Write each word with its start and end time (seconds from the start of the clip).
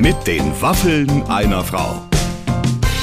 Mit 0.00 0.26
den 0.26 0.58
Waffeln 0.62 1.24
einer 1.24 1.62
Frau. 1.62 2.08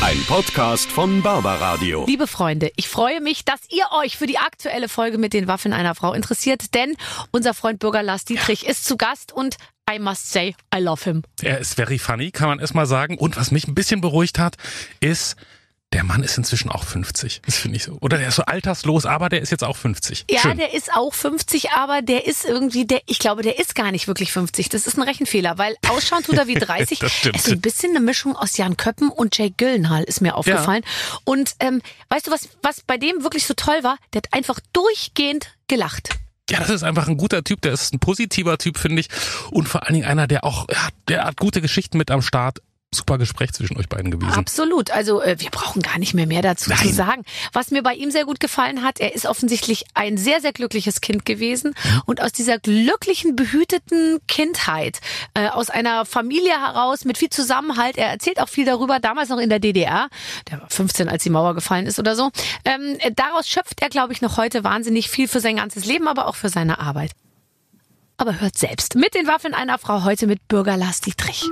Ein 0.01 0.17
Podcast 0.27 0.89
von 0.91 1.21
Barbaradio. 1.21 2.05
Liebe 2.07 2.25
Freunde, 2.25 2.71
ich 2.75 2.89
freue 2.89 3.21
mich, 3.21 3.45
dass 3.45 3.59
ihr 3.69 3.85
euch 4.03 4.17
für 4.17 4.25
die 4.25 4.39
aktuelle 4.39 4.89
Folge 4.89 5.19
mit 5.19 5.33
den 5.33 5.47
Waffeln 5.47 5.75
einer 5.75 5.93
Frau 5.93 6.13
interessiert, 6.13 6.73
denn 6.73 6.95
unser 7.29 7.53
Freund 7.53 7.77
Bürger 7.77 8.01
Lars 8.01 8.25
Dietrich 8.25 8.65
ist 8.65 8.83
zu 8.85 8.97
Gast 8.97 9.31
und 9.31 9.57
I 9.87 9.99
must 9.99 10.31
say, 10.31 10.55
I 10.75 10.79
love 10.79 11.03
him. 11.03 11.21
Er 11.43 11.59
ist 11.59 11.75
very 11.75 11.99
funny, 11.99 12.31
kann 12.31 12.47
man 12.47 12.57
erstmal 12.57 12.87
sagen. 12.87 13.19
Und 13.19 13.37
was 13.37 13.51
mich 13.51 13.67
ein 13.67 13.75
bisschen 13.75 14.01
beruhigt 14.01 14.39
hat, 14.39 14.55
ist, 14.99 15.35
der 15.93 16.03
Mann 16.03 16.21
ist 16.21 16.37
inzwischen 16.37 16.69
auch 16.69 16.83
50. 16.83 17.41
Das 17.45 17.55
finde 17.55 17.77
ich 17.77 17.83
so. 17.83 17.97
Oder 18.01 18.17
der 18.17 18.27
ist 18.27 18.35
so 18.35 18.43
alterslos, 18.43 19.05
aber 19.05 19.29
der 19.29 19.41
ist 19.41 19.51
jetzt 19.51 19.63
auch 19.63 19.77
50. 19.77 20.25
Ja, 20.29 20.41
Schön. 20.41 20.57
der 20.57 20.73
ist 20.73 20.91
auch 20.93 21.13
50, 21.13 21.71
aber 21.71 22.01
der 22.01 22.27
ist 22.27 22.43
irgendwie, 22.43 22.85
der, 22.85 23.01
ich 23.05 23.19
glaube, 23.19 23.41
der 23.41 23.57
ist 23.57 23.73
gar 23.73 23.91
nicht 23.91 24.07
wirklich 24.07 24.33
50. 24.33 24.67
Das 24.67 24.85
ist 24.85 24.97
ein 24.97 25.03
Rechenfehler, 25.03 25.57
weil 25.57 25.75
ausschauen 25.87 26.23
tut 26.23 26.37
er 26.37 26.47
wie 26.47 26.53
30. 26.59 26.99
Das 26.99 27.11
stimmt. 27.11 27.37
Es 27.37 27.47
ist 27.47 27.53
ein 27.53 27.61
bisschen 27.61 27.91
eine 27.91 28.01
Mischung 28.01 28.35
aus 28.35 28.57
Jan 28.57 28.75
Köppen 28.75 29.09
und 29.09 29.37
Jake 29.37 29.53
Gyllenhaal, 29.55 30.03
ist 30.03 30.19
mir 30.19 30.35
aufgefallen. 30.35 30.83
Und 31.23 31.55
ähm, 31.61 31.81
weißt 32.09 32.27
du, 32.27 32.31
was, 32.31 32.49
was 32.61 32.81
bei 32.81 32.97
dem 32.97 33.23
wirklich 33.23 33.45
so 33.45 33.53
toll 33.53 33.81
war? 33.83 33.97
Der 34.13 34.23
hat 34.23 34.33
einfach 34.33 34.59
durchgehend 34.73 35.55
gelacht. 35.67 36.09
Ja, 36.49 36.59
das 36.59 36.69
ist 36.69 36.83
einfach 36.83 37.07
ein 37.07 37.17
guter 37.17 37.43
Typ. 37.43 37.61
Der 37.61 37.71
ist 37.73 37.93
ein 37.93 37.99
positiver 37.99 38.57
Typ, 38.57 38.77
finde 38.77 38.99
ich. 39.01 39.09
Und 39.51 39.67
vor 39.67 39.83
allen 39.83 39.95
Dingen 39.95 40.05
einer, 40.05 40.27
der 40.27 40.43
auch, 40.43 40.67
ja, 40.69 40.89
der 41.07 41.25
hat 41.25 41.37
gute 41.37 41.61
Geschichten 41.61 41.97
mit 41.97 42.11
am 42.11 42.21
Start. 42.21 42.59
Super 42.95 43.17
Gespräch 43.17 43.51
zwischen 43.51 43.75
euch 43.77 43.89
beiden 43.89 44.11
gewesen. 44.11 44.31
Absolut. 44.31 44.91
Also 44.91 45.21
äh, 45.21 45.35
wir 45.39 45.49
brauchen 45.49 45.81
gar 45.81 45.99
nicht 45.99 46.13
mehr 46.13 46.25
mehr 46.25 46.41
dazu 46.41 46.71
zu 46.71 46.85
Nein. 46.85 46.93
sagen. 46.93 47.23
Was 47.51 47.69
mir 47.69 47.83
bei 47.83 47.93
ihm 47.93 48.11
sehr 48.11 48.23
gut 48.23 48.39
gefallen 48.39 48.81
hat, 48.81 49.01
er 49.01 49.13
ist 49.13 49.25
offensichtlich 49.25 49.83
ein 49.93 50.17
sehr, 50.17 50.39
sehr 50.39 50.53
glückliches 50.53 51.01
Kind 51.01 51.25
gewesen. 51.25 51.75
Mhm. 51.83 52.01
Und 52.05 52.21
aus 52.21 52.31
dieser 52.31 52.59
glücklichen, 52.59 53.35
behüteten 53.35 54.19
Kindheit, 54.29 55.01
äh, 55.33 55.49
aus 55.49 55.69
einer 55.69 56.05
Familie 56.05 56.61
heraus 56.61 57.03
mit 57.03 57.17
viel 57.17 57.29
Zusammenhalt, 57.29 57.97
er 57.97 58.07
erzählt 58.07 58.39
auch 58.39 58.47
viel 58.47 58.65
darüber, 58.65 59.01
damals 59.01 59.27
noch 59.27 59.39
in 59.39 59.49
der 59.49 59.59
DDR, 59.59 60.07
der 60.49 60.61
war 60.61 60.69
15, 60.69 61.09
als 61.09 61.23
die 61.23 61.29
Mauer 61.29 61.55
gefallen 61.55 61.87
ist 61.87 61.99
oder 61.99 62.15
so. 62.15 62.31
Ähm, 62.63 62.95
äh, 62.99 63.11
daraus 63.13 63.49
schöpft 63.49 63.81
er, 63.81 63.89
glaube 63.89 64.13
ich, 64.13 64.21
noch 64.21 64.37
heute 64.37 64.63
wahnsinnig 64.63 65.09
viel 65.09 65.27
für 65.27 65.41
sein 65.41 65.57
ganzes 65.57 65.83
Leben, 65.83 66.07
aber 66.07 66.25
auch 66.27 66.35
für 66.35 66.47
seine 66.47 66.79
Arbeit. 66.79 67.11
Aber 68.15 68.39
hört 68.39 68.57
selbst. 68.57 68.95
Mit 68.95 69.13
den 69.13 69.27
Waffeln 69.27 69.53
einer 69.53 69.77
Frau 69.77 70.05
heute 70.05 70.25
mit 70.25 70.47
Bürger 70.47 70.77
Lars 70.77 71.01
Dietrich. 71.01 71.43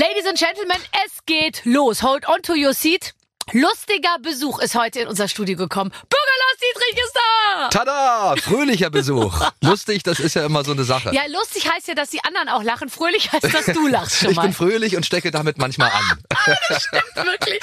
Ladies 0.00 0.24
and 0.24 0.38
Gentlemen, 0.38 0.78
es 1.04 1.26
geht 1.26 1.60
los. 1.66 2.00
Hold 2.00 2.24
on 2.24 2.40
to 2.40 2.54
your 2.54 2.72
seat. 2.72 3.12
Lustiger 3.52 4.16
Besuch 4.22 4.60
ist 4.60 4.76
heute 4.76 5.00
in 5.00 5.08
unser 5.08 5.26
Studio 5.26 5.56
gekommen. 5.56 5.90
Bürger 5.90 6.36
Lars 6.38 6.58
Dietrich 6.60 7.04
ist 7.04 7.14
da! 7.14 7.68
Tada! 7.70 8.36
Fröhlicher 8.40 8.90
Besuch. 8.90 9.40
Lustig, 9.60 10.04
das 10.04 10.20
ist 10.20 10.34
ja 10.34 10.46
immer 10.46 10.62
so 10.62 10.70
eine 10.70 10.84
Sache. 10.84 11.12
Ja, 11.12 11.22
lustig 11.28 11.68
heißt 11.68 11.88
ja, 11.88 11.94
dass 11.94 12.10
die 12.10 12.22
anderen 12.22 12.48
auch 12.48 12.62
lachen. 12.62 12.88
Fröhlich 12.88 13.32
heißt, 13.32 13.52
dass 13.52 13.66
du 13.66 13.88
lachst 13.88 14.18
schon 14.18 14.30
ich 14.30 14.36
mal. 14.36 14.42
bin 14.42 14.52
fröhlich 14.52 14.96
und 14.96 15.04
stecke 15.04 15.32
damit 15.32 15.58
manchmal 15.58 15.90
an. 15.90 16.18
Wirklich. 17.24 17.60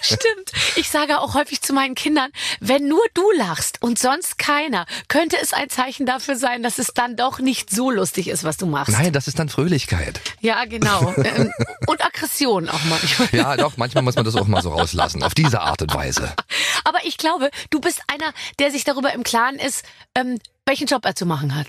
Stimmt. 0.00 0.52
Ich 0.76 0.88
sage 0.88 1.18
auch 1.20 1.34
häufig 1.34 1.60
zu 1.60 1.74
meinen 1.74 1.94
Kindern, 1.94 2.30
wenn 2.60 2.88
nur 2.88 3.02
du 3.12 3.30
lachst 3.32 3.82
und 3.82 3.98
sonst 3.98 4.38
keiner, 4.38 4.86
könnte 5.08 5.36
es 5.40 5.52
ein 5.52 5.68
Zeichen 5.68 6.06
dafür 6.06 6.36
sein, 6.36 6.62
dass 6.62 6.78
es 6.78 6.88
dann 6.94 7.16
doch 7.16 7.40
nicht 7.40 7.70
so 7.70 7.90
lustig 7.90 8.28
ist, 8.28 8.44
was 8.44 8.56
du 8.56 8.64
machst. 8.66 8.92
Nein, 8.92 9.12
das 9.12 9.28
ist 9.28 9.38
dann 9.38 9.50
Fröhlichkeit. 9.50 10.20
Ja, 10.40 10.64
genau. 10.64 11.14
Und 11.86 12.04
Aggression 12.04 12.68
auch 12.68 12.84
manchmal. 12.88 13.28
Ja, 13.32 13.56
doch, 13.56 13.76
manchmal 13.76 14.02
muss 14.02 14.14
man 14.14 14.24
das 14.24 14.34
auch 14.36 14.46
mal 14.46 14.62
so 14.62 14.70
rauslassen. 14.70 15.09
Auf 15.22 15.34
diese 15.34 15.60
Art 15.60 15.82
und 15.82 15.94
Weise. 15.94 16.32
Aber 16.84 16.98
ich 17.04 17.16
glaube, 17.16 17.50
du 17.70 17.80
bist 17.80 18.02
einer, 18.06 18.32
der 18.58 18.70
sich 18.70 18.84
darüber 18.84 19.12
im 19.12 19.22
Klaren 19.22 19.56
ist, 19.56 19.84
ähm, 20.14 20.38
welchen 20.66 20.86
Job 20.86 21.04
er 21.04 21.16
zu 21.16 21.26
machen 21.26 21.56
hat. 21.56 21.66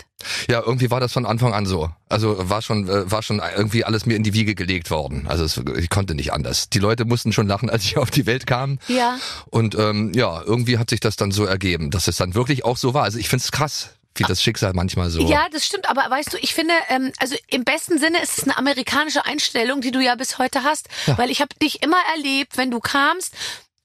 Ja, 0.48 0.62
irgendwie 0.64 0.92
war 0.92 1.00
das 1.00 1.12
von 1.12 1.26
Anfang 1.26 1.54
an 1.54 1.66
so. 1.66 1.90
Also 2.08 2.50
war 2.50 2.62
schon, 2.62 2.88
äh, 2.88 3.10
war 3.10 3.24
schon 3.24 3.42
irgendwie 3.58 3.84
alles 3.84 4.06
mir 4.06 4.16
in 4.16 4.24
die 4.24 4.34
Wiege 4.34 4.54
gelegt 4.54 4.92
worden. 4.92 5.26
Also 5.28 5.44
es, 5.44 5.60
ich 5.78 5.90
konnte 5.90 6.14
nicht 6.14 6.34
anders. 6.34 6.70
Die 6.70 6.80
Leute 6.80 7.06
mussten 7.06 7.34
schon 7.34 7.48
lachen, 7.48 7.70
als 7.70 7.84
ich 7.84 7.98
auf 7.98 8.12
die 8.12 8.28
Welt 8.28 8.46
kam. 8.46 8.78
Ja. 8.88 9.18
Und 9.50 9.76
ähm, 9.76 10.12
ja, 10.14 10.42
irgendwie 10.44 10.78
hat 10.78 10.92
sich 10.92 11.00
das 11.00 11.16
dann 11.16 11.32
so 11.32 11.46
ergeben, 11.46 11.90
dass 11.90 12.08
es 12.08 12.18
dann 12.18 12.36
wirklich 12.36 12.64
auch 12.64 12.78
so 12.78 12.94
war. 12.94 13.04
Also 13.04 13.18
ich 13.18 13.28
find's 13.28 13.52
krass, 13.52 13.96
wie 14.16 14.24
das 14.24 14.44
Schicksal 14.44 14.74
manchmal 14.74 15.10
so. 15.10 15.22
Ja, 15.22 15.48
das 15.52 15.66
stimmt, 15.66 15.90
aber 15.90 16.10
weißt 16.10 16.34
du, 16.34 16.38
ich 16.38 16.54
finde, 16.54 16.74
ähm, 16.90 17.12
also 17.20 17.36
im 17.48 17.64
besten 17.64 17.98
Sinne 17.98 18.22
ist 18.22 18.38
es 18.38 18.44
eine 18.44 18.58
amerikanische 18.58 19.26
Einstellung, 19.26 19.82
die 19.82 19.92
du 19.92 20.00
ja 20.00 20.16
bis 20.16 20.38
heute 20.38 20.64
hast, 20.64 20.90
weil 21.18 21.30
ich 21.30 21.42
habe 21.42 21.56
dich 21.62 21.82
immer 21.82 22.00
erlebt, 22.14 22.58
wenn 22.58 22.72
du 22.72 22.80
kamst 22.80 23.34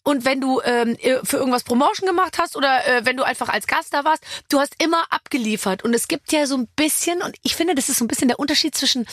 und 0.03 0.25
wenn 0.25 0.41
du 0.41 0.61
ähm, 0.63 0.97
für 1.25 1.37
irgendwas 1.37 1.65
Promotion 1.65 2.07
gemacht 2.07 2.39
hast 2.39 2.57
oder 2.57 2.87
äh, 2.87 3.05
wenn 3.05 3.17
du 3.17 3.25
einfach 3.25 3.49
als 3.49 3.67
Gast 3.67 3.93
da 3.93 4.05
warst, 4.05 4.23
du 4.49 4.61
hast 4.61 4.81
immer 4.83 5.05
abgeliefert 5.11 5.83
und 5.83 5.95
es 5.95 6.07
gibt 6.09 6.33
ja 6.33 6.47
so 6.47 6.57
ein 6.57 6.69
bisschen 6.77 7.23
und 7.23 7.37
ich 7.43 7.57
finde, 7.57 7.75
das 7.75 7.89
ist 7.89 7.99
so 7.99 8.05
ein 8.05 8.09
bisschen 8.09 8.29
der 8.29 8.39
Unterschied 8.39 8.75
zwischen 8.77 9.07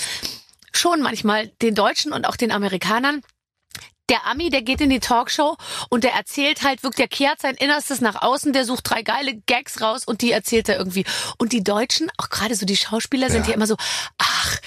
schon 0.71 1.01
manchmal 1.01 1.47
den 1.61 1.75
Deutschen 1.75 2.13
und 2.13 2.27
auch 2.27 2.35
den 2.35 2.51
Amerikanern. 2.51 3.21
Der 4.09 4.25
Ami, 4.27 4.49
der 4.49 4.61
geht 4.61 4.81
in 4.81 4.89
die 4.89 4.99
Talkshow 4.99 5.55
und 5.89 6.03
der 6.03 6.11
erzählt 6.13 6.63
halt 6.63 6.83
wirklich, 6.83 6.97
der 6.97 7.07
kehrt 7.07 7.39
sein 7.41 7.55
Innerstes 7.55 8.01
nach 8.01 8.21
außen, 8.21 8.51
der 8.51 8.65
sucht 8.65 8.89
drei 8.89 9.01
geile 9.01 9.35
Gags 9.45 9.79
raus 9.81 10.03
und 10.05 10.21
die 10.21 10.31
erzählt 10.31 10.67
er 10.67 10.77
irgendwie. 10.77 11.05
Und 11.37 11.53
die 11.53 11.63
Deutschen, 11.63 12.09
auch 12.17 12.29
gerade 12.29 12.55
so 12.55 12.65
die 12.65 12.75
Schauspieler, 12.75 13.29
sind 13.29 13.43
Ja. 13.43 13.49
ja 13.51 13.55
immer 13.55 13.67
so, 13.67 13.77
ach, 14.17 14.57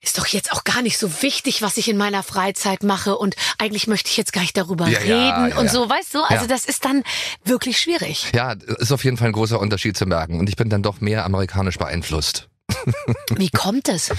ist 0.00 0.16
doch 0.16 0.28
jetzt 0.28 0.52
auch 0.52 0.62
gar 0.62 0.80
nicht 0.82 0.96
so 0.96 1.22
wichtig, 1.22 1.60
was 1.60 1.76
ich 1.76 1.88
in 1.88 1.96
meiner 1.96 2.22
Freizeit 2.22 2.84
mache 2.84 3.18
und 3.18 3.34
eigentlich 3.58 3.88
möchte 3.88 4.10
ich 4.10 4.16
jetzt 4.16 4.32
gar 4.32 4.42
nicht 4.42 4.56
darüber 4.56 4.86
Ja, 4.88 5.00
reden 5.00 5.50
ja, 5.50 5.58
und 5.58 5.66
ja. 5.66 5.72
so, 5.72 5.90
weißt 5.90 6.14
du? 6.14 6.22
Also 6.22 6.46
das 6.46 6.64
ist 6.64 6.84
dann 6.84 7.02
wirklich 7.44 7.80
schwierig. 7.80 8.28
Ja, 8.32 8.52
ist 8.52 8.92
auf 8.92 9.02
jeden 9.02 9.16
Fall 9.16 9.26
ein 9.26 9.32
großer 9.32 9.58
Unterschied 9.58 9.96
zu 9.96 10.06
merken. 10.06 10.38
Und 10.38 10.48
ich 10.48 10.54
bin 10.54 10.70
dann 10.70 10.84
doch 10.84 11.00
mehr 11.00 11.24
amerikanisch 11.24 11.78
beeinflusst. 11.78 12.48
Wie 13.36 13.50
kommt 13.50 13.88
es? 13.88 14.10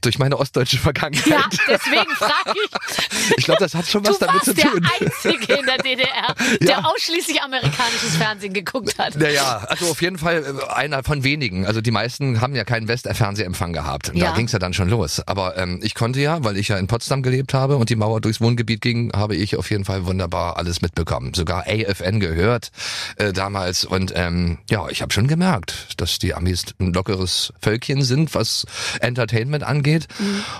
Durch 0.00 0.18
meine 0.18 0.36
ostdeutsche 0.38 0.78
Vergangenheit. 0.78 1.26
Ja, 1.26 1.44
deswegen 1.68 2.10
frage 2.16 2.52
ich. 2.64 3.38
Ich 3.38 3.44
glaube, 3.44 3.60
das 3.60 3.74
hat 3.74 3.86
schon 3.86 4.02
Du 4.02 4.10
was 4.10 4.18
damit 4.18 4.34
warst 4.34 4.44
zu 4.46 4.54
der 4.54 4.64
tun. 4.70 4.86
Einzige 5.00 5.54
in 5.54 5.64
der 5.66 5.78
DDR, 5.78 6.34
der 6.60 6.68
Ja. 6.68 6.84
ausschließlich 6.84 7.40
amerikanisches 7.42 8.16
Fernsehen 8.16 8.52
geguckt 8.52 8.98
hat. 8.98 9.16
Naja, 9.16 9.64
also 9.68 9.86
auf 9.86 10.02
jeden 10.02 10.18
Fall 10.18 10.44
äh, 10.60 10.72
einer 10.72 11.02
von 11.04 11.24
wenigen. 11.24 11.66
Also 11.66 11.80
die 11.80 11.90
meisten 11.90 12.40
haben 12.42 12.54
ja 12.54 12.64
keinen 12.64 12.86
Westfernsehempfang 12.88 13.72
gehabt. 13.72 14.10
Und 14.10 14.16
Ja. 14.16 14.30
Da 14.30 14.36
ging's 14.36 14.52
ja 14.52 14.58
dann 14.58 14.74
schon 14.74 14.90
los. 14.90 15.20
Aber 15.26 15.56
ähm, 15.56 15.80
ich 15.82 15.94
konnte 15.94 16.20
ja, 16.20 16.44
weil 16.44 16.58
ich 16.58 16.68
ja 16.68 16.76
in 16.76 16.86
Potsdam 16.86 17.22
gelebt 17.22 17.54
habe 17.54 17.76
und 17.76 17.88
die 17.88 17.96
Mauer 17.96 18.20
durchs 18.20 18.40
Wohngebiet 18.42 18.82
ging, 18.82 19.10
habe 19.14 19.34
ich 19.36 19.56
auf 19.56 19.70
jeden 19.70 19.84
Fall 19.86 20.04
wunderbar 20.04 20.58
alles 20.58 20.82
mitbekommen. 20.82 21.32
Sogar 21.34 21.64
AFN 21.66 22.20
gehört 22.20 22.72
äh, 23.16 23.32
damals. 23.32 23.84
Und 23.86 24.12
ähm, 24.14 24.58
ja, 24.68 24.86
ich 24.90 25.00
habe 25.00 25.12
schon 25.14 25.28
gemerkt, 25.28 25.94
dass 25.96 26.18
die 26.18 26.34
Amis 26.34 26.64
ein 26.78 26.92
lockeres 26.92 27.52
Völkchen 27.62 27.83
sind, 28.02 28.34
was 28.34 28.66
Entertainment 29.00 29.64
angeht. 29.64 30.06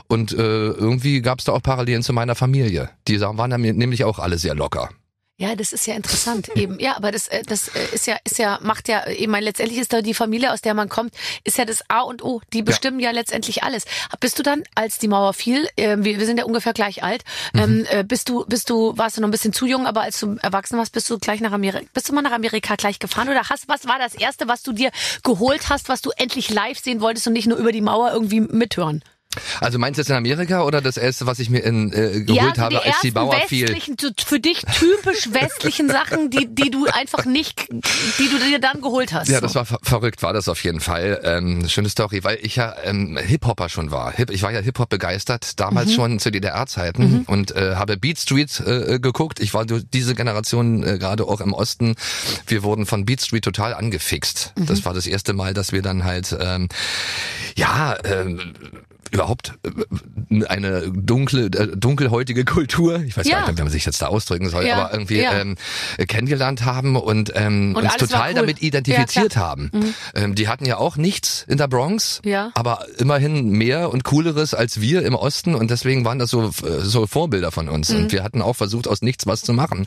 Und 0.08 0.32
äh, 0.32 0.36
irgendwie 0.36 1.20
gab's 1.22 1.44
da 1.44 1.52
auch 1.52 1.62
Parallelen 1.62 2.02
zu 2.02 2.12
meiner 2.12 2.34
Familie. 2.34 2.90
Die 3.08 3.20
waren 3.20 3.50
nämlich 3.60 4.04
auch 4.04 4.18
alle 4.18 4.38
sehr 4.38 4.54
locker. 4.54 4.90
Ja, 5.36 5.56
das 5.56 5.72
ist 5.72 5.86
ja 5.86 5.94
interessant 5.94 6.48
eben. 6.54 6.78
Ja, 6.78 6.96
aber 6.96 7.10
das, 7.10 7.26
äh, 7.26 7.42
das 7.42 7.68
äh, 7.68 7.86
ist 7.92 8.06
ja, 8.06 8.16
ist 8.24 8.38
ja, 8.38 8.58
macht 8.62 8.88
ja, 8.88 9.06
ich 9.08 9.26
meine, 9.26 9.46
letztendlich 9.46 9.80
ist 9.80 9.92
da 9.92 10.00
die 10.00 10.14
Familie, 10.14 10.52
aus 10.52 10.60
der 10.60 10.74
man 10.74 10.88
kommt, 10.88 11.12
ist 11.42 11.58
ja 11.58 11.64
das 11.64 11.82
A 11.88 12.02
und 12.02 12.22
O. 12.22 12.40
Die 12.52 12.62
bestimmen 12.62 13.00
ja, 13.00 13.10
letztendlich 13.10 13.64
alles. 13.64 13.84
Bist 14.20 14.38
du 14.38 14.44
dann, 14.44 14.62
als 14.76 14.98
die 14.98 15.08
Mauer 15.08 15.34
fiel, 15.34 15.68
äh, 15.76 15.96
wir, 15.98 16.18
wir 16.20 16.26
sind 16.26 16.38
ja 16.38 16.44
ungefähr 16.44 16.72
gleich 16.72 17.02
alt, 17.02 17.24
ähm, 17.54 17.84
äh, 17.90 18.04
bist 18.04 18.28
du, 18.28 18.44
bist 18.46 18.70
du, 18.70 18.96
warst 18.96 19.16
du 19.16 19.22
noch 19.22 19.28
ein 19.28 19.32
bisschen 19.32 19.52
zu 19.52 19.66
jung, 19.66 19.86
aber 19.86 20.02
als 20.02 20.20
du 20.20 20.36
erwachsen 20.40 20.78
warst, 20.78 20.92
bist 20.92 21.10
du 21.10 21.18
gleich 21.18 21.40
nach 21.40 21.52
Amerika, 21.52 21.84
bist 21.92 22.08
du 22.08 22.14
mal 22.14 22.22
nach 22.22 22.32
Amerika 22.32 22.76
gleich 22.76 23.00
gefahren 23.00 23.28
oder 23.28 23.48
hast, 23.48 23.68
was 23.68 23.88
war 23.88 23.98
das 23.98 24.14
erste, 24.14 24.46
was 24.46 24.62
du 24.62 24.72
dir 24.72 24.92
geholt 25.24 25.68
hast, 25.68 25.88
was 25.88 26.00
du 26.00 26.10
endlich 26.16 26.50
live 26.50 26.78
sehen 26.78 27.00
wolltest 27.00 27.26
und 27.26 27.32
nicht 27.32 27.48
nur 27.48 27.58
über 27.58 27.72
die 27.72 27.80
Mauer 27.80 28.12
irgendwie 28.12 28.40
mithören? 28.40 29.02
Also 29.60 29.78
meinst 29.78 29.98
du 29.98 30.02
jetzt 30.02 30.10
in 30.10 30.16
Amerika 30.16 30.62
oder 30.62 30.80
das 30.80 30.96
erste, 30.96 31.26
was 31.26 31.38
ich 31.38 31.50
mir 31.50 31.60
in, 31.60 31.92
äh, 31.92 32.20
geholt 32.22 32.56
so 32.56 32.62
habe, 32.62 32.74
die 32.76 32.80
als 32.80 33.00
die 33.02 33.10
Mauer 33.10 33.36
fiel? 33.48 33.76
für 34.26 34.40
dich 34.40 34.62
typisch 34.78 35.32
westlichen 35.32 35.88
Sachen, 35.88 36.30
die, 36.30 36.46
die 36.52 36.70
du 36.70 36.86
einfach 36.86 37.24
nicht, 37.24 37.68
die 37.70 38.28
du 38.28 38.38
dir 38.38 38.58
dann 38.58 38.80
geholt 38.80 39.12
hast. 39.12 39.28
Ja, 39.28 39.36
so. 39.36 39.42
das 39.42 39.54
war 39.54 39.64
ver 39.64 39.78
verrückt, 39.82 40.22
war 40.22 40.32
das 40.32 40.48
auf 40.48 40.62
jeden 40.64 40.80
Fall. 40.80 41.20
Ähm, 41.24 41.68
schöne 41.68 41.88
Story, 41.88 42.24
weil 42.24 42.38
ich 42.42 42.56
ja 42.56 42.74
ähm, 42.84 43.16
Hip-Hopper 43.16 43.68
schon 43.68 43.90
war. 43.90 44.12
Hip 44.12 44.30
ich 44.30 44.42
war 44.42 44.52
ja 44.52 44.60
Hip-Hop 44.60 44.88
begeistert, 44.88 45.58
damals 45.60 45.88
Mhm. 45.90 45.94
schon 45.94 46.18
zu 46.18 46.30
DDR-Zeiten 46.30 47.24
und 47.26 47.54
äh, 47.56 47.74
habe 47.76 47.96
Beat 47.96 48.18
Street 48.18 48.60
äh, 48.60 48.98
geguckt. 48.98 49.40
Ich 49.40 49.54
war 49.54 49.64
durch 49.66 49.84
diese 49.92 50.14
Generation 50.14 50.82
äh, 50.82 50.98
gerade 50.98 51.24
auch 51.24 51.40
im 51.40 51.52
Osten. 51.52 51.94
Wir 52.46 52.62
wurden 52.62 52.86
von 52.86 53.04
Beat 53.04 53.20
Street 53.22 53.44
total 53.44 53.74
angefixt. 53.74 54.52
Mhm. 54.56 54.66
Das 54.66 54.84
war 54.84 54.94
das 54.94 55.06
erste 55.06 55.32
Mal, 55.32 55.54
dass 55.54 55.72
wir 55.72 55.82
dann 55.82 56.04
halt, 56.04 56.36
ähm, 56.40 56.68
ja, 57.56 57.96
ähm, 58.04 58.52
überhaupt 59.14 59.54
äh, 60.30 60.44
eine 60.46 60.82
dunkle, 60.92 61.46
äh, 61.46 61.76
dunkelhäutige 61.76 62.44
Kultur, 62.44 63.00
ich 63.00 63.16
weiß 63.16 63.26
Ja. 63.26 63.40
gar 63.40 63.48
nicht, 63.48 63.58
wie 63.58 63.62
man 63.62 63.72
sich 63.72 63.86
jetzt 63.86 64.02
da 64.02 64.06
ausdrücken 64.08 64.48
soll, 64.50 64.66
Ja, 64.66 64.76
aber 64.84 64.92
irgendwie 64.92 65.20
ja. 65.22 65.32
ähm, 65.40 65.56
kennengelernt 66.08 66.64
haben 66.64 66.96
und, 66.96 67.32
ähm, 67.34 67.74
Und 67.76 67.84
uns 67.84 67.96
total 67.96 68.30
cool. 68.30 68.34
damit 68.34 68.62
identifiziert 68.62 69.36
haben. 69.36 69.70
Ähm, 70.14 70.34
die 70.34 70.48
hatten 70.48 70.66
ja 70.66 70.76
auch 70.78 70.96
nichts 70.96 71.44
in 71.48 71.56
der 71.58 71.68
Bronx, 71.68 72.20
aber 72.54 72.86
immerhin 72.98 73.48
mehr 73.50 73.90
und 73.92 74.04
cooleres 74.04 74.52
als 74.54 74.80
wir 74.80 75.02
im 75.04 75.14
Osten 75.14 75.54
und 75.54 75.70
deswegen 75.70 76.04
waren 76.04 76.18
das 76.18 76.30
so 76.30 76.50
so 76.82 77.06
Vorbilder 77.06 77.52
von 77.52 77.68
uns 77.68 77.90
Mhm. 77.90 77.96
und 77.96 78.12
wir 78.12 78.22
hatten 78.24 78.42
auch 78.42 78.54
versucht 78.56 78.88
aus 78.88 79.00
nichts 79.02 79.26
was 79.26 79.42
zu 79.42 79.52
machen 79.52 79.86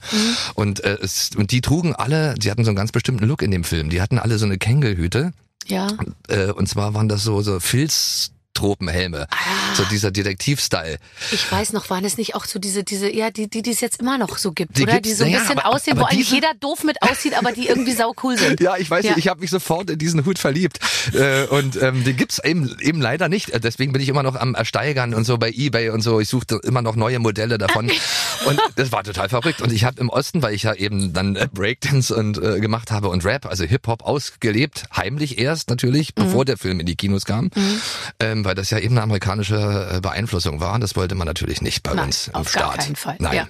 und 0.56 0.84
äh, 0.84 0.98
es, 1.02 1.32
und 1.36 1.52
die 1.52 1.62
trugen 1.62 1.94
alle, 1.96 2.36
sie 2.42 2.50
hatten 2.50 2.64
so 2.64 2.70
einen 2.70 2.78
ganz 2.78 2.92
bestimmten 2.92 3.26
Look 3.26 3.42
in 3.42 3.52
dem 3.52 3.64
Film. 3.64 3.90
Die 3.90 4.02
hatten 4.02 4.18
alle 4.20 4.38
so 4.38 4.46
eine 4.46 4.58
Kängelhüte 4.58 5.32
Ja. 5.68 5.88
äh, 6.30 6.52
und 6.52 6.68
zwar 6.70 6.94
waren 6.94 7.10
das 7.10 7.24
so 7.24 7.42
so 7.42 7.60
Filz 7.60 8.32
Tropenhelme. 8.58 9.28
So 9.76 9.84
dieser 9.86 10.12
Detektiv-Style. 10.12 10.98
Ich 11.32 11.52
weiß 11.52 11.74
noch, 11.74 11.90
waren 11.90 12.04
es 12.06 12.18
nicht 12.18 12.36
auch 12.36 12.46
so 12.46 12.60
diese, 12.60 12.84
diese, 12.84 13.14
ja, 13.14 13.30
die, 13.32 13.50
die, 13.50 13.62
die 13.62 13.72
es 13.72 13.82
jetzt 13.82 14.00
immer 14.00 14.18
noch 14.18 14.38
so 14.38 14.52
gibt, 14.52 14.78
Die 14.78 14.84
oder? 14.84 15.00
Die 15.00 15.14
so 15.14 15.24
ein 15.24 15.32
naja, 15.32 15.44
bisschen 15.44 15.60
aber- 15.60 15.76
aussehen, 15.76 15.94
aber 15.98 16.02
wo 16.02 16.06
eigentlich 16.12 16.32
jeder 16.32 16.54
doof 16.60 16.84
mit 16.84 17.02
aussieht, 17.04 17.38
aber 17.38 17.52
die 17.52 17.68
irgendwie 17.68 17.94
sau 17.94 18.14
cool 18.24 18.38
sind. 18.38 18.60
Ja, 18.68 18.76
ich 18.78 18.90
weiß 18.90 19.06
Ja. 19.06 19.12
nicht, 19.12 19.20
ich 19.20 19.28
habe 19.28 19.40
mich 19.42 19.50
sofort 19.52 19.90
in 19.90 20.00
diesen 20.00 20.26
Hut 20.26 20.40
verliebt. 20.40 20.80
Äh, 21.14 21.46
und 21.48 21.82
ähm, 21.82 22.04
den 22.04 22.18
gibt's 22.18 22.40
eben, 22.44 22.76
eben 22.82 23.00
leider 23.02 23.30
nicht. 23.30 23.52
Äh, 23.52 23.60
Deswegen 23.60 23.94
bin 23.94 24.02
ich 24.02 24.10
immer 24.10 24.24
noch 24.24 24.36
am 24.36 24.56
Ersteigern 24.56 25.14
und 25.14 25.26
so 25.26 25.38
bei 25.38 25.52
Ebay 25.52 25.90
und 25.92 26.02
so. 26.02 26.20
Ich 26.20 26.30
suchte 26.30 26.60
immer 26.64 26.82
noch 26.82 26.96
neue 26.96 27.20
Modelle 27.20 27.58
davon. 27.58 27.92
und 28.46 28.60
das 28.76 28.92
war 28.92 29.04
total 29.04 29.30
verrückt. 29.30 29.62
Und 29.62 29.72
ich 29.72 29.84
habe 29.84 30.00
im 30.02 30.10
Osten, 30.10 30.42
weil 30.42 30.54
ich 30.56 30.64
ja 30.64 30.74
eben 30.74 31.14
dann 31.14 31.36
äh, 31.36 31.48
Breakdance 31.54 32.16
und 32.16 32.38
äh, 32.42 32.60
gemacht 32.60 32.90
habe 32.92 33.10
und 33.10 33.24
Rap, 33.26 33.46
also 33.46 33.64
Hip-Hop 33.66 34.04
ausgelebt, 34.04 34.86
heimlich 34.96 35.38
erst 35.38 35.70
natürlich, 35.70 36.10
Mhm. 36.18 36.24
bevor 36.24 36.46
der 36.46 36.58
Film 36.58 36.80
in 36.80 36.86
die 36.86 36.96
Kinos 36.96 37.26
kam. 37.26 37.50
Ähm, 38.20 38.44
weil 38.48 38.56
das 38.56 38.70
ja 38.70 38.80
eben 38.80 38.96
eine 38.96 39.04
amerikanische 39.04 39.90
äh, 39.92 40.02
Beeinflussung 40.02 40.60
war. 40.60 40.80
Das 40.80 40.96
wollte 40.96 41.16
man 41.16 41.28
natürlich 41.28 41.62
nicht 41.62 41.84
bei 41.84 41.94
Nein, 41.94 42.08
uns 42.08 42.30
im 42.30 42.36
auf 42.36 42.52
gar 42.52 42.72
Staat. 42.72 42.86
keinen 42.86 42.96
Fall. 42.96 43.18
Nein. 43.20 43.36
Ja. 43.36 43.48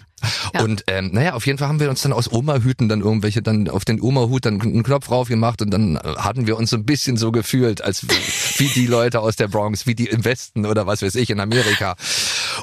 Ja. 0.53 0.63
Und 0.63 0.83
ähm, 0.87 1.11
naja, 1.13 1.33
auf 1.33 1.45
jeden 1.45 1.59
Fall 1.59 1.67
haben 1.67 1.79
wir 1.79 1.91
uns 1.91 2.01
dann 2.01 2.11
aus 2.11 2.31
Oma-Hüten 2.31 2.89
dann 2.89 3.01
irgendwelche, 3.01 3.43
dann 3.43 3.69
auf 3.69 3.85
den 3.85 4.01
Oma-Hut 4.01 4.45
dann 4.45 4.59
einen 4.59 4.81
Knopf 4.81 5.07
drauf 5.07 5.27
gemacht 5.27 5.61
und 5.61 5.69
dann 5.69 5.97
äh, 5.97 5.99
hatten 6.17 6.47
wir 6.47 6.57
uns 6.57 6.71
so 6.71 6.77
ein 6.77 6.85
bisschen 6.85 7.17
so 7.17 7.31
gefühlt, 7.31 7.83
als 7.83 8.07
wie, 8.57 8.67
die 8.69 8.87
Leute 8.87 9.19
aus 9.19 9.35
der 9.35 9.47
Bronx, 9.47 9.85
wie 9.85 9.93
die 9.93 10.07
im 10.07 10.25
Westen 10.25 10.65
oder 10.65 10.87
was 10.87 11.03
weiß 11.03 11.13
ich 11.13 11.29
in 11.29 11.39
Amerika. 11.39 11.95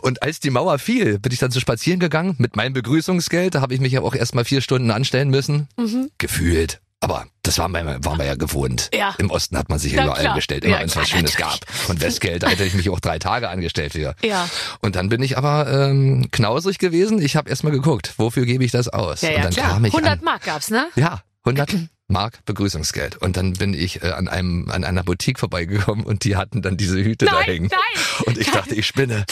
Und 0.02 0.22
als 0.24 0.40
die 0.40 0.50
Mauer 0.50 0.80
fiel, 0.80 1.20
bin 1.20 1.32
ich 1.32 1.38
dann 1.38 1.52
so 1.52 1.60
spazieren 1.60 2.00
gegangen 2.00 2.34
mit 2.38 2.56
meinem 2.56 2.72
Begrüßungsgeld. 2.72 3.54
Da 3.54 3.60
habe 3.60 3.72
ich 3.72 3.80
mich 3.80 3.92
ja 3.92 4.02
auch 4.02 4.16
erstmal 4.16 4.44
vier 4.44 4.60
Stunden 4.60 4.90
anstellen 4.90 5.30
müssen. 5.30 5.68
Mhm. 5.76 6.10
Gefühlt. 6.18 6.80
Aber 7.04 7.26
das 7.42 7.58
waren 7.58 7.70
wir, 7.72 7.84
waren 8.02 8.18
wir 8.18 8.24
ja 8.24 8.34
gewohnt. 8.34 8.88
Ja. 8.94 9.14
Im 9.18 9.30
Osten 9.30 9.58
hat 9.58 9.68
man 9.68 9.78
sich 9.78 9.92
ja 9.92 9.98
Na 9.98 10.04
überall 10.04 10.20
klar. 10.20 10.32
angestellt, 10.32 10.64
immer 10.64 10.76
Ja, 10.76 10.80
wenn 10.80 10.88
es 10.88 10.96
was 10.96 11.08
Schönes 11.10 11.34
natürlich. 11.38 11.60
gab. 11.60 11.90
Und 11.90 12.00
Westgeld, 12.00 12.42
da 12.42 12.48
hätte 12.48 12.64
ich 12.64 12.72
mich 12.72 12.88
auch 12.88 12.98
drei 12.98 13.18
Tage 13.18 13.50
angestellt 13.50 13.92
für. 13.92 14.14
Ja. 14.22 14.48
Und 14.80 14.96
dann 14.96 15.10
bin 15.10 15.22
ich 15.22 15.36
aber 15.36 15.68
ähm, 15.70 16.28
knausrig 16.30 16.78
gewesen. 16.78 17.20
Ich 17.20 17.36
habe 17.36 17.50
erstmal 17.50 17.72
geguckt, 17.72 18.14
wofür 18.16 18.46
gebe 18.46 18.64
ich 18.64 18.70
das 18.70 18.88
aus? 18.88 19.20
Ja, 19.20 19.28
und 19.28 19.34
ja, 19.36 19.42
dann 19.42 19.52
klar. 19.52 19.68
kam 19.68 19.84
ich 19.84 19.92
100 19.92 20.12
an, 20.20 20.24
Mark 20.24 20.44
gab's, 20.44 20.70
ne? 20.70 20.88
ja, 20.96 21.20
100 21.44 21.74
Mark 22.08 22.44
Begrüßungsgeld. 22.44 23.16
Und 23.16 23.36
dann 23.36 23.54
bin 23.54 23.72
ich 23.74 24.02
äh, 24.02 24.10
an 24.10 24.28
einem 24.28 24.70
an 24.70 24.84
einer 24.84 25.02
Boutique 25.02 25.38
vorbeigekommen 25.38 26.04
und 26.04 26.24
die 26.24 26.36
hatten 26.36 26.60
dann 26.62 26.76
diese 26.76 26.96
Hüte 27.02 27.24
da 27.26 27.32
Nein, 27.32 27.44
hängen. 27.44 27.68
nein, 27.70 28.04
Und 28.26 28.38
ich 28.38 28.46
nein. 28.48 28.56
dachte, 28.56 28.74
ich 28.74 28.86
spinne. 28.86 29.24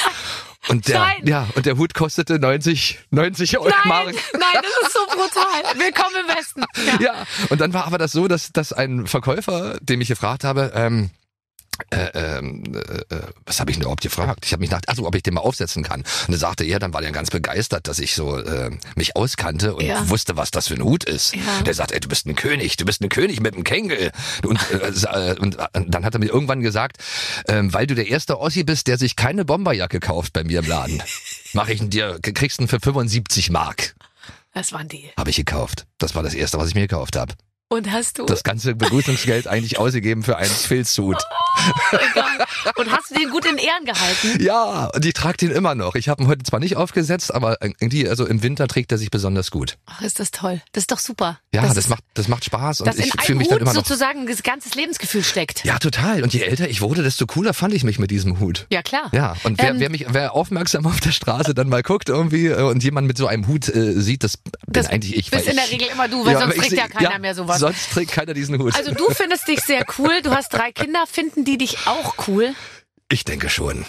Und 0.69 0.87
der, 0.87 1.01
Nein. 1.01 1.27
ja, 1.27 1.49
und 1.57 1.67
der 1.67 1.77
Hut 1.77 1.93
kostete 1.93 2.39
90, 2.39 3.01
90 3.11 3.59
Euro 3.59 3.69
Nein, 3.69 3.79
Mark. 3.85 4.07
nein, 4.07 4.63
das 4.63 4.89
ist 4.89 4.93
so 4.93 5.01
brutal. 5.07 5.77
Willkommen 5.77 6.15
im 6.29 6.37
Westen. 6.37 6.65
Ja. 6.87 7.01
Ja, 7.15 7.27
und 7.49 7.61
dann 7.61 7.73
war 7.75 7.85
aber 7.87 7.99
das 7.99 8.13
so, 8.13 8.29
dass, 8.29 8.53
dass 8.53 8.73
ein 8.73 9.07
Verkäufer, 9.09 9.79
dem 9.81 10.01
ich 10.01 10.09
gefragt 10.09 10.45
habe, 10.45 10.71
ähm, 10.77 11.11
äh, 11.91 12.11
ähm, 12.39 12.63
äh, 12.75 13.15
äh, 13.15 13.23
was 13.47 13.61
habe 13.61 13.71
ich 13.71 13.77
denn 13.77 13.83
überhaupt 13.83 14.03
gefragt? 14.03 14.45
Ich 14.45 14.53
habe 14.53 14.61
mich 14.61 14.71
nach, 14.71 14.81
also 14.87 15.07
ob 15.07 15.15
ich 15.15 15.23
den 15.23 15.35
mal 15.35 15.41
aufsetzen 15.41 15.83
kann. 15.83 16.01
Und 16.01 16.29
dann 16.29 16.39
sagte 16.39 16.65
er, 16.65 16.79
dann 16.79 16.93
war 16.95 17.01
der 17.01 17.13
ganz 17.13 17.31
begeistert, 17.31 17.89
dass 17.89 17.99
ich 17.99 18.15
so 18.15 18.39
äh, 18.39 18.71
mich 18.97 19.17
auskannte 19.17 19.75
und 19.75 19.85
Ja. 19.85 20.09
wusste, 20.09 20.37
was 20.37 20.51
das 20.51 20.69
für 20.69 20.75
ein 20.75 20.83
Hut 20.83 21.05
ist. 21.05 21.35
Ja. 21.35 21.63
Der 21.65 21.75
sagt, 21.75 21.93
ey, 21.93 22.01
du 22.01 22.09
bist 22.09 22.27
ein 22.27 22.37
König, 22.37 22.77
du 22.77 22.85
bist 22.85 23.01
ein 23.03 23.09
König 23.09 23.41
mit 23.41 23.55
einem 23.55 23.65
Kängel. 23.65 24.13
Und, 24.47 24.59
äh, 24.71 25.33
äh, 25.33 25.39
und 25.39 25.59
äh, 25.59 25.67
dann 25.87 26.05
hat 26.05 26.15
er 26.15 26.21
mir 26.21 26.31
irgendwann 26.31 26.61
gesagt, 26.61 26.99
ähm, 27.49 27.73
weil 27.73 27.87
du 27.87 27.95
der 27.95 28.09
erste 28.09 28.39
Ossi 28.39 28.65
bist, 28.65 28.87
der 28.87 28.99
sich 28.99 29.17
keine 29.17 29.45
Bomberjacke 29.45 30.01
kauft 30.01 30.33
bei 30.33 30.45
mir 30.45 30.61
im 30.61 30.67
Laden, 30.67 31.03
mache 31.53 31.73
ich 31.73 31.81
ihn 31.81 31.91
dir, 31.91 32.19
kriegst 32.23 32.61
ihn 32.61 32.69
für 32.69 32.81
75 32.81 33.51
Mark. 33.51 33.95
Das 34.55 34.73
waren 34.73 34.89
die. 34.89 35.11
Habe 35.17 35.31
ich 35.31 35.37
gekauft. 35.37 35.87
Das 35.99 36.15
war 36.15 36.23
das 36.23 36.35
erste, 36.35 36.59
was 36.59 36.69
ich 36.69 36.75
mir 36.75 36.83
gekauft 36.87 37.17
habe 37.17 37.33
Und 37.73 37.91
hast 37.91 38.19
du? 38.19 38.27
das 38.27 38.43
ganze 38.43 38.75
Begrüßungsgeld 38.75 39.47
eigentlich 39.47 39.79
ausgegeben 39.79 40.23
für 40.23 40.37
einen 40.37 40.51
Filzhut. 40.51 41.17
Egal. 41.93 42.47
Und 42.77 42.93
hast 42.93 43.11
du 43.11 43.15
den 43.15 43.31
gut 43.31 43.45
in 43.47 43.57
Ehren 43.57 43.85
gehalten? 43.85 44.43
Ja, 44.43 44.91
und 44.95 45.05
ich 45.07 45.15
trage 45.15 45.37
den 45.39 45.51
immer 45.51 45.75
noch. 45.75 45.95
Ich 45.95 46.09
habe 46.09 46.23
ihn 46.23 46.29
heute 46.29 46.43
zwar 46.43 46.61
nicht 46.61 46.77
aufgesetzt, 46.77 47.35
aber 47.35 47.57
irgendwie, 47.63 48.09
also 48.09 48.27
im 48.27 48.43
Winter 48.43 48.69
trägt 48.69 48.93
er 48.93 48.99
sich 48.99 49.11
besonders 49.11 49.51
gut. 49.51 49.79
Ach, 49.87 50.03
ist 50.03 50.21
das 50.21 50.31
toll. 50.33 50.61
Das 50.73 50.83
ist 50.83 50.91
doch 50.93 50.99
super. 50.99 51.39
Ja, 51.55 51.63
das, 51.63 51.77
ist, 51.77 51.89
macht, 51.89 52.03
das 52.15 52.29
macht 52.29 52.45
Spaß 52.45 52.83
und 52.83 52.99
ich 52.99 53.13
fühle 53.23 53.39
mich 53.39 53.49
dann 53.49 53.57
Hut 53.57 53.63
immer 53.63 53.73
noch. 53.75 53.85
sozusagen 53.87 54.27
das 54.27 54.43
ganze 54.43 54.69
Lebensgefühl 54.77 55.23
steckt. 55.25 55.65
Ja, 55.65 55.79
total. 55.79 56.23
Und 56.23 56.33
je 56.35 56.41
älter 56.43 56.69
ich 56.69 56.81
wurde, 56.83 57.03
desto 57.03 57.27
cooler 57.27 57.55
fand 57.55 57.73
ich 57.75 57.85
mich 57.85 57.99
mit 57.99 58.11
diesem 58.11 58.39
Hut. 58.41 58.67
Ja, 58.71 58.83
klar. 58.83 59.09
Ja, 59.13 59.35
und 59.45 59.59
wer, 59.61 59.71
Ähm, 59.71 59.81
wer 59.81 59.91
mich, 59.91 60.07
wer 60.11 60.35
aufmerksam 60.35 60.87
auf 60.87 61.01
der 61.01 61.13
Straße 61.13 61.55
dann 61.55 61.69
mal 61.69 61.83
guckt 61.83 62.09
irgendwie 62.09 62.47
äh, 62.49 62.63
und 62.63 62.83
jemand 62.85 63.07
mit 63.07 63.17
so 63.17 63.27
einem 63.27 63.47
Hut 63.47 63.69
äh, 63.69 63.93
sieht, 64.01 64.25
das 64.25 64.37
bin 64.37 64.53
Das 64.67 64.89
eigentlich 64.89 65.17
ich. 65.17 65.31
bist 65.31 65.45
weil 65.47 65.51
in 65.53 65.57
der 65.57 65.71
Regel 65.71 65.89
immer 65.93 66.09
du, 66.09 66.25
weil 66.25 66.35
sonst 66.35 66.43
aber 66.45 66.55
ich 66.57 66.61
trägt 66.69 66.73
ja 66.73 66.89
keiner 66.89 67.19
mehr 67.19 67.35
sowas. 67.35 67.61
Sonst 67.63 67.93
trägt 67.93 68.13
keiner 68.13 68.35
diesen 68.35 68.59
Hut. 68.59 68.75
Also 68.75 68.93
du 68.93 69.09
findest 69.11 69.47
dich 69.47 69.61
sehr 69.61 69.85
cool, 69.99 70.21
du 70.23 70.31
hast 70.35 70.53
drei 70.53 70.73
Kinder, 70.73 71.07
finden 71.07 71.45
die 71.45 71.59
dich 71.59 71.87
auch 71.87 72.15
cool? 72.27 72.55
ich 73.09 73.25
denke 73.25 73.49
schon. 73.51 73.87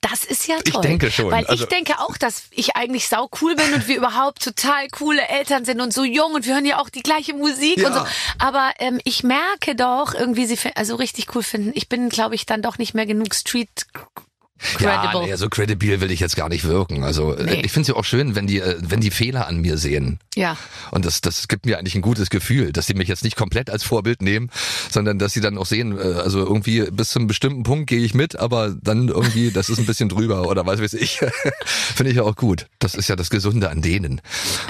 Das 0.00 0.24
ist 0.24 0.46
ja 0.48 0.56
toll. 0.56 0.64
Ich 0.66 0.76
denke 0.78 1.10
schon. 1.10 1.30
Weil 1.30 1.46
Also- 1.46 1.64
ich 1.64 1.68
denke 1.68 1.98
auch, 2.00 2.16
dass 2.16 2.44
ich 2.50 2.76
eigentlich 2.76 3.08
sau 3.08 3.28
cool 3.40 3.54
bin 3.56 3.72
und 3.74 3.86
wir 3.88 3.96
überhaupt 3.96 4.42
total 4.42 4.88
coole 4.88 5.26
Eltern 5.28 5.64
sind 5.64 5.80
und 5.80 5.92
so 5.92 6.04
jung 6.04 6.34
und 6.34 6.44
wir 6.46 6.54
hören 6.54 6.66
ja 6.66 6.78
auch 6.80 6.88
die 6.90 7.02
gleiche 7.02 7.34
Musik 7.34 7.78
Ja. 7.78 7.88
und 7.88 7.94
so. 7.94 8.06
Aber 8.38 8.72
ähm, 8.78 9.00
ich 9.04 9.22
merke 9.22 9.74
doch 9.76 10.12
irgendwie, 10.14 10.46
sie 10.46 10.58
also 10.74 10.96
richtig 10.96 11.34
cool 11.34 11.42
finden. 11.42 11.70
Ich 11.74 11.88
bin, 11.88 12.08
glaube 12.08 12.34
ich, 12.34 12.46
dann 12.46 12.62
doch 12.62 12.78
nicht 12.78 12.94
mehr 12.94 13.06
genug 13.06 13.34
Street 13.34 13.68
Ja, 14.80 15.02
credible. 15.02 15.26
nee, 15.28 15.36
so 15.36 15.48
credibil 15.48 16.00
will 16.00 16.10
ich 16.10 16.20
jetzt 16.20 16.34
gar 16.36 16.48
nicht 16.48 16.64
wirken. 16.64 17.04
Also 17.04 17.34
äh, 17.34 17.44
Nee. 17.44 17.62
ich 17.64 17.72
finde 17.72 17.82
es 17.82 17.88
ja 17.88 17.94
auch 17.96 18.04
schön, 18.04 18.34
wenn 18.34 18.46
die, 18.46 18.60
äh, 18.60 18.76
wenn 18.80 19.00
die 19.00 19.10
Fehler 19.10 19.46
an 19.46 19.58
mir 19.58 19.76
sehen. 19.76 20.18
Ja. 20.34 20.56
Und 20.90 21.04
das, 21.04 21.20
das 21.20 21.46
gibt 21.48 21.66
mir 21.66 21.78
eigentlich 21.78 21.94
ein 21.94 22.02
gutes 22.02 22.30
Gefühl, 22.30 22.72
dass 22.72 22.86
sie 22.86 22.94
mich 22.94 23.08
jetzt 23.08 23.22
nicht 23.24 23.36
komplett 23.36 23.68
als 23.70 23.82
Vorbild 23.84 24.22
nehmen, 24.22 24.50
sondern 24.90 25.18
dass 25.18 25.32
sie 25.34 25.40
dann 25.40 25.58
auch 25.58 25.66
sehen, 25.66 25.98
äh, 25.98 26.02
also 26.02 26.38
irgendwie 26.40 26.82
bis 26.90 27.10
zu 27.10 27.18
einem 27.18 27.28
bestimmten 27.28 27.62
Punkt 27.64 27.86
gehe 27.88 28.00
ich 28.00 28.14
mit, 28.14 28.36
aber 28.36 28.74
dann 28.82 29.08
irgendwie, 29.08 29.50
das 29.50 29.68
ist 29.68 29.78
ein 29.78 29.86
bisschen 29.86 30.08
drüber 30.08 30.48
oder 30.48 30.64
was 30.66 30.80
weiß 30.80 30.94
ich. 30.94 31.20
Finde 31.64 32.10
ich 32.10 32.16
ja 32.16 32.22
auch 32.22 32.36
gut. 32.36 32.66
Das 32.78 32.94
ist 32.94 33.08
ja 33.08 33.16
das 33.16 33.30
Gesunde 33.30 33.70
an 33.70 33.82
denen. 33.82 34.20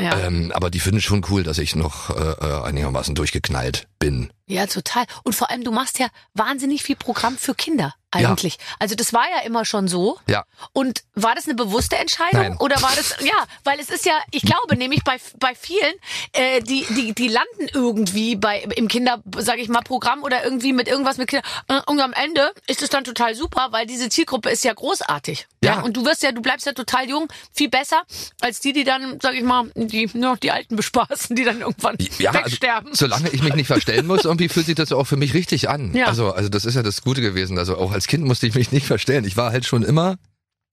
Ja. 0.03 0.19
Ähm, 0.21 0.51
aber 0.53 0.71
die 0.71 0.81
finden 0.81 1.01
schon 1.01 1.25
cool, 1.31 1.43
dass 1.45 1.59
ich 1.59 1.77
noch 1.77 2.11
äh, 2.11 2.65
einigermaßen 2.65 3.15
durchgeknallt 3.15 3.87
bin. 3.99 4.31
Ja, 4.47 4.67
total. 4.67 5.05
Und 5.25 5.35
vor 5.35 5.51
allem, 5.51 5.65
du 5.65 5.73
machst 5.73 5.99
ja 5.99 6.09
wahnsinnig 6.35 6.83
viel 6.83 6.97
Programm 6.97 7.37
für 7.37 7.55
Kinder 7.55 7.95
eigentlich. 8.13 8.59
Also 8.79 8.95
das 8.95 9.13
war 9.13 9.25
ja 9.29 9.43
immer 9.45 9.65
schon 9.67 9.89
so. 9.89 10.19
Ja. 10.27 10.45
Und 10.73 11.03
war 11.15 11.35
das 11.35 11.45
eine 11.47 11.55
bewusste 11.55 11.97
Entscheidung 11.97 12.41
Nein. 12.41 12.57
oder 12.59 12.81
war 12.81 12.93
das 12.97 13.17
ja, 13.21 13.35
weil 13.65 13.79
es 13.79 13.91
ist 13.91 14.07
ja, 14.07 14.15
ich 14.31 14.43
glaube 14.43 14.77
nämlich 14.77 15.05
bei 15.05 15.17
bei 15.39 15.55
vielen, 15.55 15.93
äh, 16.33 16.61
die 16.63 16.87
die 16.95 17.13
die 17.13 17.29
landen 17.29 17.69
irgendwie 17.75 18.37
bei 18.37 18.61
im 18.77 18.89
Kinder, 18.89 19.23
sage 19.37 19.61
ich 19.61 19.69
mal, 19.69 19.83
Programm 19.83 20.23
oder 20.23 20.45
irgendwie 20.45 20.73
mit 20.73 20.89
irgendwas 20.89 21.19
mit 21.19 21.29
Kindern. 21.29 21.45
Äh, 21.69 21.81
Und 21.87 22.01
am 22.01 22.15
Ende 22.15 22.53
ist 22.69 22.81
es 22.81 22.89
dann 22.89 23.05
total 23.05 23.35
super, 23.35 23.69
weil 23.73 23.85
diese 23.87 24.09
Zielgruppe 24.09 24.49
ist 24.51 24.65
ja 24.65 24.73
großartig. 24.73 25.47
Ja. 25.63 25.81
Und 25.81 25.97
du 25.97 26.05
wirst 26.07 26.23
ja, 26.23 26.33
du 26.33 26.41
bleibst 26.41 26.65
ja 26.65 26.73
total 26.73 27.09
jung, 27.11 27.29
viel 27.53 27.69
besser 27.69 28.03
als 28.41 28.61
die, 28.61 28.73
die 28.73 28.85
dann, 28.85 29.19
sage 29.21 29.37
ich 29.37 29.43
mal, 29.43 29.71
die 29.75 30.09
nur 30.15 30.31
noch 30.31 30.39
die 30.39 30.53
Alten 30.53 30.77
bespaßen, 30.77 31.35
die 31.37 31.45
dann 31.45 31.61
irgendwann 31.61 31.99
Ja, 32.19 32.31
also, 32.31 32.47
wegsterben. 32.53 32.95
solange 32.95 33.29
ich 33.31 33.43
mich 33.43 33.55
nicht 33.55 33.67
verstellen 33.67 34.07
muss, 34.07 34.25
irgendwie 34.37 34.49
fühlt 34.49 34.67
sich 34.67 34.75
das 34.75 34.93
auch 34.93 35.05
für 35.07 35.17
mich 35.17 35.33
richtig 35.35 35.69
an. 35.71 35.95
Ja. 35.95 36.07
Also, 36.07 36.33
also 36.33 36.49
das 36.49 36.65
ist 36.67 36.75
ja 36.75 36.83
das 36.83 37.01
Gute 37.03 37.21
gewesen. 37.23 37.57
Also 37.59 37.77
auch 37.79 37.93
als 37.93 38.07
Kind 38.07 38.25
musste 38.25 38.47
ich 38.47 38.55
mich 38.55 38.71
nicht 38.71 38.87
verstellen. 38.87 39.25
Ich 39.25 39.37
war 39.37 39.51
halt 39.53 39.65
schon 39.65 39.83
immer 39.83 40.17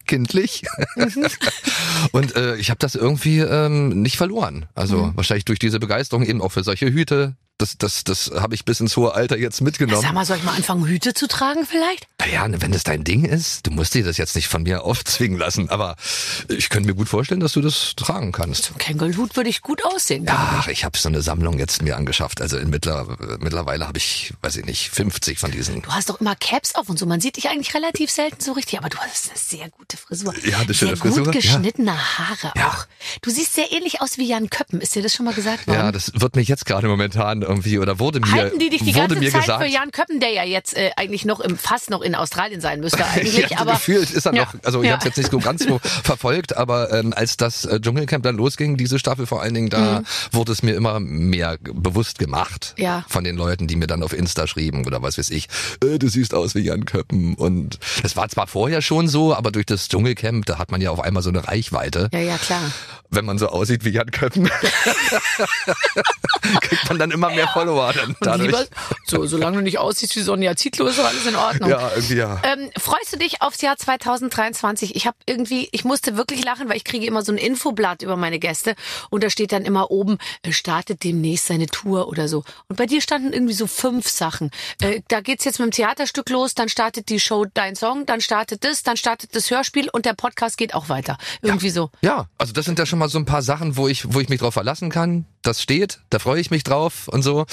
kindlich 0.05 0.63
und 2.11 2.35
äh, 2.35 2.57
ich 2.57 2.69
habe 2.69 2.79
das 2.79 2.95
irgendwie 2.95 3.39
ähm, 3.39 4.01
nicht 4.01 4.17
verloren. 4.17 4.65
Also 4.75 4.97
Mhm. 5.05 5.11
wahrscheinlich 5.15 5.45
durch 5.45 5.59
diese 5.59 5.79
Begeisterung 5.79 6.23
eben 6.25 6.41
auch 6.41 6.51
für 6.51 6.63
solche 6.63 6.91
Hüte. 6.91 7.35
Das, 7.63 7.77
das, 7.77 8.03
das 8.03 8.31
habe 8.35 8.55
ich 8.55 8.65
bis 8.65 8.81
ins 8.81 8.97
hohe 8.97 9.13
Alter 9.13 9.37
jetzt 9.37 9.61
mitgenommen. 9.61 10.01
Sag 10.01 10.11
mal, 10.11 10.25
soll 10.25 10.35
ich 10.35 10.43
mal 10.43 10.53
anfangen, 10.53 10.85
Hüte 10.85 11.13
zu 11.13 11.27
tragen 11.29 11.65
vielleicht? 11.65 12.07
Naja, 12.19 12.45
wenn 12.49 12.73
das 12.73 12.83
dein 12.83 13.05
Ding 13.05 13.23
ist, 13.23 13.65
du 13.65 13.71
musst 13.71 13.93
dir 13.93 14.03
das 14.03 14.17
jetzt 14.17 14.35
nicht 14.35 14.49
von 14.49 14.63
mir 14.63 14.83
aufzwingen 14.83 15.37
lassen, 15.39 15.69
aber 15.69 15.95
ich 16.49 16.67
könnte 16.67 16.87
mir 16.89 16.93
gut 16.95 17.07
vorstellen, 17.07 17.39
dass 17.39 17.53
du 17.53 17.61
das 17.61 17.93
tragen 17.95 18.33
kannst. 18.33 18.77
Kängelhut 18.79 19.37
würde 19.37 19.49
ich 19.49 19.61
gut 19.61 19.85
aussehen. 19.85 20.25
Ach, 20.27 20.67
ich 20.67 20.83
habe 20.83 20.97
so 20.97 21.07
eine 21.07 21.21
Sammlung 21.21 21.57
jetzt 21.57 21.81
mir 21.81 21.95
angeschafft. 21.95 22.41
Also 22.41 22.57
in 22.57 22.69
mittler, 22.69 23.07
mittlerweile 23.39 23.87
habe 23.87 23.97
ich, 23.97 24.33
weiß 24.41 24.57
ich 24.57 24.65
nicht, 24.65 24.89
50 24.89 25.39
von 25.39 25.51
diesen. 25.51 25.81
Du 25.81 25.89
hast 25.91 26.09
doch 26.09 26.19
immer 26.19 26.35
Caps 26.35 26.75
auf 26.75 26.89
und 26.89 26.99
so. 26.99 27.05
Man 27.05 27.21
sieht 27.21 27.37
dich 27.37 27.47
eigentlich 27.47 27.73
relativ 27.73 28.11
selten 28.11 28.41
so 28.41 28.51
richtig, 28.51 28.77
aber 28.77 28.89
du 28.89 28.97
hast 28.97 29.29
eine 29.29 29.37
sehr 29.39 29.69
gute 29.69 29.95
Frisur. 29.95 30.33
Ja, 30.45 30.59
eine 30.59 30.73
schöne 30.73 30.91
sehr 30.91 30.97
Frisur, 30.97 31.23
gut 31.23 31.35
ja. 31.35 31.39
geschnittene 31.39 31.93
Haare 32.19 32.51
Ja. 32.57 32.67
auch. 32.67 32.87
Du 33.21 33.29
siehst 33.29 33.53
sehr 33.53 33.71
ähnlich 33.71 34.01
aus 34.01 34.17
wie 34.17 34.27
Jan 34.27 34.49
Köppen. 34.49 34.81
Ist 34.81 34.95
dir 34.95 35.01
das 35.01 35.13
schon 35.13 35.25
mal 35.25 35.33
gesagt 35.33 35.67
worden? 35.67 35.77
Ja, 35.77 35.91
das 35.93 36.11
wird 36.13 36.35
mir 36.35 36.41
jetzt 36.41 36.65
gerade 36.65 36.87
momentan 36.87 37.41
irgendwie 37.53 37.79
oder 37.79 37.99
wurde 37.99 38.19
mir 38.19 38.31
Halten 38.31 38.59
die 38.59 38.69
dich 38.69 38.83
die 38.83 38.91
ganze 38.91 39.15
Zeit 39.19 39.33
gesagt. 39.41 39.63
für 39.63 39.69
Jan 39.69 39.91
Köppen, 39.91 40.19
der 40.19 40.31
ja 40.31 40.43
jetzt 40.43 40.75
äh, 40.75 40.91
eigentlich 40.97 41.25
noch 41.25 41.39
im, 41.39 41.57
fast 41.57 41.89
noch 41.89 42.01
in 42.01 42.15
Australien 42.15 42.61
sein 42.61 42.79
müsste 42.79 43.05
eigentlich, 43.15 43.49
ja, 43.49 43.59
aber 43.59 43.73
gefühlt 43.73 44.09
ist 44.11 44.25
er 44.25 44.33
Ja. 44.35 44.43
noch, 44.43 44.53
also 44.63 44.81
ich 44.83 44.89
Ja. 44.89 44.95
habe 44.97 45.05
jetzt 45.05 45.17
nicht 45.17 45.31
so 45.31 45.39
ganz 45.39 45.63
so 45.63 45.79
verfolgt, 46.03 46.55
aber 46.57 46.91
ähm, 46.91 47.13
als 47.15 47.37
das 47.37 47.65
äh, 47.65 47.79
Dschungelcamp 47.79 48.23
dann 48.23 48.35
losging, 48.35 48.77
diese 48.77 48.99
Staffel 48.99 49.25
vor 49.25 49.41
allen 49.41 49.53
Dingen, 49.53 49.69
da 49.69 50.03
wurde 50.31 50.51
es 50.51 50.63
mir 50.63 50.75
immer 50.75 50.99
mehr 50.99 51.57
bewusst 51.61 52.19
gemacht 52.19 52.73
Mhm. 52.77 52.83
Ja. 52.83 53.05
von 53.07 53.23
den 53.23 53.35
Leuten, 53.35 53.67
die 53.67 53.75
mir 53.75 53.87
dann 53.87 54.03
auf 54.03 54.13
Insta 54.13 54.47
schrieben 54.47 54.85
oder 54.85 55.01
was 55.01 55.17
weiß 55.17 55.29
ich, 55.29 55.47
äh, 55.83 55.97
du 55.99 56.07
siehst 56.07 56.33
aus 56.33 56.55
wie 56.55 56.59
Jan 56.61 56.85
Köppen 56.85 57.35
und 57.35 57.79
das 58.01 58.15
war 58.15 58.27
zwar 58.29 58.47
vorher 58.47 58.81
schon 58.81 59.07
so, 59.07 59.35
aber 59.35 59.51
durch 59.51 59.65
das 59.65 59.87
Dschungelcamp, 59.89 60.45
da 60.45 60.57
hat 60.57 60.71
man 60.71 60.81
ja 60.81 60.91
auf 60.91 60.99
einmal 60.99 61.23
so 61.23 61.29
eine 61.29 61.47
Reichweite, 61.47 62.09
ja, 62.13 62.19
ja, 62.19 62.37
klar. 62.37 62.61
wenn 63.09 63.25
man 63.25 63.37
so 63.37 63.47
aussieht 63.47 63.85
wie 63.85 63.89
Jan 63.89 64.11
Köppen. 64.11 64.49
kriegt 66.61 66.89
man 66.89 66.99
dann 66.99 67.11
immer 67.11 67.29
mehr 67.29 67.42
mehr 67.43 67.53
Follower 67.53 67.93
dann 67.93 68.15
dadurch. 68.19 68.47
lieber, 68.47 68.65
so, 69.05 69.25
solange 69.25 69.57
du 69.57 69.63
nicht 69.63 69.79
aussiehst 69.79 70.15
wie 70.15 70.21
Sonja 70.21 70.55
Zietlow, 70.55 70.87
ist 70.87 70.99
alles 70.99 71.25
in 71.25 71.35
Ordnung. 71.35 71.69
ja, 71.69 71.89
irgendwie 71.95 72.15
ja. 72.15 72.41
Ähm, 72.43 72.69
freust 72.77 73.13
du 73.13 73.17
dich 73.17 73.41
aufs 73.41 73.61
Jahr 73.61 73.77
2023? 73.77 74.95
Ich 74.95 75.07
habe 75.07 75.17
irgendwie, 75.25 75.69
ich 75.71 75.83
musste 75.83 76.17
wirklich 76.17 76.43
lachen, 76.43 76.69
weil 76.69 76.77
ich 76.77 76.83
kriege 76.83 77.05
immer 77.05 77.23
so 77.23 77.31
ein 77.31 77.37
Infoblatt 77.37 78.01
über 78.01 78.15
meine 78.15 78.39
Gäste 78.39 78.75
und 79.09 79.23
da 79.23 79.29
steht 79.29 79.51
dann 79.51 79.63
immer 79.63 79.91
oben, 79.91 80.17
äh, 80.43 80.51
startet 80.51 81.03
demnächst 81.03 81.47
seine 81.47 81.67
Tour 81.67 82.07
oder 82.07 82.27
so. 82.27 82.43
Und 82.67 82.77
bei 82.77 82.85
dir 82.85 83.01
standen 83.01 83.33
irgendwie 83.33 83.53
so 83.53 83.67
fünf 83.67 84.07
Sachen. 84.07 84.51
Äh, 84.81 85.01
da 85.07 85.21
geht's 85.21 85.45
jetzt 85.45 85.59
mit 85.59 85.67
dem 85.67 85.71
Theaterstück 85.71 86.29
los, 86.29 86.53
dann 86.55 86.69
startet 86.69 87.09
die 87.09 87.19
Show 87.19 87.45
Dein 87.53 87.75
Song, 87.75 88.05
dann 88.05 88.21
startet 88.21 88.63
das, 88.63 88.83
dann 88.83 88.97
startet 88.97 89.35
das 89.35 89.51
Hörspiel 89.51 89.89
und 89.91 90.05
der 90.05 90.13
Podcast 90.13 90.57
geht 90.57 90.73
auch 90.73 90.89
weiter. 90.89 91.17
Irgendwie 91.41 91.69
so. 91.69 91.89
Ja, 92.01 92.27
also 92.37 92.53
das 92.53 92.65
sind 92.65 92.79
ja 92.79 92.85
schon 92.85 92.99
mal 92.99 93.09
so 93.09 93.17
ein 93.17 93.25
paar 93.25 93.41
Sachen, 93.41 93.77
wo 93.77 93.87
ich, 93.87 94.13
wo 94.13 94.19
ich 94.19 94.29
mich 94.29 94.39
drauf 94.39 94.53
verlassen 94.53 94.89
kann. 94.89 95.25
Das 95.41 95.61
steht, 95.61 95.99
da 96.09 96.19
freue 96.19 96.39
ich 96.39 96.51
mich 96.51 96.63
drauf 96.63 97.07
und 97.09 97.21
so. 97.23 97.45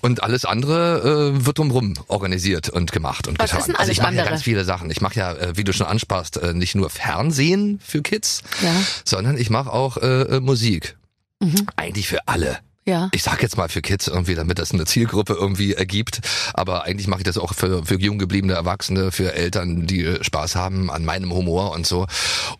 Und 0.00 0.22
alles 0.22 0.44
andere 0.46 1.32
äh, 1.36 1.44
wird 1.46 1.58
drumrum 1.58 1.94
organisiert 2.08 2.70
und 2.70 2.92
gemacht 2.92 3.28
und 3.28 3.38
Was 3.38 3.50
getan. 3.50 3.60
ist 3.60 3.66
denn 3.68 3.76
also 3.76 3.82
alles 3.88 3.98
ich 3.98 4.02
mache 4.02 4.14
ja 4.14 4.24
ganz 4.24 4.42
viele 4.42 4.64
Sachen. 4.64 4.90
Ich 4.90 5.00
mache 5.02 5.16
ja, 5.16 5.32
äh, 5.34 5.56
wie 5.56 5.64
du 5.64 5.72
schon 5.74 5.86
ansprachst, 5.86 6.38
äh, 6.38 6.54
nicht 6.54 6.74
nur 6.74 6.88
Fernsehen 6.88 7.80
für 7.84 8.00
Kids, 8.02 8.42
Ja. 8.62 8.72
sondern 9.04 9.36
ich 9.36 9.50
mache 9.50 9.70
auch 9.72 9.98
äh, 9.98 10.22
äh, 10.22 10.40
Musik. 10.40 10.96
Mhm. 11.40 11.66
Eigentlich 11.76 12.08
für 12.08 12.26
alle. 12.28 12.58
Ja. 12.86 13.08
Ich 13.12 13.22
sag 13.22 13.42
jetzt 13.42 13.56
mal 13.58 13.68
für 13.68 13.82
Kids 13.82 14.08
irgendwie, 14.08 14.34
damit 14.34 14.58
das 14.58 14.72
eine 14.72 14.86
Zielgruppe 14.86 15.34
irgendwie 15.34 15.74
ergibt. 15.74 16.20
Aber 16.54 16.84
eigentlich 16.84 17.06
mache 17.08 17.20
ich 17.20 17.24
das 17.24 17.36
auch 17.38 17.54
für, 17.54 17.84
für 17.84 18.00
jung 18.00 18.18
gebliebene 18.18 18.54
Erwachsene, 18.54 19.12
für 19.12 19.34
Eltern, 19.34 19.86
die 19.86 20.16
Spaß 20.22 20.56
haben 20.56 20.90
an 20.90 21.04
meinem 21.04 21.32
Humor 21.32 21.72
und 21.72 21.86
so. 21.86 22.06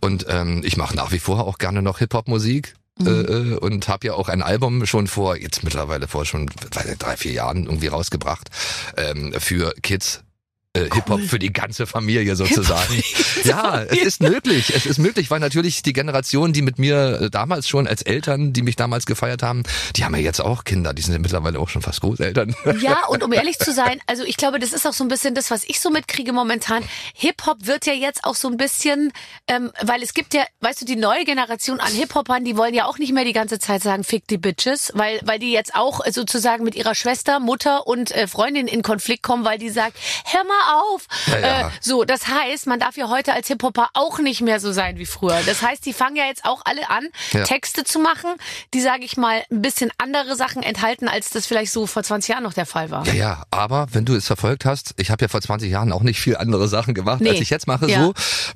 Und 0.01 0.27
ähm, 0.29 0.61
ich 0.65 0.77
mache 0.77 0.95
nach 0.95 1.11
wie 1.11 1.19
vor 1.19 1.47
auch 1.47 1.59
gerne 1.59 1.81
noch 1.83 1.99
Hip-Hop-Musik. 1.99 2.75
Mhm. 3.01 3.07
Äh, 3.07 3.11
äh, 3.11 3.57
und 3.57 3.89
habe 3.89 4.07
ja 4.07 4.15
auch 4.15 4.29
ein 4.29 4.43
Album 4.43 4.87
schon 4.87 5.07
vor, 5.07 5.37
jetzt 5.37 5.65
mittlerweile 5.65 6.09
vor 6.09 6.25
schon 6.25 6.47
drei, 6.71 7.17
vier 7.17 7.33
Jahren 7.33 7.65
irgendwie 7.65 7.89
rausgebracht, 7.89 8.49
ähm, 8.97 9.33
für 9.39 9.73
Kids. 9.83 10.23
Äh, 10.73 10.89
Hip-Hop 10.95 11.21
für 11.23 11.41
die 11.41 11.53
ganze 11.53 11.85
Familie 11.85 12.37
sozusagen. 12.37 13.03
Ja, 13.45 13.83
es 13.85 14.03
ist 14.03 14.23
möglich. 14.23 14.73
Es 14.75 14.85
ist 14.85 14.99
möglich, 14.99 15.31
weil 15.31 15.41
natürlich 15.41 15.83
die 15.83 15.95
Generation, 15.95 16.53
die 16.53 16.61
mit 16.61 16.79
mir 16.79 17.23
äh, 17.23 17.31
damals 17.31 17.67
schon 17.67 17.87
als 17.87 18.03
Eltern, 18.03 18.53
die 18.53 18.61
mich 18.61 18.77
damals 18.77 19.07
gefeiert 19.07 19.43
haben, 19.43 19.63
die 19.97 20.05
haben 20.05 20.15
ja 20.15 20.21
jetzt 20.21 20.41
auch 20.41 20.65
Kinder. 20.65 20.93
Die 20.93 21.01
sind 21.01 21.15
ja 21.15 21.19
mittlerweile 21.19 21.59
auch 21.59 21.71
schon 21.71 21.81
fast 21.81 22.03
Großeltern. 22.03 22.55
Ja, 22.81 23.07
und 23.09 23.23
um 23.23 23.33
ehrlich 23.33 23.59
zu 23.59 23.73
sein, 23.73 23.99
also 24.07 24.25
ich 24.25 24.37
glaube, 24.37 24.59
das 24.59 24.73
ist 24.75 24.87
auch 24.87 24.93
so 24.93 25.05
ein 25.05 25.09
bisschen 25.09 25.35
das, 25.35 25.51
was 25.51 25.65
ich 25.65 25.81
so 25.81 25.91
mitkriege 25.91 26.33
momentan. 26.33 26.85
Hip-Hop 27.15 27.67
wird 27.67 27.87
ja 27.87 27.95
jetzt 27.95 28.25
auch 28.25 28.35
so 28.35 28.49
ein 28.49 28.59
bisschen, 28.59 29.11
ähm, 29.49 29.73
weil 29.81 30.03
es 30.03 30.13
gibt 30.13 30.35
ja, 30.35 30.45
weißt 30.61 30.83
du, 30.83 30.85
die 30.85 30.97
neue 30.97 31.25
Generation 31.25 31.81
an 31.81 31.93
Hip-Hopern, 31.93 32.45
die 32.45 32.59
wollen 32.59 32.75
ja 32.75 32.85
auch 32.85 32.99
nicht 32.99 33.15
mehr 33.15 33.25
die 33.25 33.33
ganze 33.33 33.59
Zeit 33.59 33.83
sagen, 33.83 34.05
fick 34.05 34.29
die 34.29 34.39
Bitches, 34.39 34.93
weil, 34.95 35.19
weil 35.25 35.39
die 35.39 35.53
jetzt 35.53 35.75
auch 35.75 36.01
sozusagen 36.11 36.63
mit 36.63 36.75
ihrer 36.75 36.95
Schwester, 36.95 37.41
Mutter 37.41 37.87
und 37.87 38.11
äh, 38.11 38.27
Freundin 38.27 38.67
in 38.67 38.83
Konflikt 38.83 39.23
kommen, 39.23 39.45
weil 39.45 39.59
die 39.59 39.71
sagt, 39.71 39.97
hör 40.27 40.45
mal 40.45 40.60
auf. 40.83 41.07
Ja, 41.27 41.39
ja. 41.39 41.69
Äh, 41.69 41.71
so, 41.81 42.05
das 42.05 42.27
heißt, 42.29 42.67
man 42.67 42.79
darf 42.81 42.97
ja 42.97 43.09
heute 43.09 43.33
als 43.33 43.49
Hip-Hopper 43.49 43.89
auch 43.95 44.19
nicht 44.19 44.41
mehr 44.41 44.61
so 44.61 44.73
sein 44.73 44.99
wie 44.99 45.07
früher. 45.07 45.39
Das 45.47 45.63
heißt, 45.63 45.85
die 45.87 45.93
fangen 45.93 46.17
ja 46.17 46.25
jetzt 46.27 46.45
auch 46.45 46.63
alle 46.65 46.89
an, 46.91 47.09
Ja. 47.33 47.45
Texte 47.45 47.85
zu 47.85 47.99
machen, 47.99 48.31
die, 48.75 48.81
sage 48.81 49.05
ich 49.05 49.17
mal, 49.17 49.43
ein 49.51 49.63
bisschen 49.63 49.91
andere 49.99 50.37
Sachen 50.37 50.63
enthalten, 50.63 51.09
als 51.09 51.31
das 51.31 51.47
vielleicht 51.47 51.73
so 51.73 51.87
vor 51.87 52.03
20 52.03 52.31
Jahren 52.31 52.43
noch 52.45 52.53
der 52.55 52.67
Fall 52.67 52.91
war. 52.91 53.07
Ja, 53.07 53.15
ja, 53.15 53.43
aber 53.51 53.89
wenn 53.93 54.05
du 54.05 54.15
es 54.15 54.27
verfolgt 54.27 54.65
hast, 54.65 54.95
ich 54.97 55.11
habe 55.11 55.25
ja 55.25 55.29
vor 55.29 55.41
20 55.41 55.71
Jahren 55.71 55.93
auch 55.93 56.03
nicht 56.03 56.21
viel 56.21 56.37
andere 56.37 56.69
Sachen 56.69 56.95
gemacht, 56.95 57.21
Nee. 57.21 57.31
als 57.31 57.41
ich 57.41 57.51
jetzt 57.51 57.67
mache, 57.67 57.89
so, 57.89 58.15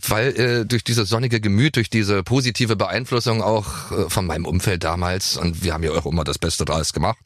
weil 0.09 0.29
äh, 0.39 0.65
durch 0.67 0.85
dieses 0.85 1.09
sonnige 1.09 1.41
Gemüt, 1.41 1.77
durch 1.77 1.91
diese 1.91 2.23
positive 2.23 2.77
Beeinflussung 2.77 3.43
auch 3.43 3.67
äh, 3.93 4.09
von 4.11 4.27
meinem 4.27 4.47
Umfeld 4.47 4.85
damals, 4.85 5.37
und 5.37 5.63
wir 5.65 5.73
haben 5.75 5.83
ja 5.83 5.93
auch 5.93 6.07
immer 6.07 6.25
das 6.25 6.39
Beste 6.39 6.65
draus 6.65 6.93
gemacht 6.93 7.19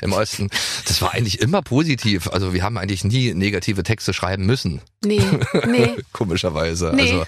im 0.00 0.12
Osten, 0.12 0.50
das 0.86 1.00
war 1.02 1.12
eigentlich 1.14 1.40
immer 1.40 1.62
positiv. 1.62 2.28
Also 2.28 2.52
wir 2.54 2.62
haben 2.62 2.76
eigentlich 2.78 3.04
nie 3.04 3.34
negative 3.34 3.82
Texte 3.82 4.12
schreiben 4.12 4.23
müssen. 4.46 4.80
Nee, 5.04 5.20
nee. 5.66 5.96
Komischerweise. 6.12 6.92
Nee. 6.94 7.02
Also 7.12 7.24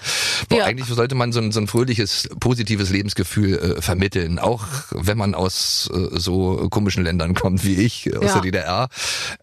boah, 0.49 0.57
Ja. 0.57 0.65
eigentlich 0.65 0.87
sollte 0.87 1.15
man 1.15 1.31
so 1.31 1.39
ein, 1.39 1.51
so 1.51 1.59
ein 1.59 1.67
fröhliches, 1.67 2.27
positives 2.39 2.89
Lebensgefühl 2.89 3.57
äh, 3.77 3.81
vermitteln, 3.81 4.39
auch 4.39 4.65
wenn 4.91 5.17
man 5.17 5.35
aus 5.35 5.89
äh, 5.93 6.19
so 6.19 6.67
komischen 6.69 7.03
Ländern 7.03 7.33
kommt 7.35 7.63
wie 7.63 7.75
ich, 7.75 8.15
aus 8.17 8.23
Ja. 8.25 8.33
der 8.33 8.41
DDR. 8.41 8.89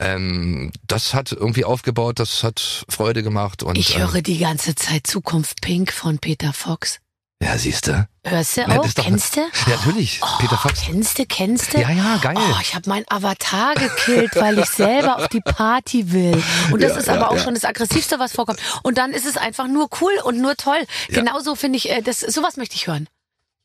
Ähm, 0.01 0.73
das 0.87 1.15
hat 1.15 1.33
irgendwie 1.33 1.65
aufgebaut, 1.65 2.19
das 2.19 2.43
hat 2.43 2.85
Freude 2.89 3.23
gemacht 3.23 3.63
und 3.63 3.79
Ich 3.79 3.95
ähm, 3.97 4.03
höre 4.03 4.23
die 4.23 4.39
ganze 4.39 4.75
Zeit 4.75 5.07
Zukunft 5.07 5.61
Pink 5.61 5.93
von 5.93 6.19
Peter 6.19 6.53
Fox. 6.53 6.99
Ja, 7.45 7.59
siehste. 7.59 8.09
Hörst 8.27 8.57
du 8.57 8.63
Ja, 8.63 8.67
das 8.69 8.97
auch? 8.97 9.03
Kennst 9.05 9.37
du? 9.37 9.41
Ja, 9.41 9.77
natürlich. 9.77 10.21
Peter 10.39 10.57
Fox. 10.57 10.81
Kennst 10.83 11.19
du, 11.19 11.27
kennst 11.27 11.75
du? 11.75 11.79
Ja, 11.81 11.91
ja, 11.91 12.17
geil. 12.17 12.35
Oh, 12.37 12.57
ich 12.63 12.75
habe 12.75 12.89
meinen 12.89 13.05
Avatar 13.09 13.75
gekillt, 13.75 14.35
weil 14.37 14.59
ich 14.59 14.67
selber 14.71 15.19
auf 15.19 15.29
die 15.29 15.41
Party 15.41 16.11
will. 16.13 16.43
Und 16.73 16.83
das 16.83 16.93
Ja, 16.93 16.99
ist 16.99 17.07
ja, 17.09 17.15
aber 17.15 17.31
auch 17.31 17.37
ja. 17.37 17.43
schon 17.43 17.55
das 17.55 17.65
Aggressivste, 17.65 18.19
was 18.19 18.33
vorkommt. 18.33 18.61
Und 18.83 18.97
dann 18.99 19.13
ist 19.13 19.27
es 19.27 19.37
einfach 19.37 19.67
nur 19.69 19.89
cool 20.01 20.13
und 20.25 20.41
nur 20.41 20.57
toll. 20.57 20.87
Genauso 21.09 21.55
finde 21.55 21.77
ich, 21.77 21.91
äh, 21.91 22.01
das, 22.01 22.21
sowas 22.21 22.57
möchte 22.57 22.77
ich 22.77 22.87
hören. 22.87 23.09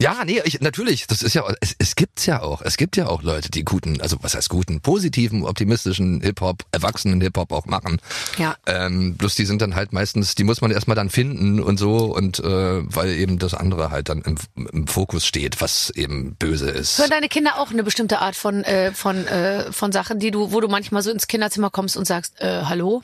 Ja, 0.01 0.23
nee, 0.23 0.41
ich, 0.45 0.61
natürlich. 0.61 1.07
Das 1.07 1.21
ist 1.21 1.33
ja, 1.33 1.43
es, 1.59 1.75
es 1.77 1.95
gibt's 1.95 2.25
ja 2.25 2.41
auch. 2.41 2.61
Es 2.61 2.77
gibt 2.77 2.95
ja 2.95 3.07
auch 3.07 3.21
Leute, 3.21 3.51
die 3.51 3.65
guten, 3.65 3.99
also 3.99 4.15
was 4.21 4.33
heißt 4.33 4.47
guten, 4.47 4.79
positiven, 4.79 5.43
optimistischen 5.43 6.21
Hip-Hop, 6.21 6.63
erwachsenen 6.71 7.19
Hip-Hop 7.19 7.51
auch 7.51 7.65
machen. 7.65 7.99
Ja. 8.37 8.55
Ähm, 8.65 9.17
bloß 9.17 9.35
die 9.35 9.45
sind 9.45 9.61
dann 9.61 9.75
halt 9.75 9.91
meistens, 9.91 10.35
die 10.35 10.45
muss 10.45 10.61
man 10.61 10.71
erstmal 10.71 10.95
dann 10.95 11.09
finden 11.09 11.59
und 11.59 11.77
so 11.77 12.15
und 12.15 12.39
äh, 12.39 12.45
weil 12.45 13.09
eben 13.09 13.39
das 13.39 13.53
andere 13.53 13.91
halt 13.91 14.07
dann 14.07 14.21
im, 14.21 14.37
im 14.71 14.87
Fokus 14.87 15.25
steht, 15.25 15.59
was 15.59 15.89
eben 15.89 16.35
böse 16.35 16.69
ist. 16.69 16.97
Hören 16.97 17.09
deine 17.09 17.27
Kinder 17.27 17.59
auch 17.59 17.71
eine 17.71 17.83
bestimmte 17.83 18.19
Art 18.19 18.37
von, 18.37 18.63
äh, 18.63 18.93
von, 18.93 19.27
äh, 19.27 19.69
von 19.73 19.91
Sachen, 19.91 20.19
die 20.19 20.31
du, 20.31 20.53
wo 20.53 20.61
du 20.61 20.69
manchmal 20.69 21.03
so 21.03 21.11
ins 21.11 21.27
Kinderzimmer 21.27 21.71
kommst 21.71 21.97
und 21.97 22.05
sagst, 22.05 22.39
äh, 22.39 22.63
hallo? 22.63 23.03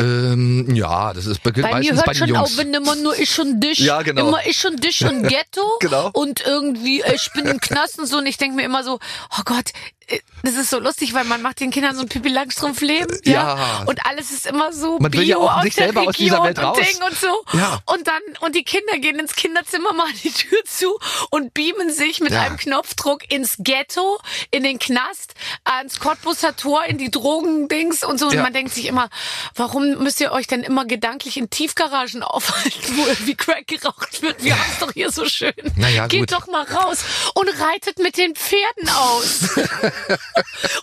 Ähm, 0.00 0.74
ja, 0.74 1.12
das 1.12 1.26
ist 1.26 1.42
beginnt 1.42 1.70
Bei 1.70 1.80
mir 1.80 1.92
meistens 1.94 2.00
bei 2.00 2.06
hört 2.06 2.14
den 2.14 2.18
schon 2.18 2.28
Jungs. 2.28 2.40
auf, 2.52 2.56
wenn 2.56 2.72
immer 2.74 2.94
nur 2.96 3.18
ich 3.18 3.38
und 3.38 3.60
dich. 3.60 3.78
Ja, 3.78 4.02
genau. 4.02 4.28
Immer 4.28 4.46
ich 4.46 4.66
und 4.66 4.82
dich 4.82 5.04
und 5.04 5.22
Ghetto. 5.28 5.62
Genau. 5.80 6.10
Und 6.12 6.40
irgendwie, 6.46 7.00
äh, 7.02 7.14
ich 7.14 7.30
bin 7.32 7.46
im 7.46 7.60
Knast 7.60 7.98
und 7.98 8.06
so. 8.06 8.18
Und 8.18 8.26
ich 8.26 8.36
denke 8.38 8.56
mir 8.56 8.64
immer 8.64 8.82
so, 8.84 8.98
oh 9.36 9.42
Gott, 9.44 9.72
das 10.42 10.54
ist 10.54 10.70
so 10.70 10.78
lustig, 10.78 11.14
weil 11.14 11.24
man 11.24 11.42
macht 11.42 11.60
den 11.60 11.70
Kindern 11.70 11.94
so 11.96 12.02
ein 12.02 12.08
Pipi 12.08 12.28
Langstrumpf 12.28 12.80
Leben. 12.80 13.18
Ja. 13.24 13.32
Ja. 13.56 13.82
Und 13.86 14.04
alles 14.06 14.30
ist 14.30 14.46
immer 14.46 14.72
so 14.72 14.98
Man 14.98 15.10
Bio 15.10 15.20
will 15.20 15.28
ja 15.28 15.36
auch 15.36 15.62
nicht 15.62 15.76
selber 15.76 16.02
aus 16.08 16.16
dieser 16.16 16.42
Region 16.42 16.46
Welt 16.46 16.58
und 16.58 16.64
raus. 16.64 16.78
Ding 16.78 17.02
und 17.02 17.18
so. 17.18 17.44
Ja. 17.58 17.80
Und 17.86 18.06
dann, 18.06 18.20
und 18.40 18.54
die 18.54 18.62
Kinder 18.64 18.98
gehen 18.98 19.18
ins 19.18 19.34
Kinderzimmer, 19.34 19.92
machen 19.94 20.14
die 20.22 20.30
Tür 20.30 20.58
zu 20.64 20.98
und 21.30 21.52
beamen 21.54 21.92
sich 21.92 22.20
mit 22.20 22.32
Ja. 22.32 22.42
einem 22.42 22.56
Knopfdruck 22.56 23.30
ins 23.32 23.56
Ghetto, 23.58 24.18
in 24.50 24.62
den 24.62 24.78
Knast, 24.78 25.34
ans 25.64 25.98
Cottbusser 26.00 26.56
Tor, 26.56 26.84
in 26.84 26.98
die 26.98 27.10
Drogendings 27.10 28.04
und 28.04 28.18
so. 28.18 28.28
Und 28.28 28.36
man 28.36 28.52
denkt 28.52 28.72
sich 28.72 28.86
immer, 28.86 29.10
warum 29.56 29.98
müsst 30.02 30.20
ihr 30.20 30.32
euch 30.32 30.46
denn 30.46 30.62
immer 30.62 30.84
gedanklich 30.84 31.36
in 31.36 31.50
Tiefgaragen 31.50 32.22
aufhalten, 32.22 32.96
wo 32.96 33.06
irgendwie 33.06 33.34
Crack 33.34 33.66
geraucht 33.66 34.22
wird? 34.22 34.42
Wir 34.42 34.54
haben 34.58 34.70
es 34.72 34.78
doch 34.78 34.92
hier 34.92 35.10
so 35.10 35.26
schön. 35.26 35.52
Naja, 35.76 36.06
Geht 36.06 36.20
gut. 36.20 36.32
doch 36.32 36.46
mal 36.46 36.64
raus 36.64 37.04
und 37.34 37.48
reitet 37.60 37.98
mit 37.98 38.16
den 38.16 38.34
Pferden 38.34 38.88
aus. 38.88 39.40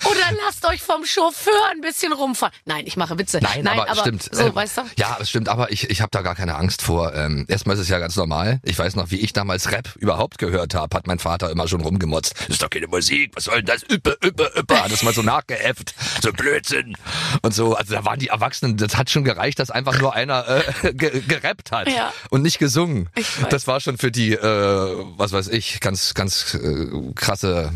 Oder 0.05 0.37
lasst 0.45 0.65
euch 0.65 0.81
vom 0.81 1.05
Chauffeur 1.05 1.51
ein 1.71 1.81
bisschen 1.81 2.13
rumfahren. 2.13 2.53
Nein, 2.65 2.83
ich 2.87 2.97
mache 2.97 3.17
Witze. 3.17 3.39
Nein, 3.41 3.67
aber, 3.67 3.95
stimmt. 3.95 4.29
So, 4.31 4.43
Ähm, 4.47 4.55
weißt 4.55 4.77
du? 4.77 4.81
Ja, 4.97 5.17
es 5.19 5.29
stimmt, 5.29 5.49
aber 5.49 5.71
ich, 5.71 5.89
ich 5.89 6.01
habe 6.01 6.09
da 6.11 6.21
gar 6.21 6.35
keine 6.35 6.55
Angst 6.55 6.81
vor. 6.81 7.13
Ähm, 7.13 7.45
erstmal 7.47 7.75
ist 7.75 7.81
es 7.81 7.89
ja 7.89 7.99
ganz 7.99 8.15
normal. 8.15 8.59
Ich 8.63 8.77
weiß 8.77 8.95
noch, 8.95 9.11
wie 9.11 9.17
ich 9.19 9.33
damals 9.33 9.71
Rap 9.71 9.89
überhaupt 9.97 10.37
gehört 10.37 10.73
habe, 10.75 10.95
hat 10.95 11.07
mein 11.07 11.19
Vater 11.19 11.49
immer 11.51 11.67
schon 11.67 11.81
rumgemotzt. 11.81 12.35
Das 12.39 12.49
ist 12.49 12.61
doch 12.63 12.69
keine 12.69 12.87
Musik, 12.87 13.31
was 13.35 13.45
soll 13.45 13.57
denn 13.61 13.65
das? 13.65 13.83
Üppe, 13.89 14.17
üppe, 14.23 14.51
üppe. 14.57 14.83
Hat 14.83 14.91
das 14.91 15.03
mal 15.03 15.13
so 15.13 15.21
nachgeäfft. 15.21 15.93
So 16.21 16.31
Blödsinn. 16.31 16.95
Und 17.41 17.53
so, 17.53 17.75
also 17.75 17.93
da 17.93 18.05
waren 18.05 18.19
die 18.19 18.27
Erwachsenen, 18.27 18.77
das 18.77 18.95
hat 18.97 19.09
schon 19.09 19.23
gereicht, 19.23 19.59
dass 19.59 19.69
einfach 19.71 19.99
nur 19.99 20.13
einer 20.13 20.47
äh, 20.47 20.63
ge 20.93 21.21
gerappt 21.27 21.71
hat 21.71 21.89
Ja. 21.89 22.13
und 22.29 22.41
nicht 22.41 22.59
gesungen. 22.59 23.09
Das 23.49 23.67
war 23.67 23.79
schon 23.79 23.97
für 23.97 24.11
die, 24.11 24.33
äh, 24.33 25.05
was 25.17 25.31
weiß 25.31 25.47
ich, 25.49 25.79
ganz, 25.79 26.13
ganz 26.13 26.53
äh, 26.55 26.87
krasse 27.15 27.71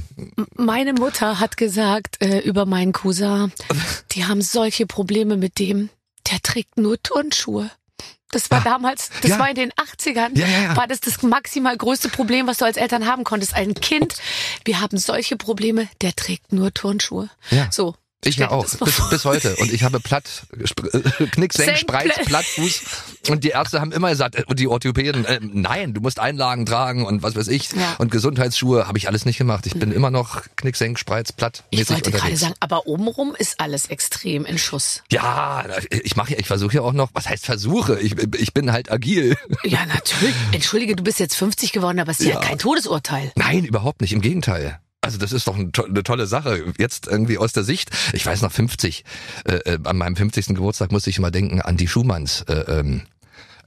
Meine 0.55 0.93
Mutter 0.93 1.28
hat 1.37 1.57
gesagt 1.57 2.21
äh, 2.23 2.39
über 2.39 2.65
meinen 2.65 2.93
Cousin, 2.93 3.51
die 4.13 4.25
haben 4.25 4.41
solche 4.41 4.87
Probleme 4.87 5.37
mit 5.37 5.59
dem, 5.59 5.89
der 6.31 6.39
trägt 6.41 6.77
nur 6.77 7.01
Turnschuhe. 7.03 7.69
Das 8.31 8.51
war 8.51 8.61
damals, 8.61 9.09
das 9.21 9.31
Ah. 9.31 9.33
ja. 9.33 9.39
war 9.39 9.49
in 9.49 9.55
den 9.55 9.71
80ern, 9.73 10.37
Ja, 10.37 10.45
ja, 10.47 10.77
war 10.77 10.85
das 10.87 10.99
das 10.99 11.23
maximal 11.23 11.75
größte 11.75 12.09
Problem, 12.09 12.45
was 12.45 12.57
du 12.59 12.65
als 12.65 12.77
Eltern 12.77 13.07
haben 13.07 13.23
konntest. 13.23 13.55
Ein 13.55 13.73
Kind, 13.73 14.15
wir 14.65 14.81
haben 14.81 14.97
solche 14.99 15.35
Probleme, 15.35 15.87
der 16.01 16.15
trägt 16.15 16.53
nur 16.53 16.71
Turnschuhe. 16.73 17.29
So. 17.71 17.95
Ich 18.25 18.35
ja 18.35 18.51
auch, 18.51 18.65
bis, 18.65 19.09
bis 19.09 19.23
heute. 19.25 19.55
Und 19.57 19.71
ich 19.71 19.83
habe 19.83 20.01
platt, 20.01 20.43
äh, 20.51 21.25
Knicksenk, 21.27 21.67
Senk, 21.69 21.77
Spreiz, 21.77 22.13
Pla- 22.15 22.23
Plattfuß. 22.25 22.81
Und 23.29 23.45
die 23.45 23.49
Ärzte 23.49 23.79
haben 23.79 23.93
immer 23.93 24.09
gesagt, 24.09 24.35
äh, 24.35 24.43
und 24.45 24.59
die 24.59 24.67
Orthopäden, 24.67 25.23
äh, 25.23 25.39
nein, 25.41 25.93
du 25.93 26.01
musst 26.01 26.19
Einlagen 26.19 26.65
tragen 26.65 27.05
und 27.05 27.23
was 27.23 27.35
weiß 27.37 27.47
ich. 27.47 27.71
Ja. 27.71 27.95
Und 27.97 28.11
Gesundheitsschuhe 28.11 28.87
habe 28.87 28.97
ich 28.97 29.07
alles 29.07 29.25
nicht 29.25 29.37
gemacht. 29.37 29.65
Ich 29.67 29.75
bin 29.75 29.93
immer 29.93 30.11
noch 30.11 30.41
Knicksenk, 30.57 30.99
Spreiz, 30.99 31.31
platt 31.31 31.63
Ich 31.69 31.89
wollte 31.89 32.01
gerade 32.11 32.17
unterwegs. 32.17 32.41
sagen, 32.41 32.55
aber 32.59 32.87
obenrum 32.87 33.35
ist 33.37 33.59
alles 33.61 33.85
extrem 33.85 34.43
in 34.45 34.57
Schuss. 34.57 35.01
Ja, 35.11 35.65
ich 35.89 36.17
mache 36.17 36.35
ich 36.35 36.45
versuche 36.47 36.75
ja 36.75 36.81
auch 36.81 36.93
noch, 36.93 37.09
was 37.13 37.29
heißt 37.29 37.45
versuche? 37.45 37.99
Ich, 38.01 38.15
ich 38.37 38.53
bin 38.53 38.71
halt 38.73 38.91
agil. 38.91 39.37
Ja, 39.63 39.85
natürlich. 39.85 40.35
Entschuldige, 40.51 40.95
du 40.97 41.03
bist 41.03 41.19
jetzt 41.19 41.35
50 41.35 41.71
geworden, 41.71 41.99
aber 42.01 42.11
es 42.11 42.19
ist 42.19 42.25
ja, 42.27 42.33
Ja. 42.33 42.39
kein 42.41 42.57
Todesurteil. 42.59 43.31
Nein, 43.35 43.63
überhaupt 43.63 44.01
nicht, 44.01 44.11
im 44.11 44.19
Gegenteil. 44.21 44.79
Also 45.01 45.17
das 45.17 45.31
ist 45.31 45.47
doch 45.47 45.55
eine, 45.55 45.71
to 45.71 45.85
eine 45.85 46.03
tolle 46.03 46.27
Sache. 46.27 46.73
Jetzt 46.77 47.07
irgendwie 47.07 47.37
aus 47.37 47.53
der 47.53 47.63
Sicht, 47.63 47.89
ich 48.13 48.25
weiß 48.25 48.41
noch 48.41 48.51
50, 48.51 49.05
äh, 49.45 49.53
äh, 49.55 49.79
an 49.85 49.97
meinem 49.97 50.15
50. 50.15 50.47
Geburtstag 50.47 50.91
musste 50.91 51.09
ich 51.09 51.17
immer 51.17 51.31
denken 51.31 51.61
an 51.61 51.77
die 51.77 51.87
Schumanns. 51.87 52.41
Äh, 52.43 52.79
ähm, 52.79 53.03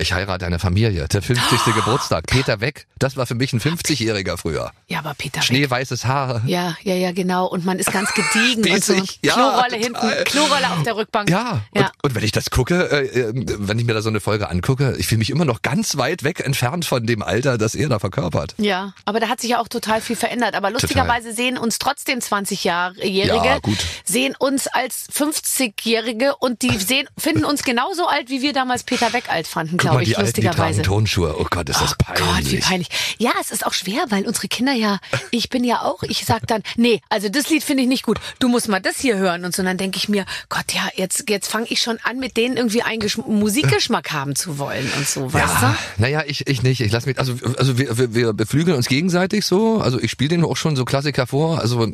ich 0.02 0.12
heirate 0.12 0.44
eine 0.47 0.59
Familie. 0.59 1.06
Der 1.09 1.23
50. 1.23 1.75
Geburtstag. 1.75 2.26
Peter 2.26 2.61
Weg, 2.61 2.87
das 2.99 3.16
war 3.16 3.26
für 3.26 3.35
mich 3.35 3.52
ein 3.52 3.61
50-Jähriger 3.61 4.37
früher. 4.37 4.73
Ja, 4.88 4.99
aber 4.99 5.14
Peter 5.14 5.37
Weg. 5.38 5.44
Schneeweißes 5.44 6.04
Haar. 6.04 6.42
Ja, 6.47 6.76
ja, 6.82 6.94
ja, 6.94 7.12
genau. 7.12 7.47
Und 7.47 7.64
man 7.64 7.78
ist 7.78 7.92
ganz 7.92 8.11
gediegen 8.14 8.71
und 8.73 8.85
so. 8.85 8.94
Ja, 9.23 9.35
Klorolle 9.35 9.62
total. 9.62 9.80
hinten, 9.80 10.25
Klorolle 10.25 10.71
auf 10.71 10.82
der 10.82 10.97
Rückbank. 10.97 11.30
Ja, 11.30 11.62
Ja. 11.75 11.87
Und, 11.87 11.92
und 12.04 12.14
wenn 12.16 12.25
ich 12.25 12.32
das 12.32 12.50
gucke, 12.50 12.90
äh, 12.90 13.21
äh, 13.21 13.32
wenn 13.35 13.78
ich 13.78 13.85
mir 13.85 13.94
da 13.94 14.02
so 14.02 14.09
eine 14.09 14.21
Folge 14.21 14.49
angucke, 14.50 14.94
ich 14.99 15.06
fühle 15.06 15.21
mich 15.21 15.30
immer 15.30 15.44
noch 15.44 15.62
ganz 15.62 15.97
weit 15.97 16.23
weg 16.25 16.40
entfernt 16.40 16.85
von 16.85 17.06
dem 17.06 17.23
Alter, 17.23 17.56
das 17.59 17.75
er 17.75 17.88
da 17.88 17.99
verkörpert. 17.99 18.54
Ja, 18.59 18.92
aber 19.04 19.21
da 19.21 19.28
hat 19.28 19.40
sich 19.40 19.50
ja 19.50 19.61
auch 19.61 19.68
total 19.68 20.00
viel 20.00 20.16
verändert. 20.16 20.54
Aber 20.54 20.71
lustigerweise 20.71 21.32
sehen 21.32 21.56
uns 21.59 21.78
trotzdem 21.78 22.18
20-Jährige, 22.18 23.26
Ja, 23.28 23.59
gut. 23.61 23.78
sehen 24.04 24.35
uns 24.38 24.66
als 24.66 25.09
50-Jährige 25.12 26.37
und 26.37 26.62
die 26.62 26.76
sehen, 26.78 27.06
finden 27.16 27.44
uns 27.44 27.62
genauso 27.62 28.06
alt, 28.06 28.28
wie 28.30 28.42
wir 28.42 28.52
damals 28.52 28.82
Peter 28.85 29.12
Weg 29.12 29.30
alt 29.30 29.47
fanden, 29.47 29.76
Mal, 29.94 29.99
glaube 29.99 30.02
ich, 30.04 30.08
die 30.11 30.16
Alten, 30.16 30.32
die 30.32 30.40
lustigerweise. 30.42 30.76
tragen 30.76 30.82
Turnschuhe. 30.82 31.34
Oh 31.38 31.46
Gott, 31.50 31.68
ist 31.68 31.80
das 31.80 31.92
Oh 31.92 32.04
peinlich. 32.04 32.26
Gott, 32.26 32.52
wie 32.52 32.56
peinlich. 32.58 32.88
Ja, 33.18 33.32
es 33.40 33.50
ist 33.50 33.66
auch 33.66 33.72
schwer, 33.72 34.04
weil 34.11 34.26
unsere 34.26 34.49
Kinder 34.49 34.72
ja, 34.72 34.99
ich 35.30 35.49
bin 35.50 35.64
ja 35.64 35.82
auch, 35.82 36.02
ich 36.02 36.25
sag 36.25 36.46
dann, 36.46 36.62
nee, 36.76 37.00
also 37.08 37.28
das 37.28 37.49
Lied 37.50 37.62
finde 37.62 37.82
ich 37.82 37.88
nicht 37.88 38.02
gut. 38.04 38.18
Du 38.38 38.49
musst 38.49 38.68
mal 38.68 38.80
das 38.80 38.99
hier 38.99 39.16
hören 39.16 39.44
und 39.44 39.54
so. 39.54 39.62
Und 39.62 39.66
dann 39.66 39.76
denke 39.78 39.99
ich 39.99 40.08
mir, 40.08 40.25
Gott, 40.49 40.72
ja, 40.72 40.88
jetzt, 40.96 41.28
jetzt 41.28 41.49
fange 41.49 41.66
ich 41.68 41.80
schon 41.80 41.99
an, 42.02 42.18
mit 42.18 42.37
denen 42.37 42.56
irgendwie 42.56 42.82
einen 42.82 43.00
Geschm 43.00 43.22
Musikgeschmack 43.26 44.12
haben 44.12 44.34
zu 44.34 44.58
wollen 44.58 44.90
und 44.96 45.06
so, 45.08 45.32
weißt 45.32 45.62
Ja, 45.62 45.76
naja, 45.99 46.22
ich, 46.26 46.46
ich 46.49 46.62
nicht. 46.62 46.80
Ich 46.80 46.92
lass 46.92 47.06
mich, 47.06 47.18
also, 47.18 47.34
also 47.56 47.78
wir, 47.78 47.96
wir, 47.99 48.14
wir 48.14 48.32
beflügeln 48.32 48.76
uns 48.76 48.88
gegenseitig 48.88 49.46
so. 49.46 49.80
Also 49.80 50.00
ich 50.00 50.11
spiele 50.11 50.30
denen 50.30 50.44
auch 50.44 50.56
schon 50.56 50.76
so 50.76 50.84
Klassiker 50.84 51.26
vor. 51.26 51.61
Also 51.61 51.92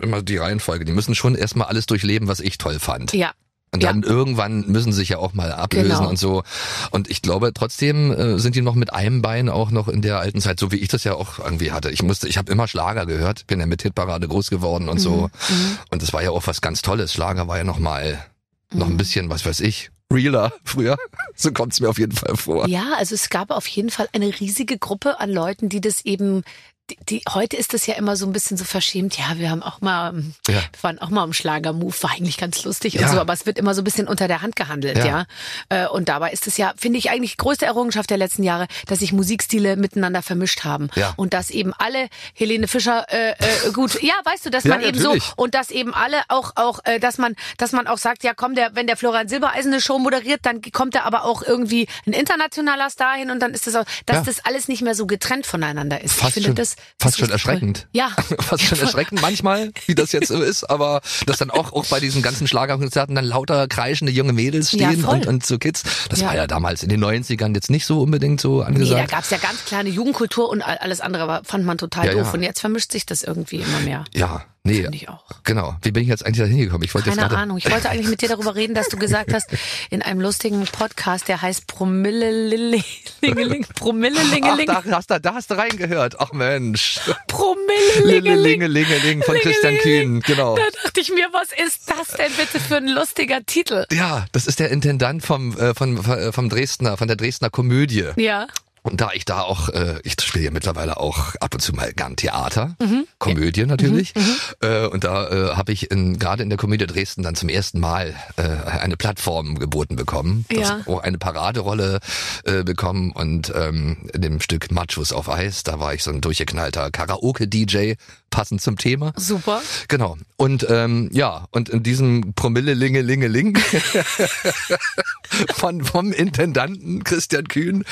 immer 0.00 0.22
die 0.22 0.36
Reihenfolge. 0.36 0.84
Die 0.84 0.92
müssen 0.92 1.14
schon 1.14 1.34
erstmal 1.34 1.68
alles 1.68 1.86
durchleben, 1.86 2.28
was 2.28 2.40
ich 2.40 2.58
toll 2.58 2.78
fand. 2.78 3.12
du? 3.12 3.16
Ja. 3.16 3.32
Und 3.72 3.84
dann 3.84 4.02
ja. 4.02 4.08
irgendwann 4.08 4.66
müssen 4.66 4.90
sie 4.92 4.98
sich 4.98 5.10
ja 5.10 5.18
auch 5.18 5.32
mal 5.32 5.52
ablösen 5.52 5.90
Genau. 5.90 6.08
und 6.08 6.18
so. 6.18 6.42
Und 6.90 7.08
ich 7.08 7.22
glaube, 7.22 7.52
trotzdem 7.54 8.10
äh, 8.12 8.38
sind 8.38 8.56
die 8.56 8.62
noch 8.62 8.74
mit 8.74 8.92
einem 8.92 9.22
Bein 9.22 9.48
auch 9.48 9.70
noch 9.70 9.86
in 9.86 10.02
der 10.02 10.18
alten 10.18 10.40
Zeit, 10.40 10.58
so 10.58 10.72
wie 10.72 10.76
ich 10.76 10.88
das 10.88 11.04
ja 11.04 11.14
auch 11.14 11.38
irgendwie 11.38 11.70
hatte. 11.70 11.88
Ich 11.90 12.02
musste, 12.02 12.26
ich 12.26 12.36
habe 12.36 12.50
immer 12.50 12.66
Schlager 12.66 13.06
gehört, 13.06 13.46
bin 13.46 13.60
ja 13.60 13.66
mit 13.66 13.82
Hitparade 13.82 14.26
groß 14.26 14.50
geworden 14.50 14.88
und 14.88 14.98
so. 14.98 15.30
Mhm. 15.48 15.78
Und 15.90 16.02
das 16.02 16.12
war 16.12 16.20
ja 16.22 16.30
auch 16.32 16.46
was 16.48 16.60
ganz 16.60 16.82
Tolles. 16.82 17.12
Schlager 17.12 17.46
war 17.46 17.58
ja 17.58 17.64
noch 17.64 17.78
mal 17.78 18.24
noch 18.72 18.86
Mhm. 18.86 18.94
ein 18.94 18.96
bisschen, 18.96 19.30
was 19.30 19.46
weiß 19.46 19.60
ich, 19.60 19.90
realer 20.12 20.52
früher. 20.64 20.96
So 21.36 21.52
kommt's 21.52 21.78
mir 21.80 21.88
auf 21.88 21.98
jeden 21.98 22.16
Fall 22.16 22.36
vor. 22.36 22.66
Ja, 22.68 22.94
also 22.98 23.14
es 23.14 23.30
gab 23.30 23.50
auf 23.52 23.66
jeden 23.68 23.90
Fall 23.90 24.08
eine 24.12 24.32
riesige 24.40 24.78
Gruppe 24.78 25.20
an 25.20 25.30
Leuten, 25.30 25.68
die 25.68 25.80
das 25.80 26.04
eben, 26.04 26.42
die, 26.90 26.96
die 27.08 27.22
heute 27.32 27.56
ist 27.56 27.72
das 27.74 27.86
ja 27.86 27.94
immer 27.94 28.16
so 28.16 28.26
ein 28.26 28.32
bisschen 28.32 28.56
so 28.56 28.64
verschämt. 28.64 29.16
Ja, 29.18 29.38
wir 29.38 29.50
haben 29.50 29.62
auch 29.62 29.80
mal, 29.80 30.12
Ja. 30.48 30.54
wir 30.54 30.82
waren 30.82 30.98
auch 30.98 31.10
mal 31.10 31.24
im 31.24 31.32
Schlagermove, 31.32 32.02
war 32.02 32.10
eigentlich 32.12 32.36
ganz 32.36 32.62
lustig 32.64 32.94
Ja. 32.94 33.06
und 33.06 33.12
so, 33.14 33.20
aber 33.20 33.32
es 33.32 33.46
wird 33.46 33.58
immer 33.58 33.74
so 33.74 33.80
ein 33.80 33.84
bisschen 33.84 34.08
unter 34.08 34.28
der 34.28 34.42
Hand 34.42 34.56
gehandelt, 34.56 34.98
ja. 34.98 35.26
Ja. 35.70 35.84
Äh, 35.84 35.88
Und 35.88 36.08
dabei 36.08 36.30
ist 36.32 36.46
es 36.46 36.56
ja, 36.56 36.72
finde 36.76 36.98
ich 36.98 37.10
eigentlich 37.10 37.32
die 37.32 37.36
größte 37.38 37.66
Errungenschaft 37.66 38.10
der 38.10 38.16
letzten 38.18 38.42
Jahre, 38.42 38.66
dass 38.86 38.98
sich 39.00 39.12
Musikstile 39.12 39.76
miteinander 39.76 40.22
vermischt 40.22 40.64
haben 40.64 40.88
Ja. 40.94 41.12
und 41.16 41.32
dass 41.34 41.50
eben 41.50 41.72
alle 41.78 42.08
Helene 42.34 42.68
Fischer 42.68 43.06
äh, 43.10 43.30
äh, 43.32 43.72
gut, 43.72 44.02
ja, 44.02 44.14
weißt 44.24 44.46
du, 44.46 44.50
dass 44.50 44.64
man 44.64 44.82
eben 44.82 44.98
so 44.98 45.16
und 45.36 45.54
dass 45.54 45.70
eben 45.70 45.94
alle 45.94 46.22
auch 46.28 46.52
auch, 46.56 46.80
äh, 46.84 46.98
dass 47.00 47.18
man, 47.18 47.34
dass 47.58 47.72
man 47.72 47.86
auch 47.86 47.98
sagt, 47.98 48.24
ja, 48.24 48.34
komm, 48.34 48.54
der, 48.54 48.74
wenn 48.74 48.86
der 48.86 48.96
Florian 48.96 49.28
Silbereisen 49.28 49.72
eine 49.72 49.80
Show 49.80 49.98
moderiert, 49.98 50.40
dann 50.42 50.60
kommt 50.72 50.94
da 50.94 51.02
aber 51.02 51.24
auch 51.24 51.42
irgendwie 51.42 51.86
ein 52.06 52.12
internationaler 52.12 52.90
Star 52.90 53.14
hin 53.16 53.30
und 53.30 53.40
dann 53.40 53.52
ist 53.54 53.66
das 53.66 53.74
auch, 53.76 53.84
dass 54.06 54.24
das 54.24 54.44
alles 54.44 54.68
nicht 54.68 54.82
mehr 54.82 54.94
so 54.94 55.06
getrennt 55.06 55.46
voneinander 55.46 56.00
ist. 56.02 56.12
ich 56.16 56.18
Fast 56.20 56.34
finde 56.34 56.48
schon, 56.48 56.56
das 56.56 56.76
fast 56.98 57.18
schon 57.18 57.30
erschreckend. 57.30 57.78
Toll. 57.78 57.88
Ja. 57.92 58.10
Fast 58.40 58.62
schon 58.64 58.78
erschreckend 58.78 59.20
manchmal, 59.22 59.70
wie 59.86 59.94
das 59.94 60.12
jetzt 60.12 60.28
so 60.28 60.40
ist, 60.42 60.64
aber 60.68 61.00
dass 61.26 61.38
dann 61.38 61.50
auch, 61.50 61.72
auch 61.72 61.86
bei 61.86 62.00
diesen 62.00 62.22
ganzen 62.22 62.46
Schlagerkonzerten 62.46 63.14
dann 63.14 63.24
lauter 63.24 63.66
kreischende 63.68 64.12
junge 64.12 64.32
Mädels 64.32 64.72
Ja, 64.72 64.88
stehen 64.90 65.02
voll. 65.02 65.16
und, 65.18 65.26
und 65.26 65.46
so 65.46 65.58
Kids. 65.58 65.82
Das 66.08 66.20
Ja. 66.20 66.28
war 66.28 66.36
ja 66.36 66.46
damals 66.46 66.82
in 66.82 66.88
den 66.88 67.02
90ern 67.04 67.54
jetzt 67.54 67.70
nicht 67.70 67.86
so 67.86 68.00
unbedingt 68.00 68.40
so 68.40 68.56
Nee, 68.58 68.60
da 68.60 68.66
angesagt. 68.66 69.10
gab's 69.10 69.30
ja 69.30 69.38
ganz 69.38 69.64
kleine 69.64 69.88
Jugendkultur 69.90 70.48
und 70.48 70.62
all- 70.62 70.78
alles 70.78 71.00
andere 71.00 71.42
fand 71.44 71.64
man 71.64 71.78
total 71.78 72.06
Ja, 72.06 72.12
doof. 72.12 72.26
ja. 72.26 72.32
Und 72.32 72.42
jetzt 72.42 72.60
vermischt 72.60 72.92
sich 72.92 73.06
das 73.06 73.22
irgendwie 73.22 73.56
immer 73.56 73.80
mehr. 73.80 74.04
ja, 74.14 74.42
nee. 74.64 74.82
Finde 74.82 74.96
ich 74.96 75.08
auch. 75.08 75.24
Genau. 75.44 75.76
Wie 75.82 75.90
bin 75.90 76.02
ich 76.02 76.08
jetzt 76.08 76.24
eigentlich 76.24 76.38
da 76.38 76.44
hingekommen? 76.44 76.82
Ich 76.82 76.94
wollte 76.94 77.08
jetzt 77.08 77.18
Keine 77.18 77.28
gerade. 77.28 77.42
Ahnung. 77.42 77.58
Ich 77.58 77.70
wollte 77.70 77.90
eigentlich 77.90 78.08
mit 78.08 78.22
dir 78.22 78.28
darüber 78.28 78.54
reden, 78.54 78.74
dass 78.74 78.88
du 78.88 78.96
gesagt 78.96 79.32
hast, 79.32 79.48
in 79.90 80.02
einem 80.02 80.20
lustigen 80.20 80.64
Podcast, 80.64 81.28
der 81.28 81.42
heißt 81.42 81.66
Promille 81.66 82.30
Lingeling, 82.48 83.64
Promille 83.74 84.20
Ach, 84.20 84.32
Lingeling, 84.32 84.66
da 84.66 84.84
hast, 84.84 85.10
du, 85.10 85.20
da 85.20 85.34
hast 85.34 85.50
du 85.50 85.54
reingehört. 85.54 86.20
Ach 86.20 86.32
Mensch. 86.32 87.00
Promille 87.28 88.36
Lingeling. 88.36 89.22
Von 89.22 89.36
Christian 89.36 89.76
Kühn, 89.78 90.20
genau. 90.20 90.56
Da 90.56 90.62
dachte 90.84 91.00
ich 91.00 91.10
mir, 91.10 91.28
was 91.32 91.48
ist 91.52 91.90
das 91.90 92.16
denn 92.16 92.32
bitte 92.36 92.60
für 92.60 92.76
ein 92.76 92.88
lustiger 92.88 93.44
Titel? 93.44 93.86
Ja, 93.92 94.26
das 94.32 94.46
ist 94.46 94.60
der 94.60 94.70
Intendant 94.70 95.24
vom, 95.24 95.56
äh, 95.58 95.74
von, 95.74 95.96
äh, 96.04 96.32
vom 96.32 96.48
Dresdner, 96.48 96.96
von 96.96 97.08
der 97.08 97.16
Dresdner 97.16 97.50
Komödie. 97.50 98.06
Ja. 98.16 98.46
Und 98.82 99.00
da 99.00 99.10
ich 99.12 99.24
da 99.24 99.42
auch, 99.42 99.68
äh, 99.70 100.00
ich 100.04 100.14
spiele 100.20 100.46
ja 100.46 100.50
mittlerweile 100.50 100.96
auch 100.98 101.34
ab 101.36 101.54
und 101.54 101.60
zu 101.60 101.72
mal 101.74 101.92
gern 101.92 102.16
Theater, 102.16 102.76
Mhm. 102.80 103.06
Komödie 103.18 103.66
natürlich. 103.66 104.14
Äh, 104.62 104.86
und 104.86 105.04
da 105.04 105.28
äh, 105.28 105.54
habe 105.56 105.72
ich 105.72 105.88
gerade 105.90 106.42
in 106.42 106.48
der 106.48 106.58
Komödie 106.58 106.86
Dresden 106.86 107.22
dann 107.22 107.34
zum 107.34 107.48
ersten 107.48 107.78
Mal 107.80 108.14
äh, 108.36 108.42
eine 108.42 108.96
Plattform 108.96 109.58
geboten 109.58 109.96
bekommen. 109.96 110.44
Ja. 110.50 110.80
auch 110.86 111.00
eine 111.02 111.18
Paraderolle 111.18 112.00
äh, 112.44 112.62
bekommen 112.64 113.12
und 113.12 113.52
ähm, 113.54 114.08
in 114.12 114.22
dem 114.22 114.40
Stück 114.40 114.70
Machos 114.70 115.12
auf 115.12 115.28
Eis, 115.28 115.62
da 115.62 115.78
war 115.78 115.92
ich 115.94 116.02
so 116.02 116.10
ein 116.10 116.20
durchgeknallter 116.20 116.90
Karaoke-DJ, 116.90 117.94
passend 118.30 118.60
zum 118.62 118.76
Thema. 118.78 119.12
Super. 119.16 119.60
Genau. 119.88 120.16
Und 120.36 120.66
ähm, 120.70 121.10
ja, 121.12 121.46
und 121.50 121.68
in 121.68 121.82
diesem 121.82 122.32
Promille-Linge-Linge-Ling 122.34 123.58
von, 125.54 125.84
vom 125.84 126.12
Intendanten 126.12 127.04
Christian 127.04 127.46
Kühn, 127.48 127.84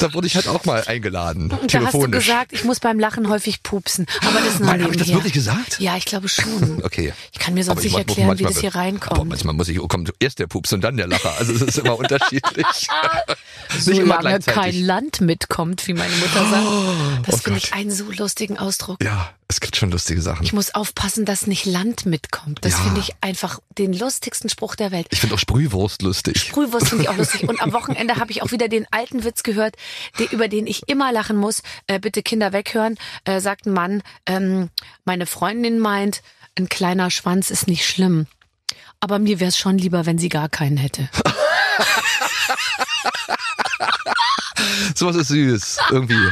da 0.00 0.12
wurde 0.14 0.21
ich 0.26 0.36
halt 0.36 0.48
auch 0.48 0.64
mal 0.64 0.82
eingeladen, 0.84 1.44
Und 1.44 1.52
da 1.52 1.56
hast 1.58 1.64
du 1.94 1.98
telefonisch. 1.98 2.26
gesagt, 2.26 2.52
ich 2.52 2.64
muss 2.64 2.80
beim 2.80 2.98
Lachen 2.98 3.28
häufig 3.28 3.62
pupsen. 3.62 4.06
Aber 4.26 4.38
das 4.40 4.54
ist 4.54 4.60
nur 4.60 4.68
Nein, 4.70 4.84
hab 4.84 4.90
ich 4.92 4.96
das 4.98 5.08
wirklich 5.08 5.32
gesagt? 5.32 5.78
Ja, 5.80 5.96
ich 5.96 6.04
glaube 6.04 6.28
schon. 6.28 6.82
Okay. 6.84 7.12
Ich 7.32 7.38
kann 7.38 7.54
mir 7.54 7.64
sonst 7.64 7.78
Aber 7.78 7.86
ich 7.86 7.92
nicht 7.96 8.08
erklären, 8.08 8.38
wie 8.38 8.42
das 8.44 8.58
hier 8.58 8.70
Aber 8.74 8.80
reinkommt. 8.80 9.28
manchmal 9.28 9.54
muss 9.54 9.68
ich, 9.68 9.80
oh, 9.80 9.88
kommt 9.88 10.12
erst 10.20 10.38
der 10.38 10.46
Pups 10.46 10.72
und 10.72 10.82
dann 10.82 10.96
der 10.96 11.06
Lacher. 11.06 11.32
Also 11.38 11.52
es 11.52 11.62
ist 11.62 11.78
immer 11.78 11.98
unterschiedlich. 11.98 12.66
so 13.78 13.90
Nicht 13.90 14.00
immer 14.00 14.20
lange 14.22 14.40
kein 14.40 14.74
Land 14.84 15.20
mitkommt, 15.20 15.86
wie 15.86 15.94
meine 15.94 16.14
Mutter 16.16 16.44
sagt. 16.50 17.26
Das 17.28 17.34
oh 17.36 17.38
finde 17.38 17.58
ich 17.58 17.72
einen 17.72 17.90
so 17.90 18.10
lustigen 18.10 18.58
Ausdruck. 18.58 19.02
Ja, 19.02 19.30
es 19.48 19.60
gibt 19.60 19.76
schon 19.76 19.90
lustige 19.90 20.20
Sachen. 20.22 20.44
Ich 20.44 20.52
muss 20.52 20.74
aufpassen, 20.74 21.24
dass 21.24 21.46
nicht 21.46 21.66
Land 21.66 22.06
mitkommt. 22.06 22.58
Das 22.64 22.72
Ja. 22.72 22.78
finde 22.78 23.00
ich 23.00 23.12
einfach 23.20 23.60
den 23.78 23.92
lustigsten 23.92 24.48
Spruch 24.50 24.74
der 24.74 24.90
Welt. 24.92 25.06
Ich 25.10 25.20
finde 25.20 25.34
auch 25.34 25.38
Sprühwurst 25.38 26.02
lustig. 26.02 26.38
Sprühwurst 26.40 26.88
finde 26.88 27.04
ich 27.04 27.08
auch 27.10 27.16
lustig. 27.16 27.48
Und 27.48 27.60
am 27.62 27.72
Wochenende 27.74 28.16
habe 28.16 28.30
ich 28.32 28.42
auch 28.42 28.50
wieder 28.50 28.68
den 28.68 28.86
alten 28.90 29.24
Witz 29.24 29.42
gehört, 29.42 29.76
der, 30.18 30.32
über 30.32 30.48
den 30.48 30.66
ich 30.66 30.88
immer 30.88 31.12
lachen 31.12 31.36
muss. 31.36 31.62
Äh, 31.86 31.98
bitte 31.98 32.22
Kinder 32.22 32.52
weghören, 32.52 32.96
äh, 33.24 33.40
sagt 33.40 33.66
ein 33.66 33.72
Mann. 33.72 34.02
Ähm, 34.26 34.70
meine 35.04 35.26
Freundin 35.26 35.78
meint, 35.78 36.22
ein 36.58 36.68
kleiner 36.68 37.10
Schwanz 37.10 37.50
ist 37.50 37.66
nicht 37.66 37.86
schlimm. 37.86 38.26
Aber 39.00 39.18
mir 39.18 39.40
wäre 39.40 39.48
es 39.48 39.58
schon 39.58 39.78
lieber, 39.78 40.06
wenn 40.06 40.18
sie 40.18 40.28
gar 40.28 40.48
keinen 40.48 40.76
hätte. 40.76 41.08
Sowas 44.94 45.16
ist 45.16 45.28
süß, 45.28 45.78
irgendwie. 45.90 46.28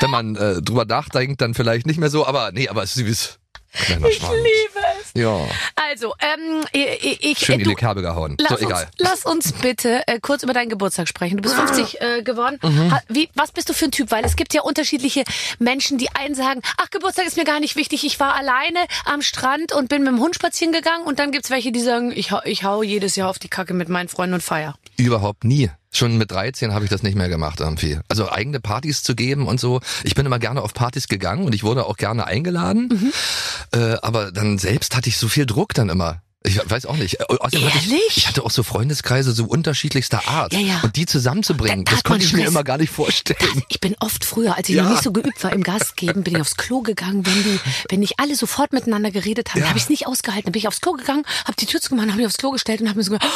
Wenn 0.00 0.10
man 0.10 0.36
äh, 0.36 0.60
drüber 0.60 0.84
nachdenkt, 0.84 1.40
dann 1.40 1.54
vielleicht 1.54 1.86
nicht 1.86 1.98
mehr 1.98 2.10
so, 2.10 2.26
aber 2.26 2.52
nee, 2.52 2.68
aber 2.68 2.82
es 2.82 2.96
ist 2.96 3.06
süß. 3.06 3.38
Kleiner 3.72 4.10
Schwanz. 4.10 4.34
Liebe. 4.34 4.71
Ja, 5.14 5.46
Also, 5.90 6.14
ähm, 6.20 6.64
ich, 6.72 7.22
ich 7.22 7.38
schön 7.38 7.58
in 7.58 7.64
du, 7.64 7.70
die 7.70 7.76
Kerbe 7.76 8.02
gehauen. 8.02 8.36
Lass, 8.38 8.60
so, 8.60 8.66
egal. 8.66 8.84
Uns, 8.84 8.92
lass 8.98 9.24
uns 9.24 9.52
bitte 9.52 10.06
äh, 10.06 10.20
kurz 10.20 10.42
über 10.42 10.52
deinen 10.52 10.68
Geburtstag 10.68 11.08
sprechen. 11.08 11.36
Du 11.36 11.42
bist 11.42 11.54
50 11.54 12.00
äh, 12.00 12.22
geworden. 12.22 12.58
Mhm. 12.62 12.92
Ha, 12.92 13.02
wie, 13.08 13.28
was 13.34 13.52
bist 13.52 13.68
du 13.68 13.74
für 13.74 13.86
ein 13.86 13.90
Typ? 13.90 14.10
Weil 14.10 14.24
es 14.24 14.36
gibt 14.36 14.54
ja 14.54 14.62
unterschiedliche 14.62 15.24
Menschen, 15.58 15.98
die 15.98 16.08
einen 16.14 16.34
sagen, 16.34 16.62
ach, 16.78 16.90
Geburtstag 16.90 17.26
ist 17.26 17.36
mir 17.36 17.44
gar 17.44 17.60
nicht 17.60 17.76
wichtig. 17.76 18.04
Ich 18.04 18.18
war 18.20 18.34
alleine 18.34 18.80
am 19.04 19.22
Strand 19.22 19.72
und 19.72 19.88
bin 19.88 20.02
mit 20.02 20.12
dem 20.12 20.20
Hund 20.20 20.34
spazieren 20.34 20.72
gegangen. 20.72 21.04
Und 21.04 21.18
dann 21.18 21.30
gibt's 21.32 21.50
welche, 21.50 21.72
die 21.72 21.80
sagen, 21.80 22.12
ich, 22.14 22.32
ich 22.44 22.64
hau 22.64 22.82
jedes 22.82 23.16
Jahr 23.16 23.28
auf 23.28 23.38
die 23.38 23.48
Kacke 23.48 23.74
mit 23.74 23.88
meinen 23.88 24.08
Freunden 24.08 24.34
und 24.34 24.42
feier. 24.42 24.76
Überhaupt 24.96 25.44
nie. 25.44 25.70
Schon 25.90 26.16
mit 26.16 26.30
13 26.30 26.72
habe 26.72 26.84
ich 26.84 26.90
das 26.90 27.02
nicht 27.02 27.16
mehr 27.16 27.28
gemacht 27.28 27.60
irgendwie. 27.60 27.98
Also 28.08 28.30
eigene 28.30 28.60
Partys 28.60 29.02
zu 29.02 29.14
geben 29.14 29.46
und 29.46 29.60
so. 29.60 29.80
Ich 30.04 30.14
bin 30.14 30.24
immer 30.24 30.38
gerne 30.38 30.62
auf 30.62 30.72
Partys 30.72 31.06
gegangen 31.06 31.44
und 31.44 31.54
ich 31.54 31.64
wurde 31.64 31.86
auch 31.86 31.96
gerne 31.96 32.26
eingeladen. 32.26 32.88
Mhm. 32.90 33.78
Äh, 33.78 33.96
aber 34.02 34.32
dann 34.32 34.58
selbst 34.58 34.96
hatte 34.96 35.08
ich 35.08 35.18
so 35.18 35.28
viel 35.28 35.44
Druck 35.44 35.74
dann 35.74 35.90
immer. 35.90 36.22
Ich 36.44 36.58
weiß 36.64 36.86
auch 36.86 36.96
nicht. 36.96 37.20
Äh, 37.20 37.24
Außerdem 37.28 37.64
hatte 37.66 37.78
Ehrlich? 37.78 38.00
ich, 38.08 38.16
ich 38.18 38.28
hatte 38.28 38.44
auch 38.44 38.50
so 38.50 38.62
Freundeskreise 38.62 39.32
so 39.32 39.44
unterschiedlichster 39.44 40.26
Art. 40.28 40.52
Ja, 40.52 40.58
ja. 40.60 40.80
Und 40.82 40.96
die 40.96 41.06
zusammenzubringen, 41.06 41.84
Da- 41.84 41.90
da 41.92 41.96
das 41.96 42.04
konnte 42.04 42.24
ich 42.24 42.32
mir 42.32 42.46
immer 42.46 42.64
gar 42.64 42.78
nicht 42.78 42.90
vorstellen. 42.90 43.62
Ich 43.68 43.80
bin 43.80 43.94
oft 44.00 44.24
früher, 44.24 44.56
als 44.56 44.68
ich 44.68 44.74
Ja. 44.76 44.82
noch 44.84 44.90
nicht 44.90 45.02
so 45.02 45.12
geübt 45.12 45.42
war 45.44 45.52
im 45.52 45.62
Gastgeben, 45.62 46.22
bin 46.24 46.34
ich 46.34 46.40
aufs 46.40 46.56
Klo 46.56 46.80
gegangen. 46.82 47.24
Wenn 47.26 47.42
die, 47.44 47.60
wenn 47.90 48.00
nicht 48.00 48.18
alle 48.18 48.34
sofort 48.36 48.72
miteinander 48.72 49.10
geredet 49.10 49.50
haben, 49.50 49.60
Ja. 49.60 49.68
habe 49.68 49.78
ich 49.78 49.84
es 49.84 49.90
nicht 49.90 50.06
ausgehalten. 50.06 50.44
Dann 50.46 50.52
bin 50.52 50.60
ich 50.60 50.68
aufs 50.68 50.80
Klo 50.80 50.92
gegangen, 50.92 51.24
habe 51.44 51.54
die 51.58 51.66
Tür 51.66 51.80
zugemacht, 51.80 52.08
habe 52.08 52.16
mich 52.18 52.26
aufs 52.26 52.38
Klo 52.38 52.50
gestellt 52.50 52.80
und 52.80 52.88
habe 52.88 52.98
mir 52.98 53.04
so 53.04 53.12
gedacht, 53.12 53.30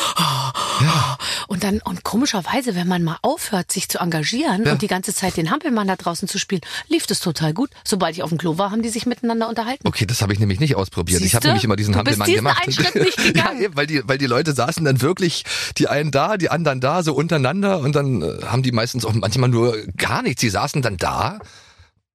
Und 1.49 1.63
dann, 1.65 1.81
und 1.81 2.03
komischerweise, 2.03 2.75
wenn 2.75 2.89
man 2.89 3.03
mal 3.05 3.19
aufhört, 3.23 3.71
sich 3.73 3.89
zu 3.89 3.99
engagieren 3.99 4.65
Ja. 4.67 4.73
und 4.73 4.83
die 4.83 4.89
ganze 4.89 5.15
Zeit 5.15 5.37
den 5.37 5.51
Hampelmann 5.51 5.87
da 5.87 5.97
draußen 5.97 6.29
zu 6.29 6.39
spielen, 6.39 6.61
lief 6.89 7.07
das 7.07 7.21
total 7.21 7.55
gut. 7.55 7.71
Sobald 7.85 8.17
ich 8.17 8.23
auf 8.23 8.31
dem 8.31 8.39
Klo 8.39 8.59
war, 8.59 8.71
haben 8.73 8.83
die 8.83 8.89
sich 8.89 9.07
miteinander 9.07 9.49
unterhalten. 9.49 9.87
Okay, 9.87 10.07
das 10.07 10.23
habe 10.23 10.33
ich 10.33 10.39
nämlich 10.39 10.61
nicht 10.61 10.75
ausprobiert. 10.77 11.21
ich 11.23 11.35
habe 11.35 11.43
Siehste? 11.43 11.49
nämlich 11.49 11.65
immer 11.65 11.77
diesen 11.77 11.95
Hampelmann 11.97 12.27
diesen 12.27 12.37
gemacht. 12.39 12.63
nicht 13.05 13.17
gegangen. 13.17 13.59
ja, 13.59 13.65
eben, 13.65 13.77
weil 13.77 13.87
die, 13.87 14.03
weil 14.07 14.19
die 14.19 14.27
Leute 14.27 14.53
saßen 14.53 14.85
dann 14.85 15.01
wirklich, 15.03 15.45
die 15.79 15.89
einen 15.89 16.11
da, 16.11 16.37
die 16.37 16.51
anderen 16.51 16.81
da, 16.81 17.03
so 17.03 17.15
untereinander 17.15 17.79
und 17.81 17.95
dann 17.97 18.23
äh, 18.23 18.43
haben 18.47 18.63
die 18.63 18.73
meistens 18.73 19.05
auch 19.05 19.13
manchmal 19.15 19.49
nur 19.49 19.77
gar 19.97 20.23
nichts. 20.23 20.41
Die 20.41 20.51
saßen 20.51 20.83
dann 20.83 20.97
da 20.97 21.39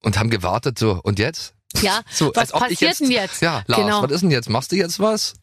und 0.03 0.17
haben 0.19 0.29
gewartet 0.29 0.77
so, 0.79 0.99
und 1.03 1.19
jetzt? 1.19 1.53
Ja, 1.81 2.01
So, 2.11 2.31
was 2.35 2.51
als 2.51 2.53
ob 2.53 2.63
ich 2.69 2.79
passiert 2.79 2.99
denn 2.99 3.11
jetzt? 3.11 3.41
Ja, 3.41 3.63
Lars, 3.67 3.81
Genau. 3.81 4.03
was 4.03 4.11
ist 4.11 4.21
denn 4.21 4.31
jetzt? 4.31 4.49
Machst 4.49 4.71
du 4.71 4.75
jetzt 4.75 4.99
was? 4.99 5.33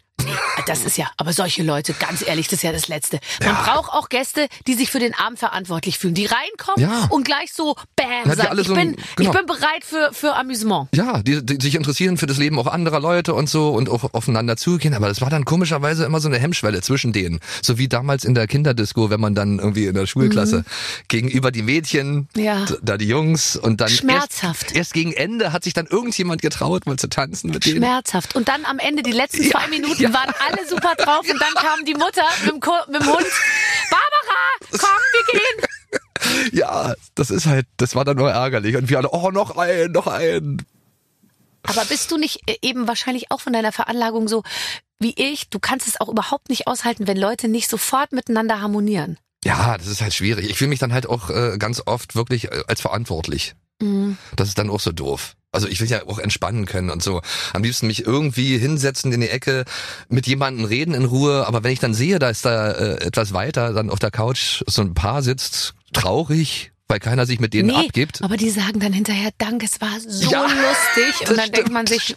Das 0.66 0.84
ist 0.84 0.98
ja, 0.98 1.10
aber 1.16 1.32
solche 1.32 1.62
Leute, 1.62 1.94
ganz 1.94 2.26
ehrlich, 2.26 2.46
das 2.48 2.58
ist 2.58 2.62
ja 2.62 2.72
das 2.72 2.88
Letzte. 2.88 3.20
Man 3.44 3.54
braucht 3.56 3.92
auch 3.92 4.08
Gäste, 4.08 4.48
die 4.66 4.74
sich 4.74 4.90
für 4.90 4.98
den 4.98 5.14
Abend 5.14 5.38
verantwortlich 5.38 5.98
fühlen, 5.98 6.14
die 6.14 6.26
reinkommen 6.26 6.88
Ja. 6.90 7.06
und 7.10 7.24
gleich 7.24 7.52
so, 7.52 7.76
bam, 7.96 8.06
Ja, 8.26 8.34
sagen, 8.36 8.58
ich, 8.58 8.66
so 8.66 8.74
bin, 8.74 8.96
genau. 9.16 9.30
ich 9.30 9.36
bin 9.36 9.46
bereit 9.46 9.84
für, 9.84 10.10
für 10.12 10.34
Amüsement. 10.34 10.88
Ja, 10.94 11.22
die, 11.22 11.44
die 11.44 11.58
sich 11.64 11.74
interessieren 11.74 12.16
für 12.18 12.26
das 12.26 12.36
Leben 12.38 12.58
auch 12.58 12.66
anderer 12.66 13.00
Leute 13.00 13.34
und 13.34 13.48
so 13.48 13.70
und 13.70 13.88
auch 13.88 14.12
aufeinander 14.14 14.56
zugehen. 14.56 14.94
Aber 14.94 15.08
das 15.08 15.20
war 15.20 15.30
dann 15.30 15.44
komischerweise 15.44 16.04
immer 16.04 16.20
so 16.20 16.28
eine 16.28 16.38
Hemmschwelle 16.38 16.80
zwischen 16.82 17.12
denen. 17.12 17.40
So 17.62 17.78
wie 17.78 17.88
damals 17.88 18.24
in 18.24 18.34
der 18.34 18.46
Kinderdisco, 18.46 19.10
wenn 19.10 19.20
man 19.20 19.34
dann 19.34 19.58
irgendwie 19.58 19.86
in 19.86 19.94
der 19.94 20.06
Schulklasse 20.06 20.64
gegenüber 21.08 21.50
die 21.50 21.62
Mädchen, 21.62 22.28
Mhm. 22.34 22.42
Ja. 22.42 22.66
da 22.82 22.96
die 22.96 23.06
Jungs 23.08 23.56
und 23.56 23.80
dann 23.80 23.88
Schmerzhaft. 23.88 24.64
Erst, 24.66 24.76
erst 24.76 24.92
gegen 24.94 25.12
Ende 25.12 25.52
hat 25.52 25.64
sich 25.64 25.72
dann 25.74 25.86
irgendjemand 25.86 26.42
getraut, 26.42 26.86
mal 26.86 26.96
zu 26.96 27.08
tanzen 27.08 27.50
mit 27.50 27.64
denen. 27.64 27.78
Schmerzhaft. 27.78 28.34
Und 28.34 28.48
dann 28.48 28.64
am 28.64 28.78
Ende, 28.78 29.02
die 29.02 29.12
letzten 29.12 29.44
Ja, 29.44 29.50
zwei 29.50 29.68
Minuten, 29.68 30.02
ja. 30.02 30.12
Waren 30.18 30.34
alle 30.46 30.66
super 30.66 30.94
drauf 30.96 31.24
und 31.28 31.40
dann 31.40 31.54
kam 31.54 31.84
die 31.84 31.94
Mutter 31.94 32.24
mit 32.42 32.52
dem, 32.52 32.60
Ko 32.60 32.72
mit 32.88 33.00
dem 33.00 33.08
Hund. 33.08 33.26
Barbara, 33.90 34.78
komm, 34.78 35.02
wir 35.12 35.40
gehen. 35.40 36.52
Ja, 36.52 36.94
das 37.14 37.30
ist 37.30 37.46
halt, 37.46 37.66
das 37.76 37.94
war 37.94 38.04
dann 38.04 38.16
nur 38.16 38.30
ärgerlich. 38.30 38.76
Und 38.76 38.90
wir 38.90 38.98
alle, 38.98 39.10
oh, 39.10 39.30
noch 39.30 39.56
ein, 39.56 39.92
noch 39.92 40.06
ein. 40.06 40.64
Aber 41.62 41.84
bist 41.84 42.10
du 42.10 42.16
nicht 42.16 42.40
äh, 42.46 42.56
eben 42.62 42.88
wahrscheinlich 42.88 43.30
auch 43.30 43.40
von 43.40 43.52
deiner 43.52 43.72
Veranlagung 43.72 44.28
so 44.28 44.42
wie 45.00 45.14
ich? 45.16 45.48
Du 45.48 45.58
kannst 45.60 45.86
es 45.86 46.00
auch 46.00 46.08
überhaupt 46.08 46.48
nicht 46.48 46.66
aushalten, 46.66 47.06
wenn 47.06 47.16
Leute 47.16 47.48
nicht 47.48 47.68
sofort 47.68 48.12
miteinander 48.12 48.60
harmonieren. 48.60 49.18
Ja, 49.44 49.78
das 49.78 49.86
ist 49.86 50.00
halt 50.00 50.14
schwierig. 50.14 50.50
Ich 50.50 50.58
fühle 50.58 50.70
mich 50.70 50.80
dann 50.80 50.92
halt 50.92 51.06
auch 51.06 51.30
äh, 51.30 51.56
ganz 51.58 51.82
oft 51.86 52.16
wirklich 52.16 52.46
äh, 52.46 52.64
als 52.66 52.80
verantwortlich. 52.80 53.54
Mhm. 53.80 54.18
Das 54.34 54.48
ist 54.48 54.58
dann 54.58 54.70
auch 54.70 54.80
so 54.80 54.90
doof. 54.90 55.36
Also 55.50 55.66
ich 55.66 55.80
will 55.80 55.88
ja 55.88 56.06
auch 56.06 56.18
entspannen 56.18 56.66
können 56.66 56.90
und 56.90 57.02
so. 57.02 57.22
Am 57.54 57.62
liebsten 57.62 57.86
mich 57.86 58.04
irgendwie 58.04 58.58
hinsetzen 58.58 59.12
in 59.12 59.20
die 59.22 59.30
Ecke, 59.30 59.64
mit 60.08 60.26
jemandem 60.26 60.66
reden 60.66 60.92
in 60.94 61.04
Ruhe. 61.06 61.46
Aber 61.46 61.64
wenn 61.64 61.72
ich 61.72 61.80
dann 61.80 61.94
sehe, 61.94 62.18
da 62.18 62.28
ist 62.28 62.44
da 62.44 62.70
äh, 62.72 63.04
etwas 63.06 63.32
weiter, 63.32 63.72
dann 63.72 63.88
auf 63.90 63.98
der 63.98 64.10
Couch 64.10 64.62
so 64.66 64.82
ein 64.82 64.92
Paar 64.92 65.22
sitzt, 65.22 65.74
traurig, 65.94 66.72
weil 66.86 67.00
keiner 67.00 67.24
sich 67.26 67.40
mit 67.40 67.54
denen 67.54 67.70
abgibt. 67.70 68.22
aber 68.22 68.36
die 68.36 68.50
sagen 68.50 68.78
dann 68.80 68.92
hinterher, 68.92 69.30
danke, 69.38 69.66
es 69.66 69.80
war 69.80 69.98
so 70.06 70.30
Ja, 70.30 70.42
lustig. 70.44 71.28
Und 71.30 71.36
dann 71.38 71.50
denkt 71.50 71.56
stimmt, 71.56 71.72
man 71.72 71.86
sich, 71.86 72.14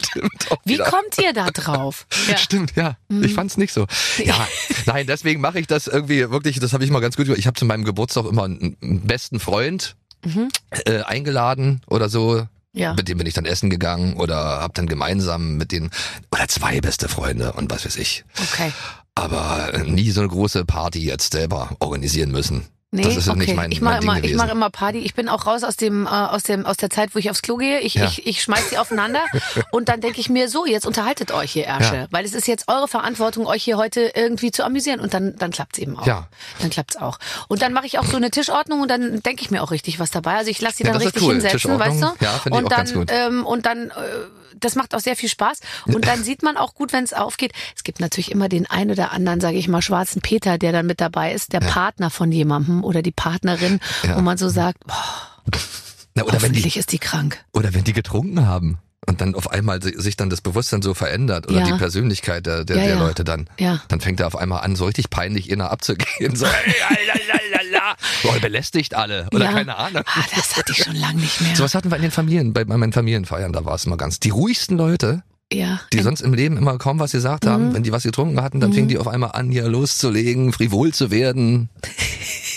wie 0.65 0.73
wieder. 0.73 0.85
kommt 0.85 1.17
ihr 1.21 1.33
da 1.33 1.47
drauf? 1.51 2.07
Ja. 2.27 2.33
Mhm. 2.33 2.37
Stimmt, 2.37 2.73
ja. 2.75 2.97
Ich 3.21 3.33
fand's 3.33 3.57
nicht 3.57 3.73
so. 3.73 3.87
Ja, 4.23 4.47
nein, 4.85 5.07
deswegen 5.07 5.41
mache 5.41 5.59
ich 5.59 5.67
das 5.67 5.87
irgendwie 5.87 6.29
wirklich, 6.29 6.59
das 6.59 6.73
habe 6.73 6.83
ich 6.83 6.91
mal 6.91 6.99
ganz 6.99 7.15
gut. 7.17 7.27
Ich 7.29 7.47
habe 7.47 7.57
zu 7.57 7.65
meinem 7.65 7.83
Geburtstag 7.85 8.25
immer 8.25 8.43
einen, 8.43 8.77
besten 9.05 9.39
Freund 9.39 9.95
äh, 10.85 11.01
eingeladen 11.03 11.81
oder 11.87 12.09
so. 12.09 12.45
Ja. 12.73 12.93
Mit 12.93 13.09
dem 13.09 13.17
bin 13.17 13.27
ich 13.27 13.33
dann 13.33 13.45
essen 13.45 13.69
gegangen 13.69 14.15
oder 14.15 14.61
hab 14.61 14.73
dann 14.75 14.87
gemeinsam 14.87 15.57
mit 15.57 15.71
den 15.71 15.89
oder 16.33 16.47
zwei 16.47 16.79
beste 16.79 17.09
Freunde 17.09 17.53
und 17.53 17.69
was 17.69 17.85
weiß 17.85 17.97
ich. 17.97 18.23
Okay. 18.39 18.71
Aber 19.13 19.83
nie 19.85 20.11
so 20.11 20.21
eine 20.21 20.29
große 20.29 20.63
Party 20.65 21.03
jetzt 21.03 21.33
selber 21.33 21.75
organisieren 21.79 22.31
müssen. 22.31 22.67
Nee, 22.93 23.03
das 23.03 23.15
ist 23.15 23.29
okay. 23.29 23.39
nicht 23.39 23.55
mein, 23.55 23.71
ich 23.71 23.79
mache 23.79 24.01
immer, 24.01 24.21
ich 24.21 24.33
mache 24.35 24.51
immer 24.51 24.69
Party. 24.69 24.97
Ich 24.99 25.13
bin 25.13 25.29
auch 25.29 25.45
raus 25.47 25.63
aus 25.63 25.77
dem, 25.77 26.05
äh, 26.05 26.09
aus 26.09 26.43
dem, 26.43 26.65
aus 26.65 26.75
der 26.75 26.89
Zeit, 26.89 27.15
wo 27.15 27.19
ich 27.19 27.29
aufs 27.29 27.41
Klo 27.41 27.55
gehe. 27.55 27.79
Ich, 27.79 27.93
Ja. 27.93 28.03
ich, 28.03 28.27
ich 28.27 28.41
schmeiß 28.41 28.69
die 28.69 28.77
aufeinander 28.77 29.21
und 29.71 29.87
dann 29.87 30.01
denke 30.01 30.19
ich 30.19 30.29
mir 30.29 30.49
so, 30.49 30.65
jetzt 30.65 30.85
unterhaltet 30.85 31.31
euch 31.31 31.51
hier 31.53 31.65
Ärsche, 31.67 31.95
Ja. 31.95 32.07
weil 32.11 32.25
es 32.25 32.33
ist 32.33 32.47
jetzt 32.49 32.65
eure 32.67 32.89
Verantwortung, 32.89 33.45
euch 33.47 33.63
hier 33.63 33.77
heute 33.77 34.11
irgendwie 34.13 34.51
zu 34.51 34.65
amüsieren 34.65 34.99
und 34.99 35.13
dann, 35.13 35.37
dann 35.37 35.51
klappt's 35.51 35.79
eben 35.79 35.97
auch. 35.97 36.05
Ja. 36.05 36.27
Dann 36.59 36.69
klappt's 36.69 36.97
auch. 36.97 37.17
Und 37.47 37.61
dann 37.61 37.71
mache 37.71 37.85
ich 37.85 37.97
auch 37.97 38.05
so 38.05 38.17
eine 38.17 38.29
Tischordnung 38.29 38.81
und 38.81 38.91
dann 38.91 39.23
denke 39.23 39.41
ich 39.41 39.51
mir 39.51 39.63
auch 39.63 39.71
richtig 39.71 39.97
was 39.99 40.11
dabei. 40.11 40.35
Also 40.35 40.51
ich 40.51 40.59
lasse 40.59 40.77
die 40.77 40.83
Ja, 40.83 40.91
dann 40.91 41.01
richtig 41.01 41.23
cool. 41.23 41.33
hinsetzen, 41.35 41.79
weißt 41.79 42.01
du? 42.01 42.07
ja, 42.19 42.31
finde 42.39 42.39
ich 42.43 42.45
und 42.57 42.65
auch 42.65 42.69
dann, 42.69 42.77
ganz 42.77 42.93
gut. 42.93 43.09
Ähm, 43.09 43.45
und 43.45 43.65
dann, 43.65 43.89
äh, 43.91 43.93
das 44.59 44.75
macht 44.75 44.93
auch 44.95 44.99
sehr 44.99 45.15
viel 45.15 45.29
Spaß. 45.29 45.59
Und 45.85 46.07
dann 46.07 46.23
sieht 46.23 46.43
man 46.43 46.57
auch 46.57 46.73
gut, 46.73 46.93
wenn 46.93 47.03
es 47.03 47.13
aufgeht. 47.13 47.53
Es 47.75 47.83
gibt 47.83 47.99
natürlich 47.99 48.31
immer 48.31 48.49
den 48.49 48.65
ein 48.69 48.91
oder 48.91 49.11
anderen, 49.11 49.39
sage 49.41 49.57
ich 49.57 49.67
mal, 49.67 49.81
schwarzen 49.81 50.21
Peter, 50.21 50.57
der 50.57 50.71
dann 50.71 50.85
mit 50.85 51.01
dabei 51.01 51.33
ist, 51.33 51.53
der 51.53 51.59
Partner 51.59 52.09
von 52.09 52.31
jemandem 52.31 52.83
oder 52.83 53.01
die 53.01 53.11
Partnerin, 53.11 53.79
Ja. 54.03 54.17
wo 54.17 54.21
man 54.21 54.37
so 54.37 54.49
sagt, 54.49 54.85
boah, 54.85 54.95
Na, 56.15 56.23
oder 56.23 56.33
wenn 56.33 56.39
die 56.39 56.59
hoffentlich 56.59 56.77
ist 56.77 56.91
die 56.91 56.99
krank. 56.99 57.43
oder 57.53 57.73
wenn 57.73 57.83
die 57.83 57.93
getrunken 57.93 58.45
haben 58.47 58.79
und 59.07 59.21
dann 59.21 59.33
auf 59.33 59.49
einmal 59.49 59.81
si- 59.81 59.95
sich 59.97 60.15
dann 60.17 60.29
das 60.29 60.41
Bewusstsein 60.41 60.81
so 60.81 60.93
verändert 60.93 61.47
oder 61.47 61.59
Ja. 61.61 61.65
die 61.65 61.73
Persönlichkeit 61.73 62.45
der, 62.45 62.65
der, 62.65 62.77
Ja, 62.77 62.83
der 62.83 62.93
ja. 62.95 62.99
Leute 62.99 63.23
dann, 63.23 63.49
Ja. 63.59 63.81
dann 63.87 63.99
fängt 64.01 64.19
er 64.19 64.27
auf 64.27 64.35
einmal 64.35 64.61
an, 64.63 64.75
so 64.75 64.85
richtig 64.85 65.09
peinlich 65.09 65.49
inner 65.49 65.71
abzugehen, 65.71 66.35
so 66.35 66.45
ey, 66.45 66.75
lalalala, 67.71 67.95
Boah, 68.23 68.39
belästigt 68.39 68.95
alle 68.95 69.27
oder 69.33 69.45
ja. 69.45 69.51
keine 69.53 69.77
Ahnung. 69.77 70.03
Ah, 70.05 70.23
das 70.35 70.55
hatte 70.57 70.71
ich 70.71 70.83
schon 70.83 70.95
lange 70.95 71.19
nicht 71.21 71.41
mehr. 71.41 71.55
So 71.55 71.63
was 71.63 71.75
hatten 71.75 71.89
wir 71.91 71.95
in 71.95 72.01
den 72.03 72.11
Familien, 72.11 72.53
bei, 72.53 72.65
meinen 72.65 72.93
Familienfeiern, 72.93 73.53
da 73.53 73.65
war 73.65 73.75
es 73.75 73.85
immer 73.85 73.97
ganz. 73.97 74.19
Die 74.19 74.29
ruhigsten 74.29 74.77
Leute, 74.77 75.23
ja. 75.51 75.79
die 75.93 75.99
sonst 76.01 76.21
im 76.21 76.33
Leben 76.33 76.57
immer 76.57 76.77
kaum 76.77 76.99
was 76.99 77.11
gesagt 77.11 77.45
haben, 77.45 77.69
Mhm. 77.69 77.73
wenn 77.73 77.83
die 77.83 77.91
was 77.91 78.03
getrunken 78.03 78.41
hatten, 78.41 78.59
dann 78.59 78.73
fingen 78.73 78.87
die 78.87 78.97
auf 78.97 79.07
einmal 79.07 79.31
an, 79.33 79.49
hier 79.51 79.67
loszulegen, 79.67 80.53
frivol 80.53 80.93
zu 80.93 81.11
werden, 81.11 81.69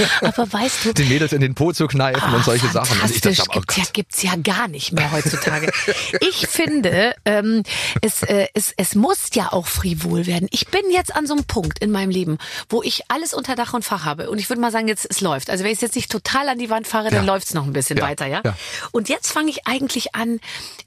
Aber 0.22 0.52
weißt 0.52 0.84
du, 0.86 0.94
den 0.94 1.08
Mädels 1.08 1.32
in 1.32 1.40
den 1.40 1.54
Po 1.54 1.72
zu 1.72 1.86
kneifen 1.86 2.22
Ah, 2.22 2.36
und 2.36 2.44
solche 2.44 2.68
Sachen. 2.68 3.00
Und 3.00 3.10
ich 3.10 3.20
fantastisch. 3.20 3.36
dachte, 3.38 3.50
oh 3.58 3.60
gibt's, 3.60 3.76
ja, 3.76 3.84
gibt's 3.92 4.22
ja 4.22 4.32
gar 4.42 4.68
nicht 4.68 4.92
mehr 4.92 5.10
heutzutage. 5.12 5.72
ich 6.20 6.46
finde, 6.46 7.14
ähm, 7.24 7.62
es, 8.00 8.22
äh, 8.22 8.46
es, 8.54 8.72
es 8.76 8.94
muss 8.94 9.28
ja 9.34 9.52
auch 9.52 9.66
frivol 9.66 10.26
werden. 10.26 10.48
Ich 10.50 10.68
bin 10.68 10.82
jetzt 10.90 11.14
an 11.14 11.26
so 11.26 11.34
einem 11.34 11.44
Punkt 11.44 11.78
in 11.80 11.90
meinem 11.90 12.10
Leben, 12.10 12.38
wo 12.68 12.82
ich 12.82 13.02
alles 13.08 13.34
unter 13.34 13.54
Dach 13.56 13.74
und 13.74 13.84
Fach 13.84 14.04
habe. 14.04 14.30
Und 14.30 14.38
ich 14.38 14.48
würde 14.48 14.60
mal 14.60 14.70
sagen, 14.72 14.88
jetzt 14.88 15.06
es 15.10 15.20
läuft. 15.20 15.50
Also 15.50 15.64
wenn 15.64 15.72
ich 15.72 15.80
jetzt 15.80 15.96
nicht 15.96 16.10
total 16.10 16.48
an 16.48 16.58
die 16.58 16.70
Wand 16.70 16.86
fahre, 16.86 17.10
dann 17.10 17.26
Ja. 17.26 17.32
läuft's 17.32 17.54
noch 17.54 17.64
ein 17.64 17.72
bisschen 17.72 17.98
Ja, 17.98 18.04
weiter, 18.04 18.26
ja? 18.26 18.40
ja. 18.44 18.56
Und 18.92 19.08
jetzt 19.08 19.30
fange 19.32 19.50
ich 19.50 19.66
eigentlich 19.66 20.14
an, 20.14 20.40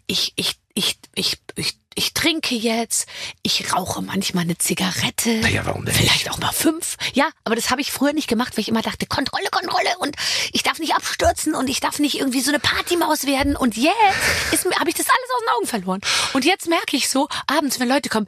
ich, 0.08 0.34
ich, 0.36 0.55
ich, 0.73 0.97
ich, 1.15 1.38
ich, 1.55 1.77
ich 1.95 2.13
trinke 2.13 2.55
jetzt, 2.55 3.08
ich 3.41 3.73
rauche 3.73 4.01
manchmal 4.01 4.43
eine 4.43 4.58
Zigarette. 4.58 5.39
Naja, 5.39 5.65
warum 5.65 5.86
denn 5.86 5.95
Vielleicht 5.95 6.29
auch 6.29 6.38
mal 6.38 6.51
fünf. 6.51 6.97
Ja, 7.13 7.29
aber 7.45 7.55
das 7.55 7.69
habe 7.71 7.81
ich 7.81 7.91
früher 7.91 8.13
nicht 8.13 8.27
gemacht, 8.27 8.55
weil 8.55 8.62
ich 8.62 8.69
immer 8.69 8.81
dachte, 8.81 9.05
Kontrolle, 9.05 9.47
Kontrolle 9.49 9.97
und 9.99 10.15
ich 10.51 10.62
darf 10.62 10.79
nicht 10.79 10.93
abstürzen 10.93 11.55
und 11.55 11.69
ich 11.69 11.79
darf 11.79 11.99
nicht 11.99 12.19
irgendwie 12.19 12.41
so 12.41 12.51
eine 12.51 12.60
Partymaus 12.60 13.25
werden. 13.25 13.55
Und 13.55 13.77
jetzt 13.77 14.65
habe 14.79 14.89
ich 14.89 14.95
das 14.95 15.08
alles 15.08 15.29
aus 15.36 15.41
den 15.41 15.55
Augen 15.55 15.67
verloren. 15.67 16.01
Und 16.34 16.43
jetzt 16.43 16.67
merke 16.67 16.97
ich 16.97 17.08
so, 17.08 17.29
abends, 17.47 17.79
wenn 17.79 17.88
Leute 17.88 18.10
kommen 18.10 18.27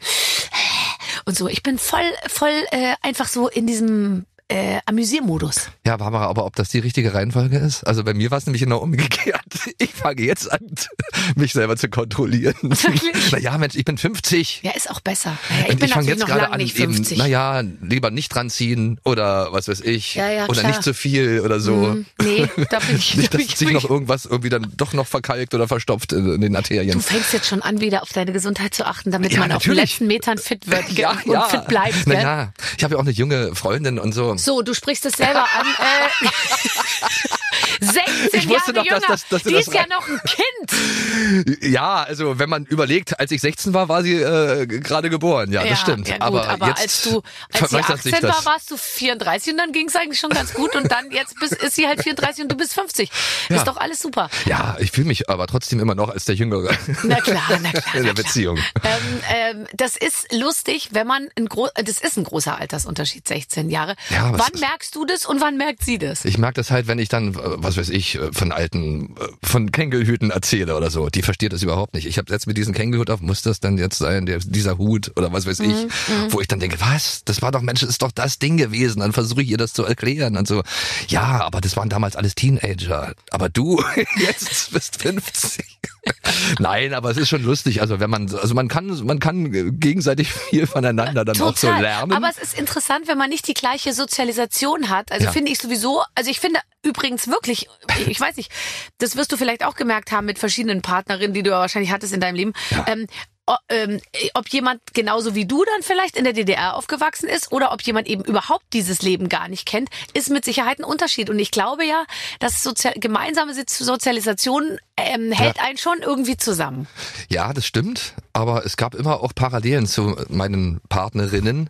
und 1.26 1.38
so, 1.38 1.48
ich 1.48 1.62
bin 1.62 1.78
voll, 1.78 2.10
voll 2.28 2.66
äh, 2.72 2.96
einfach 3.02 3.28
so 3.28 3.50
in 3.50 3.68
diesem 3.68 4.26
äh, 4.50 4.80
Amüsiermodus. 4.86 5.70
Ja, 5.86 5.98
Barbara, 5.98 6.28
aber 6.28 6.46
ob 6.46 6.56
das 6.56 6.70
die 6.70 6.80
richtige 6.80 7.14
Reihenfolge 7.14 7.58
ist? 7.58 7.84
Also 7.86 8.04
bei 8.04 8.14
mir 8.14 8.32
war 8.32 8.38
es 8.38 8.46
nämlich 8.46 8.62
genau 8.62 8.78
umgekehrt. 8.80 9.42
Ich 9.80 9.94
fange 9.94 10.22
jetzt 10.22 10.52
an, 10.52 10.60
mich 11.36 11.54
selber 11.54 11.76
zu 11.78 11.90
kontrollieren. 11.90 12.56
Wirklich? 12.62 13.32
Naja, 13.32 13.58
Mensch, 13.58 13.76
ich 13.76 13.86
bin 13.86 13.98
50. 13.98 14.62
Ja, 14.64 14.72
ist 14.72 14.90
auch 14.90 15.02
besser. 15.02 15.38
Naja, 15.50 15.64
ich 15.66 15.70
Und 15.72 15.80
bin 15.80 15.88
ich 15.88 15.94
fange 15.94 16.06
natürlich 16.06 16.20
jetzt 16.20 16.20
noch 16.20 16.36
gerade 16.36 16.52
an, 16.52 16.58
nicht 16.60 16.80
eben, 16.80 16.94
50. 16.94 17.18
naja, 17.18 17.64
lieber 17.82 18.10
nicht 18.12 18.34
dran 18.34 18.50
ziehen 18.50 19.00
oder 19.04 19.52
was 19.52 19.68
weiß 19.68 19.82
ich. 19.82 20.16
Ja, 20.16 20.30
ja, 20.30 20.46
oder 20.46 20.60
klar. 20.62 20.72
nicht 20.72 20.84
zu 20.84 20.94
viel 20.94 21.42
oder 21.42 21.60
so. 21.60 21.88
Hm, 21.88 22.06
nee, 22.22 22.48
da 22.70 22.80
bin 22.80 22.96
ich, 22.98 23.18
Nicht, 23.18 23.34
da 23.34 23.38
dass 23.38 23.60
sich 23.60 23.72
noch 23.72 23.90
irgendwas 23.90 24.26
irgendwie 24.26 24.50
dann 24.50 24.72
doch 24.78 24.94
noch 24.94 25.08
verkalkt 25.08 25.54
oder 25.54 25.68
verstopft 25.68 26.14
in, 26.14 26.42
den 26.42 26.56
Arterien. 26.56 26.94
Du 26.94 27.00
fängst 27.00 27.34
jetzt 27.34 27.48
schon 27.48 27.62
an, 27.62 27.82
wieder 27.82 28.02
auf 28.04 28.10
deine 28.14 28.32
Gesundheit 28.32 28.74
zu 28.74 28.86
achten, 28.86 29.12
damit 29.12 29.34
Ja, 29.34 29.40
man 29.40 29.52
auf 29.52 29.64
den 29.64 29.72
natürlich. 29.72 29.92
letzten 29.92 30.08
Metern 30.08 30.38
fit 30.38 30.70
wird 30.70 30.90
ja, 30.92 31.12
und 31.26 31.34
ja. 31.34 31.42
fit 31.44 31.68
bleibt. 31.68 32.08
Naja, 32.08 32.52
ich 32.78 32.84
habe 32.84 32.94
ja 32.94 32.98
auch 33.00 33.04
eine 33.04 33.12
junge 33.12 33.56
Freundin 33.56 34.00
und 34.00 34.14
so. 34.14 34.37
So, 34.38 34.62
du 34.62 34.74
sprichst 34.74 35.06
es 35.06 35.14
selber 35.14 35.44
an. 35.44 35.68
Äh, 35.80 36.28
16 37.80 38.40
Ich 38.40 38.50
wusste 38.50 38.74
Jahre 38.74 38.74
dass 38.74 38.86
jünger. 38.86 39.02
das- 39.08 39.28
dass 39.30 39.44
du 39.44 39.50
Die 39.50 39.56
ist 39.56 39.74
ja 39.74 39.86
noch 39.88 40.08
ein 40.08 40.20
Kind. 40.26 41.64
Ja, 41.64 42.04
also 42.04 42.40
wenn 42.40 42.50
man 42.50 42.66
überlegt, 42.66 43.20
als 43.20 43.32
ich 43.32 43.42
16 43.42 43.74
war, 43.74 43.90
war 43.90 44.04
sie 44.04 44.14
äh, 44.16 44.66
gerade 44.68 45.10
geboren. 45.10 45.52
Ja, 45.52 45.64
das 45.64 45.80
stimmt. 45.80 46.08
Ja, 46.08 46.16
gut, 46.16 46.24
aber, 46.42 46.50
aber, 46.50 46.68
jetzt 46.68 46.82
als 46.82 47.02
du 47.04 47.22
als 47.22 47.24
sie 47.54 47.68
verwässert 47.68 48.04
sich 48.04 48.14
18 48.14 48.30
war, 48.30 48.36
das. 48.36 48.46
warst 48.46 48.72
du 48.72 48.78
34 48.78 49.54
und 49.54 49.58
dann 49.58 49.72
ging 49.72 49.88
es 49.88 49.96
eigentlich 49.96 50.20
schon 50.20 50.30
ganz 50.30 50.54
gut 50.54 50.76
und 50.76 50.92
dann 50.92 51.12
jetzt 51.12 51.40
bist, 51.40 51.54
ist 51.54 51.76
sie 51.76 51.88
halt 51.88 52.02
34 52.04 52.44
und 52.44 52.52
du 52.52 52.58
bist 52.58 52.74
50. 52.74 53.10
Ja. 53.50 53.58
Ist 53.58 53.68
doch 53.68 53.78
alles 53.78 54.00
super. 54.00 54.30
Ja, 54.46 54.76
ich 54.80 54.92
fühle 54.92 55.08
mich 55.08 55.30
aber 55.30 55.48
trotzdem 55.48 55.80
immer 55.80 55.96
noch 55.96 56.10
als 56.10 56.26
der 56.26 56.36
Jüngere 56.36 56.76
Na 57.04 57.16
klar, 57.22 57.42
na 57.62 57.72
klar. 57.72 57.96
in 57.96 58.04
der. 58.04 58.18
Beziehung. 58.18 58.58
Ähm, 58.84 59.22
ähm, 59.30 59.68
das 59.76 59.96
ist 59.96 60.34
lustig, 60.34 60.90
wenn 60.92 61.06
man 61.06 61.28
ein 61.38 61.46
gro 61.46 61.68
das 61.76 62.00
ist 62.00 62.18
ein 62.18 62.24
großer 62.24 62.58
Altersunterschied, 62.60 63.28
16 63.28 63.70
Jahre. 63.70 63.96
Ja, 64.10 64.32
wann 64.34 64.60
merkst 64.60 64.96
du 64.96 65.06
das 65.06 65.26
und 65.28 65.40
wann 65.40 65.56
merkt 65.58 65.84
sie 65.84 66.00
das? 66.00 66.26
Ich 66.26 66.40
merke 66.40 66.56
das 66.56 66.72
halt, 66.72 66.88
wenn 66.88 66.98
ich 66.98 67.10
dann, 67.10 67.36
äh, 67.36 67.38
was 67.68 67.78
weiß 67.78 67.90
ich, 67.90 68.16
äh, 68.16 68.32
von 68.32 68.52
alten, 68.52 69.16
äh, 69.20 69.28
von 69.44 69.72
Kängelhüten 69.72 70.32
erzähle 70.32 70.76
oder 70.76 70.90
so. 70.90 71.10
Die 71.10 71.22
versteht 71.22 71.54
das 71.54 71.62
überhaupt 71.64 71.94
nicht. 71.94 72.08
Ich 72.08 72.18
habe 72.18 72.32
jetzt 72.32 72.48
mit 72.48 72.58
diesem 72.58 72.74
Kängelhut 72.74 73.10
auf, 73.10 73.22
muss 73.22 73.42
das 73.42 73.60
dann 73.60 73.78
jetzt 73.78 73.98
sein, 73.98 74.26
der, 74.26 74.40
dieser 74.40 74.78
Hut 74.78 75.12
oder 75.16 75.32
was 75.34 75.46
weiß 75.46 75.60
ich, 75.60 75.68
Mhm, 75.68 76.32
wo 76.32 76.40
ich 76.42 76.48
dann 76.48 76.60
denke, 76.60 76.80
was? 76.80 77.24
Das 77.26 77.42
war 77.42 77.52
doch, 77.52 77.62
Mensch, 77.62 77.82
das 77.82 77.90
ist 77.90 78.02
doch 78.02 78.12
das 78.12 78.40
Ding 78.40 78.58
gewesen. 78.58 79.02
Dann 79.02 79.14
versuche 79.14 79.42
ich 79.42 79.50
ihr 79.50 79.58
das 79.58 79.74
zu 79.74 79.84
erklären 79.84 80.38
und 80.38 80.48
so. 80.48 80.64
Ja, 81.10 81.42
aber 81.46 81.62
das 81.62 81.76
waren 81.78 81.90
damals 81.90 82.16
alles 82.16 82.36
Teenager. 82.36 83.14
Aber 83.32 83.50
du 83.50 83.84
jetzt 84.18 84.72
bist 84.72 85.02
50. 85.02 85.66
Nein, 86.60 86.94
aber 86.94 87.12
es 87.12 87.18
ist 87.18 87.30
schon 87.30 87.44
lustig. 87.44 87.82
Also 87.82 88.00
wenn 88.00 88.10
man, 88.10 88.34
also 88.34 88.54
man 88.56 88.68
kann, 88.70 88.88
man 89.06 89.20
kann 89.20 89.78
gegenseitig 89.80 90.32
viel 90.32 90.66
voneinander 90.68 91.26
dann 91.26 91.40
auch 91.42 91.56
so 91.58 91.68
lernen. 91.70 92.14
Aber 92.14 92.30
es 92.30 92.38
ist 92.38 92.58
interessant, 92.58 93.08
wenn 93.08 93.18
man 93.18 93.30
nicht 93.30 93.48
die 93.48 93.54
gleiche 93.54 93.94
Sozialisation 93.94 94.90
hat. 94.90 95.12
Also 95.12 95.26
Ja. 95.26 95.32
finde 95.32 95.52
ich 95.52 95.60
sowieso, 95.60 96.02
also 96.16 96.30
ich 96.32 96.40
finde 96.40 96.60
übrigens 96.84 97.28
wirklich, 97.28 97.68
ich 98.08 98.20
weiß 98.20 98.38
nicht, 98.38 98.52
das 99.00 99.16
wirst 99.16 99.32
du 99.32 99.38
vielleicht 99.38 99.64
auch 99.66 99.76
gemerkt 99.76 100.12
haben 100.12 100.26
mit 100.26 100.40
verschiedenen 100.40 100.82
Partnerinnen, 100.82 101.34
die 101.34 101.44
du 101.44 101.50
ja 101.52 101.60
wahrscheinlich 101.60 101.92
hattest 101.92 102.14
in 102.14 102.20
deinem 102.22 102.36
Leben. 102.36 102.54
Ähm, 102.86 103.08
o- 103.48 103.56
ähm, 103.70 104.00
ob 104.34 104.48
jemand 104.50 104.82
genauso 104.94 105.34
wie 105.36 105.46
du 105.46 105.64
dann 105.66 105.82
vielleicht 105.84 106.16
in 106.18 106.24
der 106.24 106.34
DDR 106.34 106.76
aufgewachsen 106.76 107.28
ist 107.28 107.52
oder 107.52 107.72
ob 107.72 107.82
jemand 107.82 108.08
eben 108.08 108.24
überhaupt 108.24 108.66
dieses 108.74 109.02
Leben 109.02 109.30
gar 109.30 109.48
nicht 109.48 109.66
kennt, 109.66 109.90
ist 110.14 110.30
mit 110.30 110.46
Sicherheit 110.46 110.80
ein 110.80 110.84
Unterschied. 110.84 111.30
Und 111.30 111.40
ich 111.40 111.52
glaube 111.52 111.86
ja, 111.86 112.04
dass 112.40 112.62
Sozial 112.64 112.94
gemeinsame 112.98 113.54
Sozi- 113.54 113.84
Sozialisation 113.84 114.80
ähm, 114.98 115.32
hält 115.32 115.60
einen 115.62 115.78
schon 115.78 116.00
irgendwie 116.02 116.38
zusammen. 116.38 116.88
Ja, 117.30 117.54
das 117.54 117.66
stimmt. 117.66 118.14
Aber 118.34 118.66
es 118.66 118.78
gab 118.78 118.96
immer 118.96 119.22
auch 119.24 119.34
Parallelen 119.34 119.88
zu 119.88 120.16
meinen 120.30 120.80
Partnerinnen, 120.90 121.70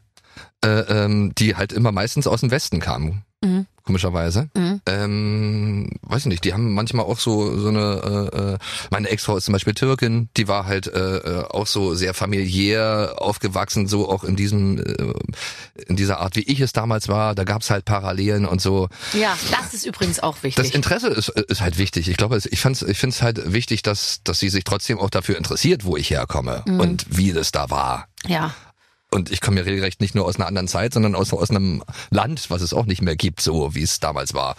äh, 0.64 0.68
ähm, 0.70 1.34
die 1.38 1.56
halt 1.56 1.74
immer 1.74 1.92
meistens 1.92 2.28
aus 2.28 2.42
dem 2.42 2.52
Westen 2.52 2.80
kamen. 2.80 3.24
Mhm. 3.44 3.68
Komischerweise. 3.84 4.50
Ähm, 4.86 5.90
weiß 6.02 6.24
ich 6.24 6.26
nicht, 6.26 6.44
die 6.44 6.52
haben 6.54 6.74
manchmal 6.74 7.06
auch 7.06 7.20
so, 7.20 7.58
so 7.58 7.70
eine, 7.70 8.30
äh, 8.34 8.38
äh, 8.38 8.58
meine 8.92 9.08
Ex-Frau 9.08 9.38
ist 9.38 9.46
zum 9.46 9.54
Beispiel 9.54 9.74
Türkin, 9.76 10.28
die 10.36 10.50
war 10.50 10.66
halt 10.66 10.88
äh, 10.88 11.18
äh, 11.18 11.44
auch 11.46 11.68
so 11.68 11.94
sehr 11.96 12.14
familiär 12.14 13.14
aufgewachsen, 13.18 13.88
so 13.88 14.10
auch 14.10 14.26
in 14.26 14.36
diesem, 14.36 14.78
äh, 14.80 15.14
in 15.88 15.96
dieser 15.96 16.20
Art, 16.20 16.36
wie 16.36 16.42
ich 16.42 16.60
es 16.60 16.74
damals 16.74 17.08
war. 17.08 17.34
Da 17.34 17.46
gab's 17.46 17.70
halt 17.70 17.86
Parallelen 17.86 18.46
und 18.46 18.62
so. 18.62 18.90
Ja, 19.14 19.38
das 19.52 19.74
ist 19.74 19.86
übrigens 19.86 20.20
auch 20.20 20.36
Das 20.36 20.44
wichtig. 20.44 20.76
Interesse 20.76 21.08
ist, 21.08 21.30
ist 21.30 21.62
halt 21.62 21.78
wichtig. 21.78 22.10
Ich 22.10 22.18
glaube, 22.18 22.38
ich 22.44 22.60
fand's, 22.60 22.82
ich 22.82 22.98
finde 22.98 23.14
es 23.16 23.22
halt 23.22 23.54
wichtig, 23.54 23.84
dass, 23.84 24.20
dass 24.26 24.40
sie 24.40 24.50
sich 24.50 24.66
trotzdem 24.66 25.00
auch 25.00 25.10
dafür 25.10 25.38
interessiert, 25.38 25.86
wo 25.86 25.96
ich 25.96 26.10
herkomme 26.10 26.64
und 26.68 27.06
wie 27.10 27.32
das 27.32 27.52
da 27.54 27.70
war. 27.70 28.08
ja. 28.26 28.54
Und 29.18 29.32
ich 29.32 29.42
komme 29.42 29.58
ja 29.58 29.64
regelrecht 29.64 30.00
nicht 30.00 30.14
nur 30.16 30.26
aus 30.26 30.36
einer 30.36 30.46
anderen 30.46 30.68
Zeit, 30.68 30.94
sondern 30.94 31.16
aus, 31.16 31.34
aus 31.34 31.50
einem 31.50 31.84
Land, 32.12 32.50
was 32.50 32.62
es 32.62 32.72
auch 32.74 32.86
nicht 32.86 33.02
mehr 33.02 33.16
gibt, 33.16 33.42
so 33.42 33.74
wie 33.74 33.82
es 33.82 34.00
damals 34.00 34.34
war. 34.36 34.56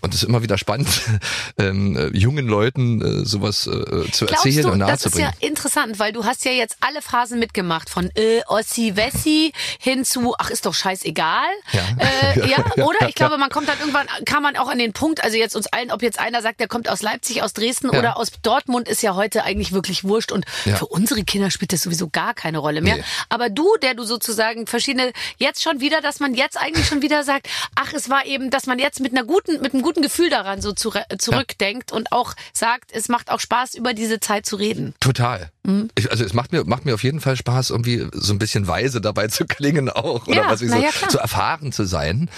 Und 0.00 0.14
es 0.14 0.22
ist 0.22 0.28
immer 0.28 0.42
wieder 0.42 0.56
spannend, 0.56 0.88
ähm, 1.58 1.96
äh, 1.96 2.06
jungen 2.16 2.46
Leuten 2.48 3.02
äh, 3.02 3.26
sowas 3.26 3.66
äh, 3.66 4.10
zu 4.10 4.24
Glaubst 4.26 4.46
erzählen 4.46 4.62
du, 4.62 4.72
und 4.72 4.78
das 4.80 5.04
ist 5.04 5.16
nahezubringen. 5.16 5.32
ja 5.42 5.46
interessant, 5.48 5.98
weil 5.98 6.12
du 6.12 6.24
hast 6.24 6.44
ja 6.46 6.52
jetzt 6.52 6.76
alle 6.80 7.02
Phasen 7.02 7.38
mitgemacht, 7.38 7.90
von 7.90 8.10
äh, 8.14 8.40
Ossi 8.46 8.96
Wessi 8.96 9.52
hin 9.78 10.04
zu, 10.06 10.34
ach 10.38 10.48
ist 10.50 10.64
doch 10.64 10.74
scheißegal. 10.74 11.44
Ja. 11.72 11.82
Äh, 11.98 12.48
ja, 12.50 12.64
oder? 12.84 13.08
Ich 13.08 13.14
glaube, 13.14 13.36
man 13.36 13.50
kommt 13.50 13.68
dann 13.68 13.78
irgendwann, 13.78 14.06
kann 14.24 14.42
man 14.42 14.56
auch 14.56 14.68
an 14.68 14.78
den 14.78 14.94
Punkt, 14.94 15.22
also 15.22 15.36
jetzt 15.36 15.54
uns 15.54 15.66
allen, 15.66 15.90
ob 15.90 16.02
jetzt 16.02 16.18
einer 16.18 16.40
sagt, 16.40 16.58
der 16.60 16.68
kommt 16.68 16.88
aus 16.88 17.02
Leipzig, 17.02 17.42
aus 17.42 17.52
Dresden 17.52 17.90
Ja. 17.92 17.98
oder 17.98 18.16
aus 18.16 18.30
Dortmund, 18.42 18.88
ist 18.88 19.02
ja 19.02 19.14
heute 19.14 19.44
eigentlich 19.44 19.72
wirklich 19.72 20.04
wurscht 20.04 20.32
und 20.32 20.46
Ja. 20.64 20.76
für 20.76 20.86
unsere 20.86 21.22
Kinder 21.24 21.50
spielt 21.50 21.72
das 21.74 21.82
sowieso 21.82 22.08
gar 22.08 22.32
keine 22.32 22.58
Rolle 22.58 22.80
mehr. 22.80 22.96
Nee. 22.96 23.04
Aber 23.28 23.50
du, 23.50 23.68
der 23.82 23.89
du 23.94 24.04
sozusagen 24.04 24.66
verschiedene, 24.66 25.12
jetzt 25.38 25.62
schon 25.62 25.80
wieder, 25.80 26.00
dass 26.00 26.20
man 26.20 26.34
jetzt 26.34 26.56
eigentlich 26.56 26.86
schon 26.86 27.02
wieder 27.02 27.24
sagt, 27.24 27.48
ach, 27.74 27.92
es 27.92 28.08
war 28.08 28.26
eben, 28.26 28.50
dass 28.50 28.66
man 28.66 28.78
jetzt 28.78 29.00
mit 29.00 29.12
einer 29.12 29.24
guten, 29.24 29.60
mit 29.60 29.74
einem 29.74 29.82
guten 29.82 30.02
Gefühl 30.02 30.30
daran 30.30 30.60
so 30.60 30.72
zu, 30.72 30.92
zurückdenkt 31.18 31.92
und 31.92 32.12
auch 32.12 32.34
sagt, 32.52 32.90
es 32.92 33.08
macht 33.08 33.30
auch 33.30 33.40
Spaß, 33.40 33.74
über 33.74 33.94
diese 33.94 34.20
Zeit 34.20 34.46
zu 34.46 34.56
reden. 34.56 34.94
Total. 35.00 35.50
Mhm. 35.62 35.90
Ich, 35.94 36.10
also 36.10 36.24
es 36.24 36.34
macht 36.34 36.52
mir, 36.52 36.64
macht 36.64 36.84
mir 36.84 36.94
auf 36.94 37.02
jeden 37.02 37.20
Fall 37.20 37.36
Spaß, 37.36 37.70
irgendwie 37.70 38.06
so 38.12 38.32
ein 38.32 38.38
bisschen 38.38 38.66
weise 38.66 39.00
dabei 39.00 39.28
zu 39.28 39.44
klingen 39.48 39.88
auch. 39.88 40.26
Oder 40.26 40.36
Ja, 40.36 40.50
was 40.50 40.62
ich 40.62 40.70
so, 40.70 40.76
ja, 40.76 40.90
so 41.08 41.18
erfahren 41.18 41.72
zu 41.72 41.84
sein. 41.84 42.30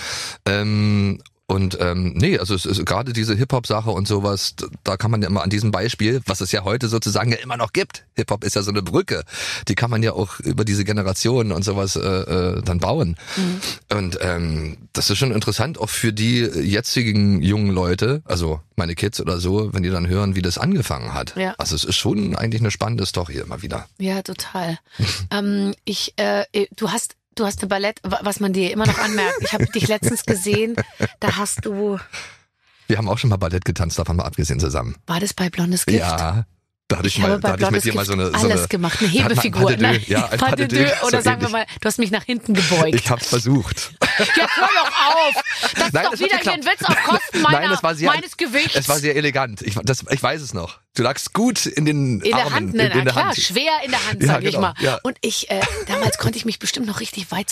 Ähm, 0.46 1.22
und 1.46 1.76
ähm, 1.81 2.14
nee, 2.14 2.38
also 2.38 2.55
es 2.55 2.64
ist 2.64 2.87
gerade 2.87 3.12
diese 3.12 3.35
Hip-Hop-Sache 3.35 3.90
und 3.90 4.09
sowas, 4.09 4.55
da 4.85 4.96
kann 4.96 5.11
man 5.11 5.20
ja 5.20 5.28
immer 5.28 5.42
an 5.42 5.50
diesem 5.50 5.70
Beispiel, 5.70 6.22
was 6.24 6.40
es 6.40 6.50
ja 6.52 6.64
heute 6.64 6.88
sozusagen 6.88 7.31
ja 7.31 7.38
immer 7.38 7.57
noch 7.57 7.72
gibt. 7.72 8.07
Hip-Hop 8.14 8.44
ist 8.44 8.57
ja 8.57 8.62
so 8.62 8.70
eine 8.70 8.83
Brücke. 8.83 9.24
Die 9.68 9.74
kann 9.74 9.90
man 9.90 10.02
ja 10.02 10.12
auch 10.12 10.40
über 10.40 10.64
diese 10.64 10.85
Generationen 10.85 11.52
und 11.52 11.62
sowas 11.62 11.96
äh, 11.96 12.00
äh, 12.00 12.62
dann 12.62 12.78
bauen. 12.78 13.16
Mhm. 13.37 13.61
Und 13.96 14.18
ähm, 14.22 14.78
das 14.92 15.11
ist 15.11 15.18
schon 15.18 15.33
interessant, 15.33 15.78
auch 15.78 15.90
für 15.90 16.12
die 16.12 16.38
jetzigen 16.38 17.42
jungen 17.42 17.70
Leute, 17.70 18.22
also 18.24 18.61
meine 18.76 18.94
Kids 18.94 19.20
oder 19.20 19.38
so, 19.38 19.74
wenn 19.74 19.83
die 19.83 19.90
dann 19.90 20.09
hören, 20.09 20.35
wie 20.35 20.42
das 20.42 20.57
angefangen 20.57 21.12
hat. 21.12 21.37
Ja. 21.37 21.55
Also 21.59 21.74
es 21.74 21.85
ist 21.85 21.96
schon 21.96 22.35
eigentlich 22.35 22.62
eine 22.62 22.70
spannende 22.70 23.05
Story 23.05 23.38
immer 23.38 23.61
wieder. 23.62 23.87
Ja, 23.98 24.22
total. 24.22 24.78
ähm, 25.31 25.74
ich, 25.85 26.14
äh, 26.16 26.44
du 26.76 26.90
hast, 26.90 27.16
du 27.35 27.45
hast 27.47 27.61
eine 27.61 27.68
Ballett, 27.68 28.01
wa- 28.03 28.21
was 28.23 28.40
man 28.40 28.53
dir 28.53 28.71
immer 28.73 28.87
noch 28.87 28.99
anmerkt. 28.99 29.37
Ich 29.42 29.53
habe 29.53 29.66
dich 29.66 29.88
letztens 29.88 30.25
gesehen. 30.25 30.77
Da 31.21 31.37
hast 31.37 31.64
du, 31.64 31.99
Wir 32.88 32.99
haben 32.99 33.09
auch 33.09 33.18
schon 33.18 33.31
mal 33.31 33.37
Ballett 33.37 33.64
getanzt, 33.64 33.99
davon 33.99 34.16
mal 34.16 34.25
abgesehen 34.25 34.61
zusammen. 34.61 34.97
war 35.07 35.21
das 35.21 35.33
bei 35.35 35.49
Blondes 35.51 35.87
Gift? 35.87 35.99
Ja. 36.01 36.45
Da 36.92 36.98
hatte 36.98 37.09
ich, 37.09 37.16
Ich 37.16 37.22
mal, 37.22 37.40
da 37.40 37.52
hatte 37.52 37.64
ich 37.64 37.70
mit 37.70 37.85
dir 37.85 37.94
mal 37.94 38.05
so 38.05 38.12
eine, 38.12 38.26
so 38.26 38.33
alles 38.35 38.59
eine 38.61 38.68
gemacht, 38.68 38.98
eine 39.00 39.09
Hebefigur. 39.09 39.70
Deux, 39.72 39.81
Nein, 39.81 40.02
ja, 40.07 40.26
ein 40.28 40.38
Pas 40.38 40.55
de 40.57 40.66
de 40.68 40.85
deux. 40.85 41.02
Oder 41.02 41.18
so 41.18 41.24
sagen 41.24 41.40
wir 41.40 41.48
ähnlich. 41.48 41.52
mal, 41.52 41.66
du 41.81 41.87
hast 41.87 41.98
mich 41.98 42.11
nach 42.11 42.24
hinten 42.24 42.55
gebeugt. 42.55 42.94
Ich 42.94 43.11
hab's 43.11 43.28
versucht. 43.28 43.92
Jetzt 44.18 44.37
hör 44.57 44.68
doch 44.68 44.92
auf! 45.14 45.35
Das 45.74 45.87
ist 45.87 45.92
Nein, 45.94 46.05
doch 46.05 46.12
es 46.12 46.20
hat 46.20 46.26
wieder 46.28 46.38
hier 46.38 46.52
ein. 46.52 46.64
Witz 46.64 46.83
auf 46.85 46.96
Kosten 47.05 47.40
meiner, 47.42 47.61
Nein, 47.61 47.70
es 47.72 47.83
war 47.83 47.94
sehr, 47.94 48.11
meines 48.11 48.37
Gewichts. 48.37 48.74
Es 48.76 48.88
war 48.88 48.98
sehr 48.98 49.16
elegant. 49.16 49.62
Ich, 49.62 49.74
das, 49.83 50.05
ich 50.11 50.22
weiß 50.22 50.42
es 50.42 50.52
noch. 50.55 50.81
Du 50.94 51.02
lagst 51.02 51.33
gut 51.33 51.64
in 51.66 51.85
den 51.87 52.20
in 52.20 52.31
der 52.33 52.44
Armen, 52.44 52.55
Hand, 52.55 52.70
in, 52.72 52.76
ne, 52.76 52.83
in 52.85 52.88
na 52.98 53.05
der 53.05 53.12
klar, 53.12 53.24
Hand. 53.28 53.37
schwer 53.38 53.72
in 53.85 53.90
der 53.90 54.07
Hand, 54.07 54.20
Ja, 54.22 54.28
sag 54.28 54.38
ich 54.44 54.50
genau, 54.50 54.61
mal. 54.61 54.74
ja. 54.81 54.98
Und 55.02 55.16
ich, 55.22 55.50
äh, 55.50 55.61
damals 55.88 56.18
konnte 56.18 56.37
ich 56.37 56.44
mich 56.44 56.59
bestimmt 56.59 56.87
noch 56.87 57.00
richtig 57.00 57.31
weit 57.31 57.48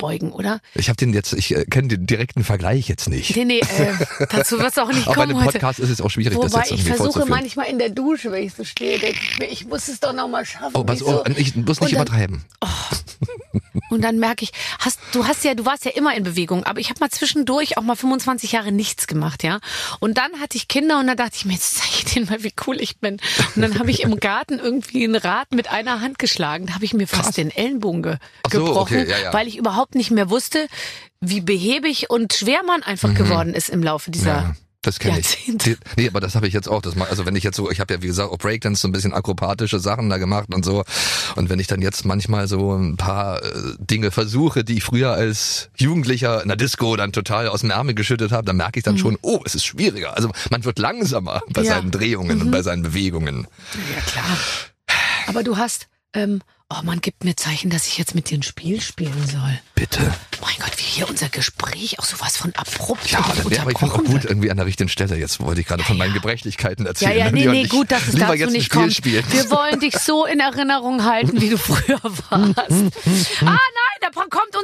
zurückbeugen, 0.00 0.32
oder? 0.32 0.60
Ich 0.74 0.88
habe 0.88 0.96
den 0.96 1.12
jetzt, 1.12 1.32
ich 1.32 1.54
äh, 1.54 1.64
kenne 1.64 1.88
den 1.88 2.06
direkten 2.06 2.44
Vergleich 2.44 2.88
jetzt 2.88 3.08
nicht. 3.08 3.36
Nee, 3.36 3.44
nee, 3.44 3.60
äh, 3.60 4.26
dazu 4.30 4.58
wird's 4.58 4.78
auch 4.78 4.88
nicht 4.88 5.06
Aber 5.06 5.14
kommen 5.14 5.30
einem 5.30 5.40
heute. 5.44 5.58
Podcast 5.58 5.78
ist 5.80 5.90
es 5.90 6.00
auch 6.00 6.10
schwierig, 6.10 6.38
das 6.38 6.52
Wobei 6.52 6.62
jetzt 6.62 6.72
ich 6.72 6.84
versuche 6.84 7.26
manchmal 7.26 7.66
in 7.66 7.78
der 7.78 7.90
Dusche, 7.90 8.32
wenn 8.32 8.44
ich 8.44 8.54
so 8.54 8.64
stehe, 8.64 8.98
denke 8.98 9.18
ich 9.20 9.38
mir, 9.38 9.46
ich 9.46 9.66
muss 9.66 9.88
es 9.88 10.00
doch 10.00 10.12
noch 10.12 10.28
mal 10.28 10.44
schaffen. 10.44 10.74
Oh, 10.74 10.84
pass 10.84 11.00
so. 11.00 11.22
auf, 11.22 11.28
ich 11.38 11.54
muss 11.56 11.80
nicht 11.80 11.92
dann- 11.92 12.02
übertreiben. 12.02 12.44
Und 13.90 14.02
dann 14.02 14.18
merke 14.18 14.44
ich, 14.44 14.52
hast, 14.78 14.98
du 15.12 15.26
hast 15.26 15.44
ja, 15.44 15.54
du 15.54 15.64
warst 15.64 15.84
ja 15.84 15.92
immer 15.92 16.14
in 16.14 16.22
Bewegung, 16.22 16.64
aber 16.64 16.80
ich 16.80 16.90
habe 16.90 17.00
mal 17.00 17.10
zwischendurch 17.10 17.76
auch 17.78 17.82
mal 17.82 17.96
25 17.96 18.52
Jahre 18.52 18.72
nichts 18.72 19.06
gemacht, 19.06 19.42
ja. 19.42 19.60
Und 20.00 20.18
dann 20.18 20.40
hatte 20.40 20.56
ich 20.56 20.68
Kinder 20.68 20.98
und 20.98 21.06
dann 21.06 21.16
dachte 21.16 21.36
ich 21.36 21.44
mir, 21.44 21.54
jetzt 21.54 21.76
zeige 21.76 21.94
ich 21.98 22.04
denen 22.06 22.26
mal, 22.26 22.42
wie 22.42 22.52
cool 22.66 22.80
ich 22.80 22.98
bin. 22.98 23.18
Und 23.54 23.62
dann 23.62 23.78
habe 23.78 23.90
ich 23.90 24.02
im 24.02 24.18
Garten 24.20 24.58
irgendwie 24.58 25.04
ein 25.04 25.16
Rad 25.16 25.52
mit 25.52 25.70
einer 25.70 26.00
Hand 26.00 26.18
geschlagen. 26.18 26.66
Da 26.66 26.74
habe 26.74 26.84
ich 26.84 26.94
mir 26.94 27.06
fast 27.06 27.36
den 27.36 27.50
Ellenbogen 27.50 28.02
ge 28.02 28.16
so, 28.50 28.64
gebrochen, 28.64 29.00
okay, 29.00 29.10
ja, 29.10 29.18
ja. 29.18 29.32
weil 29.32 29.48
ich 29.48 29.56
überhaupt 29.56 29.94
nicht 29.94 30.10
mehr 30.10 30.30
wusste, 30.30 30.66
wie 31.20 31.40
behäbig 31.40 32.10
und 32.10 32.32
schwer 32.32 32.62
man 32.66 32.82
einfach 32.82 33.14
geworden 33.14 33.54
ist 33.54 33.68
im 33.68 33.82
Laufe 33.82 34.10
dieser. 34.10 34.40
Mhm. 34.40 34.48
Ja, 34.48 34.54
das 34.82 34.98
kenne 34.98 35.18
ich. 35.20 35.56
Nee, 35.96 36.08
aber 36.08 36.20
das 36.20 36.34
habe 36.34 36.46
ich 36.48 36.54
jetzt 36.54 36.68
auch. 36.68 36.80
Das, 36.80 36.94
ma- 36.94 37.04
also 37.04 37.26
wenn 37.26 37.36
ich 37.36 37.44
jetzt 37.44 37.56
so, 37.56 37.70
ich 37.70 37.80
habe 37.80 37.92
ja 37.94 38.02
wie 38.02 38.06
gesagt 38.06 38.30
auch 38.32 38.38
Breakdance 38.38 38.80
so 38.80 38.88
ein 38.88 38.92
bisschen 38.92 39.12
akrobatische 39.12 39.78
Sachen 39.78 40.08
da 40.08 40.16
gemacht 40.16 40.54
und 40.54 40.64
so. 40.64 40.84
Und 41.36 41.50
wenn 41.50 41.58
ich 41.58 41.66
dann 41.66 41.82
jetzt 41.82 42.04
manchmal 42.06 42.48
so 42.48 42.74
ein 42.74 42.96
paar 42.96 43.42
äh, 43.44 43.50
Dinge 43.78 44.10
versuche, 44.10 44.64
die 44.64 44.78
ich 44.78 44.84
früher 44.84 45.12
als 45.12 45.68
Jugendlicher 45.76 46.40
in 46.42 46.48
der 46.48 46.56
Disco 46.56 46.96
dann 46.96 47.12
total 47.12 47.48
aus 47.48 47.60
dem 47.60 47.70
Ärmel 47.70 47.94
geschüttet 47.94 48.32
habe, 48.32 48.44
dann 48.46 48.56
merke 48.56 48.78
ich 48.78 48.84
dann 48.84 48.96
schon, 48.98 49.18
oh, 49.22 49.40
es 49.44 49.54
ist 49.54 49.64
schwieriger. 49.66 50.16
Also 50.16 50.30
man 50.50 50.64
wird 50.64 50.78
langsamer 50.78 51.42
bei 51.50 51.60
Mhm. 51.60 51.66
Ja. 51.66 51.74
Mhm. 51.74 51.78
seinen 51.80 51.90
Drehungen 51.90 52.40
und 52.42 52.50
bei 52.50 52.62
seinen 52.62 52.82
Bewegungen. 52.82 53.46
Ja, 53.94 54.00
klar. 54.02 54.38
Aber 55.26 55.42
du 55.44 55.56
hast, 55.58 55.88
ähm, 56.14 56.40
oh 56.70 56.82
man 56.84 57.00
gibt 57.00 57.24
mir 57.24 57.36
Zeichen, 57.36 57.68
dass 57.70 57.86
ich 57.86 57.98
jetzt 57.98 58.14
mit 58.14 58.30
dir 58.30 58.38
ein 58.38 58.42
Spiel 58.42 58.80
spielen 58.80 59.26
soll. 59.26 59.58
Bitte. 59.74 60.00
Mein 60.40 60.54
Gott, 60.58 60.72
wie 60.76 60.82
hier 60.82 61.08
unser 61.08 61.28
Gespräch 61.28 61.98
auch 61.98 62.04
sowas 62.04 62.36
von 62.36 62.54
abrupt 62.54 63.10
Ja, 63.10 63.20
dann 63.36 63.50
wäre 63.50 63.62
aber 63.62 63.70
ich 63.72 63.78
bin 63.78 63.90
auch 63.90 64.04
gut 64.04 64.24
irgendwie 64.24 64.50
an 64.50 64.56
der 64.56 64.66
richtigen 64.66 64.88
Stelle. 64.88 65.16
Jetzt 65.16 65.40
wollte 65.40 65.60
ich 65.60 65.66
gerade 65.66 65.82
von 65.82 65.96
meinen 65.98 66.14
Gebrechlichkeiten 66.14 66.84
Ja, 66.84 66.90
erzählen. 66.90 67.18
ja, 67.18 67.30
nee, 67.30 67.40
Lieber 67.40 67.52
nee, 67.52 67.62
nicht- 67.62 67.70
gut, 67.70 67.90
dass 67.90 68.06
es 68.08 68.14
dazu 68.14 68.34
jetzt 68.34 68.52
nicht 68.52 68.70
kommt. 68.70 68.92
spielen. 68.94 69.24
Wir 69.30 69.50
wollen 69.50 69.80
dich 69.80 69.96
so 69.98 70.24
in 70.26 70.40
Erinnerung 70.40 71.04
halten, 71.04 71.40
wie 71.40 71.50
du 71.50 71.58
früher 71.58 72.00
warst. 72.02 72.30
ah 72.30 73.44
nein, 73.44 73.98
da 74.00 74.09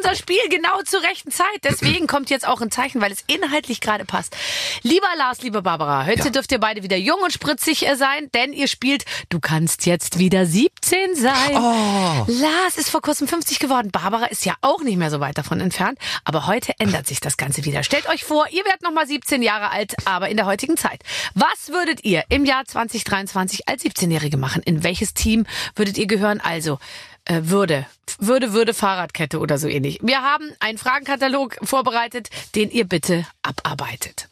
unser 0.07 0.17
Spiel 0.17 0.39
genau 0.51 0.81
zur 0.85 1.03
rechten 1.03 1.31
Zeit. 1.31 1.47
Deswegen 1.65 2.07
kommt 2.07 2.31
jetzt 2.31 2.47
auch 2.47 2.61
ein 2.61 2.71
Zeichen, 2.71 3.01
weil 3.01 3.13
es 3.13 3.25
inhaltlich 3.27 3.81
gerade 3.81 4.05
passt. 4.05 4.37
Lieber 4.83 5.07
Lars, 5.19 5.43
liebe 5.43 5.63
Barbara, 5.63 6.07
heute 6.07 6.25
Ja. 6.25 6.31
dürft 6.31 6.53
ihr 6.53 6.59
beide 6.59 6.83
wieder 6.83 6.97
jung 6.97 7.21
und 7.23 7.33
spritzig 7.33 7.87
äh, 7.87 7.97
sein, 7.97 8.31
denn 8.35 8.53
ihr 8.53 8.69
spielt 8.69 9.05
Du 9.29 9.41
kannst 9.41 9.87
jetzt 9.87 10.19
wieder 10.19 10.47
17 10.47 11.17
sein. 11.17 11.57
Oh. 11.57 12.25
Lars 12.29 12.77
ist 12.77 12.91
vor 12.91 13.03
kurzem 13.03 13.27
50 13.29 13.59
geworden. 13.59 13.91
Barbara 13.91 14.27
ist 14.27 14.45
ja 14.45 14.55
auch 14.61 14.83
nicht 14.83 14.97
mehr 14.97 15.11
so 15.11 15.21
weit 15.21 15.39
davon 15.39 15.61
entfernt. 15.61 15.99
Aber 16.25 16.47
heute 16.47 16.73
ändert 16.79 17.07
sich 17.07 17.21
das 17.21 17.37
Ganze 17.37 17.65
wieder. 17.65 17.83
Stellt 17.83 18.09
euch 18.09 18.25
vor, 18.25 18.47
ihr 18.51 18.65
werdet 18.65 18.83
nochmal 18.83 19.07
17 19.07 19.43
Jahre 19.43 19.71
alt, 19.71 19.95
aber 20.05 20.29
in 20.29 20.37
der 20.37 20.47
heutigen 20.47 20.77
Zeit. 20.77 21.03
Was 21.35 21.69
würdet 21.69 22.05
ihr 22.05 22.25
im 22.29 22.45
Jahr 22.45 22.65
2023 22.65 23.69
als 23.69 23.85
17-Jährige 23.85 24.37
machen? 24.37 24.63
In 24.63 24.83
welches 24.85 25.15
Team 25.15 25.47
würdet 25.75 25.99
ihr 25.99 26.07
gehören? 26.07 26.41
Also, 26.41 26.79
äh, 27.27 27.43
würde, 27.45 27.87
würde, 28.19 28.53
würde 28.53 28.75
Fahrradkette 28.75 29.39
oder 29.39 29.59
so 29.59 29.69
ähnlich. 29.69 29.99
Wir 30.03 30.23
haben 30.23 30.51
einen 30.61 30.79
Fragenkatalog 30.79 31.59
vorbereitet, 31.63 32.29
den 32.55 32.71
ihr 32.71 32.85
bitte 32.85 33.27
abarbeitet. 33.43 34.29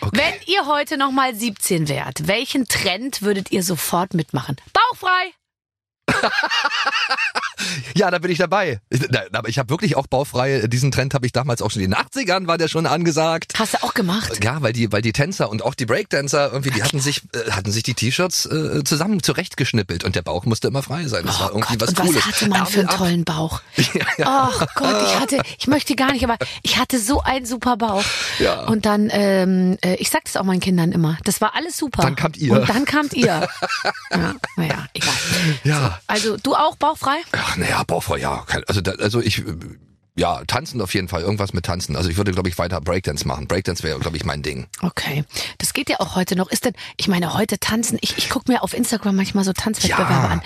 Okay. 0.00 0.10
Wenn 0.18 0.34
ihr 0.46 0.66
heute 0.66 0.96
noch 0.96 1.10
mal 1.10 1.34
17 1.34 1.88
wärt, 1.88 2.26
welchen 2.26 2.68
Trend 2.68 3.22
würdet 3.22 3.52
ihr 3.52 3.62
sofort 3.62 4.14
mitmachen? 4.14 4.56
Bauchfrei! 4.72 5.34
Ja, 7.94 8.10
da 8.10 8.18
bin 8.18 8.30
ich 8.30 8.38
dabei. 8.38 8.80
Ich- 8.88 9.02
Aber 9.34 9.48
ich 9.48 9.58
habe 9.58 9.68
wirklich 9.68 9.94
auch 9.96 10.06
baufrei, 10.06 10.66
diesen 10.66 10.90
Trend 10.92 11.12
habe 11.12 11.26
ich 11.26 11.32
damals 11.32 11.60
auch 11.60 11.70
schon 11.70 11.82
in 11.82 11.90
den 11.90 11.98
80ern, 12.00 12.46
war 12.46 12.56
der 12.56 12.68
schon 12.68 12.86
angesagt. 12.86 13.52
Hast 13.58 13.74
du 13.74 13.82
auch 13.82 13.92
gemacht? 13.92 14.42
Ja, 14.42 14.62
weil 14.62 14.72
die, 14.72 14.90
weil 14.92 15.02
die 15.02 15.12
Tänzer 15.12 15.50
und 15.50 15.62
auch 15.62 15.74
die 15.74 15.84
Breakdancer 15.84 16.50
irgendwie, 16.52 16.70
die 16.70 16.82
hatten 16.82 17.00
sich, 17.00 17.22
äh, 17.34 17.50
hatten 17.50 17.70
sich 17.70 17.82
die 17.82 17.92
T-Shirts 17.92 18.46
äh, 18.46 18.82
zusammen 18.84 19.22
zurechtgeschnippelt 19.22 20.04
und 20.04 20.16
der 20.16 20.22
Bauch 20.22 20.46
musste 20.46 20.68
immer 20.68 20.82
frei 20.82 21.06
sein. 21.06 21.26
Das 21.26 21.38
war 21.40 21.48
Oh 21.52 21.58
irgendwie 21.58 21.76
Gott, 21.76 21.80
was 21.82 21.88
und 21.90 21.96
Cooles. 22.06 22.16
was 22.16 22.26
hatte 22.26 22.48
man 22.48 22.66
für 22.66 22.80
einen 22.80 22.88
ab. 22.88 22.96
tollen 22.96 23.24
Bauch? 23.24 23.60
Ach 24.24 24.66
Gott, 24.74 25.02
ich 25.06 25.20
hatte, 25.20 25.42
ich 25.58 25.66
möchte 25.66 25.94
gar 25.96 26.12
nicht, 26.12 26.24
aber 26.24 26.38
ich 26.62 26.78
hatte 26.78 26.98
so 26.98 27.20
einen 27.20 27.44
super 27.44 27.76
Bauch. 27.76 28.04
Ja. 28.38 28.62
Und 28.66 28.86
dann, 28.86 29.08
ähm, 29.12 29.76
äh, 29.82 29.96
ich 29.96 30.08
sag 30.08 30.24
das 30.24 30.36
auch 30.38 30.44
meinen 30.44 30.60
Kindern 30.60 30.92
immer, 30.92 31.18
das 31.24 31.40
war 31.42 31.54
alles 31.54 31.76
super. 31.76 32.02
Dann 32.02 32.16
kamt 32.16 32.38
ihr. 32.38 32.52
Und 32.54 32.68
dann 32.68 32.84
kamt 32.86 33.12
ihr. 33.12 33.26
ja, 34.10 34.34
naja, 34.56 34.86
egal. 34.94 35.14
Ja. 35.64 35.99
Also 36.06 36.36
du 36.36 36.54
auch 36.54 36.76
bauchfrei? 36.76 37.16
Ach, 37.32 37.56
naja, 37.56 37.82
Bauchfrei, 37.84 38.18
ja. 38.18 38.44
Also, 38.66 38.80
da, 38.80 38.92
also 38.92 39.20
ich, 39.20 39.42
ja, 40.16 40.42
tanzen 40.46 40.80
auf 40.80 40.92
jeden 40.94 41.08
Fall, 41.08 41.22
irgendwas 41.22 41.52
mit 41.52 41.64
tanzen. 41.64 41.96
Also 41.96 42.10
ich 42.10 42.16
würde, 42.16 42.32
glaube 42.32 42.48
ich, 42.48 42.58
weiter 42.58 42.80
Breakdance 42.80 43.26
machen. 43.26 43.46
Breakdance 43.46 43.82
wäre, 43.82 43.98
glaube 44.00 44.16
ich, 44.16 44.24
mein 44.24 44.42
Ding. 44.42 44.66
Okay, 44.82 45.24
das 45.58 45.72
geht 45.72 45.88
ja 45.88 46.00
auch 46.00 46.16
heute 46.16 46.36
noch. 46.36 46.50
Ist 46.50 46.64
denn, 46.64 46.74
ich 46.96 47.08
meine, 47.08 47.34
heute 47.34 47.58
tanzen, 47.58 47.98
ich, 48.00 48.18
ich 48.18 48.28
gucke 48.28 48.50
mir 48.50 48.62
auf 48.62 48.74
Instagram 48.74 49.16
manchmal 49.16 49.44
so 49.44 49.52
Tanzwettbewerbe 49.52 50.12
Ja. 50.12 50.28
an. 50.28 50.42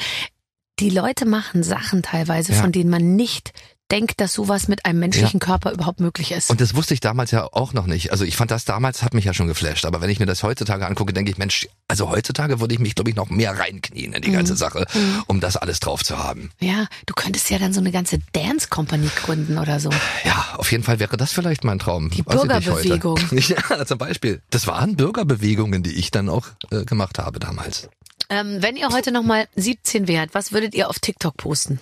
Die 0.80 0.90
Leute 0.90 1.24
machen 1.24 1.62
Sachen 1.62 2.02
teilweise, 2.02 2.52
Ja. 2.52 2.60
von 2.60 2.72
denen 2.72 2.90
man 2.90 3.16
nicht 3.16 3.52
denkt, 3.94 4.20
dass 4.20 4.32
sowas 4.32 4.66
mit 4.66 4.84
einem 4.86 4.98
menschlichen 4.98 5.38
Körper 5.38 5.70
überhaupt 5.72 6.00
möglich 6.00 6.32
ist. 6.32 6.50
Und 6.50 6.60
das 6.60 6.74
wusste 6.74 6.94
ich 6.94 7.00
damals 7.00 7.30
ja 7.30 7.44
auch 7.52 7.72
noch 7.72 7.86
nicht. 7.86 8.10
Also 8.10 8.24
ich 8.24 8.34
fand 8.36 8.50
das 8.50 8.64
damals, 8.64 9.02
hat 9.04 9.14
mich 9.14 9.24
ja 9.24 9.32
schon 9.32 9.46
geflasht. 9.46 9.84
Aber 9.86 10.00
wenn 10.00 10.10
ich 10.10 10.18
mir 10.18 10.26
das 10.26 10.42
heutzutage 10.42 10.84
angucke, 10.86 11.12
denke 11.12 11.30
ich, 11.30 11.38
Mensch, 11.38 11.68
also 11.86 12.10
heutzutage 12.10 12.58
würde 12.60 12.74
ich 12.74 12.80
mich, 12.80 12.96
glaube 12.96 13.10
ich, 13.10 13.16
noch 13.16 13.30
mehr 13.30 13.56
reinknien 13.56 14.12
in 14.12 14.22
die 14.22 14.30
Mhm. 14.30 14.34
ganze 14.34 14.56
Sache, 14.56 14.84
um 15.28 15.40
das 15.40 15.56
alles 15.56 15.78
drauf 15.78 16.02
zu 16.02 16.18
haben. 16.18 16.50
ja, 16.60 16.86
du 17.06 17.14
könntest 17.14 17.48
ja 17.50 17.58
dann 17.58 17.72
so 17.72 17.78
eine 17.80 17.92
ganze 17.92 18.18
Dance 18.32 18.66
Company 18.68 19.08
gründen 19.24 19.58
oder 19.58 19.78
so. 19.78 19.90
Ja, 20.24 20.54
auf 20.56 20.72
jeden 20.72 20.82
Fall 20.82 20.98
wäre 20.98 21.16
das 21.16 21.32
vielleicht 21.32 21.62
mein 21.62 21.78
Traum. 21.78 22.10
Die. 22.10 22.22
Bürgerbewegung. 22.22 23.18
Ja, 23.30 23.86
zum 23.86 23.98
Beispiel. 23.98 24.42
Das 24.50 24.66
waren 24.66 24.96
Bürgerbewegungen, 24.96 25.82
die 25.84 25.92
ich 25.92 26.10
dann 26.10 26.28
auch 26.28 26.48
äh, 26.72 26.84
gemacht 26.84 27.18
habe 27.20 27.38
damals. 27.38 27.88
Ähm, 28.30 28.56
wenn 28.60 28.74
ihr 28.76 28.88
heute 28.88 29.12
noch 29.12 29.22
mal 29.22 29.46
17 29.54 30.08
wärt, 30.08 30.34
was 30.34 30.50
würdet 30.52 30.74
ihr 30.74 30.88
auf 30.88 30.98
TikTok 30.98 31.36
posten? 31.36 31.78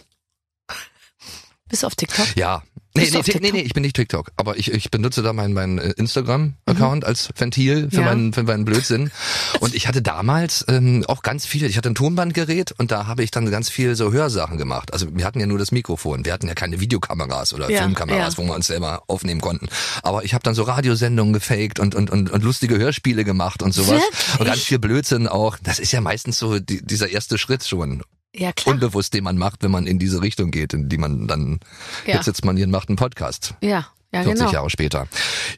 Bist 1.72 1.82
du 1.82 1.86
auf 1.86 1.94
TikTok? 1.96 2.36
Ja. 2.36 2.62
Nee, 2.94 3.08
nee, 3.10 3.22
nee, 3.40 3.52
nee, 3.52 3.60
ich 3.62 3.72
bin 3.72 3.80
nicht 3.82 3.96
TikTok, 3.96 4.32
aber 4.36 4.58
ich, 4.58 4.70
ich 4.70 4.90
benutze 4.90 5.22
da 5.22 5.32
meinen 5.32 5.54
mein 5.54 5.78
Instagram-Account 5.78 7.06
als 7.06 7.30
Ventil 7.34 7.88
für, 7.90 7.96
Mhm. 7.96 8.02
Ja. 8.02 8.08
meinen, 8.10 8.32
für 8.34 8.42
meinen 8.42 8.66
Blödsinn. 8.66 9.10
Und 9.60 9.74
ich 9.74 9.88
hatte 9.88 10.02
damals 10.02 10.62
ähm, 10.68 11.02
auch 11.08 11.22
ganz 11.22 11.46
viel, 11.46 11.64
ich 11.64 11.78
hatte 11.78 11.88
ein 11.88 11.94
Tonbandgerät 11.94 12.72
und 12.76 12.90
da 12.90 13.06
habe 13.06 13.22
ich 13.24 13.30
dann 13.30 13.50
ganz 13.50 13.70
viel 13.70 13.96
so 13.96 14.12
Hörsachen 14.12 14.58
gemacht. 14.58 14.92
Also 14.92 15.06
wir 15.10 15.24
hatten 15.24 15.40
ja 15.40 15.46
nur 15.46 15.58
das 15.58 15.72
Mikrofon, 15.72 16.26
wir 16.26 16.34
hatten 16.34 16.48
ja 16.48 16.54
keine 16.54 16.80
Videokameras 16.80 17.54
oder 17.54 17.70
Ja, 17.70 17.78
Filmkameras, 17.80 18.34
ja. 18.34 18.38
wo 18.38 18.46
wir 18.46 18.54
uns 18.54 18.66
selber 18.66 19.02
aufnehmen 19.06 19.40
konnten. 19.40 19.68
Aber 20.02 20.24
ich 20.24 20.34
habe 20.34 20.42
dann 20.42 20.54
so 20.54 20.64
Radiosendungen 20.64 21.32
gefaked 21.32 21.80
und, 21.80 21.94
und, 21.94 22.10
und, 22.10 22.30
und 22.30 22.44
lustige 22.44 22.76
Hörspiele 22.76 23.24
gemacht 23.24 23.62
und 23.62 23.72
sowas. 23.72 24.02
Wirklich? 24.02 24.38
Und 24.40 24.46
ganz 24.46 24.60
viel 24.60 24.78
Blödsinn 24.78 25.28
auch. 25.28 25.56
Das 25.62 25.78
ist 25.78 25.92
ja 25.92 26.02
meistens 26.02 26.38
so 26.38 26.58
die, 26.58 26.84
dieser 26.84 27.08
erste 27.08 27.38
Schritt 27.38 27.64
schon 27.66 28.02
Ja, 28.34 28.52
klar. 28.52 28.74
unbewusst, 28.74 29.12
den 29.14 29.24
man 29.24 29.36
macht, 29.36 29.62
wenn 29.62 29.70
man 29.70 29.86
in 29.86 29.98
diese 29.98 30.22
Richtung 30.22 30.50
geht, 30.50 30.72
in 30.72 30.88
die 30.88 30.98
man 30.98 31.26
dann, 31.28 31.60
Ja. 32.06 32.14
jetzt 32.14 32.24
sitzt 32.24 32.44
man 32.44 32.56
hier 32.56 32.64
und 32.66 32.72
macht 32.72 32.88
einen 32.88 32.96
Podcast. 32.96 33.54
Ja, 33.60 33.86
ja, 34.12 34.22
40 34.22 34.34
genau. 34.40 34.52
Jahre 34.52 34.70
später. 34.70 35.06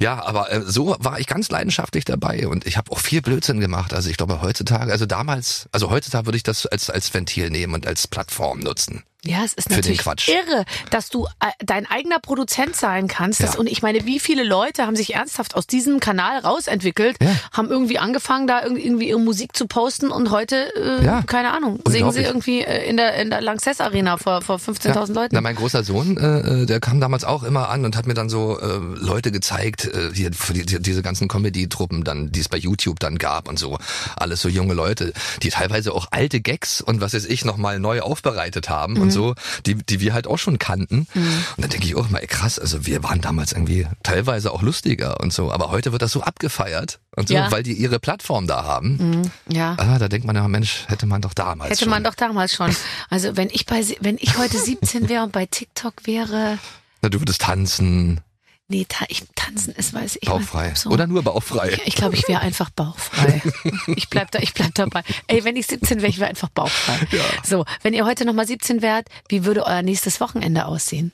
Ja, 0.01 0.25
aber 0.25 0.51
äh, 0.53 0.63
so 0.63 0.97
war 0.99 1.19
ich 1.21 1.27
ganz 1.27 1.51
leidenschaftlich 1.51 2.05
dabei 2.05 2.47
und 2.49 2.67
ich 2.67 2.77
habe 2.77 2.91
auch 2.93 2.99
viel 2.99 3.23
Blödsinn 3.23 3.61
gemacht. 3.61 3.95
Also 3.95 4.11
ich 4.11 4.17
glaube 4.17 4.41
heutzutage, 4.43 4.91
also 4.91 5.07
damals, 5.07 5.69
also 5.73 5.91
heutzutage 5.91 6.27
würde 6.27 6.37
ich 6.37 6.43
das 6.43 6.67
als 6.67 6.91
als 6.91 7.13
Ventil 7.15 7.51
nehmen 7.51 7.75
und 7.75 7.87
als 7.87 8.07
Plattform 8.09 8.61
nutzen. 8.61 9.05
Ja, 9.27 9.39
es 9.45 9.55
ist 9.55 9.71
natürlich 9.71 9.99
Quatsch. 9.99 10.29
irre, 10.29 10.65
dass 10.91 11.09
du 11.09 11.27
äh, 11.41 11.51
dein 11.65 11.87
eigener 11.91 12.19
Produzent 12.21 12.77
sein 12.77 13.09
kannst. 13.09 13.41
Ja. 13.41 13.55
Und 13.57 13.67
ich 13.69 13.83
meine, 13.83 14.05
wie 14.07 14.21
viele 14.21 14.45
Leute 14.45 14.87
haben 14.87 14.97
sich 14.97 15.15
ernsthaft 15.15 15.55
aus 15.55 15.67
diesem 15.67 16.01
Kanal 16.01 16.39
rausentwickelt, 16.41 17.17
Ja. 17.23 17.29
haben 17.53 17.71
irgendwie 17.71 17.99
angefangen, 17.99 18.47
da 18.47 18.63
irgendwie 18.63 19.09
ihre 19.09 19.21
Musik 19.21 19.57
zu 19.57 19.67
posten 19.67 20.11
und 20.11 20.31
heute, 20.31 20.75
äh, 20.77 21.05
Ja. 21.05 21.23
keine 21.23 21.53
Ahnung, 21.53 21.81
singen 21.89 22.13
sie 22.13 22.23
irgendwie 22.23 22.61
äh, 22.63 22.89
in 22.89 22.97
der 22.97 23.15
in 23.17 23.31
der 23.31 23.41
Lanxess 23.41 23.81
Arena 23.81 24.17
vor, 24.17 24.43
vor 24.43 24.57
15.000 24.59 25.15
Leuten. 25.15 25.35
Na, 25.35 25.41
mein 25.41 25.57
großer 25.57 25.85
Sohn, 25.85 26.17
äh, 26.17 26.63
äh, 26.63 26.67
der 26.67 26.81
kam 26.81 27.01
damals 27.01 27.25
auch 27.25 27.43
immer 27.45 27.69
an 27.71 27.85
und 27.85 27.97
hat 27.97 28.07
mir 28.07 28.15
dann 28.15 28.29
so 28.29 28.59
äh, 28.61 28.79
Leute 28.97 29.33
gezeigt, 29.33 29.87
äh, 29.87 30.11
hier 30.13 30.31
die, 30.31 30.67
die, 30.67 30.81
diese 30.83 31.03
ganzen 31.03 31.29
Comedy-Truppen 31.29 32.05
dann, 32.05 32.31
die 32.33 32.41
es 32.41 32.49
bei 32.49 32.59
YouTube 32.59 33.01
dann 33.01 33.19
gab 33.19 33.49
und 33.49 33.59
so. 33.59 33.79
Alles 34.17 34.43
so 34.43 34.49
junge 34.49 34.75
Leute, 34.75 35.13
die 35.43 35.49
teilweise 35.51 35.93
auch 35.95 36.09
alte 36.11 36.41
Gags 36.41 36.81
und 36.81 37.01
was 37.01 37.15
weiß 37.15 37.25
ich 37.27 37.45
nochmal 37.45 37.79
neu 37.79 38.01
aufbereitet 38.03 38.69
haben 38.69 38.95
Mhm. 38.95 39.01
und 39.03 39.11
so, 39.14 39.35
die, 39.66 39.74
die 39.77 40.00
wir 40.00 40.12
halt 40.12 40.27
auch 40.27 40.38
schon 40.38 40.59
kannten. 40.59 41.07
Und 41.14 41.59
dann 41.59 41.70
denke 41.70 41.87
ich 41.87 41.94
auch 41.96 42.11
mal, 42.11 42.18
ey, 42.18 42.27
krass, 42.27 42.59
also 42.59 42.85
wir 42.87 43.03
waren 43.03 43.20
damals 43.20 43.53
irgendwie 43.53 43.87
teilweise 44.03 44.53
auch 44.53 44.61
lustiger 44.62 45.20
und 45.20 45.33
so, 45.33 45.50
aber 45.53 45.70
heute 45.70 45.92
wird 45.92 46.03
das 46.03 46.12
so 46.12 46.22
abgefeiert 46.22 46.98
und 47.16 47.29
so, 47.29 47.35
Ja. 47.35 47.50
weil 47.50 47.62
die 47.62 47.72
ihre 47.72 47.98
Plattform 47.98 48.46
da 48.46 48.64
haben. 48.64 49.31
ja. 49.48 49.74
Ah, 49.79 49.98
da 49.98 50.09
denkt 50.09 50.27
man 50.27 50.37
ja, 50.37 50.46
Mensch, 50.48 50.85
hätte 50.88 51.07
man 51.07 51.22
doch 51.22 51.33
damals 51.35 51.70
Hätte 51.70 51.85
schon. 51.85 51.90
man 51.90 52.05
doch 52.05 52.14
damals 52.14 52.53
schon. 52.55 52.74
Also 53.11 53.37
wenn 53.37 53.48
ich 53.50 53.66
bei 53.66 53.83
wenn 54.00 54.16
ich 54.18 54.37
heute 54.38 54.59
17 54.59 55.09
wäre 55.09 55.22
und 55.24 55.33
bei 55.33 55.46
TikTok 55.46 55.94
wäre, 56.05 56.59
Na, 57.03 57.09
du 57.09 57.20
würdest 57.20 57.42
tanzen, 57.42 58.20
nee, 58.68 58.87
ta 58.88 59.05
ich, 59.09 59.22
tanzen 59.35 59.74
ist, 59.74 59.92
weiß 59.94 60.18
ich 60.20 60.29
bauchfrei. 60.29 60.74
So. 60.74 60.90
Oder 60.90 61.07
nur 61.07 61.22
bauchfrei. 61.22 61.79
Ich 61.85 61.94
glaube, 61.94 62.16
ich 62.16 62.27
wäre 62.29 62.40
einfach 62.40 62.70
bauchfrei. 62.70 63.42
Ich 63.96 64.09
bleib 64.09 64.31
da, 64.31 64.38
ich 64.38 64.55
bleib 64.55 64.74
dabei. 64.74 65.03
Ey, 65.27 65.44
wenn 65.44 65.57
ich 65.57 65.66
17 65.66 65.98
wäre, 65.98 66.09
ich 66.09 66.18
wäre 66.18 66.31
einfach 66.31 66.48
bauchfrei. 66.48 67.07
So, 67.44 67.64
wenn 67.83 67.94
ihr 67.94 68.07
heute 68.07 68.24
nochmal 68.24 68.46
17 68.46 68.83
wärt, 68.83 69.09
wie 69.29 69.44
würde 69.44 69.66
euer 69.66 69.83
nächstes 69.83 70.20
Wochenende 70.20 70.66
aussehen? 70.66 71.12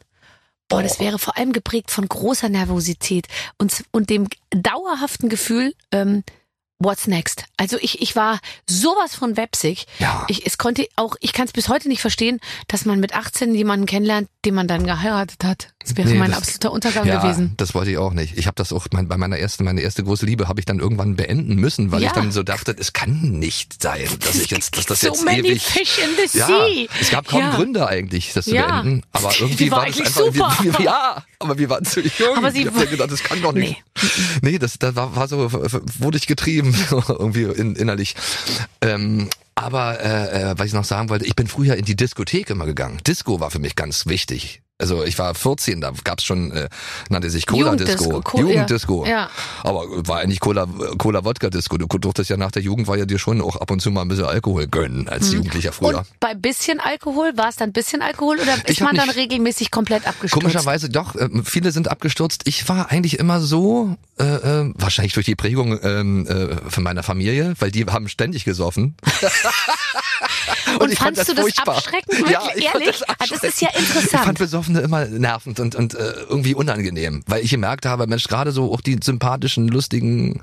Boah, 0.69 0.83
das 0.83 1.01
wäre 1.01 1.19
vor 1.19 1.37
allem 1.37 1.53
geprägt 1.53 1.91
von 1.91 2.09
großer 2.09 2.49
Nervosität 2.49 3.27
und, 3.59 3.85
und 3.91 4.09
dem 4.09 4.29
dauerhaften 4.51 5.29
Gefühl, 5.29 5.75
ähm, 5.91 6.23
what's 6.81 7.07
next? 7.07 7.45
Also 7.57 7.77
ich, 7.81 8.01
ich 8.03 8.17
war 8.17 8.41
sowas 8.69 9.15
von 9.15 9.37
websig. 9.37 9.87
Ja. 10.01 10.25
Ich, 10.29 10.45
es 10.47 10.59
konnte 10.59 10.87
auch, 10.97 11.15
ich 11.21 11.33
kann 11.33 11.45
es 11.47 11.53
bis 11.53 11.69
heute 11.69 11.87
nicht 11.89 12.01
verstehen, 12.01 12.41
dass 12.67 12.85
man 12.87 12.99
mit 12.99 13.15
18 13.15 13.55
jemanden 13.55 13.87
kennenlernt, 13.87 14.29
den 14.45 14.55
man 14.55 14.67
dann 14.67 14.85
geheiratet 14.87 15.45
hat. 15.45 15.69
Das 15.79 15.97
wäre 15.97 16.09
Nee, 16.09 16.15
mein 16.19 16.31
das- 16.31 16.39
absoluter 16.41 16.73
Untergang 16.73 17.07
ja, 17.07 17.21
gewesen. 17.21 17.55
das 17.59 17.75
wollte 17.75 17.91
ich 17.93 17.99
auch 17.99 18.13
nicht. 18.13 18.37
Ich 18.37 18.47
habe 18.47 18.55
das 18.57 18.73
auch 18.73 18.87
mein, 18.93 19.09
bei 19.09 19.17
meiner 19.17 19.39
ersten, 19.39 19.65
meine 19.65 19.81
erste 19.83 20.03
große 20.03 20.27
Liebe 20.27 20.49
habe 20.49 20.59
ich 20.61 20.67
dann 20.67 20.79
irgendwann 20.81 21.17
beenden 21.17 21.55
müssen, 21.57 21.93
weil 21.93 22.03
Ja. 22.03 22.09
ich 22.09 22.13
dann 22.15 22.33
so 22.33 22.43
dachte, 22.43 22.75
es 22.79 22.93
kann 22.93 23.21
nicht 23.39 23.81
sein, 23.83 24.09
dass 24.21 24.37
ich 24.37 24.51
jetzt, 24.51 24.77
dass 24.77 24.87
das 24.87 25.01
so 25.01 25.09
jetzt 25.09 25.25
many 25.25 25.39
ewig. 25.49 25.63
fish 25.63 25.99
in 25.99 26.11
the 26.17 26.39
Ja, 26.39 26.47
sea. 26.47 26.87
es 27.01 27.11
gab 27.11 27.29
kaum 27.29 27.41
Ja. 27.41 27.55
Gründe 27.57 27.87
eigentlich, 27.87 28.33
das 28.33 28.47
zu 28.47 28.55
Ja. 28.55 28.81
beenden. 28.83 29.03
Aber 29.13 29.31
Die 29.31 29.43
irgendwie 29.43 29.71
war 29.71 29.79
war, 29.81 29.87
das 29.87 29.99
einfach. 29.99 30.11
super. 30.13 30.57
Wir, 30.63 30.73
wir, 30.79 30.85
ja, 30.85 31.25
aber 31.41 31.59
wir 31.59 31.71
waren 31.71 31.85
zu 31.85 32.01
jung. 32.01 32.37
Aber 32.37 32.53
sie 32.53 32.63
ich 32.63 32.67
hab 32.67 32.91
gedacht, 32.91 33.11
das 33.11 33.23
kann 33.23 33.43
doch 33.43 33.53
nicht. 33.53 33.83
Nee, 34.43 34.59
das, 34.59 34.79
das 34.79 34.95
war, 34.95 35.17
war 35.17 35.27
so, 35.27 35.51
wurde 35.53 36.19
ich 36.19 36.27
getrieben, 36.27 36.75
irgendwie 36.91 37.45
in, 37.45 37.75
innerlich. 37.75 38.15
Ähm, 38.83 39.29
aber 39.55 40.01
äh, 40.01 40.51
äh, 40.51 40.55
was 40.59 40.67
ich 40.67 40.73
noch 40.75 40.85
sagen 40.85 41.09
wollte, 41.09 41.25
ich 41.25 41.35
bin 41.35 41.47
früher 41.47 41.77
in 41.77 41.85
die 41.85 41.97
Diskothek 41.97 42.51
immer 42.51 42.67
gegangen. 42.67 43.01
Disco 43.07 43.41
war 43.41 43.51
für 43.51 43.59
mich 43.59 43.75
ganz 43.75 44.07
wichtig. 44.07 44.63
Also 44.81 45.05
ich 45.05 45.19
war 45.19 45.35
14, 45.35 45.81
da 45.81 45.93
gab's 46.05 46.25
schon, 46.25 46.51
äh, 46.53 46.69
nannte 47.09 47.31
sich 47.31 47.47
Cola-Disco. 47.47 48.03
Jugenddisco, 48.05 48.21
Co- 48.23 48.39
Jugenddisco. 48.41 49.07
ja. 49.07 49.31
Aber 49.63 49.85
war 50.09 50.21
eigentlich 50.21 50.41
Cola, 50.41 50.67
Cola-Wodka-Disco. 50.99 51.77
Du 51.79 51.87
durftest 51.87 52.31
ja 52.31 52.37
nach 52.37 52.51
der 52.51 52.63
Jugend 52.63 52.89
war 52.89 52.97
ja 52.97 53.05
dir 53.05 53.19
schon 53.19 53.41
auch 53.41 53.57
ab 53.57 53.71
und 53.71 53.81
zu 53.81 53.91
mal 53.91 54.03
ein 54.03 54.09
bisschen 54.09 54.25
Alkohol 54.25 54.67
gönnen 54.67 55.09
als 55.09 55.33
Jugendlicher 55.33 55.73
früher. 55.73 55.99
Und 55.99 56.07
bei 56.19 56.35
bisschen 56.35 56.81
Alkohol, 56.81 57.33
war 57.37 57.49
es 57.51 57.57
dann 57.57 57.73
bisschen 57.73 58.03
Alkohol 58.03 58.39
oder 58.41 58.57
ist 58.67 58.81
man 58.81 58.97
dann 58.97 59.11
regelmäßig 59.11 59.71
komplett 59.71 60.07
abgestürzt? 60.07 60.33
Komischerweise 60.43 60.89
doch, 60.89 61.15
äh, 61.15 61.29
viele 61.45 61.73
sind 61.73 61.89
abgestürzt. 61.89 62.43
Ich 62.47 62.69
war 62.69 62.91
eigentlich 62.91 63.19
immer 63.19 63.41
so, 63.41 63.97
äh, 64.19 64.25
äh, 64.25 64.73
wahrscheinlich 64.77 65.13
durch 65.15 65.27
die 65.27 65.37
Prägung 65.37 65.79
ähm, 65.83 66.27
äh, 66.27 66.71
von 66.71 66.83
meiner 66.83 67.03
Familie, 67.03 67.55
weil 67.59 67.71
die 67.71 67.85
haben 67.87 68.09
ständig 68.09 68.45
gesoffen. 68.45 68.97
Und, 70.79 70.93
ich 70.93 70.99
fand 70.99 71.17
fandst 71.17 71.29
du 71.29 71.35
das 71.35 71.43
furchtbar. 71.43 71.77
abschreckend? 71.79 72.13
Wirklich? 72.19 72.31
Ja, 72.31 72.43
ich 72.55 72.65
fand 72.69 72.75
Ehrlich? 72.85 73.01
das 73.01 73.09
Ah, 73.09 73.15
das 73.29 73.43
ist 73.43 73.61
ja 73.61 73.69
abschreckend. 73.69 73.91
Ich 73.91 73.97
interessant. 73.97 74.25
fand 74.25 74.41
Besoffene 74.75 74.81
immer 74.81 75.19
nervend 75.19 75.61
und, 75.61 75.75
und 75.75 75.95
äh, 75.95 76.13
irgendwie 76.29 76.55
unangenehm, 76.55 77.23
weil 77.27 77.43
ich 77.43 77.51
gemerkt 77.51 77.87
habe, 77.87 78.07
Mensch, 78.07 78.25
gerade 78.29 78.53
so 78.53 78.73
auch 78.73 78.81
die 78.81 78.99
sympathischen, 79.03 79.69
lustigen 79.69 80.41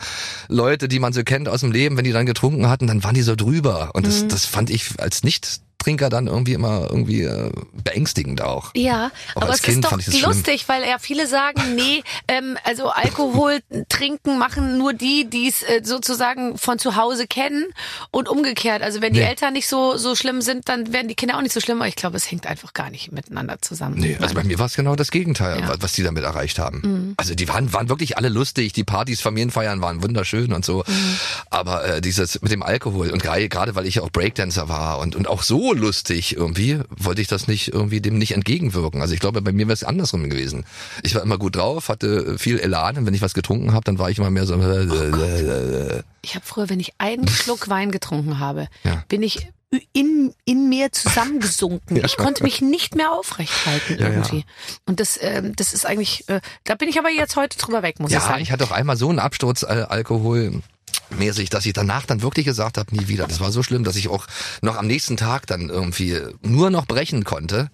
Leute, 0.48 0.88
die 0.88 1.00
man 1.00 1.14
so 1.14 1.24
kennt 1.24 1.50
aus 1.50 1.62
dem 1.62 1.72
Leben, 1.72 1.98
wenn 1.98 2.04
die 2.06 2.12
dann 2.12 2.26
getrunken 2.26 2.70
hatten, 2.70 2.88
dann 2.88 3.04
waren 3.04 3.16
die 3.16 3.22
so 3.22 3.36
drüber. 3.36 3.92
Und 3.94 4.06
das, 4.08 4.24
Mhm. 4.24 4.30
das 4.30 4.46
fand 4.46 4.70
ich 4.70 5.00
als 5.00 5.24
nicht 5.24 5.62
Trinker 5.88 6.10
dann 6.10 6.28
irgendwie 6.28 6.52
immer 6.52 6.88
irgendwie 6.90 7.22
äh, 7.22 7.50
beängstigend 7.82 8.42
auch. 8.42 8.72
Ja, 8.76 9.10
Auch 9.36 9.44
aber 9.44 9.54
es 9.54 9.62
Kind 9.62 9.86
ist 9.86 9.92
doch 9.92 9.98
das 9.98 10.04
schlimm. 10.14 10.22
lustig, 10.32 10.68
weil 10.68 10.84
ja 10.84 10.98
viele 11.00 11.28
sagen, 11.28 11.62
nee, 11.76 12.04
ähm, 12.28 12.58
also 12.66 12.90
Alkohol 12.90 13.60
trinken 13.88 14.38
machen 14.38 14.78
nur 14.78 14.92
die, 14.92 15.30
die 15.30 15.48
es 15.48 15.64
äh, 15.64 15.80
sozusagen 15.86 16.58
von 16.58 16.78
zu 16.78 16.98
Hause 16.98 17.26
kennen 17.26 17.68
und 18.12 18.28
umgekehrt. 18.28 18.82
Also 18.82 19.02
wenn 19.02 19.14
die 19.14 19.20
Nee. 19.22 19.28
Eltern 19.28 19.54
nicht 19.54 19.68
so 19.70 19.96
so 19.96 20.14
schlimm 20.16 20.42
sind, 20.42 20.68
dann 20.68 20.92
werden 20.92 21.08
die 21.08 21.16
Kinder 21.16 21.38
auch 21.38 21.42
nicht 21.42 21.54
so 21.54 21.62
schlimm. 21.62 21.78
Aber 21.78 21.88
ich 21.88 21.96
glaube, 21.96 22.18
es 22.18 22.30
hängt 22.30 22.46
einfach 22.48 22.74
gar 22.74 22.90
nicht 22.90 23.14
miteinander 23.14 23.58
zusammen. 23.62 23.96
Nee, 23.98 24.18
also 24.20 24.36
bei 24.36 24.44
mir 24.44 24.60
war 24.60 24.66
es 24.66 24.76
genau 24.76 24.96
das 24.98 25.10
Gegenteil, 25.10 25.62
Ja. 25.62 25.68
Mhm. 25.68 25.82
was 25.82 25.94
die 25.94 26.04
damit 26.04 26.26
erreicht 26.26 26.60
haben. 26.60 27.16
Also 27.18 27.34
die 27.34 27.48
waren, 27.48 27.72
waren 27.72 27.88
wirklich 27.88 28.18
alle 28.18 28.28
lustig, 28.28 28.74
die 28.74 28.84
Partys, 28.84 29.22
Familienfeiern 29.22 29.82
waren 29.82 30.04
wunderschön 30.04 30.52
und 30.52 30.66
so. 30.66 30.84
Mhm. 30.86 31.18
Aber 31.50 31.86
äh, 31.86 32.02
dieses 32.02 32.42
mit 32.42 32.52
dem 32.52 32.62
Alkohol 32.62 33.10
und 33.12 33.24
gerade, 33.24 33.48
gerade 33.48 33.76
weil 33.76 33.86
ich 33.86 33.96
ja 33.96 34.02
auch 34.04 34.12
Breakdancer 34.12 34.68
war 34.68 35.00
und, 35.00 35.16
und 35.16 35.28
auch 35.30 35.44
so 35.44 35.74
lustig 35.78 36.36
irgendwie, 36.36 36.80
wollte 36.90 37.22
ich 37.22 37.28
das 37.28 37.48
nicht 37.48 37.70
irgendwie 37.74 38.02
dem 38.02 38.18
nicht 38.18 38.34
entgegenwirken. 38.34 39.02
Also 39.02 39.14
ich 39.14 39.20
glaube, 39.20 39.42
bei 39.42 39.52
mir 39.52 39.68
wäre 39.68 39.74
es 39.74 39.84
andersrum 39.84 40.30
gewesen. 40.30 40.66
Ich 41.04 41.16
war 41.16 41.22
immer 41.24 41.38
gut 41.38 41.56
drauf, 41.56 41.90
hatte 41.90 42.38
viel 42.38 42.60
Elan 42.60 42.98
und 42.98 43.06
wenn 43.06 43.14
ich 43.14 43.22
was 43.22 43.34
getrunken 43.34 43.74
habe, 43.74 43.84
dann 43.86 44.00
war 44.00 44.10
ich 44.10 44.18
immer 44.18 44.30
mehr 44.30 44.46
so. 44.46 44.56
Äh, 44.56 46.04
Ich 46.22 46.36
habe 46.36 46.46
früher, 46.46 46.70
wenn 46.70 46.80
ich 46.80 46.94
einen 46.98 47.28
Schluck 47.30 47.70
Wein 47.70 47.92
getrunken 47.92 48.40
habe, 48.40 48.68
Ja. 48.84 49.04
bin 49.08 49.24
ich 49.24 49.48
in, 49.92 50.34
in 50.46 50.70
mir 50.70 50.92
zusammengesunken. 50.94 51.98
Ich 52.06 52.16
konnte 52.16 52.44
mich 52.44 52.62
nicht 52.62 52.96
mehr 52.96 53.12
aufrecht 53.12 53.66
halten 53.66 53.98
Ja, 54.00 54.08
irgendwie. 54.08 54.38
ja. 54.38 54.44
Und 54.86 55.02
das, 55.02 55.20
ähm, 55.22 55.56
das 55.58 55.74
ist 55.74 55.86
eigentlich, 55.86 56.28
äh, 56.30 56.40
da 56.64 56.76
bin 56.76 56.88
ich 56.88 56.98
aber 56.98 57.10
jetzt 57.10 57.36
heute 57.36 57.58
drüber 57.58 57.84
weg, 57.84 58.00
muss 58.00 58.10
ich 58.12 58.16
Ja, 58.16 58.22
sagen. 58.22 58.42
ich 58.42 58.52
hatte 58.52 58.64
auch 58.64 58.72
einmal 58.72 58.96
so 58.96 59.10
einen 59.10 59.20
Absturz 59.20 59.64
äh, 59.64 59.86
Alkohol 59.90 60.62
mäßig, 61.10 61.50
dass 61.50 61.66
ich 61.66 61.74
danach 61.74 62.06
dann 62.06 62.22
wirklich 62.22 62.46
gesagt 62.46 62.78
habe, 62.78 62.96
nie 62.96 63.08
wieder. 63.08 63.28
Das 63.28 63.40
war 63.40 63.52
so 63.52 63.64
schlimm, 63.64 63.84
dass 63.84 63.96
ich 63.96 64.08
auch 64.10 64.28
noch 64.62 64.76
am 64.76 64.88
nächsten 64.88 65.18
Tag 65.18 65.48
dann 65.48 65.70
irgendwie 65.70 66.20
nur 66.42 66.70
noch 66.70 66.86
brechen 66.86 67.24
konnte. 67.24 67.70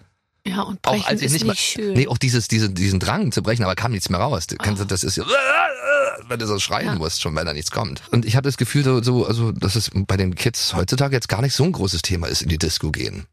ja, 0.45 0.61
und 0.61 0.81
brechen 0.81 1.01
auch 1.03 1.07
als 1.07 1.21
ich 1.21 1.31
nicht 1.31 1.45
mal, 1.45 1.55
schön. 1.55 1.93
nee, 1.93 2.07
auch 2.07 2.17
dieses, 2.17 2.47
diese, 2.47 2.69
diesen 2.69 2.99
Drang 2.99 3.31
zu 3.31 3.41
brechen, 3.43 3.63
aber 3.63 3.75
kam 3.75 3.91
nichts 3.91 4.09
mehr 4.09 4.19
raus. 4.19 4.47
Du, 4.47 4.55
das 4.57 5.03
ist, 5.03 5.19
wenn 6.27 6.39
du 6.39 6.47
so 6.47 6.59
schreien 6.59 6.87
Ja. 6.87 6.95
musst, 6.95 7.21
schon 7.21 7.35
wenn 7.35 7.45
da 7.45 7.53
nichts 7.53 7.71
kommt. 7.71 8.01
Und 8.11 8.25
ich 8.25 8.35
habe 8.35 8.47
das 8.47 8.57
Gefühl, 8.57 8.83
so, 8.83 9.01
so, 9.01 9.25
also, 9.25 9.51
dass 9.51 9.75
es 9.75 9.89
bei 9.93 10.17
den 10.17 10.35
Kids 10.35 10.73
heutzutage 10.73 11.15
jetzt 11.15 11.27
gar 11.29 11.41
nicht 11.41 11.53
so 11.53 11.63
ein 11.63 11.71
großes 11.71 12.01
Thema 12.01 12.27
ist, 12.27 12.41
in 12.41 12.49
die 12.49 12.57
Disco 12.57 12.91
gehen. 12.91 13.25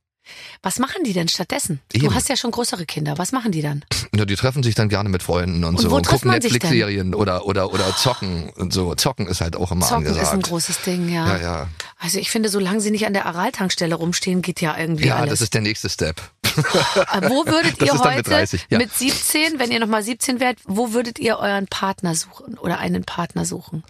Was 0.62 0.78
machen 0.78 1.04
die 1.04 1.12
denn 1.12 1.28
stattdessen? 1.28 1.80
Du 1.92 2.00
Eben. 2.04 2.14
hast 2.14 2.28
ja 2.28 2.36
schon 2.36 2.50
größere 2.50 2.84
Kinder. 2.86 3.16
Was 3.16 3.32
machen 3.32 3.50
die 3.52 3.62
dann? 3.62 3.84
Ja, 4.14 4.24
die 4.24 4.36
treffen 4.36 4.62
sich 4.62 4.74
dann 4.74 4.88
gerne 4.88 5.08
mit 5.08 5.22
Freunden 5.22 5.64
und, 5.64 5.76
Und 5.76 5.80
so 5.80 5.94
und 5.94 6.06
gucken? 6.06 6.30
Netflix-Serien 6.30 7.14
oder, 7.14 7.46
oder, 7.46 7.72
oder 7.72 7.96
zocken 7.96 8.50
und 8.50 8.72
so. 8.72 8.94
Zocken 8.94 9.26
ist 9.26 9.40
halt 9.40 9.56
auch 9.56 9.72
immer 9.72 9.86
Zocken 9.86 10.06
angesagt. 10.06 10.26
ist 10.26 10.32
ein 10.32 10.42
großes 10.42 10.82
Ding, 10.82 11.08
ja. 11.08 11.26
ja, 11.28 11.40
ja. 11.40 11.68
Also 11.98 12.18
ich 12.18 12.30
finde, 12.30 12.48
solange 12.48 12.80
sie 12.80 12.90
nicht 12.90 13.06
an 13.06 13.12
der 13.14 13.26
Araltankstelle 13.26 13.94
rumstehen, 13.94 14.42
geht 14.42 14.60
ja 14.60 14.76
irgendwie 14.76 15.06
Ja, 15.06 15.16
alles. 15.16 15.30
das 15.30 15.40
ist 15.42 15.54
der 15.54 15.60
nächste 15.62 15.88
Step. 15.88 16.20
Äh, 16.44 17.30
wo 17.30 17.46
würdet 17.46 17.78
ihr 17.80 17.86
dann 17.86 17.96
mit 17.98 18.04
heute 18.04 18.22
30, 18.22 18.66
ja. 18.70 18.78
mit 18.78 18.92
17, 18.92 19.58
wenn 19.58 19.70
ihr 19.70 19.80
nochmal 19.80 20.02
17 20.02 20.40
wärt, 20.40 20.58
wo 20.66 20.92
würdet 20.92 21.18
ihr 21.18 21.38
euren 21.38 21.66
Partner 21.68 22.14
suchen 22.14 22.58
oder 22.58 22.78
einen 22.78 23.04
Partner 23.04 23.44
suchen? 23.44 23.84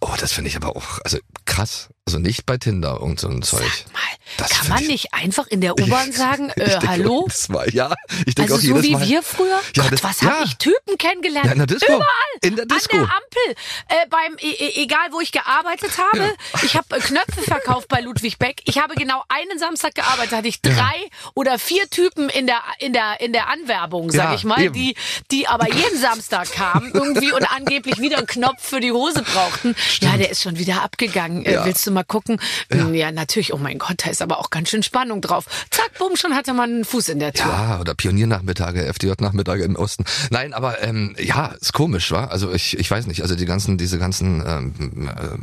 Oh, 0.00 0.14
das 0.18 0.32
finde 0.32 0.48
ich 0.50 0.56
aber 0.56 0.74
auch, 0.74 0.98
also 1.04 1.18
krass. 1.44 1.88
Also 2.08 2.18
nicht 2.20 2.46
bei 2.46 2.56
Tinder 2.56 3.02
und 3.02 3.20
so 3.20 3.28
ein 3.28 3.42
Zeug. 3.42 3.60
Sag 3.84 3.92
mal, 3.92 4.00
Das 4.38 4.48
kann 4.50 4.68
man 4.68 4.82
ich- 4.82 4.88
nicht 4.88 5.12
einfach 5.12 5.46
in 5.48 5.60
der 5.60 5.74
U-Bahn 5.78 6.10
sagen, 6.10 6.48
äh, 6.56 6.70
denke 6.70 6.88
hallo? 6.88 7.24
Jedes 7.26 7.50
Mal. 7.50 7.68
Ja, 7.74 7.94
ich 8.24 8.34
denke 8.34 8.54
Also 8.54 8.72
auch 8.72 8.76
so 8.76 8.82
wie 8.82 8.92
Mal. 8.92 9.06
wir 9.06 9.22
früher? 9.22 9.60
Ja, 9.76 9.82
Gott, 9.82 9.92
das- 9.92 10.02
was 10.04 10.22
ja. 10.22 10.30
habe 10.30 10.44
ich 10.46 10.56
Typen 10.56 10.96
kennengelernt? 10.96 11.44
Ja, 11.44 11.52
in 11.52 11.58
der 11.58 11.66
Disco. 11.66 11.92
Überall. 11.92 12.08
In 12.40 12.56
der 12.56 12.64
Disco. 12.64 12.96
An 12.96 13.02
der 13.06 13.14
Ampel. 13.14 13.62
Äh, 13.88 14.06
beim, 14.08 14.36
e 14.40 14.50
e- 14.50 14.82
egal 14.84 15.08
wo 15.10 15.20
ich 15.20 15.32
gearbeitet 15.32 15.90
habe. 15.98 16.32
Ich 16.62 16.76
habe 16.76 16.96
äh, 16.96 17.00
Knöpfe 17.00 17.42
verkauft 17.42 17.88
bei 17.88 18.00
Ludwig 18.00 18.38
Beck. 18.38 18.62
Ich 18.64 18.78
habe 18.78 18.94
genau 18.94 19.22
einen 19.28 19.58
Samstag 19.58 19.94
gearbeitet. 19.94 20.32
Hatte 20.32 20.48
ich 20.48 20.62
drei 20.62 20.94
oder 21.34 21.58
vier 21.58 21.90
Typen 21.90 22.30
in 22.30 22.46
der, 22.46 22.62
in 22.78 22.94
der, 22.94 23.20
in 23.20 23.34
der 23.34 23.48
Anwerbung, 23.48 24.10
sag 24.10 24.30
Ja, 24.30 24.34
ich 24.34 24.44
mal, 24.44 24.62
eben. 24.62 24.72
die, 24.72 24.96
die 25.30 25.46
aber 25.46 25.66
jeden 25.74 25.98
Samstag 26.00 26.50
kamen 26.52 26.90
irgendwie 26.94 27.32
und 27.32 27.44
angeblich 27.52 27.98
wieder 27.98 28.16
einen 28.16 28.26
Knopf 28.26 28.62
für 28.66 28.80
die 28.80 28.92
Hose 28.92 29.22
brauchten. 29.22 29.76
Ja, 30.00 30.16
der 30.16 30.30
ist 30.30 30.42
schon 30.42 30.58
wieder 30.58 30.82
abgegangen. 30.82 31.44
Äh, 31.44 31.52
Ja. 31.58 31.64
willst 31.66 31.84
du 31.86 31.90
mal 31.90 31.97
gucken? 32.04 32.40
Ja. 32.72 33.12
natürlich. 33.12 33.52
Oh 33.52 33.58
mein 33.58 33.78
Gott, 33.78 34.04
da 34.04 34.10
ist 34.10 34.22
aber 34.22 34.38
auch 34.38 34.50
ganz 34.50 34.70
schön 34.70 34.82
Spannung 34.82 35.20
drauf. 35.20 35.46
Zack, 35.70 35.98
bumm, 35.98 36.16
schon 36.16 36.34
hatte 36.34 36.52
man 36.54 36.70
einen 36.70 36.84
Fuß 36.84 37.08
in 37.10 37.18
der 37.18 37.32
Tür. 37.32 37.46
Ja, 37.46 37.80
oder 37.80 37.94
Pioniernachmittage, 37.94 38.86
FDJ-Nachmittage 38.86 39.62
im 39.62 39.76
Osten. 39.76 40.04
Nein, 40.30 40.54
aber 40.54 40.82
ähm, 40.82 41.16
ja, 41.18 41.54
ist 41.60 41.72
komisch, 41.72 42.10
wa? 42.12 42.26
Also 42.26 42.52
ich, 42.52 42.78
ich 42.78 42.90
weiß 42.90 43.06
nicht, 43.06 43.22
also 43.22 43.34
die 43.34 43.46
ganzen, 43.46 43.78
diese 43.78 43.98
ganzen, 43.98 44.42
ähm, 44.46 45.08
äh, 45.08 45.38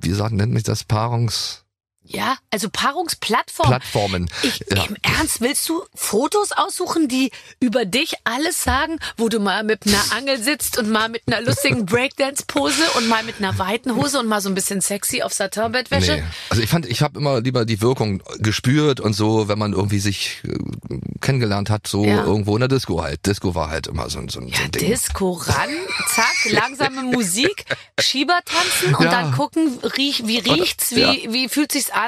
wie 0.00 0.12
sagt, 0.12 0.32
nennt 0.32 0.52
mich 0.52 0.62
das, 0.62 0.84
Paarungsplattformen. 0.84 1.69
Ja, 2.12 2.36
also 2.50 2.68
Paarungsplattform. 2.70 4.26
Ich, 4.42 4.64
ja. 4.74 4.82
Im 4.84 4.96
Ernst, 5.02 5.40
willst 5.40 5.68
du 5.68 5.84
Fotos 5.94 6.50
aussuchen, 6.50 7.06
die 7.06 7.30
über 7.60 7.84
dich 7.84 8.14
alles 8.24 8.64
sagen, 8.64 8.98
wo 9.16 9.28
du 9.28 9.38
mal 9.38 9.62
mit 9.62 9.86
einer 9.86 10.02
Angel 10.16 10.42
sitzt 10.42 10.76
und 10.76 10.90
mal 10.90 11.08
mit 11.08 11.22
einer 11.28 11.40
lustigen 11.40 11.86
Breakdance-Pose 11.86 12.82
und 12.96 13.06
mal 13.08 13.22
mit 13.22 13.36
einer 13.38 13.56
weiten 13.58 13.94
Hose 13.94 14.18
und 14.18 14.26
mal 14.26 14.40
so 14.40 14.48
ein 14.48 14.56
bisschen 14.56 14.80
sexy 14.80 15.22
auf 15.22 15.32
Satinbettwäsche? 15.32 16.16
Nee. 16.16 16.22
Also 16.48 16.62
ich 16.64 16.68
fand, 16.68 16.84
ich 16.86 17.00
habe 17.02 17.16
immer 17.16 17.40
lieber 17.40 17.64
die 17.64 17.80
Wirkung 17.80 18.22
gespürt 18.38 18.98
und 18.98 19.12
so, 19.12 19.46
wenn 19.46 19.58
man 19.60 19.72
irgendwie 19.72 20.00
sich 20.00 20.42
äh, 20.44 20.98
kennengelernt 21.20 21.70
hat, 21.70 21.86
so 21.86 22.04
Ja. 22.04 22.24
irgendwo 22.24 22.56
in 22.56 22.60
der 22.60 22.68
Disco 22.68 23.00
halt. 23.02 23.24
Disco 23.24 23.54
war 23.54 23.70
halt 23.70 23.86
immer 23.86 24.10
so, 24.10 24.18
ein- 24.18 24.28
so, 24.28 24.40
ein- 24.40 24.48
so 24.48 24.52
Ja, 24.54 24.64
ein 24.64 24.72
Ding. 24.72 24.84
Disco 24.90 25.30
ran, 25.32 25.70
zack, 26.08 26.34
langsame 26.50 27.02
Musik, 27.04 27.66
Schieber 28.00 28.40
tanzen 28.44 28.96
und 28.96 29.04
Ja. 29.04 29.10
dann 29.12 29.32
gucken, 29.32 29.78
riech, 29.96 30.26
wie 30.26 30.38
riecht's, 30.38 30.90
wie, 30.96 31.00
ja. 31.02 31.32
wie 31.32 31.48
fühlt 31.48 31.70
sich's 31.70 31.90
an? 31.90 31.99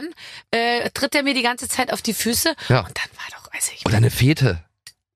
Äh, 0.51 0.91
tritt 0.91 1.15
er 1.15 1.23
mir 1.23 1.35
die 1.35 1.43
ganze 1.43 1.69
Zeit 1.69 1.93
auf 1.93 2.03
die 2.03 2.15
Füße? 2.15 2.55
Ja. 2.69 2.81
Und 2.81 2.97
dann 2.97 3.11
war 3.17 3.41
doch, 3.41 3.53
also 3.53 3.71
ich, 3.75 3.85
Oder 3.87 3.97
eine 3.99 4.11
Fete. 4.11 4.63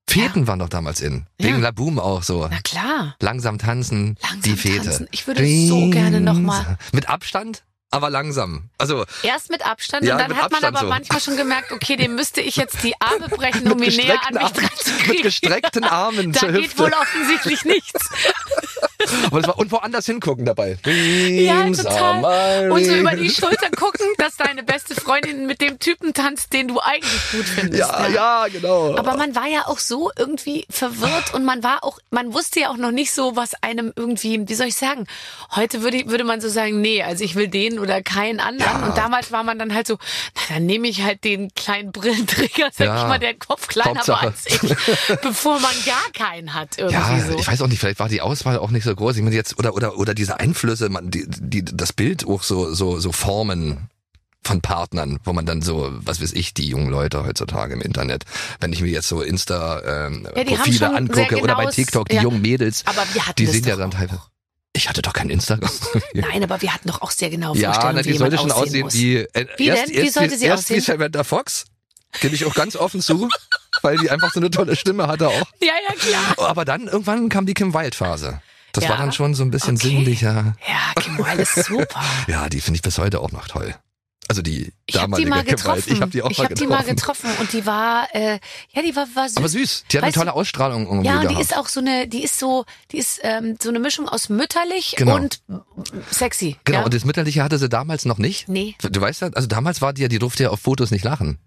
Feten 0.09 0.47
waren 0.47 0.61
doch 0.61 0.69
damals 0.69 1.01
in. 1.01 1.27
Wegen 1.39 1.57
Ja. 1.57 1.63
La 1.63 1.71
Boom 1.73 1.99
auch 1.99 2.23
so. 2.23 2.47
na 2.51 2.61
klar. 2.63 3.17
Langsam 3.21 3.59
tanzen, 3.59 4.17
Langsam 4.23 4.41
die 4.43 4.57
Fete. 4.57 4.85
tanzen. 4.85 5.09
Ich 5.11 5.27
würde 5.27 5.45
so 5.67 5.91
gerne 5.91 6.21
noch 6.21 6.39
mal- 6.39 6.79
Mit 6.93 7.09
Abstand, 7.09 7.65
aber 7.91 8.09
langsam. 8.09 8.71
Also 8.79 9.05
Erst 9.25 9.51
mit 9.51 9.67
Abstand 9.67 10.05
Ja, 10.07 10.15
und 10.15 10.21
dann 10.21 10.29
mit 10.31 10.37
hat 10.41 10.53
man 10.53 10.63
Abstand 10.63 10.77
aber 10.77 10.87
so. 10.87 10.93
manchmal 10.93 11.21
schon 11.21 11.37
gemerkt, 11.37 11.73
okay, 11.73 11.97
dem 11.97 12.15
müsste 12.15 12.41
ich 12.41 12.55
jetzt 12.57 12.83
die 12.85 12.95
Arme 13.01 13.29
brechen, 13.29 13.69
um 13.73 13.79
mit 13.81 13.93
ihn 13.93 14.05
näher 14.07 14.21
an 14.29 14.35
mich 14.35 14.53
dran 14.53 14.71
zu 14.79 14.91
mit 14.93 15.01
kriegen. 15.03 15.23
gestreckten 15.25 15.85
Armen 15.85 16.33
Da 16.33 16.53
geht 16.53 16.79
wohl 16.79 16.93
offensichtlich 16.93 17.65
nichts. 17.65 18.09
Aber 19.27 19.41
das 19.41 19.49
war, 19.49 19.59
und 19.59 19.71
woanders 19.73 20.07
hingucken 20.07 20.45
dabei. 20.45 20.79
Ja, 20.85 21.69
total. 21.71 22.71
Und 22.71 22.85
so 22.85 22.95
über 22.95 23.15
die 23.17 23.31
Schulter 23.31 23.71
gucken, 23.71 24.07
dass 24.19 24.37
deine 24.37 24.63
beste 24.63 24.95
Freundin 24.95 25.47
mit 25.47 25.61
dem 25.61 25.79
Typen 25.79 26.15
tanzt, 26.15 26.53
den 26.53 26.69
du 26.69 26.81
eigentlich 26.81 27.31
gut 27.33 27.45
findest. 27.45 27.81
Ja, 27.81 28.09
ja, 28.09 28.47
genau. 28.49 28.97
Aber 28.97 29.17
man 29.17 29.35
war 29.35 29.47
ja 29.47 29.67
auch 29.67 29.79
so 29.79 30.11
irgendwie 30.17 30.67
verwirrt 30.71 31.35
und 31.35 31.45
man 31.45 31.63
war 31.63 31.85
auch, 31.85 31.99
man 32.11 32.33
wusste 32.35 32.61
ja 32.61 32.71
auch 32.71 32.77
noch 32.77 32.91
nicht 32.93 33.13
so, 33.13 33.37
was 33.37 33.53
einem 33.63 33.93
irgendwie, 33.97 34.49
wie 34.49 34.55
soll 34.55 34.69
ich 34.69 34.77
sagen, 34.77 35.07
heute 35.55 35.83
würde, 35.83 36.05
würde 36.09 36.25
man 36.25 36.41
so 36.41 36.49
sagen, 36.49 36.81
nee, 36.81 37.03
also 37.03 37.25
ich 37.25 37.35
will 37.35 37.49
den 37.49 37.79
oder 37.79 38.03
keinen 38.03 38.41
anderen. 38.41 38.81
Ja. 38.81 38.87
Und 38.87 38.97
damals 38.97 39.33
war 39.33 39.43
man 39.43 39.59
dann 39.59 39.75
halt 39.75 39.87
so, 39.87 39.99
na 40.35 40.55
dann 40.55 40.67
nehme 40.67 40.89
ich 40.89 41.03
halt 41.03 41.25
den 41.25 41.53
kleinen 41.55 41.93
Brillenträger, 41.93 42.69
sag 42.73 42.87
Ja. 42.87 43.03
ich 43.03 43.09
mal, 43.09 43.19
der 43.19 43.35
Kopf 43.35 43.69
kleiner 43.69 44.07
war 44.07 44.23
Hauptsache. 44.23 44.27
als 44.27 44.47
ich, 44.47 45.21
bevor 45.23 45.61
man 45.61 45.73
gar 45.85 46.11
keinen 46.13 46.55
hat 46.55 46.79
irgendwie 46.79 46.97
ja, 46.97 47.21
so. 47.21 47.39
ich 47.39 47.47
weiß 47.47 47.63
auch 47.63 47.69
nicht, 47.69 47.79
vielleicht 47.79 47.99
war 48.01 48.09
die 48.09 48.21
Auswahl 48.21 48.59
auch 48.59 48.71
nicht 48.71 48.85
so 48.85 48.95
groß. 48.97 49.17
Ich 49.17 49.23
meine 49.23 49.35
jetzt, 49.37 49.59
oder, 49.59 49.75
oder, 49.75 49.97
oder 49.99 50.15
diese 50.15 50.41
Einflüsse, 50.41 50.89
man, 50.89 51.11
die, 51.11 51.25
die, 51.29 51.65
das 51.65 51.93
Bild 51.93 52.27
auch 52.27 52.43
so, 52.43 52.73
so, 52.75 52.99
so 52.99 53.13
formen 53.13 53.89
von 54.45 54.61
Partnern, 54.61 55.19
wo 55.25 55.33
man 55.33 55.45
dann 55.45 55.61
so, 55.63 55.91
was 55.93 56.21
weiß 56.23 56.33
ich, 56.33 56.55
die 56.55 56.69
jungen 56.69 56.89
Leute 56.89 57.25
heutzutage 57.25 57.75
im 57.75 57.81
Internet, 57.81 58.25
wenn 58.61 58.73
ich 58.73 58.81
mir 58.81 58.91
jetzt 58.91 59.09
so 59.09 59.21
Insta 59.21 60.07
ähm, 60.07 60.27
Ja, 60.37 60.45
Profile 60.45 60.95
angucke 60.95 61.29
sehr 61.35 61.43
oder 61.43 61.55
bei 61.57 61.63
genaues- 61.65 61.75
TikTok, 61.75 62.09
die 62.09 62.17
ja. 62.17 62.23
jungen 62.23 62.43
Mädels, 62.43 62.85
die 63.39 63.47
sind 63.47 63.67
ja 63.67 63.77
dann 63.77 63.91
teilweise. 63.91 64.21
Ich 64.73 64.89
hatte 64.89 65.01
doch 65.03 65.15
kein 65.15 65.31
Instagram. 65.31 65.71
Nein, 66.15 66.45
aber 66.45 66.61
wir 66.61 66.73
hatten 66.73 66.89
doch 66.89 67.01
auch 67.03 67.11
sehr 67.11 67.31
genaue 67.31 67.57
Ja, 67.57 67.73
Vorstellungen, 67.73 67.97
na, 67.97 68.05
wie 68.05 68.13
die 68.13 68.19
sollte 68.19 68.37
jemand 68.37 68.53
schon 68.53 68.63
aussehen 68.63 68.85
aussehen 68.85 68.85
muss. 68.85 68.95
wie, 68.95 69.17
äh, 69.17 69.47
Wie 69.57 69.67
erst, 69.69 69.87
denn? 69.89 69.95
Wie 69.95 69.99
erst, 70.05 70.15
sollte 70.15 70.37
sie 70.39 70.45
erst 70.45 70.65
aussehen? 70.65 70.77
wie 70.77 70.81
Samantha 70.81 71.25
Fox, 71.25 71.65
gebe 72.21 72.35
ich 72.35 72.45
auch 72.45 72.55
ganz 72.55 72.77
offen 72.77 73.01
zu, 73.01 73.29
weil 73.83 73.97
die 73.99 74.11
einfach 74.11 74.33
so 74.33 74.39
eine 74.39 74.51
tolle 74.51 74.77
Stimme 74.77 75.07
hatte 75.09 75.29
auch. 75.29 75.43
Ja, 75.61 75.73
ja, 75.89 75.95
klar. 75.95 76.49
Aber 76.51 76.65
dann 76.67 76.87
irgendwann 76.89 77.31
kam 77.31 77.47
die 77.47 77.55
Kim 77.55 77.73
Wilde 77.75 77.97
Phase. 77.97 78.41
Das 78.77 78.85
Ja. 78.85 78.91
war 78.91 78.99
dann 78.99 79.13
schon 79.13 79.35
so 79.35 79.43
ein 79.43 79.51
bisschen 79.51 79.77
Okay. 79.77 79.89
sinnlicher. 79.89 80.55
Ja, 80.69 81.01
Kim 81.03 81.19
Wilde 81.19 81.43
ist 81.43 81.55
super. 81.67 82.01
Ja, 82.29 82.49
die 82.49 82.61
finde 82.61 82.77
ich 82.77 82.83
bis 82.83 82.99
heute 82.99 83.21
auch 83.21 83.33
noch 83.33 83.49
toll. 83.49 83.75
Also 84.29 84.43
die 84.43 84.73
Ich 84.87 84.97
habe 84.97 85.03
damalige 85.05 85.25
die 85.25 85.31
mal 85.31 85.45
getroffen. 85.45 85.83
Ich 85.87 86.01
habe 86.01 86.11
die 86.11 86.21
auch 86.23 86.31
ich 86.33 86.39
mal 86.39 86.45
hab 86.45 86.55
die 86.57 86.65
getroffen. 86.65 86.85
mal 86.87 86.95
getroffen 86.95 87.31
und 87.39 87.53
die 87.53 87.65
war, 87.65 88.09
äh, 88.13 88.41
ja, 88.73 88.83
die 88.83 88.97
war, 88.97 89.07
war 89.15 89.29
süß. 89.29 89.37
Aber 89.37 89.49
süß. 89.49 89.85
Die 89.91 89.97
hat 89.99 90.03
eine 90.03 90.09
Weißt 90.09 90.17
du- 90.17 90.21
tolle 90.21 90.33
Ausstrahlung 90.33 90.87
irgendwie 90.87 91.07
Ja, 91.07 91.15
und 91.15 91.23
die 91.23 91.29
gehabt. 91.29 91.43
ist 91.43 91.57
auch 91.57 91.69
so 91.69 91.79
eine, 91.79 92.09
die 92.09 92.25
ist 92.25 92.39
so, 92.41 92.65
die 92.91 92.99
ist 92.99 93.21
ähm, 93.23 93.57
so 93.63 93.69
eine 93.69 93.79
Mischung 93.79 94.09
aus 94.09 94.29
mütterlich 94.29 94.95
Genau. 94.99 95.15
und 95.15 95.43
sexy. 96.11 96.57
genau, 96.65 96.79
ja? 96.81 96.85
und 96.85 96.93
das 96.95 97.05
Mütterliche 97.05 97.43
hatte 97.45 97.59
sie 97.59 97.69
damals 97.69 98.05
noch 98.05 98.19
nicht. 98.19 98.49
Nee. 98.49 98.75
Du 98.83 99.01
weißt 99.01 99.23
ja, 99.23 99.29
also 99.33 99.47
damals 99.47 99.81
war 99.81 99.93
die 99.93 100.03
ja, 100.03 100.09
die 100.09 100.19
durfte 100.19 100.43
ja 100.45 100.51
auf 100.51 100.59
Fotos 100.61 100.91
nicht 100.91 101.05
lachen. 101.05 101.39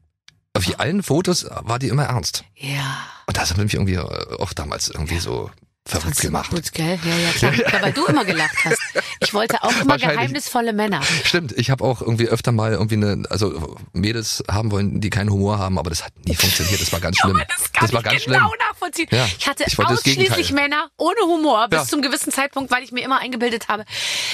Auf 0.54 0.66
allen 0.80 1.04
Fotos 1.04 1.46
war 1.50 1.80
die 1.80 1.90
immer 1.90 2.06
ernst. 2.06 2.44
Ja. 2.56 2.98
Und 3.28 3.38
das 3.38 3.50
hat 3.52 3.58
mich 3.58 3.74
irgendwie 3.74 3.96
äh, 3.96 4.38
auch 4.40 4.54
damals 4.54 4.88
irgendwie 4.90 5.20
so 5.20 5.52
verrückt 5.86 6.04
Fandst 6.06 6.22
gemacht. 6.22 6.50
Gut, 6.52 6.72
gell? 6.74 7.00
Ja, 7.04 7.16
ja, 7.18 7.32
klar. 7.32 7.54
Ja, 7.74 7.82
weil 7.82 7.94
du 7.94 8.06
immer 8.06 8.24
gelacht 8.26 8.56
hast. 8.64 8.78
Ich 9.22 9.34
wollte 9.34 9.64
auch 9.64 9.82
immer 9.82 9.98
geheimnisvolle 9.98 10.72
Männer. 10.74 11.02
Stimmt, 11.24 11.52
ich 11.54 11.70
habe 11.72 11.84
auch 11.84 12.02
irgendwie 12.02 12.28
öfter 12.28 12.52
mal 12.52 12.74
irgendwie 12.74 12.96
eine, 12.96 13.24
also 13.30 13.78
Mädels 13.94 14.44
haben 14.50 14.72
wollen, 14.72 15.02
die 15.02 15.10
keinen 15.10 15.30
Humor 15.32 15.58
haben, 15.58 15.80
aber 15.80 15.90
das 15.90 16.04
hat 16.06 16.14
nie 16.26 16.36
funktioniert. 16.36 16.80
Das 16.82 16.92
war 16.92 17.00
ganz 17.00 17.18
schlimm. 17.22 17.42
Das 17.48 17.72
kann 17.74 17.92
war 17.92 18.00
ich 18.02 18.06
ganz 18.06 18.24
genau 18.26 18.38
schlimm. 18.50 18.52
nachvollziehen. 18.70 19.08
Ja, 19.12 19.26
ich 19.38 19.48
hatte 19.48 19.64
ich 19.68 19.76
das 19.76 19.86
ausschließlich. 19.86 20.52
Männer 20.52 20.90
ohne 20.98 21.20
Humor 21.26 21.68
bis 21.70 21.80
Ja. 21.80 21.86
zum 21.86 22.02
gewissen 22.02 22.32
Zeitpunkt, 22.32 22.72
weil 22.72 22.84
ich 22.84 22.92
mir 22.92 23.04
immer 23.04 23.20
eingebildet 23.20 23.68
habe, 23.68 23.86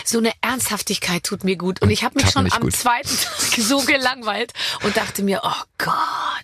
so 0.04 0.18
eine 0.18 0.32
Ernsthaftigkeit 0.42 1.24
tut 1.24 1.44
mir 1.44 1.56
gut. 1.58 1.82
Und 1.82 1.90
ich 1.90 2.04
habe 2.04 2.16
mich 2.16 2.30
schon 2.32 2.52
am 2.52 2.62
gut. 2.62 2.76
zweiten 2.76 3.08
Tag 3.18 3.60
so 3.60 3.80
gelangweilt 3.82 4.54
und 4.84 4.96
dachte 4.98 5.24
mir, 5.24 5.42
oh 5.44 5.64
Gott. 5.78 5.96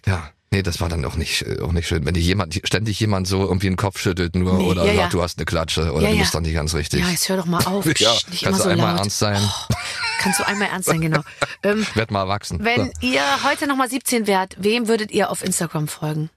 Ja. 0.05 0.29
Nee, 0.53 0.63
das 0.63 0.81
war 0.81 0.89
dann 0.89 1.05
auch 1.05 1.15
nicht, 1.15 1.43
äh, 1.43 1.61
auch 1.61 1.71
nicht 1.71 1.87
schön. 1.87 2.05
Wenn 2.05 2.13
dir 2.13 2.19
jemand, 2.19 2.59
ständig 2.65 2.99
jemand 2.99 3.25
so 3.25 3.41
irgendwie 3.43 3.67
den 3.67 3.77
Kopf 3.77 3.97
schüttelt 3.99 4.35
nur 4.35 4.57
Nee, 4.57 4.65
oder 4.65 4.81
ja, 4.85 4.87
sagt, 4.95 4.97
ja. 4.97 5.07
du 5.09 5.23
hast 5.23 5.37
eine 5.37 5.45
Klatsche 5.45 5.93
oder 5.93 6.03
Ja, 6.07 6.11
du 6.11 6.17
bist 6.19 6.35
doch 6.35 6.41
nicht 6.41 6.53
ganz 6.53 6.73
richtig. 6.73 6.99
Ja, 6.99 7.09
jetzt 7.09 7.29
hör 7.29 7.37
doch 7.37 7.45
mal 7.45 7.63
auf. 7.65 7.85
Ja, 7.99 8.13
nicht 8.29 8.43
kannst 8.43 8.59
so 8.59 8.65
du 8.65 8.71
einmal 8.71 8.91
laut. 8.91 8.99
ernst 8.99 9.19
sein? 9.19 9.41
Oh, 9.41 9.73
kannst 10.19 10.39
du 10.41 10.47
einmal 10.47 10.67
ernst 10.67 10.89
sein, 10.89 10.99
genau. 10.99 11.21
ähm, 11.63 11.85
Werd 11.93 12.11
mal 12.11 12.19
erwachsen. 12.21 12.59
wenn 12.63 12.91
ihr 12.99 13.21
heute 13.45 13.65
nochmal 13.67 13.89
17 13.89 14.27
wärt, 14.27 14.57
wem 14.59 14.89
würdet 14.89 15.11
ihr 15.11 15.29
auf 15.31 15.41
Instagram 15.41 15.87
folgen? 15.87 16.29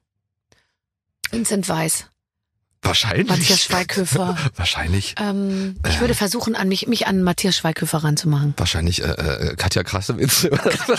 Vincent 1.33 1.69
Weiss, 1.69 2.07
Wahrscheinlich. 2.85 3.29
Matthias 3.29 3.63
Schweighöfer. 3.63 4.37
Wahrscheinlich. 4.57 5.15
Ähm, 5.19 5.77
ich 5.89 6.01
würde 6.01 6.15
versuchen, 6.15 6.55
an 6.55 6.69
mich, 6.69 6.87
mich 6.87 7.07
an 7.07 7.23
Matthias 7.23 7.57
Schweighöfer 7.57 8.05
ranzumachen. 8.05 8.55
Wahrscheinlich 8.57 9.03
äh, 9.03 9.07
äh, 9.07 9.57
Katja 9.57 9.83
Krassewitz. 9.83 10.47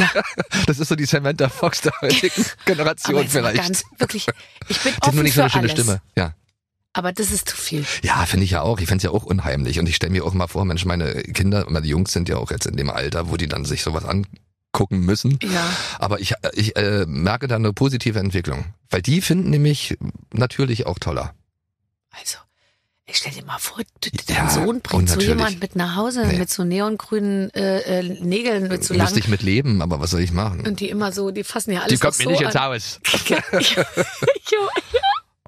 das 0.65 0.79
ist 0.79 0.87
so 0.87 0.95
die 0.95 1.05
Samantha 1.05 1.47
Fox 1.47 1.81
der 1.81 1.93
heutigen 2.01 2.45
Generation 2.65 3.27
vielleicht. 3.27 3.61
ganz, 3.61 3.83
wirklich, 3.97 4.27
ich 4.67 4.79
bin 4.81 4.93
offen 5.01 5.15
nur 5.15 5.23
nicht 5.23 5.35
so 5.35 5.41
für 5.41 5.43
eine 5.43 5.51
schöne 5.51 5.63
alles. 5.63 5.71
Stimme. 5.73 6.01
Ja. 6.17 6.33
Aber 6.93 7.11
das 7.11 7.29
ist 7.31 7.49
zu 7.49 7.57
viel. 7.57 7.85
Ja, 8.03 8.25
finde 8.25 8.45
ich 8.45 8.51
ja 8.51 8.61
auch. 8.61 8.79
Ich 8.79 8.87
find's 8.87 9.03
ja 9.03 9.11
auch 9.11 9.23
unheimlich. 9.23 9.79
Und 9.79 9.87
ich 9.87 9.97
stelle 9.97 10.13
mir 10.13 10.25
auch 10.25 10.33
mal 10.33 10.47
vor, 10.47 10.63
Mensch, 10.65 10.85
meine 10.85 11.13
Kinder, 11.23 11.65
meine 11.69 11.85
Jungs 11.85 12.13
sind 12.13 12.29
ja 12.29 12.37
auch 12.37 12.51
jetzt 12.51 12.65
in 12.65 12.77
dem 12.77 12.89
Alter, 12.89 13.29
wo 13.29 13.35
die 13.35 13.47
dann 13.47 13.65
sich 13.65 13.83
sowas 13.83 14.05
angucken 14.05 15.01
müssen. 15.01 15.37
Ja. 15.43 15.69
Aber 15.99 16.21
ich, 16.21 16.33
ich 16.53 16.77
äh, 16.77 17.05
merke 17.05 17.47
da 17.47 17.57
eine 17.57 17.73
positive 17.73 18.17
Entwicklung. 18.17 18.65
Weil 18.89 19.01
die 19.01 19.19
finden 19.19 19.49
nämlich 19.49 19.97
natürlich 20.31 20.85
auch 20.85 20.97
toller. 20.97 21.33
Also, 22.19 22.37
ich 23.07 23.17
stell 23.17 23.33
dir 23.33 23.45
mal 23.45 23.59
vor, 23.59 23.83
dein 24.27 24.35
Ja, 24.35 24.49
Sohn 24.49 24.81
bringt 24.81 25.09
so 25.09 25.19
jemand 25.19 25.59
mit 25.61 25.75
nach 25.75 25.95
Hause 25.95 26.25
Nee. 26.25 26.39
mit 26.39 26.49
so 26.49 26.63
neongrünen 26.63 27.53
äh, 27.53 27.99
äh, 27.99 28.03
Nägeln 28.03 28.63
mit 28.67 28.83
so 28.83 28.93
Müsste 28.93 28.95
langen 28.95 29.17
ich 29.19 29.27
mit 29.27 29.43
leben, 29.43 29.81
aber 29.81 29.99
was 29.99 30.11
soll 30.11 30.21
ich 30.21 30.31
machen? 30.31 30.65
und 30.65 30.79
die 30.79 30.89
immer 30.89 31.11
so, 31.11 31.29
die 31.31 31.43
fassen 31.43 31.71
ja 31.73 31.81
alles 31.81 31.91
Die 31.93 31.97
kommt 31.99 32.17
mir 32.17 32.23
so 32.23 32.29
nicht 32.31 32.41
ins 32.41 32.55
an. 32.55 32.63
Haus. 32.63 32.99
Jo, 33.29 34.59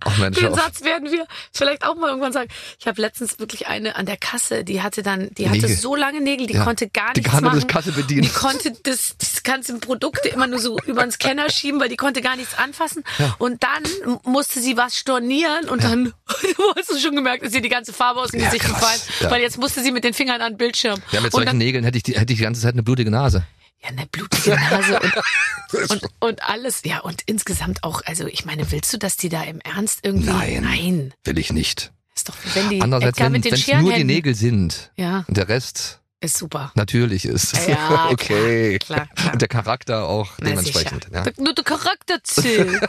Ach 0.07 0.17
Mensch, 0.17 0.39
Den 0.39 0.47
auch. 0.53 0.57
Satz 0.57 0.81
werden 0.83 1.11
wir 1.11 1.25
vielleicht 1.53 1.83
auch 1.83 1.95
mal 1.95 2.07
irgendwann 2.09 2.33
sagen. 2.33 2.49
Ich 2.79 2.87
habe 2.87 3.01
letztens 3.01 3.39
wirklich 3.39 3.67
eine 3.67 3.95
an 3.95 4.05
der 4.05 4.17
Kasse, 4.17 4.63
die 4.63 4.81
hatte 4.81 5.03
dann, 5.03 5.29
die 5.37 5.49
hatte 5.49 5.61
Nägel. 5.61 5.75
so 5.77 5.95
lange 5.95 6.21
Nägel, 6.21 6.47
die 6.47 6.53
Ja. 6.55 6.63
konnte 6.63 6.87
gar 6.89 7.13
Die 7.13 7.19
nichts 7.21 7.31
kann 7.31 7.43
nur 7.43 7.51
machen. 7.51 7.61
das 7.61 7.67
Kasse 7.67 7.91
bedienen. 7.91 8.21
Die 8.23 8.29
konnte 8.29 8.71
das, 8.83 9.15
das 9.17 9.43
ganze 9.43 9.77
Produkte 9.79 10.29
immer 10.29 10.47
nur 10.47 10.59
so 10.59 10.77
über 10.85 11.01
den 11.03 11.11
Scanner 11.11 11.49
schieben, 11.49 11.79
weil 11.79 11.89
die 11.89 11.97
konnte 11.97 12.21
gar 12.21 12.35
nichts 12.35 12.57
anfassen. 12.57 13.03
Und 13.37 13.63
dann 13.63 13.83
musste 14.23 14.59
sie 14.61 14.77
was 14.77 14.97
stornieren 14.97 15.69
und 15.69 15.83
dann, 15.83 16.05
du 16.27 16.63
hast 16.75 16.89
es 16.91 17.01
schon 17.01 17.15
gemerkt, 17.15 17.43
ist 17.43 17.53
ihr 17.55 17.61
die 17.61 17.69
ganze 17.69 17.93
Farbe 17.93 18.19
aus 18.21 18.31
dem 18.31 18.39
Ja, 18.39 18.47
Gesicht 18.49 18.65
gefallen, 18.65 18.99
Ja. 19.21 19.31
weil 19.31 19.41
jetzt 19.41 19.57
musste 19.57 19.81
sie 19.83 19.91
mit 19.91 20.03
den 20.03 20.13
Fingern 20.13 20.41
an 20.41 20.53
den 20.53 20.57
Bildschirm. 20.57 20.99
Ja, 21.11 21.19
mit 21.21 21.25
und 21.27 21.31
solchen 21.31 21.45
dann, 21.47 21.57
Nägeln 21.57 21.83
hätte 21.83 21.97
ich, 21.97 22.03
die, 22.03 22.13
hätte 22.17 22.31
ich 22.33 22.37
die 22.39 22.43
ganze 22.43 22.61
Zeit 22.61 22.73
eine 22.73 22.83
blutige 22.83 23.11
Nase. 23.11 23.43
Ja, 23.81 23.89
eine 23.89 24.05
blutige 24.07 24.55
Nase 24.55 24.99
und, 24.99 25.89
und, 25.91 26.03
und 26.19 26.43
alles. 26.43 26.81
Ja, 26.83 26.99
und 26.99 27.21
insgesamt 27.25 27.83
auch, 27.83 28.01
also 28.05 28.27
ich 28.27 28.45
meine, 28.45 28.71
willst 28.71 28.93
du, 28.93 28.97
dass 28.97 29.17
die 29.17 29.29
da 29.29 29.43
im 29.43 29.59
Ernst 29.61 29.99
irgendwie? 30.03 30.29
Nein. 30.29 30.63
Nein. 30.63 31.13
Will 31.23 31.37
ich 31.37 31.51
nicht. 31.51 31.91
Ist 32.15 32.29
doch, 32.29 32.35
wenn 32.55 32.69
die 32.69 32.81
Andererseits, 32.81 33.17
Edgar 33.17 33.25
wenn 33.27 33.33
mit 33.33 33.45
den 33.45 33.53
es 33.53 33.67
nur 33.67 33.93
die 33.93 34.03
Nägel 34.03 34.33
sind 34.33 34.91
Ja, 34.95 35.23
und 35.27 35.37
der 35.37 35.47
Rest 35.49 36.01
ist 36.19 36.37
super. 36.37 36.71
natürlich 36.75 37.25
ist. 37.25 37.55
Ja, 37.67 38.07
okay. 38.11 38.79
klar, 38.79 39.05
klar, 39.05 39.15
klar. 39.15 39.33
Und 39.33 39.41
der 39.41 39.47
Charakter 39.47 40.05
auch 40.05 40.31
Na, 40.39 40.49
dementsprechend. 40.49 41.05
sicher. 41.05 41.25
Ja. 41.25 41.31
Nur 41.43 41.53
der 41.53 41.63
Charakter 41.63 42.23
zählt. 42.23 42.81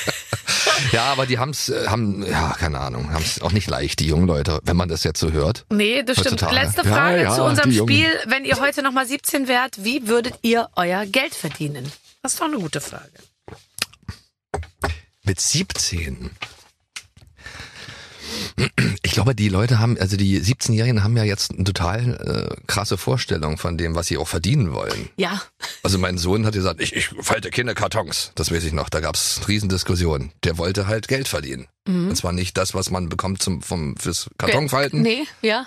ja, 0.92 1.04
aber 1.06 1.26
die 1.26 1.38
haben's, 1.38 1.68
äh, 1.68 1.86
haben, 1.88 2.24
ja, 2.24 2.54
keine 2.58 2.78
Ahnung, 2.80 3.12
haben's 3.12 3.40
auch 3.42 3.52
nicht 3.52 3.68
leicht, 3.68 3.98
die 4.00 4.06
jungen 4.06 4.26
Leute, 4.26 4.60
wenn 4.64 4.76
man 4.76 4.88
das 4.88 5.02
jetzt 5.04 5.18
so 5.20 5.32
hört. 5.32 5.64
Nee, 5.70 6.02
das 6.02 6.18
stimmt. 6.20 6.42
Heutzutage. 6.42 6.54
Letzte 6.54 6.82
Ja, 6.88 6.94
Frage 6.94 7.22
ja, 7.22 7.34
zu 7.34 7.42
unserem. 7.42 7.72
Spiel. 7.72 8.08
Wenn 8.26 8.44
ihr 8.44 8.60
heute 8.60 8.82
nochmal 8.82 9.06
17 9.06 9.48
wärt, 9.48 9.82
wie 9.84 10.06
würdet 10.06 10.34
ihr 10.42 10.68
euer 10.76 11.04
Geld 11.06 11.34
verdienen? 11.34 11.90
Das 12.22 12.34
ist 12.34 12.40
doch 12.40 12.46
eine 12.46 12.58
gute 12.58 12.80
Frage. 12.80 13.10
Mit 15.24 15.40
17. 15.40 16.30
Ich 19.02 19.12
glaube, 19.12 19.34
die 19.34 19.48
Leute 19.48 19.78
haben, 19.78 19.96
also 19.98 20.16
die 20.16 20.40
17-Jährigen 20.40 21.02
haben 21.04 21.16
ja 21.16 21.24
jetzt 21.24 21.52
eine 21.52 21.64
total 21.64 22.50
äh, 22.58 22.62
krasse 22.66 22.96
Vorstellung 22.98 23.58
von 23.58 23.76
dem, 23.78 23.94
was 23.94 24.06
sie 24.08 24.16
auch 24.18 24.28
verdienen 24.28 24.72
wollen. 24.72 25.08
Ja, 25.16 25.42
Also 25.82 25.98
mein 25.98 26.18
Sohn 26.18 26.46
hat 26.46 26.54
gesagt, 26.54 26.80
ich, 26.80 26.94
ich 26.94 27.08
falte 27.20 27.50
keine 27.50 27.74
Kartons. 27.74 28.32
Das 28.34 28.50
weiß 28.50 28.64
ich 28.64 28.72
noch. 28.72 28.88
Da 28.88 29.00
gab's 29.00 29.40
Riesendiskussionen. 29.48 30.32
Der 30.44 30.58
wollte 30.58 30.86
halt 30.86 31.08
Geld 31.08 31.28
verdienen. 31.28 31.66
Und 31.86 32.16
zwar 32.16 32.32
nicht 32.32 32.56
das, 32.58 32.74
was 32.74 32.90
man 32.90 33.08
bekommt 33.08 33.40
zum, 33.40 33.62
vom, 33.62 33.96
fürs 33.96 34.28
Kartonfalten, 34.38 35.02
nee, 35.02 35.22
ja. 35.40 35.66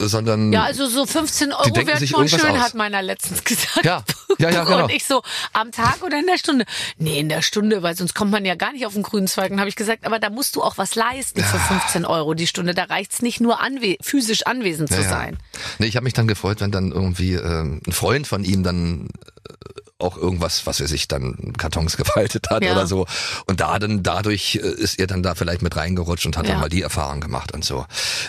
Sondern 0.00 0.52
Ja, 0.52 0.62
also 0.64 0.86
so 0.86 1.06
15 1.06 1.52
Euro 1.52 1.74
wäre 1.86 2.06
schon 2.06 2.28
schön, 2.28 2.40
aus. 2.40 2.58
hat 2.58 2.74
meiner 2.74 3.02
letztens 3.02 3.42
gesagt. 3.44 3.84
Ja, 3.84 4.04
ja, 4.38 4.50
ja, 4.50 4.64
genau. 4.64 4.84
Und 4.84 4.92
ich 4.92 5.04
so, 5.04 5.22
am 5.52 5.72
Tag 5.72 6.02
oder 6.02 6.18
in 6.18 6.26
der 6.26 6.38
Stunde? 6.38 6.64
Nee, 6.98 7.18
in 7.18 7.28
der 7.28 7.42
Stunde, 7.42 7.82
weil 7.82 7.96
sonst 7.96 8.14
kommt 8.14 8.30
man 8.30 8.44
ja 8.44 8.54
gar 8.54 8.72
nicht 8.72 8.86
auf 8.86 8.92
den 8.94 9.02
grünen 9.02 9.26
Zweig. 9.26 9.50
Dann 9.50 9.58
habe 9.58 9.68
ich 9.68 9.76
gesagt, 9.76 10.06
aber 10.06 10.18
da 10.18 10.30
musst 10.30 10.54
du 10.56 10.62
auch 10.62 10.78
was 10.78 10.94
leisten 10.94 11.42
für 11.42 11.58
15 11.58 12.04
Euro 12.04 12.34
die 12.34 12.46
Stunde. 12.46 12.74
Da 12.74 12.84
reicht's 12.84 13.22
nicht 13.22 13.40
nur 13.40 13.60
anwe 13.60 13.96
physisch 14.00 14.46
anwesend 14.46 14.88
zu 14.90 14.96
Ja, 14.96 15.02
ja. 15.02 15.08
sein. 15.08 15.38
Nee, 15.78 15.86
ich 15.86 15.96
habe 15.96 16.04
mich 16.04 16.14
dann 16.14 16.28
gefreut, 16.28 16.60
wenn 16.60 16.70
dann 16.70 16.92
irgendwie 16.92 17.34
ähm, 17.34 17.80
ein 17.86 17.92
Freund 17.92 18.26
von 18.26 18.44
ihm 18.44 18.62
dann 18.62 19.08
äh, 19.48 19.52
auch 19.98 20.16
irgendwas, 20.16 20.64
was 20.66 20.80
er 20.80 20.86
sich 20.88 21.08
dann 21.08 21.52
Kartons 21.58 21.96
gefaltet 21.96 22.50
hat 22.50 22.62
Ja. 22.64 22.72
oder 22.72 22.86
so. 22.86 23.06
Und 23.46 23.60
da 23.60 23.78
dann 23.78 24.02
dadurch 24.02 24.56
äh, 24.56 24.58
ist 24.68 24.98
er 24.98 25.06
dann 25.06 25.22
da 25.22 25.34
vielleicht 25.34 25.62
mit 25.62 25.76
reingerutscht 25.76 26.26
und 26.26 26.36
hat 26.36 26.46
Ja. 26.46 26.52
dann 26.52 26.60
mal 26.60 26.68
die 26.68 26.82
Erfahrung 26.82 27.20
gemacht 27.20 27.52
und 27.52 27.64
so. 27.64 27.84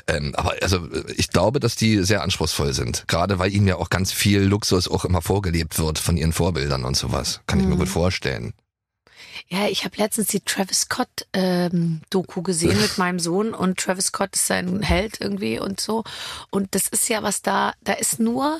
Ähm, 0.07 0.33
aber 0.35 0.55
also 0.61 0.77
äh, 0.77 1.03
ich 1.15 1.29
glaube, 1.29 1.59
dass 1.59 1.75
die 1.75 2.03
sehr 2.03 2.23
anspruchsvoll 2.23 2.73
sind. 2.73 3.03
Gerade 3.07 3.39
weil 3.39 3.53
ihnen 3.53 3.67
ja 3.67 3.75
auch 3.75 3.89
ganz 3.89 4.11
viel 4.11 4.41
Luxus 4.41 4.87
auch 4.87 5.05
immer 5.05 5.21
vorgelebt 5.21 5.77
wird 5.79 5.99
von 5.99 6.17
ihren 6.17 6.33
Vorbildern 6.33 6.85
und 6.85 6.97
sowas. 6.97 7.41
Kann 7.47 7.59
ich 7.59 7.65
Mhm. 7.65 7.71
mir 7.73 7.77
gut 7.77 7.89
vorstellen. 7.89 8.53
Ja, 9.47 9.67
ich 9.67 9.83
habe 9.85 9.95
letztens 9.97 10.27
die 10.27 10.41
Travis 10.41 10.81
Scott 10.81 11.27
ähm, 11.33 12.01
Doku 12.09 12.41
gesehen 12.41 12.77
mit 12.81 12.97
meinem 12.97 13.19
Sohn 13.19 13.53
und 13.53 13.79
Travis 13.79 14.07
Scott 14.07 14.35
ist 14.35 14.47
sein 14.47 14.81
Held 14.81 15.21
irgendwie 15.21 15.59
und 15.59 15.79
so. 15.79 16.03
Und 16.51 16.73
das 16.75 16.87
ist 16.87 17.09
ja 17.09 17.23
was 17.23 17.41
da, 17.41 17.73
da 17.83 17.93
ist 17.93 18.19
nur 18.19 18.59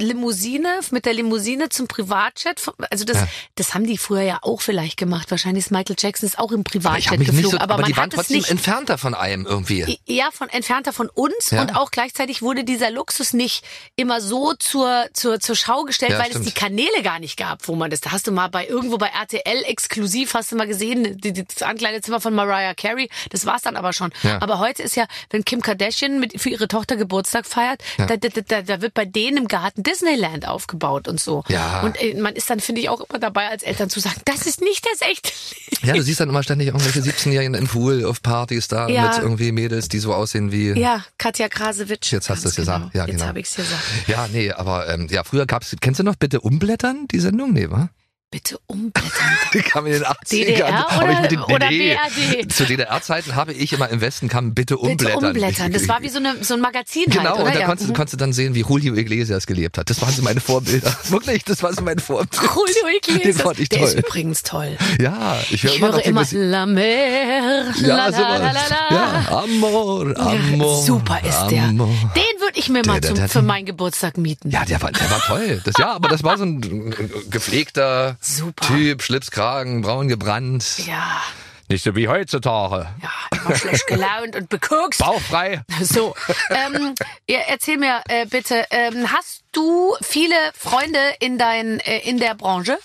Limousine, 0.00 0.80
mit 0.90 1.06
der 1.06 1.14
Limousine 1.14 1.68
zum 1.68 1.86
Privatjet. 1.88 2.60
Also 2.90 3.04
das, 3.04 3.16
Ja. 3.18 3.28
das 3.54 3.74
haben 3.74 3.86
die 3.86 3.96
früher 3.96 4.22
ja 4.22 4.38
auch 4.42 4.60
vielleicht 4.60 4.96
gemacht. 4.96 5.30
Wahrscheinlich 5.30 5.66
ist 5.66 5.70
Michael 5.70 5.96
Jackson 5.98 6.26
ist 6.26 6.38
auch 6.38 6.50
im 6.52 6.64
Privatjet 6.64 7.18
mich 7.18 7.28
geflogen, 7.28 7.42
nicht 7.42 7.50
so, 7.52 7.58
aber, 7.58 7.74
aber, 7.74 7.82
die 7.84 7.96
waren 7.96 8.10
trotzdem 8.10 8.38
nicht 8.38 8.50
entfernter 8.50 8.98
von 8.98 9.14
einem 9.14 9.46
irgendwie. 9.46 10.00
ja, 10.06 10.30
von 10.32 10.48
entfernter 10.48 10.92
von 10.92 11.08
uns 11.08 11.50
Ja. 11.50 11.62
und 11.62 11.76
auch 11.76 11.92
gleichzeitig 11.92 12.42
wurde 12.42 12.64
dieser 12.64 12.90
Luxus 12.90 13.32
nicht 13.34 13.64
immer 13.94 14.20
so 14.20 14.54
zur, 14.54 15.06
zur, 15.12 15.38
zur 15.38 15.54
Schau 15.54 15.84
gestellt, 15.84 16.12
Ja, 16.12 16.18
weil 16.18 16.30
stimmt. 16.30 16.46
es 16.48 16.52
die 16.52 16.58
Kanäle 16.58 17.02
gar 17.04 17.20
nicht 17.20 17.36
gab, 17.36 17.68
wo 17.68 17.76
man 17.76 17.90
das, 17.90 18.00
da 18.00 18.10
hast 18.10 18.26
du 18.26 18.32
mal 18.32 18.48
bei 18.48 18.66
irgendwo 18.66 18.98
bei 18.98 19.06
RTL 19.08 19.62
exklusiv, 19.64 20.34
hast 20.34 20.50
du 20.50 20.56
mal 20.56 20.66
gesehen, 20.66 21.20
das 21.20 21.62
Ankleidezimmer 21.62 22.20
von 22.20 22.34
Mariah 22.34 22.74
Carey, 22.74 23.08
das 23.30 23.46
war's 23.46 23.62
dann 23.62 23.76
aber 23.76 23.92
schon. 23.92 24.10
Aber 24.40 24.58
heute 24.58 24.82
ist 24.82 24.96
ja, 24.96 25.06
wenn 25.30 25.44
Kim 25.44 25.62
Kardashian 25.62 26.18
mit, 26.18 26.40
für 26.40 26.50
ihre 26.50 26.66
Tochter 26.66 26.96
Geburtstag 26.96 27.46
feiert, 27.46 27.80
da, 27.96 28.16
da, 28.16 28.28
da, 28.28 28.62
da 28.62 28.80
wird 28.82 28.94
bei 28.94 29.04
denen 29.04 29.36
im 29.36 29.46
Garten 29.48 29.83
Disneyland 29.84 30.48
aufgebaut 30.48 31.06
und 31.08 31.20
so. 31.20 31.44
Ja. 31.48 31.82
Und 31.82 32.00
äh, 32.02 32.14
man 32.20 32.34
ist 32.34 32.50
dann, 32.50 32.58
finde 32.60 32.80
ich, 32.80 32.88
auch 32.88 33.00
immer 33.08 33.18
dabei 33.18 33.48
als 33.48 33.62
Eltern 33.62 33.88
zu 33.90 34.00
sagen, 34.00 34.20
das 34.24 34.46
ist 34.46 34.60
nicht 34.60 34.84
das 34.90 35.08
echte 35.08 35.30
Leben. 35.70 35.86
Ja, 35.86 35.94
du 35.94 36.02
siehst 36.02 36.18
dann 36.20 36.28
immer 36.28 36.42
ständig 36.42 36.68
irgendwelche 36.68 37.00
17-Jährigen 37.00 37.54
im 37.54 37.66
Pool 37.68 38.04
auf 38.04 38.22
Partys 38.22 38.68
da 38.68 38.88
Ja. 38.88 39.08
mit 39.08 39.18
irgendwie 39.18 39.52
Mädels, 39.52 39.88
die 39.88 39.98
so 39.98 40.12
aussehen 40.14 40.50
wie 40.50 40.70
Ja, 40.78 41.04
Katja 41.18 41.48
Krasewitsch. 41.48 42.12
Jetzt 42.12 42.30
hast 42.30 42.44
du 42.44 42.48
es 42.48 42.56
Ganz 42.56 42.66
gesagt. 42.66 42.92
Genau. 42.92 43.04
Ja, 43.04 43.06
Jetzt 43.06 43.16
genau. 43.18 43.28
habe 43.28 43.40
ich 43.40 43.46
es 43.46 43.54
gesagt. 43.56 43.82
Ja, 44.06 44.26
nee, 44.32 44.50
aber 44.50 44.88
ähm, 44.88 45.06
ja, 45.10 45.22
früher 45.24 45.46
gab's, 45.46 45.74
kennst 45.80 46.00
du 46.00 46.04
noch 46.04 46.16
bitte 46.16 46.40
Umblättern, 46.40 47.06
die 47.10 47.20
Sendung? 47.20 47.52
Nee, 47.52 47.70
wa? 47.70 47.90
Bitte 48.30 48.58
umblättern. 48.66 49.10
Die 49.54 49.60
kam 49.60 49.86
in 49.86 49.92
den 49.92 50.02
80ern. 50.02 50.28
DDR 50.30 50.72
hab 50.88 51.08
ich 51.08 51.20
mit 51.20 51.30
den, 51.30 51.40
oder- 51.40 51.54
oder 51.54 51.70
nee, 51.70 51.96
BRD? 52.32 52.52
Zu 52.52 52.64
DDR-Zeiten 52.64 53.36
habe 53.36 53.52
ich 53.52 53.72
immer 53.72 53.88
im 53.90 54.00
Westen 54.00 54.28
kam 54.28 54.54
bitte 54.54 54.76
umblättern. 54.76 55.20
Bitte 55.20 55.26
umblättern. 55.28 55.72
Das 55.72 55.86
war 55.86 56.02
wie 56.02 56.08
so, 56.08 56.18
eine, 56.18 56.42
so 56.42 56.54
ein 56.54 56.60
Magazin 56.60 57.04
Genau, 57.06 57.22
halt, 57.30 57.34
oder? 57.36 57.44
und 57.44 57.54
da 57.54 57.60
ja. 57.60 57.66
konntest, 57.66 57.88
du 57.90 57.92
konntest 57.94 58.14
du 58.14 58.16
dann 58.16 58.32
sehen, 58.32 58.56
wie 58.56 58.62
Julio 58.62 58.94
Iglesias 58.96 59.46
gelebt 59.46 59.78
hat. 59.78 59.88
Das 59.88 60.02
waren 60.02 60.12
so 60.12 60.22
meine 60.22 60.40
Vorbilder. 60.40 60.96
Wirklich, 61.10 61.44
das 61.44 61.62
waren 61.62 61.76
so 61.76 61.82
meine 61.82 62.00
Vorbilder. 62.00 62.42
Julio 62.42 62.96
Iglesias. 62.96 63.22
Den 63.22 63.34
fand 63.34 63.60
ich 63.60 63.68
Der 63.68 63.78
toll. 63.78 63.88
ist 63.88 63.94
übrigens 63.98 64.42
toll. 64.42 64.76
Ja, 65.00 65.38
ich 65.50 65.62
höre 65.62 65.70
Ich 65.70 65.78
immer 65.78 65.92
höre 65.92 66.04
immer. 66.04 66.24
La 66.32 66.66
Mer, 66.66 67.72
Ja, 67.82 67.86
la, 67.86 68.08
la, 68.08 68.36
la, 68.38 68.52
la. 68.52 68.60
Ja, 68.90 69.42
Amor, 69.44 70.12
Amor. 70.18 70.82
Super 70.82 71.20
ist 71.24 71.46
der. 71.52 71.62
Amor. 71.64 71.86
Den 72.16 72.40
würde 72.40 72.58
ich 72.58 72.68
mir 72.68 72.82
mal 72.84 72.94
Da, 73.00 73.08
da, 73.10 73.14
zum, 73.14 73.16
da, 73.16 73.28
für 73.28 73.42
meinen 73.42 73.64
Geburtstag 73.66 74.18
mieten. 74.18 74.50
Ja, 74.50 74.64
der 74.64 74.82
war, 74.82 74.90
der 74.90 75.08
war 75.08 75.20
toll. 75.20 75.60
Das, 75.64 75.74
ja, 75.78 75.92
aber 75.92 76.08
das 76.08 76.24
war 76.24 76.36
so 76.36 76.42
ein 76.44 76.60
äh, 76.92 77.30
gepflegter 77.30 78.16
Super. 78.24 78.66
Typ, 78.66 79.02
Schlips, 79.02 79.30
Kragen, 79.30 79.82
braun 79.82 80.08
gebrannt. 80.08 80.78
Ja. 80.86 81.20
Nicht 81.68 81.84
so 81.84 81.94
wie 81.96 82.08
heutzutage. 82.08 82.88
Ja, 83.02 83.38
immer 83.38 83.56
schlecht 83.56 83.86
gelaunt 83.86 84.36
und 84.36 84.48
bekokst. 84.48 85.00
Bauchfrei. 85.00 85.62
So, 85.82 86.14
ähm, 86.50 86.94
erzähl 87.26 87.78
mir 87.78 88.02
äh, 88.08 88.26
bitte, 88.26 88.66
ähm, 88.70 89.10
hast 89.10 89.42
du 89.52 89.94
viele 90.02 90.36
Freunde 90.58 90.98
in 91.20 91.38
dein, 91.38 91.80
äh, 91.80 91.98
in 92.00 92.18
der 92.18 92.34
Branche? 92.34 92.78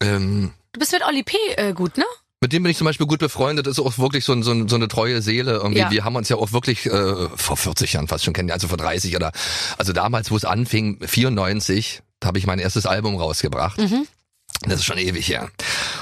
Ähm, 0.00 0.52
Du 0.72 0.80
bist 0.80 0.92
mit 0.92 1.06
Oli 1.06 1.22
P. 1.22 1.36
Äh, 1.56 1.72
gut, 1.72 1.96
ne? 1.96 2.04
Mit 2.40 2.52
dem 2.52 2.64
bin 2.64 2.70
ich 2.70 2.76
zum 2.76 2.84
Beispiel 2.84 3.06
gut 3.06 3.20
befreundet, 3.20 3.68
ist 3.68 3.78
auch 3.78 3.96
wirklich 3.96 4.24
so, 4.24 4.32
ein, 4.32 4.42
so, 4.42 4.50
ein, 4.50 4.68
so 4.68 4.74
eine 4.74 4.88
treue 4.88 5.22
Seele. 5.22 5.52
Irgendwie. 5.52 5.78
Ja. 5.78 5.90
Wir 5.90 6.04
haben 6.04 6.16
uns 6.16 6.28
ja 6.28 6.36
auch 6.36 6.52
wirklich 6.52 6.86
äh, 6.86 7.28
vor 7.36 7.56
40 7.56 7.92
Jahren 7.92 8.08
fast 8.08 8.24
schon 8.24 8.34
kennengelernt, 8.34 8.62
also 8.62 8.68
vor 8.68 8.76
30 8.76 9.14
oder 9.14 9.32
also 9.78 9.92
damals, 9.92 10.30
wo 10.32 10.36
es 10.36 10.44
anfing, 10.44 10.98
94, 11.06 12.02
da 12.13 12.13
habe 12.22 12.38
ich 12.38 12.46
mein 12.46 12.58
erstes 12.58 12.86
Album 12.86 13.16
rausgebracht. 13.16 13.78
Das 14.66 14.74
ist 14.80 14.84
schon 14.84 14.98
ewig 14.98 15.28
her. 15.28 15.50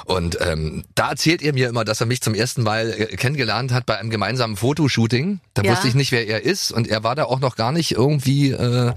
Und 0.05 0.39
ähm, 0.41 0.85
da 0.95 1.11
erzählt 1.11 1.43
er 1.43 1.53
mir 1.53 1.69
immer, 1.69 1.85
dass 1.85 2.01
er 2.01 2.07
mich 2.07 2.21
zum 2.21 2.35
ersten 2.35 2.63
Mal 2.63 2.91
äh, 2.93 3.17
kennengelernt 3.17 3.73
hat 3.73 3.87
bei 3.87 3.99
einem 3.99 4.11
gemeinsamen 4.11 4.57
Fotoshooting. 4.57 5.41
Da 5.55 5.63
Ja. 5.63 5.73
wusste 5.73 5.89
ich 5.89 5.95
nicht, 5.95 6.13
wer 6.13 6.27
er 6.29 6.43
ist. 6.43 6.71
Und 6.71 6.87
er 6.87 7.03
war 7.03 7.15
da 7.17 7.25
auch 7.25 7.41
noch 7.41 7.57
gar 7.57 7.73
nicht 7.73 7.93
irgendwie 7.93 8.51
äh, 8.51 8.93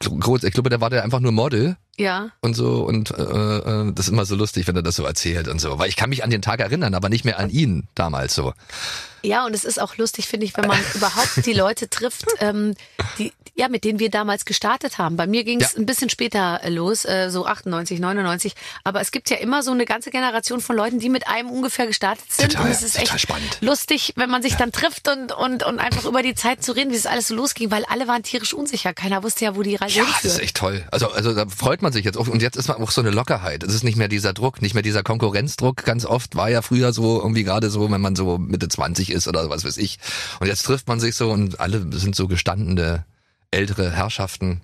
groß. 0.00 0.44
Ich 0.44 0.52
glaube, 0.54 0.70
der 0.70 0.80
war 0.80 0.90
da 0.90 1.02
einfach 1.02 1.20
nur 1.20 1.32
Model 1.32 1.76
Ja. 1.98 2.30
und 2.40 2.54
so 2.54 2.82
und 2.84 3.10
äh, 3.10 3.22
äh, 3.22 3.92
das 3.92 4.06
ist 4.06 4.12
immer 4.12 4.24
so 4.24 4.34
lustig, 4.36 4.66
wenn 4.66 4.76
er 4.76 4.82
das 4.82 4.96
so 4.96 5.04
erzählt 5.04 5.48
und 5.48 5.60
so, 5.60 5.78
weil 5.78 5.88
ich 5.88 5.96
kann 5.96 6.10
mich 6.10 6.24
an 6.24 6.30
den 6.30 6.42
Tag 6.42 6.60
erinnern, 6.60 6.94
aber 6.94 7.08
nicht 7.08 7.24
mehr 7.24 7.38
an 7.38 7.50
ihn 7.50 7.86
damals 7.94 8.34
so. 8.34 8.54
Ja, 9.22 9.44
und 9.44 9.54
es 9.54 9.64
ist 9.64 9.78
auch 9.78 9.98
lustig, 9.98 10.26
finde 10.28 10.46
ich, 10.46 10.56
wenn 10.56 10.66
man 10.66 10.78
überhaupt 10.94 11.44
die 11.44 11.52
Leute 11.52 11.90
trifft, 11.90 12.24
ähm, 12.38 12.74
die, 13.18 13.34
ja, 13.54 13.68
mit 13.68 13.84
denen 13.84 13.98
wir 13.98 14.08
damals 14.08 14.46
gestartet 14.46 14.96
haben. 14.96 15.16
Bei 15.18 15.26
mir 15.26 15.44
ging 15.44 15.60
es 15.60 15.74
Ja. 15.74 15.78
ein 15.80 15.84
bisschen 15.84 16.08
später 16.08 16.60
äh, 16.62 16.70
los, 16.70 17.04
äh, 17.04 17.28
so 17.30 17.44
98, 17.44 18.00
99. 18.00 18.54
Aber 18.82 19.02
es 19.02 19.10
gibt 19.10 19.28
ja 19.28 19.36
immer 19.36 19.62
so 19.62 19.72
eine 19.72 19.84
ganze 19.84 20.10
Generation 20.10 20.62
von 20.62 20.74
Leuten, 20.74 21.00
die 21.00 21.10
mit 21.10 21.28
einem 21.28 21.50
ungefähr 21.50 21.86
gestartet 21.86 22.24
sind. 22.32 22.52
Total, 22.52 22.64
und 22.64 22.72
es 22.72 22.82
ist 22.82 22.98
echt 22.98 23.20
spannend. 23.20 23.58
lustig, 23.60 24.14
wenn 24.16 24.30
man 24.30 24.40
sich 24.40 24.54
dann 24.56 24.72
trifft 24.72 25.06
und, 25.08 25.32
und, 25.32 25.64
und 25.64 25.78
einfach 25.80 26.06
über 26.06 26.22
die 26.22 26.34
Zeit 26.34 26.64
zu 26.64 26.72
reden, 26.72 26.90
wie 26.90 26.96
es 26.96 27.04
alles 27.04 27.28
so 27.28 27.34
losging, 27.34 27.70
weil 27.70 27.84
alle 27.84 28.08
waren 28.08 28.22
tierisch 28.22 28.54
unsicher. 28.54 28.94
Keiner 28.94 29.22
wusste 29.22 29.44
ja, 29.44 29.54
wo 29.54 29.62
die 29.62 29.76
Reise 29.76 29.89
Ja, 29.94 30.04
das 30.22 30.32
ist 30.32 30.40
echt 30.40 30.56
toll. 30.56 30.84
Also 30.90 31.10
also 31.10 31.34
da 31.34 31.46
freut 31.46 31.82
man 31.82 31.92
sich 31.92 32.04
jetzt 32.04 32.16
auch 32.16 32.28
und 32.28 32.42
jetzt 32.42 32.56
ist 32.56 32.68
man 32.68 32.78
auch 32.78 32.90
so 32.90 33.00
eine 33.00 33.10
Lockerheit. 33.10 33.62
Es 33.62 33.74
ist 33.74 33.84
nicht 33.84 33.96
mehr 33.96 34.08
dieser 34.08 34.32
Druck, 34.32 34.62
nicht 34.62 34.74
mehr 34.74 34.82
dieser 34.82 35.02
Konkurrenzdruck. 35.02 35.84
Ganz 35.84 36.04
oft 36.04 36.36
war 36.36 36.50
ja 36.50 36.62
früher 36.62 36.92
so 36.92 37.20
irgendwie 37.20 37.44
gerade 37.44 37.70
so, 37.70 37.90
wenn 37.90 38.00
man 38.00 38.16
so 38.16 38.38
Mitte 38.38 38.68
20 38.68 39.10
ist 39.10 39.28
oder 39.28 39.48
was 39.50 39.64
weiß 39.64 39.76
ich. 39.76 39.98
Und 40.40 40.46
jetzt 40.46 40.62
trifft 40.62 40.88
man 40.88 41.00
sich 41.00 41.14
so 41.14 41.30
und 41.30 41.60
alle 41.60 41.84
sind 41.98 42.14
so 42.14 42.28
gestandene 42.28 43.04
ältere 43.50 43.90
Herrschaften. 43.90 44.62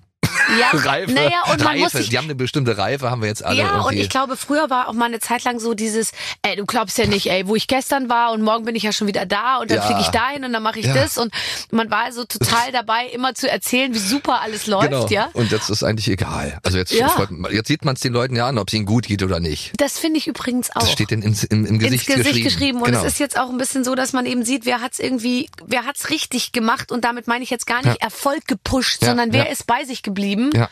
Ja, 0.59 0.69
Reife, 0.73 1.11
naja, 1.11 1.43
und 1.51 1.63
man 1.63 1.77
muss 1.79 1.93
Reife. 1.93 1.97
sich 1.97 2.09
Die 2.09 2.17
haben 2.17 2.25
eine 2.25 2.35
bestimmte 2.35 2.77
Reife, 2.77 3.09
haben 3.11 3.21
wir 3.21 3.27
jetzt 3.29 3.43
alle 3.43 3.57
Ja, 3.59 3.71
und 3.79 3.85
irgendwie. 3.85 4.01
ich 4.01 4.09
glaube, 4.09 4.37
früher 4.37 4.69
war 4.69 4.87
auch 4.87 4.93
mal 4.93 5.05
eine 5.05 5.19
Zeit 5.19 5.43
lang 5.43 5.59
so 5.59 5.73
dieses, 5.73 6.11
ey, 6.41 6.55
du 6.55 6.65
glaubst 6.65 6.97
ja 6.97 7.05
nicht, 7.05 7.29
ey, 7.29 7.47
wo 7.47 7.55
ich 7.55 7.67
gestern 7.67 8.09
war 8.09 8.31
und 8.31 8.41
morgen 8.41 8.65
bin 8.65 8.75
ich 8.75 8.83
ja 8.83 8.91
schon 8.91 9.07
wieder 9.07 9.25
da 9.25 9.57
und 9.57 9.69
dann 9.71 9.77
Ja. 9.77 9.83
fliege 9.83 10.01
ich 10.01 10.07
dahin 10.07 10.43
und 10.45 10.53
dann 10.53 10.63
mache 10.63 10.79
ich 10.79 10.85
Ja. 10.85 10.93
das 10.93 11.17
und 11.17 11.33
man 11.71 11.89
war 11.91 12.11
so 12.11 12.23
total 12.25 12.71
dabei, 12.71 13.07
immer 13.07 13.33
zu 13.33 13.49
erzählen, 13.49 13.93
wie 13.93 13.99
super 13.99 14.41
alles 14.41 14.67
läuft, 14.67 14.89
genau. 14.89 15.07
ja. 15.09 15.29
Und 15.33 15.51
jetzt 15.51 15.69
ist 15.69 15.83
eigentlich 15.83 16.07
egal. 16.09 16.59
Also 16.63 16.77
jetzt, 16.77 16.91
Ja. 16.93 17.09
freut 17.09 17.29
jetzt 17.51 17.67
sieht 17.67 17.83
man 17.85 17.95
es 17.95 18.01
den 18.01 18.13
Leuten 18.13 18.35
ja 18.35 18.47
an, 18.47 18.57
ob 18.57 18.67
es 18.69 18.73
ihnen 18.73 18.85
gut 18.85 19.07
geht 19.07 19.23
oder 19.23 19.39
nicht. 19.39 19.73
Das 19.77 19.99
finde 19.99 20.17
ich 20.19 20.27
übrigens 20.27 20.69
auch. 20.75 20.81
Das 20.81 20.91
steht 20.91 21.11
denen 21.11 21.23
ins, 21.23 21.43
im, 21.43 21.65
im 21.65 21.79
Gesicht, 21.79 22.07
ins 22.07 22.17
Gesicht 22.17 22.43
geschrieben. 22.43 22.43
geschrieben. 22.43 22.77
Und 22.79 22.85
genau. 22.85 22.99
es 23.01 23.13
ist 23.13 23.19
jetzt 23.19 23.37
auch 23.39 23.49
ein 23.49 23.57
bisschen 23.57 23.83
so, 23.83 23.95
dass 23.95 24.13
man 24.13 24.25
eben 24.25 24.45
sieht, 24.45 24.65
wer 24.65 24.81
hat's 24.81 24.99
irgendwie, 24.99 25.49
wer 25.65 25.85
hat's 25.85 26.09
richtig 26.09 26.51
gemacht 26.51 26.91
und 26.91 27.03
damit 27.03 27.27
meine 27.27 27.43
ich 27.43 27.49
jetzt 27.49 27.67
gar 27.67 27.85
nicht. 27.85 28.01
Erfolg 28.01 28.45
gepusht, 28.47 29.03
sondern 29.03 29.33
wer 29.33 29.49
ist 29.49 29.65
bei 29.67 29.83
sich 29.83 30.03
geblieben 30.03 30.36
Ja. 30.53 30.69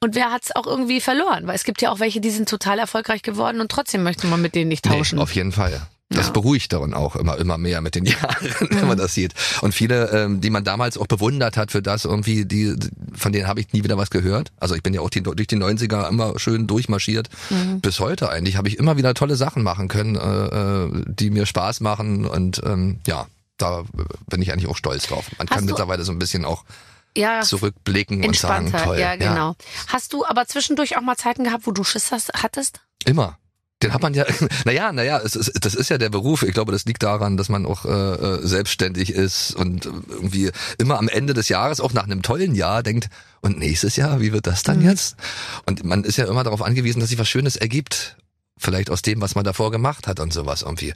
und 0.00 0.14
wer 0.14 0.30
hat's 0.30 0.54
auch 0.54 0.66
irgendwie 0.66 1.00
verloren. 1.00 1.46
Weil 1.46 1.54
es 1.56 1.64
gibt 1.64 1.82
ja 1.82 1.90
auch 1.90 2.00
welche, 2.00 2.20
die 2.20 2.30
sind 2.30 2.48
total 2.48 2.78
erfolgreich 2.78 3.22
geworden 3.22 3.60
und 3.60 3.70
trotzdem 3.70 4.02
möchte 4.02 4.26
man 4.26 4.40
mit 4.42 4.54
denen 4.54 4.68
nicht 4.68 4.84
tauschen. 4.84 5.16
Nee, 5.16 5.22
auf 5.22 5.34
jeden 5.34 5.52
Fall. 5.52 5.80
Das 6.10 6.28
Ja. 6.28 6.32
beruhigt 6.32 6.72
darin 6.72 6.94
auch 6.94 7.16
immer, 7.16 7.36
immer 7.36 7.58
mehr 7.58 7.82
mit 7.82 7.94
den 7.94 8.04
Jahren, 8.06 8.36
wenn 8.70 8.86
man 8.88 8.96
das 8.96 9.12
sieht. 9.12 9.34
Und 9.60 9.74
viele, 9.74 10.06
ähm, 10.10 10.40
die 10.40 10.48
man 10.48 10.64
damals 10.64 10.96
auch 10.96 11.06
bewundert 11.06 11.58
hat 11.58 11.70
für 11.70 11.82
das 11.82 12.06
irgendwie, 12.06 12.46
die, 12.46 12.74
von 13.14 13.30
denen 13.32 13.46
habe 13.46 13.60
ich 13.60 13.74
nie 13.74 13.84
wieder 13.84 13.98
was 13.98 14.08
gehört. 14.08 14.50
Also 14.58 14.74
ich 14.74 14.82
bin 14.82 14.94
ja 14.94 15.02
auch 15.02 15.10
die, 15.10 15.22
durch 15.22 15.46
die 15.46 15.58
90er 15.58 16.08
immer 16.08 16.38
schön 16.38 16.66
durchmarschiert. 16.66 17.28
Mhm. 17.50 17.80
Bis 17.82 18.00
heute 18.00 18.30
eigentlich 18.30 18.56
habe 18.56 18.68
ich 18.68 18.78
immer 18.78 18.96
wieder 18.96 19.12
tolle 19.12 19.36
Sachen 19.36 19.62
machen 19.62 19.88
können, 19.88 20.16
äh, 20.16 20.46
äh, 20.86 21.04
die 21.08 21.28
mir 21.28 21.44
Spaß 21.44 21.80
machen 21.80 22.24
und 22.24 22.62
ähm, 22.64 23.00
ja, 23.06 23.26
da 23.58 23.82
bin 24.30 24.40
ich 24.40 24.50
eigentlich 24.52 24.68
auch 24.70 24.76
stolz 24.78 25.08
drauf. 25.08 25.26
Man 25.36 25.46
Hast 25.48 25.56
kann 25.56 25.64
mittlerweile 25.66 26.04
so 26.04 26.12
ein 26.12 26.18
bisschen 26.18 26.46
auch 26.46 26.64
ja, 27.16 27.40
zurückblicken 27.42 28.24
und 28.24 28.36
sagen, 28.36 28.72
toll. 28.72 28.98
ja, 28.98 29.16
genau. 29.16 29.54
Hast 29.88 30.12
du 30.12 30.24
aber 30.24 30.46
zwischendurch 30.46 30.96
auch 30.96 31.02
mal 31.02 31.16
Zeiten 31.16 31.44
gehabt, 31.44 31.66
wo 31.66 31.72
du 31.72 31.84
Schiss 31.84 32.12
hast, 32.12 32.32
hattest? 32.34 32.80
Immer. 33.04 33.38
Den 33.82 33.92
hat 33.92 34.02
man 34.02 34.12
ja, 34.12 34.24
naja, 34.64 34.92
naja, 34.92 35.20
es 35.24 35.36
ist, 35.36 35.52
das 35.64 35.74
ist 35.74 35.88
ja 35.88 35.98
der 35.98 36.10
Beruf. 36.10 36.42
Ich 36.42 36.52
glaube, 36.52 36.72
das 36.72 36.84
liegt 36.84 37.02
daran, 37.02 37.36
dass 37.36 37.48
man 37.48 37.64
auch 37.64 37.84
äh, 37.84 37.90
äh, 37.90 38.46
selbstständig 38.46 39.10
ist 39.10 39.54
und 39.54 39.86
irgendwie 39.86 40.50
immer 40.78 40.98
am 40.98 41.08
Ende 41.08 41.32
des 41.32 41.48
Jahres, 41.48 41.80
auch 41.80 41.92
nach 41.92 42.04
einem 42.04 42.22
tollen 42.22 42.54
Jahr, 42.54 42.82
denkt, 42.82 43.08
und 43.40 43.58
nächstes 43.58 43.94
Jahr, 43.94 44.20
wie 44.20 44.32
wird 44.32 44.48
das 44.48 44.64
dann 44.64 44.82
jetzt? 44.82 45.16
Und 45.66 45.84
man 45.84 46.02
ist 46.02 46.16
ja 46.16 46.26
immer 46.26 46.42
darauf 46.42 46.62
angewiesen, 46.62 46.98
dass 46.98 47.10
sich 47.10 47.18
was 47.18 47.28
Schönes 47.28 47.54
ergibt. 47.54 48.16
Vielleicht 48.60 48.90
aus 48.90 49.02
dem, 49.02 49.20
was 49.20 49.36
man 49.36 49.44
davor 49.44 49.70
gemacht 49.70 50.08
hat 50.08 50.18
und 50.18 50.32
sowas 50.32 50.62
irgendwie. 50.62 50.92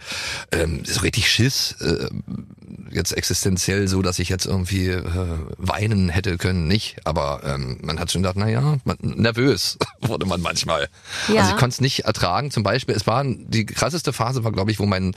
Ähm, 0.50 0.84
so 0.84 1.00
richtig 1.00 1.30
Schiss, 1.30 1.76
äh, 1.80 2.08
jetzt 2.90 3.12
existenziell 3.12 3.88
so, 3.88 4.02
dass 4.02 4.18
ich 4.18 4.28
jetzt 4.28 4.46
irgendwie 4.46 4.88
äh, 4.88 5.02
weinen 5.58 6.08
hätte 6.08 6.38
können, 6.38 6.68
nicht. 6.68 6.96
Aber 7.04 7.42
ähm, 7.44 7.78
man 7.82 7.98
hat 7.98 8.10
schon 8.10 8.22
gedacht, 8.22 8.36
na 8.38 8.48
ja, 8.48 8.78
man, 8.84 8.96
nervös 9.00 9.78
wurde 10.00 10.26
man 10.26 10.40
manchmal. 10.40 10.88
Ja. 11.28 11.40
Also 11.40 11.52
ich 11.52 11.58
konnte 11.58 11.74
es 11.74 11.80
nicht 11.80 12.00
ertragen. 12.00 12.50
Zum 12.50 12.62
Beispiel, 12.62 12.94
es 12.94 13.06
war 13.06 13.24
die 13.24 13.66
krasseste 13.66 14.12
Phase 14.12 14.44
war, 14.44 14.52
glaube 14.52 14.70
ich, 14.70 14.78
wo 14.78 14.86
mein 14.86 15.14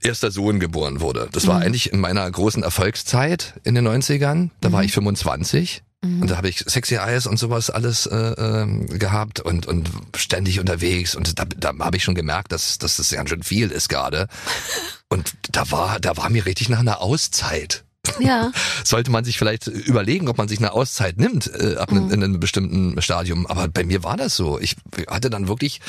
erster 0.00 0.30
Sohn 0.30 0.60
geboren 0.60 1.00
wurde. 1.00 1.28
Das 1.32 1.46
war 1.46 1.60
eigentlich 1.60 1.92
in 1.92 2.00
meiner 2.00 2.30
großen 2.30 2.62
Erfolgszeit 2.62 3.54
in 3.64 3.74
den 3.74 3.86
90ern. 3.86 4.50
Da 4.60 4.72
war 4.72 4.84
ich 4.84 4.92
25. 4.92 5.82
Und 6.04 6.30
da 6.30 6.36
habe 6.36 6.48
ich 6.48 6.58
Sexy 6.58 6.96
Eyes 6.96 7.26
und 7.26 7.38
sowas 7.38 7.70
alles 7.70 8.06
äh, 8.06 8.16
ähm, 8.16 8.86
gehabt 8.98 9.40
und 9.40 9.66
und 9.66 9.88
ständig 10.14 10.60
unterwegs 10.60 11.14
und 11.14 11.38
da, 11.38 11.44
da 11.44 11.72
habe 11.78 11.96
ich 11.96 12.04
schon 12.04 12.14
gemerkt, 12.14 12.52
dass, 12.52 12.76
dass 12.76 12.98
das 12.98 13.10
ganz 13.10 13.30
schön 13.30 13.42
viel 13.42 13.70
ist 13.70 13.88
gerade. 13.88 14.28
Und 15.08 15.34
da 15.50 15.70
war 15.70 16.00
da 16.00 16.16
war 16.16 16.30
mir 16.30 16.46
richtig 16.46 16.68
nach 16.68 16.80
einer 16.80 17.00
Auszeit 17.00 17.84
Ja. 18.18 18.52
sollte 18.84 19.10
man 19.10 19.24
sich 19.24 19.38
vielleicht 19.38 19.66
überlegen, 19.66 20.28
ob 20.28 20.38
man 20.38 20.48
sich 20.48 20.58
eine 20.58 20.72
Auszeit 20.72 21.18
nimmt 21.18 21.50
äh, 21.54 21.76
ab 21.76 21.90
einem, 21.90 22.10
in 22.10 22.22
einem 22.22 22.40
bestimmten 22.40 23.00
Stadium. 23.00 23.46
Aber 23.46 23.68
bei 23.68 23.84
mir 23.84 24.02
war 24.02 24.16
das 24.16 24.36
so. 24.36 24.58
Ich 24.58 24.76
hatte 25.08 25.30
dann 25.30 25.48
wirklich 25.48 25.80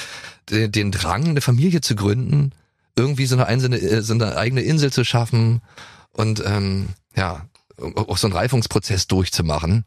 den, 0.49 0.72
den 0.72 0.91
Drang, 0.91 1.28
eine 1.28 1.41
Familie 1.41 1.82
zu 1.82 1.95
gründen, 1.95 2.51
irgendwie 2.95 3.26
so 3.26 3.36
eine, 3.36 3.47
einzelne, 3.47 3.78
äh, 3.78 4.01
so 4.01 4.13
eine 4.13 4.38
eigene 4.38 4.61
Insel 4.61 4.91
zu 4.91 5.03
schaffen 5.03 5.61
und 6.11 6.43
ähm, 6.45 6.89
ja, 7.16 7.45
auch 7.78 8.18
so 8.18 8.28
einen 8.28 8.36
Reifungsprozess 8.36 9.07
durchzumachen. 9.07 9.84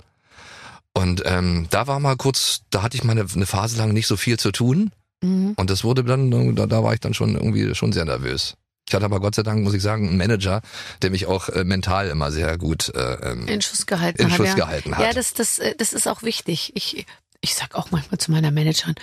Und 0.92 1.22
ähm, 1.24 1.66
da 1.70 1.86
war 1.86 2.00
mal 2.00 2.16
kurz, 2.16 2.62
da 2.70 2.82
hatte 2.82 2.96
ich 2.96 3.04
mal 3.04 3.12
eine, 3.12 3.26
eine 3.32 3.46
Phase 3.46 3.78
lang 3.78 3.92
nicht 3.92 4.06
so 4.06 4.16
viel 4.16 4.38
zu 4.38 4.52
tun. 4.52 4.90
Mhm. 5.22 5.52
Und 5.56 5.70
das 5.70 5.84
wurde 5.84 6.04
dann, 6.04 6.54
da, 6.54 6.66
da 6.66 6.82
war 6.82 6.94
ich 6.94 7.00
dann 7.00 7.14
schon 7.14 7.34
irgendwie 7.34 7.74
schon 7.74 7.92
sehr 7.92 8.04
nervös. 8.04 8.54
Ich 8.88 8.94
hatte 8.94 9.04
aber 9.04 9.20
Gott 9.20 9.34
sei 9.34 9.42
Dank, 9.42 9.62
muss 9.62 9.74
ich 9.74 9.82
sagen, 9.82 10.08
einen 10.08 10.16
Manager, 10.16 10.62
der 11.02 11.10
mich 11.10 11.26
auch 11.26 11.50
äh, 11.50 11.62
mental 11.64 12.08
immer 12.08 12.32
sehr 12.32 12.56
gut 12.56 12.88
äh, 12.94 13.32
ähm, 13.32 13.46
In 13.46 13.60
Schuss 13.60 13.86
gehalten 13.86 14.22
in 14.22 14.30
hat. 14.30 14.36
Schuss 14.36 14.48
ja. 14.48 14.54
gehalten 14.54 14.96
hat. 14.96 15.04
Ja, 15.04 15.12
das, 15.12 15.34
das, 15.34 15.58
äh, 15.58 15.74
das 15.76 15.92
ist 15.92 16.08
auch 16.08 16.22
wichtig. 16.22 16.72
Ich, 16.74 17.06
ich 17.42 17.54
sag 17.54 17.74
auch 17.74 17.90
manchmal 17.90 18.18
zu 18.18 18.30
meiner 18.30 18.50
Managerin, 18.50 18.94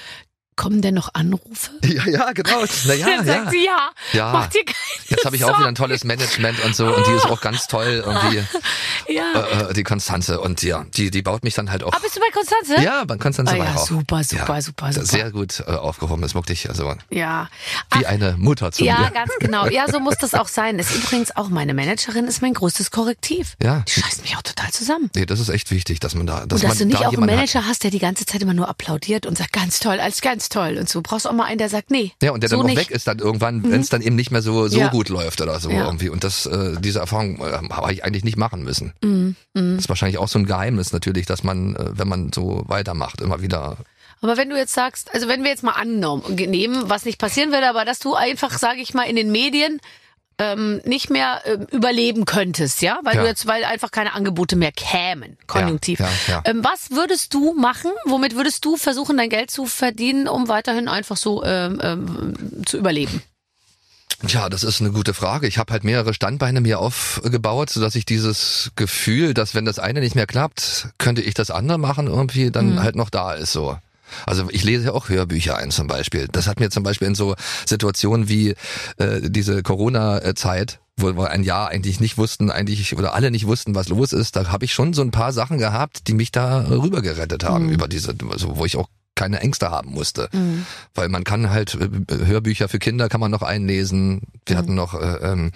kommen 0.55 0.81
denn 0.81 0.93
noch 0.93 1.13
Anrufe? 1.13 1.71
ja, 1.83 2.05
ja, 2.07 2.31
genau. 2.31 2.63
Dann 2.87 2.99
ja. 2.99 3.23
sagt 3.23 3.51
sie, 3.51 3.65
ja, 3.65 3.89
Ja. 4.13 4.31
mach 4.31 4.47
dir 4.47 4.63
keine 4.65 4.75
Jetzt 5.09 5.25
habe 5.25 5.35
ich 5.35 5.43
auch 5.43 5.57
wieder 5.59 5.67
ein 5.67 5.75
tolles 5.75 6.03
Management 6.03 6.63
und 6.63 6.75
so 6.75 6.87
und 6.87 7.05
die 7.07 7.11
ist 7.11 7.25
auch 7.25 7.41
ganz 7.41 7.67
toll 7.67 8.03
irgendwie 8.05 8.43
Ja. 9.07 9.33
äh, 9.35 9.69
äh, 9.69 9.73
die 9.73 9.83
Konstanze 9.83 10.39
und 10.41 10.63
ja, 10.63 10.85
die 10.95 11.11
die 11.11 11.21
baut 11.21 11.43
mich 11.43 11.53
dann 11.53 11.69
halt 11.71 11.83
auch 11.83 11.93
Ah, 11.93 11.99
bist 12.01 12.15
du 12.15 12.19
bei 12.19 12.29
Konstanze? 12.33 12.81
ja, 12.83 13.03
bei 13.03 13.17
Konstanze 13.17 13.53
Ah, 13.53 13.57
war 13.59 13.65
ja, 13.65 13.71
ich 13.73 13.77
auch. 13.79 13.87
super, 13.87 14.23
super, 14.23 14.61
super, 14.61 14.91
super. 14.93 15.05
Sehr 15.05 15.31
gut 15.31 15.59
äh, 15.67 15.71
aufgehoben, 15.71 16.23
ist 16.23 16.33
wirklich 16.35 16.67
also 16.69 16.93
Ja. 17.11 17.49
wie 17.93 18.05
eine 18.05 18.35
Mutter 18.37 18.71
zu 18.71 18.83
Ja, 18.83 18.99
mir. 18.99 19.11
ganz 19.11 19.31
genau. 19.39 19.67
Ja, 19.67 19.85
so 19.91 19.99
muss 19.99 20.15
das 20.17 20.33
auch 20.33 20.47
sein. 20.47 20.79
Ist 20.79 20.95
übrigens 20.95 21.35
auch 21.35 21.49
meine 21.49 21.73
Managerin 21.73 22.25
ist 22.25 22.41
mein 22.41 22.53
größtes 22.53 22.89
Korrektiv. 22.91 23.55
Ja. 23.61 23.83
Die 23.87 23.99
scheißt 24.01 24.21
mich 24.23 24.35
auch 24.37 24.41
total 24.41 24.71
zusammen. 24.71 25.09
Nee, 25.15 25.25
das 25.25 25.39
ist 25.39 25.49
echt 25.49 25.69
wichtig, 25.71 25.99
dass 25.99 26.15
man 26.15 26.25
da 26.27 26.45
dass 26.45 26.61
Und 26.63 26.69
dass 26.69 26.69
man 26.69 26.77
du 26.79 26.85
nicht 26.85 27.01
da 27.03 27.07
auch 27.09 27.13
einen 27.13 27.25
Manager 27.25 27.65
hast, 27.65 27.83
der 27.83 27.91
die 27.91 27.99
ganze 27.99 28.25
Zeit 28.25 28.41
immer 28.41 28.53
nur 28.53 28.69
applaudiert 28.69 29.25
und 29.25 29.37
sagt, 29.37 29.53
ganz 29.53 29.79
toll, 29.79 29.99
alles 29.99 30.21
ganz 30.21 30.44
toll. 30.49 30.77
Und 30.79 30.87
so 30.89 31.01
brauchst 31.01 31.25
du 31.25 31.29
auch 31.29 31.33
mal 31.33 31.45
einen, 31.45 31.57
der 31.57 31.69
sagt, 31.69 31.91
nee. 31.91 32.11
Ja, 32.21 32.31
und 32.31 32.41
der 32.41 32.49
so 32.49 32.55
dann 32.57 32.65
auch 32.65 32.67
nicht. 32.67 32.75
Mhm. 32.77 32.81
weg 32.81 32.91
ist 32.91 33.07
dann 33.07 33.19
irgendwann, 33.19 33.63
wenn 33.71 33.81
es 33.81 33.89
dann 33.89 34.01
eben 34.01 34.15
nicht 34.15 34.31
mehr 34.31 34.41
so 34.41 34.67
so 34.67 34.79
Ja. 34.79 34.87
gut 34.89 35.09
läuft 35.09 35.41
oder 35.41 35.59
so 35.59 35.69
Ja. 35.69 35.85
irgendwie. 35.85 36.09
Und 36.09 36.23
das, 36.23 36.45
äh, 36.45 36.75
diese 36.79 36.99
Erfahrung 36.99 37.39
äh, 37.39 37.69
habe 37.71 37.93
ich 37.93 38.03
eigentlich 38.03 38.23
nicht 38.23 38.37
machen 38.37 38.63
müssen. 38.63 38.93
Mhm. 39.03 39.35
Das 39.53 39.79
ist 39.79 39.89
wahrscheinlich 39.89 40.17
auch 40.17 40.27
so 40.27 40.39
ein 40.39 40.45
Geheimnis 40.45 40.91
natürlich, 40.93 41.25
dass 41.25 41.43
man, 41.43 41.75
äh, 41.75 41.97
wenn 41.97 42.07
man 42.07 42.31
so 42.33 42.63
weitermacht, 42.67 43.21
immer 43.21 43.41
wieder. 43.41 43.77
Aber 44.21 44.37
wenn 44.37 44.49
du 44.49 44.57
jetzt 44.57 44.73
sagst, 44.73 45.13
also 45.13 45.27
wenn 45.27 45.43
wir 45.43 45.51
jetzt 45.51 45.63
mal 45.63 45.73
angenommen, 45.73 46.23
nehmen, 46.35 46.89
was 46.89 47.05
nicht 47.05 47.19
passieren 47.19 47.51
würde, 47.51 47.69
aber 47.69 47.85
dass 47.85 47.99
du 47.99 48.15
einfach, 48.15 48.57
sage 48.57 48.79
ich 48.81 48.93
mal, 48.93 49.03
in 49.03 49.15
den 49.15 49.31
Medien 49.31 49.79
ähm, 50.37 50.81
nicht 50.85 51.09
mehr 51.09 51.41
ähm, 51.45 51.65
überleben 51.71 52.25
könntest, 52.25 52.81
ja, 52.81 52.99
weil 53.03 53.15
Ja. 53.15 53.21
du 53.21 53.27
jetzt, 53.27 53.47
weil 53.47 53.63
einfach 53.63 53.91
keine 53.91 54.13
Angebote 54.13 54.55
mehr 54.55 54.71
kämen, 54.71 55.37
konjunktiv. 55.47 55.99
ja, 55.99 56.09
ja. 56.27 56.41
Ähm, 56.45 56.63
was 56.63 56.91
würdest 56.91 57.33
du 57.33 57.53
machen? 57.53 57.91
Womit 58.05 58.35
würdest 58.35 58.65
du 58.65 58.75
versuchen, 58.77 59.15
dein 59.17 59.29
Geld 59.29 59.49
zu 59.51 59.65
verdienen, 59.65 60.27
um 60.27 60.47
weiterhin 60.47 60.87
einfach 60.87 61.17
so 61.17 61.43
ähm, 61.43 61.79
ähm, 61.81 62.63
zu 62.65 62.77
überleben? 62.77 63.21
Ja, 64.27 64.49
das 64.49 64.63
ist 64.63 64.79
eine 64.81 64.91
gute 64.91 65.13
Frage. 65.13 65.45
Ich 65.45 65.57
habe 65.57 65.71
halt 65.73 65.83
mehrere 65.83 66.13
Standbeine 66.13 66.61
mir 66.61 66.79
aufgebaut, 66.79 67.69
sodass 67.69 67.95
ich 67.95 68.05
dieses 68.05 68.71
Gefühl, 68.75 69.33
dass 69.33 69.53
wenn 69.55 69.65
das 69.65 69.77
eine 69.77 69.99
nicht 69.99 70.15
mehr 70.15 70.25
klappt, 70.25 70.87
könnte 70.97 71.21
ich 71.21 71.33
das 71.33 71.51
andere 71.51 71.77
machen, 71.77 72.07
irgendwie 72.07 72.49
dann 72.49 72.81
halt 72.81 72.95
noch 72.95 73.09
da 73.09 73.33
ist 73.33 73.51
so. 73.51 73.77
Also 74.25 74.47
ich 74.49 74.63
lese 74.63 74.85
ja 74.85 74.91
auch 74.91 75.09
Hörbücher 75.09 75.57
ein 75.57 75.71
zum 75.71 75.87
Beispiel. 75.87 76.27
Das 76.31 76.47
hat 76.47 76.59
mir 76.59 76.69
zum 76.69 76.83
Beispiel 76.83 77.07
in 77.07 77.15
so 77.15 77.35
Situationen 77.65 78.29
wie 78.29 78.55
äh, 78.97 79.21
diese 79.21 79.63
Corona-Zeit, 79.63 80.79
wo 80.97 81.15
wir 81.15 81.29
ein 81.29 81.43
Jahr 81.43 81.69
eigentlich 81.69 81.99
nicht 81.99 82.17
wussten, 82.17 82.51
eigentlich 82.51 82.97
oder 82.97 83.13
alle 83.13 83.31
nicht 83.31 83.47
wussten, 83.47 83.75
was 83.75 83.89
los 83.89 84.13
ist, 84.13 84.35
da 84.35 84.51
habe 84.51 84.65
ich 84.65 84.73
schon 84.73 84.93
so 84.93 85.01
ein 85.01 85.11
paar 85.11 85.33
Sachen 85.33 85.57
gehabt, 85.57 86.07
die 86.07 86.13
mich 86.13 86.31
da 86.31 86.67
rüber 86.69 87.01
gerettet 87.01 87.43
haben 87.43 87.69
über 87.69 87.87
diese, 87.87 88.15
also 88.31 88.57
wo 88.57 88.65
ich 88.65 88.77
auch 88.77 88.87
keine 89.15 89.39
Ängste 89.39 89.71
haben 89.71 89.91
musste, 89.91 90.29
weil 90.93 91.09
man 91.09 91.23
kann 91.23 91.49
halt 91.49 91.75
äh, 91.75 92.25
Hörbücher 92.25 92.67
für 92.67 92.79
Kinder 92.79 93.09
kann 93.09 93.21
man 93.21 93.31
noch 93.31 93.41
einlesen. 93.41 94.21
Wir 94.45 94.57
hatten 94.57 94.75
noch 94.75 94.93
äh, 94.93 95.17
ähm, 95.31 95.47
äh, 95.47 95.51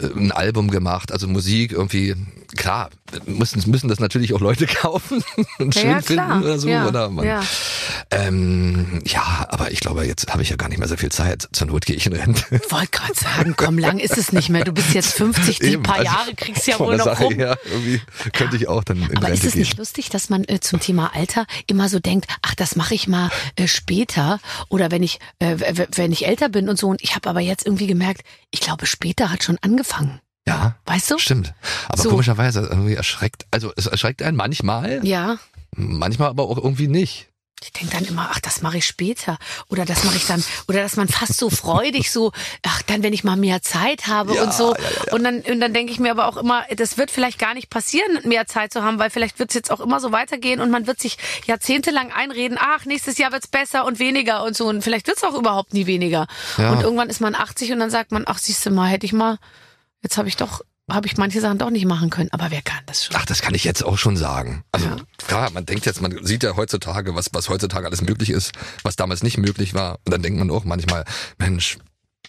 ein 0.00 0.32
Album 0.32 0.70
gemacht, 0.70 1.12
also 1.12 1.26
Musik 1.28 1.72
irgendwie, 1.72 2.14
klar, 2.56 2.90
müssen, 3.26 3.68
müssen 3.70 3.88
das 3.88 4.00
natürlich 4.00 4.34
auch 4.34 4.40
Leute 4.40 4.66
kaufen 4.82 5.22
und 5.58 5.74
Ja, 5.74 5.80
schön 5.80 5.90
ja, 5.90 6.00
finden 6.02 6.42
oder 6.42 6.58
so, 6.58 6.68
Ja, 6.68 6.86
oder? 6.88 7.08
Man, 7.10 7.24
ja. 7.26 7.42
Ähm, 8.10 9.00
ja, 9.06 9.46
aber 9.50 9.70
ich 9.72 9.80
glaube, 9.80 10.04
jetzt 10.06 10.32
habe 10.32 10.42
ich 10.42 10.50
ja 10.50 10.56
gar 10.56 10.68
nicht 10.68 10.78
mehr 10.78 10.88
so 10.88 10.96
viel 10.96 11.10
Zeit. 11.10 11.48
Zur 11.52 11.66
Not 11.68 11.86
gehe 11.86 11.96
ich 11.96 12.06
in 12.06 12.12
Rente. 12.12 12.42
Wollte 12.70 12.88
gerade 12.90 13.14
sagen, 13.14 13.54
komm, 13.56 13.78
lang 13.78 13.98
ist 13.98 14.16
es 14.18 14.32
nicht 14.32 14.48
mehr. 14.48 14.64
Du 14.64 14.72
bist 14.72 14.94
jetzt 14.94 15.14
50, 15.14 15.58
die 15.58 15.66
Eben, 15.72 15.82
paar 15.82 15.96
also 15.96 16.04
Jahre 16.06 16.34
kriegst 16.34 16.66
du 16.66 16.70
ja 16.72 16.78
wohl 16.78 16.96
noch 16.96 17.04
Sache 17.04 17.24
rum. 17.24 17.34
her, 17.34 17.58
irgendwie 17.64 18.00
könnte 18.32 18.56
ich 18.56 18.68
auch 18.68 18.84
dann 18.84 18.98
in 18.98 19.16
Aber 19.16 19.26
Rente 19.28 19.32
ist 19.38 19.44
es 19.44 19.52
gehen. 19.52 19.60
nicht 19.62 19.78
lustig, 19.78 20.08
dass 20.10 20.28
man 20.28 20.44
äh, 20.44 20.60
zum 20.60 20.80
Thema 20.80 21.14
Alter 21.14 21.46
immer 21.66 21.88
so 21.88 21.98
denkt, 22.00 22.26
ach, 22.42 22.54
das 22.54 22.76
mache 22.76 22.94
ich 22.94 23.08
mal 23.08 23.30
äh, 23.56 23.66
später 23.66 24.40
oder 24.68 24.90
wenn 24.90 25.02
ich 25.02 25.18
äh, 25.38 25.56
wenn 25.94 26.12
ich 26.12 26.26
älter 26.26 26.48
bin 26.48 26.68
und 26.68 26.78
so. 26.78 26.88
Und 26.88 27.02
ich 27.02 27.14
habe 27.14 27.28
aber 27.28 27.40
jetzt 27.40 27.66
irgendwie 27.66 27.86
gemerkt, 27.86 28.22
ich 28.50 28.60
glaube, 28.60 28.86
später 28.86 29.30
hat 29.30 29.42
schon 29.42 29.58
angefangen. 29.62 30.20
Ja, 30.48 30.76
Weißt 30.86 31.10
du? 31.10 31.18
stimmt. 31.18 31.54
Aber 31.88 32.02
So. 32.02 32.10
komischerweise 32.10 32.60
irgendwie 32.60 32.94
erschreckt, 32.94 33.46
also 33.50 33.72
es 33.76 33.86
erschreckt 33.86 34.22
einen 34.22 34.36
manchmal, 34.36 35.04
Ja. 35.04 35.38
manchmal 35.74 36.28
aber 36.28 36.44
auch 36.44 36.56
irgendwie 36.56 36.86
nicht. 36.88 37.28
Ich 37.62 37.72
denke 37.72 37.96
dann 37.96 38.04
immer, 38.04 38.28
ach, 38.32 38.38
das 38.40 38.60
mache 38.60 38.78
ich 38.78 38.86
später. 38.86 39.38
Oder 39.68 39.84
das 39.86 40.04
mache 40.04 40.16
ich 40.16 40.26
dann, 40.26 40.44
oder 40.68 40.82
dass 40.82 40.96
man 40.96 41.08
fast 41.08 41.38
so 41.38 41.48
freudig 41.48 42.10
so, 42.10 42.32
ach, 42.62 42.82
dann, 42.82 43.02
wenn 43.02 43.14
ich 43.14 43.24
mal 43.24 43.36
mehr 43.36 43.62
Zeit 43.62 44.06
habe 44.08 44.34
Ja, 44.34 44.42
und 44.42 44.52
so. 44.52 44.74
ja, 44.74 44.80
ja. 45.06 45.12
Und 45.14 45.24
dann, 45.24 45.40
und 45.40 45.60
dann 45.60 45.72
denke 45.72 45.90
ich 45.90 45.98
mir 45.98 46.10
aber 46.10 46.26
auch 46.26 46.36
immer, 46.36 46.64
das 46.76 46.98
wird 46.98 47.10
vielleicht 47.10 47.38
gar 47.38 47.54
nicht 47.54 47.70
passieren, 47.70 48.20
mehr 48.24 48.46
Zeit 48.46 48.72
zu 48.74 48.82
haben, 48.82 48.98
weil 48.98 49.08
vielleicht 49.10 49.38
wird 49.38 49.50
es 49.50 49.54
jetzt 49.54 49.70
auch 49.70 49.80
immer 49.80 50.00
so 50.00 50.12
weitergehen 50.12 50.60
und 50.60 50.70
man 50.70 50.86
wird 50.86 51.00
sich 51.00 51.16
jahrzehntelang 51.46 52.12
einreden, 52.12 52.58
ach, 52.60 52.84
nächstes 52.84 53.16
Jahr 53.16 53.32
wird's 53.32 53.48
besser 53.48 53.86
und 53.86 53.98
weniger 53.98 54.44
und 54.44 54.54
so. 54.54 54.66
Und 54.68 54.82
vielleicht 54.82 55.06
wird's 55.06 55.24
auch 55.24 55.34
überhaupt 55.34 55.72
nie 55.72 55.86
weniger. 55.86 56.26
Und 56.58 56.82
irgendwann 56.82 57.08
ist 57.08 57.20
man 57.20 57.34
80 57.34 57.72
und 57.72 57.78
dann 57.80 57.90
sagt 57.90 58.12
man, 58.12 58.24
ach, 58.26 58.38
siehst 58.38 58.64
du 58.66 58.70
mal, 58.70 58.88
hätte 58.88 59.06
ich 59.06 59.12
mal, 59.14 59.38
jetzt 60.02 60.18
habe 60.18 60.28
ich 60.28 60.36
doch, 60.36 60.60
habe 60.90 61.06
ich 61.08 61.16
manche 61.16 61.40
Sachen 61.40 61.58
doch 61.58 61.70
nicht 61.70 61.84
machen 61.86 62.10
können. 62.10 62.28
Aber 62.32 62.50
wer 62.50 62.62
kann 62.62 62.80
das 62.86 63.04
schon? 63.04 63.16
Ach, 63.16 63.24
das 63.26 63.42
kann 63.42 63.54
ich 63.54 63.64
jetzt 63.64 63.84
auch 63.84 63.98
schon 63.98 64.16
sagen. 64.16 64.62
Also 64.72 64.86
Ja. 64.86 64.96
klar, 65.26 65.50
man 65.50 65.66
denkt 65.66 65.84
jetzt, 65.86 66.00
man 66.00 66.24
sieht 66.24 66.42
ja 66.42 66.56
heutzutage, 66.56 67.14
was, 67.14 67.26
was 67.32 67.48
heutzutage 67.48 67.86
alles 67.86 68.02
möglich 68.02 68.30
ist, 68.30 68.52
was 68.82 68.96
damals 68.96 69.22
nicht 69.22 69.36
möglich 69.38 69.74
war. 69.74 69.98
Und 70.04 70.12
dann 70.12 70.22
denkt 70.22 70.38
man 70.38 70.50
auch 70.50 70.64
manchmal, 70.64 71.04
Mensch, 71.38 71.78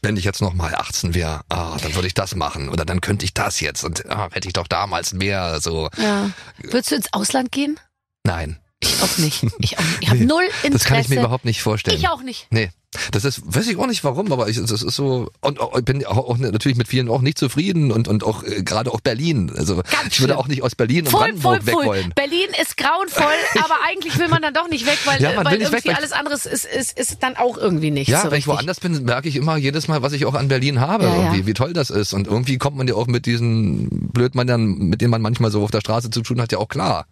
wenn 0.01 0.17
ich 0.17 0.23
jetzt 0.23 0.41
noch 0.41 0.53
mal 0.53 0.73
18 0.75 1.13
wäre, 1.13 1.41
ah, 1.49 1.77
dann 1.81 1.95
würde 1.95 2.07
ich 2.07 2.13
das 2.13 2.35
machen 2.35 2.69
oder 2.69 2.85
dann 2.85 3.01
könnte 3.01 3.25
ich 3.25 3.33
das 3.33 3.59
jetzt 3.59 3.83
und 3.83 4.09
ah, 4.09 4.29
hätte 4.31 4.47
ich 4.47 4.53
doch 4.53 4.67
damals 4.67 5.13
mehr 5.13 5.59
so. 5.61 5.89
Ja. 5.97 6.29
Würdest 6.61 6.91
du 6.91 6.95
ins 6.95 7.13
Ausland 7.13 7.51
gehen? 7.51 7.79
Nein, 8.23 8.59
Ich 8.79 9.01
auch 9.01 9.17
nicht. 9.17 9.43
Ich 9.59 9.77
auch 9.79 9.83
nicht. 9.83 9.97
Ich 10.01 10.09
habe 10.09 10.19
Nee, 10.19 10.25
null 10.25 10.43
Interesse. 10.63 10.69
das 10.71 10.83
kann 10.83 10.99
ich 10.99 11.09
mir 11.09 11.19
überhaupt 11.19 11.45
nicht 11.45 11.61
vorstellen. 11.63 11.97
Ich 11.97 12.07
auch 12.09 12.21
nicht. 12.21 12.45
Nee, 12.51 12.69
das 13.11 13.25
ist, 13.25 13.41
weiß 13.45 13.67
ich 13.67 13.77
auch 13.77 13.87
nicht 13.87 14.03
warum, 14.03 14.31
aber 14.31 14.47
ich, 14.49 14.57
das 14.59 14.71
ist 14.71 14.81
so, 14.95 15.29
und 15.41 15.59
auch- 15.59 15.77
ich 15.77 15.85
bin 15.85 16.05
auch, 16.05 16.37
natürlich 16.37 16.77
mit 16.77 16.87
vielen 16.87 17.09
auch 17.09 17.21
nicht 17.21 17.37
zufrieden 17.37 17.91
und, 17.91 18.07
und 18.07 18.23
auch 18.23 18.43
äh, 18.43 18.63
gerade 18.63 18.91
auch 18.91 19.01
Berlin. 19.01 19.51
Also 19.55 19.81
ich 20.09 20.19
würde 20.19 20.37
auch 20.37 20.47
nicht 20.47 20.63
aus 20.63 20.75
Berlin 20.75 21.05
und 21.05 21.11
Voll, 21.11 21.19
voll, 21.21 21.29
Brandenburg 21.59 21.65
weg 21.65 21.73
voll. 21.73 21.85
wollen. 21.85 22.13
Berlin 22.15 22.47
ist 22.61 22.77
grauenvoll, 22.77 23.25
aber 23.63 23.75
eigentlich 23.87 24.17
will 24.19 24.27
man 24.27 24.41
dann 24.41 24.53
doch 24.53 24.69
nicht 24.69 24.85
weg, 24.85 24.99
weil, 25.05 25.21
Ja, 25.21 25.35
weil 25.43 25.59
weg, 25.59 25.61
irgendwie 25.61 25.89
weil- 25.89 25.95
alles 25.95 26.11
anderes 26.11 26.45
ist, 26.45 26.65
ist, 26.65 26.97
ist 26.97 27.17
dann 27.23 27.35
auch 27.37 27.57
irgendwie 27.57 27.91
nicht 27.91 28.07
Ja, 28.07 28.21
so 28.21 28.31
wenn 28.31 28.39
ich 28.39 28.47
woanders 28.47 28.79
bin, 28.79 29.03
merke 29.03 29.29
ich 29.29 29.35
immer 29.35 29.57
jedes 29.57 29.87
Mal, 29.87 30.01
was 30.01 30.13
ich 30.13 30.25
auch 30.25 30.33
an 30.33 30.47
Berlin 30.47 30.79
habe, 30.79 31.05
Ja, 31.05 31.33
ja. 31.35 31.45
wie 31.45 31.53
toll 31.53 31.73
das 31.73 31.89
ist. 31.89 32.13
Und 32.13 32.27
irgendwie 32.27 32.57
kommt 32.57 32.77
man 32.77 32.87
ja 32.87 32.95
auch 32.95 33.07
mit 33.07 33.25
diesen 33.25 33.89
Blödmännern, 34.11 34.77
mit 34.77 35.01
denen 35.01 35.11
man 35.11 35.21
manchmal 35.21 35.51
so 35.51 35.63
auf 35.63 35.71
der 35.71 35.81
Straße 35.81 36.09
zu 36.09 36.21
tun 36.21 36.41
hat, 36.41 36.51
ja 36.51 36.57
auch 36.57 36.67
klar. 36.69 37.05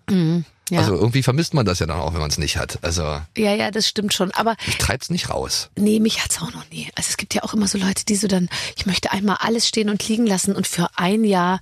Ja. 0.69 0.79
Also 0.79 0.95
irgendwie 0.95 1.23
vermisst 1.23 1.53
man 1.53 1.65
das 1.65 1.79
ja 1.79 1.85
dann 1.85 1.99
auch, 1.99 2.13
wenn 2.13 2.19
man 2.21 2.29
es 2.29 2.37
nicht 2.37 2.57
hat. 2.57 2.79
Also 2.81 3.03
ja, 3.37 3.53
ja, 3.53 3.71
das 3.71 3.87
stimmt 3.87 4.13
schon. 4.13 4.31
Aber 4.31 4.55
ich 4.67 4.77
treib's 4.77 5.09
nicht 5.09 5.29
raus. 5.29 5.69
nee, 5.77 5.99
mich 5.99 6.23
hat's 6.23 6.41
auch 6.41 6.51
noch 6.53 6.69
nie. 6.71 6.89
Also 6.95 7.09
es 7.09 7.17
gibt 7.17 7.33
ja 7.33 7.43
auch 7.43 7.53
immer 7.53 7.67
so 7.67 7.77
Leute, 7.77 8.05
die 8.05 8.15
so 8.15 8.27
dann, 8.27 8.49
ich 8.75 8.85
möchte 8.85 9.11
einmal 9.11 9.37
alles 9.41 9.67
stehen 9.67 9.89
und 9.89 10.07
liegen 10.07 10.25
lassen 10.25 10.55
und 10.55 10.67
für 10.67 10.87
ein 10.95 11.23
Jahr 11.23 11.59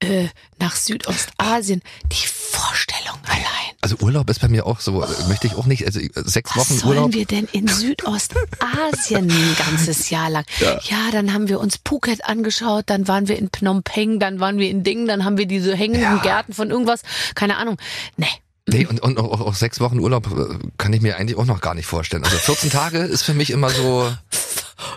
äh, 0.00 0.28
nach 0.58 0.74
Südostasien. 0.76 1.80
Die 2.12 2.26
Vorstellung 2.26 3.18
allein. 3.26 3.44
Also 3.80 3.96
Urlaub 4.00 4.28
ist 4.30 4.40
bei 4.40 4.48
mir 4.48 4.66
auch 4.66 4.80
so, 4.80 5.02
äh, 5.02 5.06
möchte 5.28 5.46
ich 5.46 5.54
auch 5.54 5.66
nicht, 5.66 5.84
also 5.86 6.00
äh, 6.00 6.10
sechs 6.14 6.50
Was 6.54 6.70
Wochen 6.70 6.78
sollen 6.78 6.98
Urlaub. 6.98 7.12
wir 7.14 7.26
denn 7.26 7.46
in 7.52 7.68
Südostasien 7.68 9.30
ein 9.30 9.56
ganzes 9.58 10.10
Jahr 10.10 10.30
lang? 10.30 10.44
Ja. 10.60 11.10
dann 11.12 11.32
haben 11.32 11.48
wir 11.48 11.60
uns 11.60 11.78
Phuket 11.86 12.24
angeschaut, 12.24 12.84
dann 12.86 13.08
waren 13.08 13.28
wir 13.28 13.38
in 13.38 13.50
Phnom 13.50 13.82
Penh, 13.82 14.18
dann 14.20 14.40
waren 14.40 14.58
wir 14.58 14.68
in 14.70 14.82
Ding, 14.84 15.06
dann 15.06 15.24
haben 15.24 15.36
wir 15.38 15.46
diese 15.46 15.74
hängenden 15.76 16.02
Ja. 16.16 16.22
Gärten 16.22 16.52
von 16.54 16.70
irgendwas. 16.70 17.02
Keine 17.34 17.56
Ahnung. 17.56 17.76
Nee. 18.16 18.26
Nee, 18.66 18.86
und, 18.86 19.00
und 19.00 19.18
auch, 19.18 19.40
auch 19.40 19.54
sechs 19.54 19.78
Wochen 19.80 19.98
Urlaub 19.98 20.26
äh, 20.26 20.58
kann 20.78 20.92
ich 20.92 21.02
mir 21.02 21.16
eigentlich 21.16 21.36
auch 21.38 21.44
noch 21.44 21.60
gar 21.60 21.74
nicht 21.74 21.86
vorstellen. 21.86 22.24
Also 22.24 22.36
14 22.38 22.70
Tage 22.70 22.98
ist 22.98 23.22
für 23.22 23.34
mich 23.34 23.50
immer 23.50 23.68
so. 23.70 24.10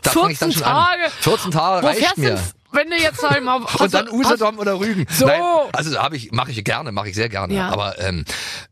Da 0.03 0.11
fang 0.11 0.30
ich 0.30 0.39
dann 0.39 0.51
14 0.51 0.53
schon 0.53 0.63
an. 0.63 0.86
Tage? 0.86 1.11
14 1.20 1.51
Tage 1.51 1.84
Wo 1.84 1.88
reicht 1.88 1.99
fährst 1.99 2.18
mir. 2.18 2.36
denn, 2.36 2.39
wenn 2.72 2.89
du 2.89 2.97
jetzt 2.97 3.22
ich 3.24 3.41
mal, 3.41 3.61
Und 3.80 3.93
dann 3.93 4.09
Usedom 4.09 4.59
oder 4.59 4.80
Rügen. 4.80 5.05
So. 5.09 5.26
Nein, 5.26 5.41
also 5.74 5.97
habe 5.97 6.15
ich, 6.15 6.32
mache 6.32 6.51
ich 6.51 6.63
gerne, 6.63 6.91
mache 6.91 7.09
ich 7.09 7.15
sehr 7.15 7.30
gerne. 7.30 7.53
Ja. 7.53 7.70
Aber 7.70 7.99
ähm, 7.99 8.24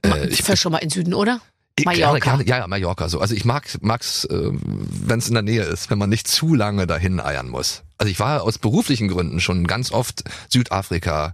äh, 0.01 0.27
Ich 0.27 0.39
ich, 0.39 0.45
fähr 0.45 0.55
schon 0.55 0.71
mal 0.71 0.77
in 0.79 0.89
Süden, 0.89 1.13
oder? 1.13 1.41
Mallorca. 1.83 2.19
Gerne, 2.19 2.19
gerne, 2.19 2.45
ja, 2.45 2.57
ja, 2.59 2.67
Mallorca. 2.67 3.09
So. 3.09 3.19
Also 3.19 3.35
ich 3.35 3.43
mag 3.43 3.65
mag's, 3.81 4.23
äh, 4.25 4.51
wenn 4.53 5.19
es 5.19 5.27
in 5.27 5.33
der 5.33 5.43
Nähe 5.43 5.63
ist, 5.63 5.89
wenn 5.89 5.97
man 5.97 6.09
nicht 6.09 6.27
zu 6.27 6.55
lange 6.55 6.87
dahin 6.87 7.19
eiern 7.19 7.49
muss. 7.49 7.83
Also 7.97 8.11
ich 8.11 8.19
war 8.19 8.43
aus 8.43 8.57
beruflichen 8.57 9.07
Gründen 9.07 9.39
schon 9.39 9.67
ganz 9.67 9.91
oft 9.91 10.23
Südafrika 10.49 11.33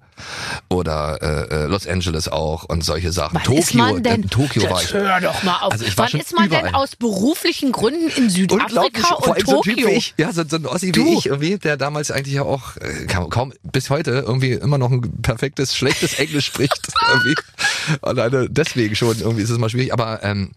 oder 0.69 1.19
äh, 1.21 1.55
äh, 1.55 1.65
Los 1.65 1.87
Angeles 1.87 2.27
auch 2.27 2.65
und 2.65 2.83
solche 2.83 3.11
Sachen. 3.11 3.35
Wann 3.35 3.43
Tokio, 3.43 3.59
ist 3.61 3.73
man 3.73 4.03
denn? 4.03 4.23
äh, 4.23 4.27
Tokio 4.27 4.69
war 4.69 4.81
ich. 4.83 4.93
hör 4.93 5.19
doch 5.21 5.41
mal 5.43 5.57
auf. 5.61 5.71
Also 5.71 5.85
ich 5.85 5.97
war 5.97 6.07
Wann 6.11 6.19
ist 6.19 6.35
man 6.35 6.49
denn 6.49 6.59
überall. 6.59 6.75
aus 6.75 6.95
beruflichen 6.95 7.71
Gründen 7.71 8.09
in 8.09 8.29
Südafrika 8.29 9.15
und, 9.15 9.27
allem 9.27 9.45
so 9.45 9.57
ein 9.57 9.61
Typ 9.63 9.75
Tokio? 9.75 9.87
wie 9.87 9.91
ich, 9.93 10.13
ja, 10.17 10.31
so, 10.31 10.43
so 10.47 10.57
ein 10.57 10.67
Ossi 10.67 10.91
Du. 10.91 11.03
wie 11.03 11.17
ich 11.17 11.25
irgendwie, 11.25 11.57
der 11.57 11.77
damals 11.77 12.11
eigentlich 12.11 12.35
ja 12.35 12.43
auch 12.43 12.77
äh, 12.77 13.07
kaum, 13.07 13.29
kaum 13.31 13.53
bis 13.63 13.89
heute 13.89 14.11
irgendwie 14.11 14.51
immer 14.51 14.77
noch 14.77 14.91
ein 14.91 15.01
perfektes, 15.23 15.75
schlechtes 15.75 16.13
Englisch 16.19 16.45
spricht. 16.45 16.79
Alleine 18.03 18.47
deswegen 18.49 18.95
schon, 18.95 19.19
irgendwie 19.19 19.41
ist 19.41 19.49
es 19.49 19.57
mal 19.57 19.69
schwierig, 19.69 19.93
aber 19.93 20.23
ähm, 20.23 20.51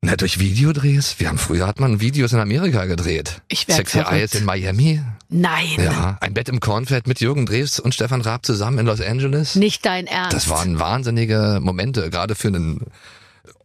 na, 0.00 0.16
durch 0.16 0.38
Videodrehs, 0.38 1.18
wir 1.18 1.28
haben 1.28 1.38
früher 1.38 1.66
hat 1.66 1.80
man 1.80 2.00
Videos 2.00 2.32
in 2.32 2.38
Amerika 2.38 2.84
gedreht. 2.84 3.42
Ich 3.48 3.66
werd 3.66 3.78
Sexy 3.78 3.98
verrückt. 3.98 4.12
Eyes 4.12 4.34
in 4.34 4.44
Miami. 4.44 5.02
Nein, 5.28 5.66
Ja, 5.76 6.16
ein 6.20 6.34
Bett 6.34 6.48
im 6.48 6.60
Kornfeld 6.60 7.06
mit 7.06 7.20
Jürgen 7.20 7.46
Drews 7.46 7.80
und 7.80 7.94
Stefan 7.94 8.20
Raab 8.20 8.46
zusammen 8.46 8.78
in 8.78 8.86
Los 8.86 9.00
Angeles. 9.00 9.56
nicht 9.56 9.84
dein 9.84 10.06
Ernst. 10.06 10.34
Das 10.34 10.48
waren 10.48 10.78
wahnsinnige 10.78 11.58
Momente, 11.60 12.10
gerade 12.10 12.34
für 12.34 12.48
einen 12.48 12.86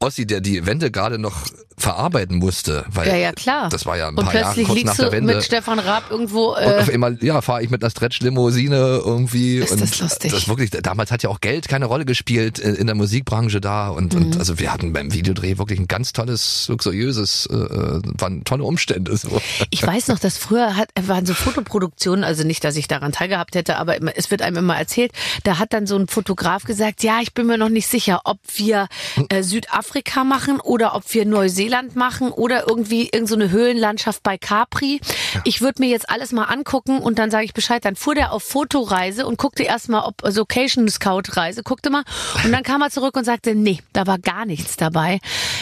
Ossi, 0.04 0.26
der 0.28 0.42
die 0.42 0.66
Wende 0.66 0.92
gerade 0.92 1.18
noch 1.18 1.46
verarbeiten 1.76 2.38
musste, 2.38 2.86
weil 2.90 3.08
ja, 3.08 3.16
ja, 3.16 3.32
klar. 3.32 3.68
das 3.70 3.86
war 3.88 3.98
ja 3.98 4.08
ein 4.08 4.16
und 4.16 4.26
paar 4.26 4.34
Jahre 4.36 4.54
plötzlich 4.54 4.68
kurz 4.68 4.84
nach 4.84 4.96
der 4.96 5.12
Wende. 5.12 5.36
mit 5.36 5.44
Stefan 5.44 5.80
Raab 5.80 6.04
irgendwo. 6.12 6.50
Und 6.56 6.64
auf 6.64 6.88
Äh, 6.88 6.94
einmal, 6.94 7.18
ja, 7.22 7.42
fahre 7.42 7.64
ich 7.64 7.72
mit 7.72 7.82
einer 7.84 7.90
Stretch-Limousine 7.90 9.02
irgendwie. 9.04 9.58
Ist 9.58 9.72
und 9.72 9.82
das 9.82 10.00
lustig. 10.00 10.32
Das 10.32 10.48
wirklich, 10.48 10.70
damals 10.70 11.12
hat 11.12 11.24
ja 11.24 11.30
auch 11.30 11.42
Geld 11.42 11.68
keine 11.68 11.86
Rolle 11.86 12.06
gespielt 12.06 12.60
in, 12.60 12.86
der 12.86 12.96
Musikbranche 12.96 13.60
da. 13.60 13.90
Und, 13.90 14.14
Mhm. 14.14 14.22
und 14.22 14.38
also 14.38 14.60
wir 14.60 14.72
hatten 14.72 14.94
beim 14.94 15.14
Videodreh 15.14 15.58
wirklich 15.58 15.80
ein 15.80 15.88
ganz 15.88 16.14
tolles, 16.14 16.68
luxuriöses, 16.70 17.48
äh, 17.52 17.56
äh, 17.56 18.02
waren 18.20 18.44
tolle 18.44 18.64
Umstände. 18.66 19.18
So. 19.18 19.42
ich 19.72 19.86
weiß 19.86 20.10
noch, 20.10 20.20
dass 20.20 20.38
früher 20.38 20.76
hat, 20.76 20.90
waren 21.08 21.26
so 21.26 21.34
Fotoproduktionen, 21.34 22.24
also 22.24 22.44
nicht, 22.44 22.64
dass 22.64 22.76
ich 22.76 22.88
daran 22.88 23.12
teilgehabt 23.14 23.56
hätte, 23.56 23.78
aber 23.78 23.96
es 24.16 24.30
wird 24.30 24.44
einem 24.44 24.58
immer 24.58 24.78
erzählt, 24.78 25.12
da 25.44 25.58
hat 25.58 25.74
dann 25.74 25.88
so 25.88 25.98
ein 25.98 26.08
Fotograf 26.08 26.66
gesagt, 26.66 27.04
ja, 27.04 27.20
ich 27.22 27.34
bin 27.34 27.48
mir 27.48 27.58
noch 27.58 27.70
nicht 27.70 27.88
sicher, 27.88 28.22
ob 28.26 28.38
wir 28.56 28.88
äh, 29.30 29.42
Südafrika 29.42 29.93
machen 30.24 30.60
oder 30.60 30.96
ob 30.96 31.14
wir 31.14 31.26
Neuseeland 31.26 31.96
machen 31.96 32.30
oder 32.32 32.68
irgendwie 32.68 33.04
irgendeine 33.06 33.28
so 33.28 33.36
eine 33.36 33.50
Höhlenlandschaft 33.52 34.24
bei 34.24 34.38
Capri. 34.38 35.00
Ich 35.44 35.62
würde 35.62 35.82
mir 35.82 35.90
jetzt 35.90 36.10
alles 36.10 36.32
mal 36.32 36.46
angucken 36.46 37.00
und 37.00 37.20
dann 37.20 37.32
sage 37.32 37.46
ich 37.46 37.54
Bescheid. 37.54 37.84
Dann 37.86 37.96
fuhr 37.96 38.16
der 38.16 38.32
auf 38.34 38.44
Fotoreise 38.44 39.26
und 39.26 39.38
guckte 39.38 39.64
erstmal, 39.64 40.04
ob 40.06 40.24
also 40.24 40.42
Location 40.42 40.88
Scout 40.90 41.22
Reise, 41.38 41.64
guckte 41.64 41.90
mal 41.90 42.04
und 42.44 42.52
dann 42.52 42.64
kam 42.64 42.82
er 42.82 42.90
zurück 42.90 43.16
und 43.18 43.24
sagte, 43.26 43.56
nee, 43.56 43.80
da 43.94 44.08
war 44.08 44.20
gar 44.20 44.46
nichts 44.46 44.78
dabei. 44.78 45.20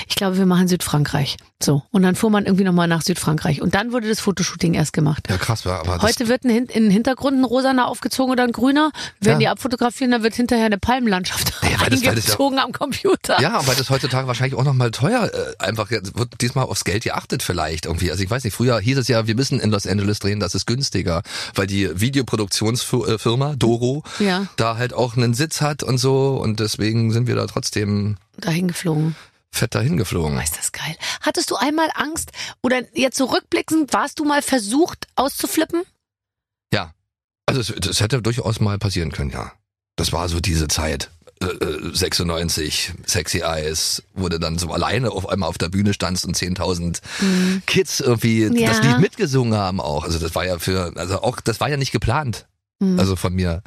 Ich 0.07 0.15
glaube, 0.15 0.38
wir 0.38 0.45
machen 0.45 0.67
Südfrankreich. 0.67 1.38
So. 1.61 1.84
Und 1.91 2.01
dann 2.01 2.15
fuhr 2.15 2.29
man 2.32 2.45
irgendwie 2.45 2.63
nochmal 2.63 2.88
nach 2.88 3.01
Südfrankreich. 3.03 3.61
Und 3.61 3.75
dann 3.75 3.91
wurde 3.91 4.07
das 4.09 4.19
Fotoshooting 4.19 4.73
erst 4.73 4.93
gemacht. 4.93 5.27
Ja, 5.29 5.38
krass, 5.38 5.65
war 5.65 5.79
aber 5.79 6.01
Heute 6.01 6.27
wird 6.27 6.43
ein, 6.43 6.67
den 6.67 6.89
Hintergrund 6.89 7.38
ein 7.39 7.43
rosaner 7.43 7.88
aufgezogen 7.88 8.32
oder 8.32 8.43
ein 8.43 8.51
grüner. 8.51 8.91
Wenn 9.19 9.34
Ja. 9.34 9.38
die 9.38 9.47
abfotografieren, 9.47 10.11
dann 10.11 10.23
wird 10.23 10.34
hinterher 10.34 10.65
eine 10.65 10.79
Palmenlandschaft 10.79 11.53
Ja, 11.63 11.88
das 11.89 12.01
ja- 12.01 12.09
eingezogen 12.11 12.57
am 12.57 12.71
Computer. 12.71 13.39
Ja, 13.39 13.65
weil 13.67 13.75
das 13.75 13.89
heutzutage 13.91 14.20
heutzutage 14.22 14.28
wahrscheinlich 14.28 14.55
auch 14.59 14.63
nochmal 14.63 14.91
teuer. 14.91 15.32
Äh, 15.34 15.63
einfach 15.63 15.89
wird 15.91 16.41
diesmal 16.41 16.65
aufs 16.65 16.84
Geld 16.84 17.03
geachtet 17.03 17.43
vielleicht 17.43 17.86
irgendwie. 17.86 18.11
Also 18.11 18.24
ich 18.24 18.30
weiß 18.30 18.43
nicht, 18.43 18.53
früher 18.53 18.80
hieß 18.80 18.97
es 18.97 19.07
ja, 19.07 19.28
wir 19.28 19.36
müssen 19.36 19.59
in 19.59 19.72
Los 19.72 19.88
Angeles 19.88 20.19
drehen, 20.19 20.39
das 20.39 20.55
ist 20.55 20.65
günstiger, 20.65 21.22
weil 21.55 21.67
die 21.67 21.99
Videoproduktionsfirma 21.99 23.55
Doro 23.55 24.03
Ja. 24.19 24.47
da 24.57 24.78
halt 24.78 24.93
auch 24.93 25.17
einen 25.17 25.34
Sitz 25.34 25.61
hat 25.61 25.84
und 25.84 25.97
so 25.97 26.38
und 26.38 26.59
deswegen 26.59 27.11
sind 27.11 27.28
wir 27.28 27.36
da 27.36 27.47
trotzdem 27.47 28.17
Dahin 28.38 28.67
geflogen. 28.67 29.15
fett 29.51 29.76
dahin 29.76 29.97
geflogen. 29.97 30.38
Oh, 30.38 30.41
ist 30.41 30.57
das 30.57 30.72
geil. 30.72 30.95
Hattest 31.22 31.51
du 31.51 31.55
einmal 31.55 31.89
Angst 31.95 32.32
oder 32.63 32.82
jetzt 32.97 33.17
zurückblickend, 33.17 33.93
warst 33.93 34.19
du 34.19 34.26
mal 34.26 34.41
versucht 34.41 35.07
auszuflippen? 35.15 35.84
Ja. 36.74 36.93
Also 37.45 37.61
es, 37.61 37.74
das 37.80 37.99
hätte 37.99 38.22
durchaus 38.22 38.59
mal 38.59 38.78
passieren 38.78 39.11
können, 39.11 39.32
ja. 39.32 39.51
Das 39.97 40.13
war 40.13 40.30
so 40.30 40.39
diese 40.39 40.67
Zeit. 40.67 41.11
Äh, 41.41 41.65
äh, 41.65 41.95
96, 41.95 42.93
Sexy 43.05 43.39
Eyes, 43.39 44.03
wo 44.13 44.29
du 44.29 44.39
dann 44.39 44.57
so 44.57 44.71
alleine 44.71 45.11
auf 45.11 45.27
einmal 45.27 45.49
auf 45.49 45.57
der 45.57 45.69
Bühne 45.69 45.93
standst 45.93 46.25
und 46.25 46.35
10.000 46.37 47.01
Kids 47.67 47.99
irgendwie 47.99 48.45
Mhm. 48.49 48.55
Ja. 48.57 48.69
das 48.69 48.81
Lied 48.83 48.99
mitgesungen 48.99 49.55
haben 49.57 49.81
auch. 49.81 50.03
Also 50.03 50.19
das 50.19 50.35
war 50.35 50.45
ja 50.45 50.59
für, 50.59 50.93
also 50.95 51.21
auch, 51.21 51.39
das 51.41 51.59
war 51.59 51.69
ja 51.69 51.77
nicht 51.77 51.91
geplant. 51.91 52.47
Mhm. 52.79 52.99
Also 52.99 53.15
von 53.15 53.33
mir. 53.33 53.61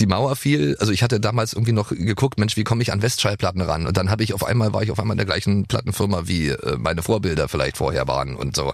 Die 0.00 0.06
Mauer 0.06 0.34
fiel, 0.34 0.76
also 0.80 0.90
ich 0.92 1.02
hatte 1.04 1.20
damals 1.20 1.52
irgendwie 1.52 1.72
noch 1.72 1.90
geguckt, 1.90 2.38
Mensch, 2.38 2.56
wie 2.56 2.64
komme 2.64 2.82
ich 2.82 2.92
an 2.92 3.00
Westschallplatten 3.02 3.60
ran? 3.60 3.86
Und 3.86 3.96
dann 3.96 4.10
habe 4.10 4.24
ich 4.24 4.34
auf 4.34 4.44
einmal, 4.44 4.72
war 4.72 4.82
ich 4.82 4.90
auf 4.90 4.98
einmal 4.98 5.14
in 5.14 5.18
der 5.18 5.26
gleichen 5.26 5.66
Plattenfirma, 5.66 6.26
wie 6.26 6.48
äh, 6.48 6.76
meine 6.76 7.02
Vorbilder 7.02 7.48
vielleicht 7.48 7.76
vorher 7.76 8.08
waren 8.08 8.34
und 8.34 8.56
so. 8.56 8.72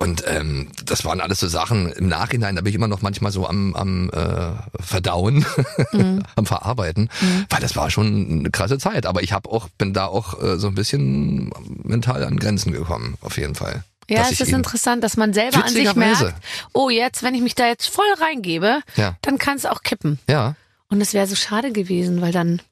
Und 0.00 0.22
ähm, 0.28 0.68
das 0.84 1.04
waren 1.04 1.20
alles 1.20 1.40
so 1.40 1.48
Sachen 1.48 1.90
im 1.92 2.06
Nachhinein, 2.06 2.54
da 2.54 2.62
bin 2.62 2.70
ich 2.70 2.76
immer 2.76 2.86
noch 2.86 3.02
manchmal 3.02 3.32
so 3.32 3.48
am, 3.48 3.74
am 3.74 4.10
äh, 4.10 4.52
Verdauen, 4.80 5.44
am 6.36 6.46
Verarbeiten, 6.46 7.10
weil 7.50 7.60
das 7.60 7.74
war 7.74 7.90
schon 7.90 8.30
eine 8.30 8.50
krasse 8.50 8.78
Zeit. 8.78 9.06
Aber 9.06 9.22
ich 9.24 9.32
habe 9.32 9.50
auch, 9.50 9.68
bin 9.76 9.92
da 9.92 10.06
auch 10.06 10.40
äh, 10.40 10.56
so 10.56 10.68
ein 10.68 10.74
bisschen 10.76 11.50
mental 11.82 12.22
an 12.22 12.36
Grenzen 12.38 12.70
gekommen, 12.72 13.16
auf 13.22 13.36
jeden 13.38 13.56
Fall. 13.56 13.82
Ja, 14.08 14.22
es 14.30 14.40
ist 14.40 14.52
interessant, 14.52 15.02
dass 15.04 15.16
man 15.18 15.34
selber 15.34 15.64
an 15.64 15.68
sich 15.70 15.94
merkt, 15.94 16.32
oh 16.72 16.88
jetzt, 16.88 17.22
wenn 17.24 17.34
ich 17.34 17.42
mich 17.42 17.54
da 17.56 17.66
jetzt 17.66 17.88
voll 17.88 18.06
reingebe, 18.20 18.80
Ja. 18.96 19.16
dann 19.22 19.36
kann 19.36 19.56
es 19.56 19.66
auch 19.66 19.82
kippen. 19.82 20.18
Ja, 20.28 20.54
Und 20.88 21.00
es 21.02 21.12
wäre 21.12 21.26
so 21.26 21.34
schade 21.34 21.72
gewesen, 21.72 22.22
weil 22.22 22.32
dann, 22.32 22.62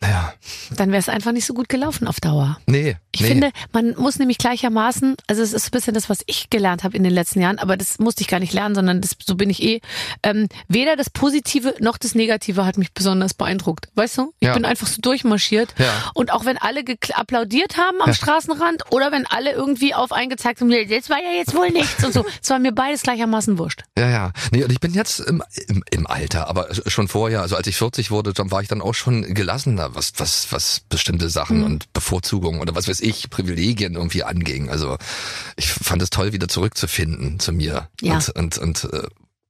naja, 0.00 0.32
dann 0.76 0.90
wäre 0.90 0.98
es 0.98 1.08
einfach 1.08 1.32
nicht 1.32 1.46
so 1.46 1.54
gut 1.54 1.68
gelaufen 1.68 2.06
auf 2.06 2.20
Dauer. 2.20 2.58
nee. 2.66 2.96
Ich 3.12 3.22
nee. 3.22 3.28
finde, 3.28 3.50
man 3.72 3.94
muss 3.96 4.18
nämlich 4.18 4.36
gleichermaßen, 4.36 5.16
also 5.26 5.40
es 5.40 5.54
ist 5.54 5.68
ein 5.68 5.70
bisschen 5.70 5.94
das, 5.94 6.10
was 6.10 6.18
ich 6.26 6.50
gelernt 6.50 6.84
habe 6.84 6.94
in 6.98 7.02
den 7.02 7.14
letzten 7.14 7.40
Jahren, 7.40 7.58
aber 7.58 7.78
das 7.78 7.98
musste 7.98 8.20
ich 8.20 8.28
gar 8.28 8.40
nicht 8.40 8.52
lernen, 8.52 8.74
sondern 8.74 9.00
das, 9.00 9.16
so 9.24 9.36
bin 9.36 9.48
ich 9.48 9.62
eh. 9.62 9.80
Ähm, 10.22 10.48
weder 10.68 10.96
das 10.96 11.08
Positive 11.08 11.74
noch 11.80 11.96
das 11.96 12.14
Negative 12.14 12.66
hat 12.66 12.76
mich 12.76 12.92
besonders 12.92 13.32
beeindruckt. 13.32 13.88
Weißt 13.94 14.18
du? 14.18 14.34
Ich 14.40 14.48
Ja. 14.48 14.52
bin 14.52 14.66
einfach 14.66 14.86
so 14.86 15.00
durchmarschiert. 15.00 15.74
Ja. 15.78 15.90
Und 16.12 16.30
auch 16.30 16.44
wenn 16.44 16.58
alle 16.58 16.84
applaudiert 17.14 17.78
haben 17.78 18.02
am 18.02 18.12
Straßenrand 18.12 18.92
oder 18.92 19.12
wenn 19.12 19.26
alle 19.26 19.52
irgendwie 19.52 19.94
auf 19.94 20.12
eingezeigt 20.12 20.60
haben, 20.60 20.68
das 20.68 21.08
war 21.08 21.16
ja 21.18 21.38
jetzt 21.38 21.54
wohl 21.54 21.70
nichts 21.70 22.04
und 22.04 22.12
so, 22.12 22.22
es 22.42 22.50
war 22.50 22.58
mir 22.58 22.72
beides 22.72 23.00
gleichermaßen 23.00 23.56
wurscht. 23.56 23.84
Ja, 23.96 24.10
ja. 24.10 24.32
Nee, 24.52 24.62
und 24.62 24.72
ich 24.72 24.80
bin 24.80 24.92
jetzt 24.92 25.20
im, 25.20 25.42
im, 25.68 25.82
im 25.90 26.06
Alter, 26.06 26.48
aber 26.48 26.68
schon 26.86 27.08
vorher, 27.08 27.40
also 27.40 27.56
als 27.56 27.66
ich 27.66 27.78
40 27.78 28.10
wurde, 28.10 28.34
dann 28.34 28.50
war 28.50 28.60
ich 28.60 28.68
dann 28.68 28.82
auch 28.82 28.92
schon 28.94 29.22
gelassener, 29.32 29.85
was, 29.94 30.12
was, 30.16 30.50
was 30.50 30.80
bestimmte 30.88 31.28
Sachen 31.30 31.58
Mhm. 31.58 31.64
und 31.64 31.92
Bevorzugungen 31.92 32.60
oder 32.60 32.74
was 32.74 32.88
weiß 32.88 33.00
ich, 33.00 33.30
Privilegien 33.30 33.94
irgendwie 33.94 34.24
anging. 34.24 34.70
Also 34.70 34.96
ich 35.56 35.68
fand 35.72 36.02
es 36.02 36.10
toll, 36.10 36.32
wieder 36.32 36.48
zurückzufinden 36.48 37.38
zu 37.40 37.52
mir. 37.52 37.88
Ja. 38.00 38.14
Und, 38.14 38.28
und, 38.30 38.58
und 38.58 38.84
äh, 38.92 39.06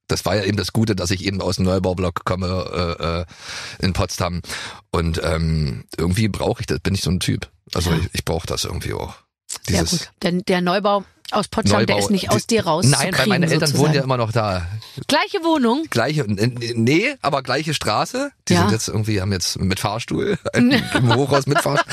das 0.08 0.24
war 0.24 0.36
ja 0.36 0.44
eben 0.44 0.56
das 0.56 0.72
Gute, 0.72 0.94
dass 0.94 1.10
ich 1.10 1.24
eben 1.24 1.40
aus 1.42 1.56
dem 1.56 1.64
Neubaublock 1.64 2.24
komme 2.24 2.96
äh, 3.00 3.20
äh, 3.20 3.84
in 3.84 3.92
Potsdam. 3.92 4.40
Und 4.90 5.20
ähm, 5.24 5.84
irgendwie 5.96 6.28
brauche 6.28 6.60
ich 6.60 6.66
das, 6.66 6.78
bin 6.80 6.94
ich 6.94 7.02
so 7.02 7.10
ein 7.10 7.20
Typ. 7.20 7.50
Also 7.74 7.90
Ja. 7.90 7.96
ich, 7.98 8.08
ich 8.12 8.24
brauche 8.24 8.46
das 8.46 8.64
irgendwie 8.64 8.92
auch. 8.92 9.14
Sehr 9.66 9.84
gut. 9.84 10.10
Denn 10.22 10.42
der 10.46 10.60
Neubau 10.60 11.04
aus 11.32 11.48
Potsdam, 11.48 11.86
der 11.86 11.98
ist 11.98 12.10
nicht 12.10 12.30
aus 12.30 12.46
dir 12.46 12.64
raus. 12.64 12.84
Nein, 12.86 13.14
weil 13.16 13.26
meine 13.26 13.50
Eltern 13.50 13.76
wohnen 13.76 13.94
ja 13.94 14.02
immer 14.02 14.16
noch 14.16 14.32
da. 14.32 14.66
Gleiche 15.08 15.38
Wohnung. 15.44 15.84
Gleiche, 15.90 16.24
nee, 16.26 17.14
aber 17.22 17.42
gleiche 17.42 17.74
Straße. 17.74 18.30
Die 18.48 18.54
Ja. 18.54 18.60
sind 18.62 18.72
jetzt 18.72 18.88
irgendwie, 18.88 19.20
haben 19.20 19.32
jetzt 19.32 19.58
mit 19.58 19.80
Fahrstuhl, 19.80 20.38
im 20.54 21.14
Hochhaus 21.14 21.46
mit 21.46 21.60
Fahrstuhl. 21.60 21.92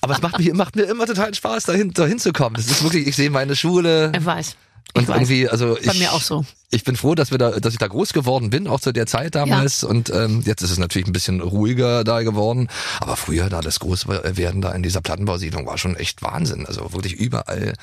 Aber 0.00 0.14
es 0.14 0.22
macht 0.22 0.38
mir, 0.38 0.54
macht 0.54 0.76
mir 0.76 0.84
immer 0.84 1.06
total 1.06 1.34
Spaß, 1.34 1.64
dahin, 1.64 1.92
dahin 1.92 2.18
zu 2.18 2.32
kommen. 2.32 2.56
Das 2.56 2.66
ist 2.66 2.82
wirklich, 2.82 3.06
ich 3.06 3.16
sehe 3.16 3.30
meine 3.30 3.56
Schule 3.56 4.12
Ich 4.16 4.24
weiß. 4.24 4.56
Ich 4.94 5.00
und 5.00 5.08
weiß. 5.08 5.16
irgendwie, 5.16 5.48
also 5.48 5.78
ich, 5.78 5.86
Bei 5.86 5.94
mir 5.94 6.12
auch 6.12 6.20
so. 6.20 6.44
ich 6.70 6.84
bin 6.84 6.96
froh, 6.96 7.14
dass 7.14 7.30
wir 7.30 7.38
da, 7.38 7.52
dass 7.52 7.72
ich 7.72 7.78
da 7.78 7.86
groß 7.86 8.12
geworden 8.12 8.50
bin, 8.50 8.66
auch 8.66 8.80
zu 8.80 8.92
der 8.92 9.06
Zeit 9.06 9.34
damals. 9.34 9.84
Und 9.84 10.10
ähm, 10.10 10.42
jetzt 10.44 10.60
ist 10.62 10.70
es 10.70 10.78
natürlich 10.78 11.06
ein 11.06 11.12
bisschen 11.14 11.40
ruhiger 11.40 12.04
da 12.04 12.22
geworden. 12.22 12.68
Aber 13.00 13.16
früher 13.16 13.48
da 13.48 13.60
das 13.60 13.78
Großwerden 13.80 14.60
da 14.60 14.72
in 14.72 14.82
dieser 14.82 15.00
Plattenbausiedlung 15.00 15.66
war 15.66 15.78
schon 15.78 15.96
echt 15.96 16.22
Wahnsinn. 16.22 16.66
Also 16.66 16.92
wirklich 16.92 17.14
überall 17.14 17.74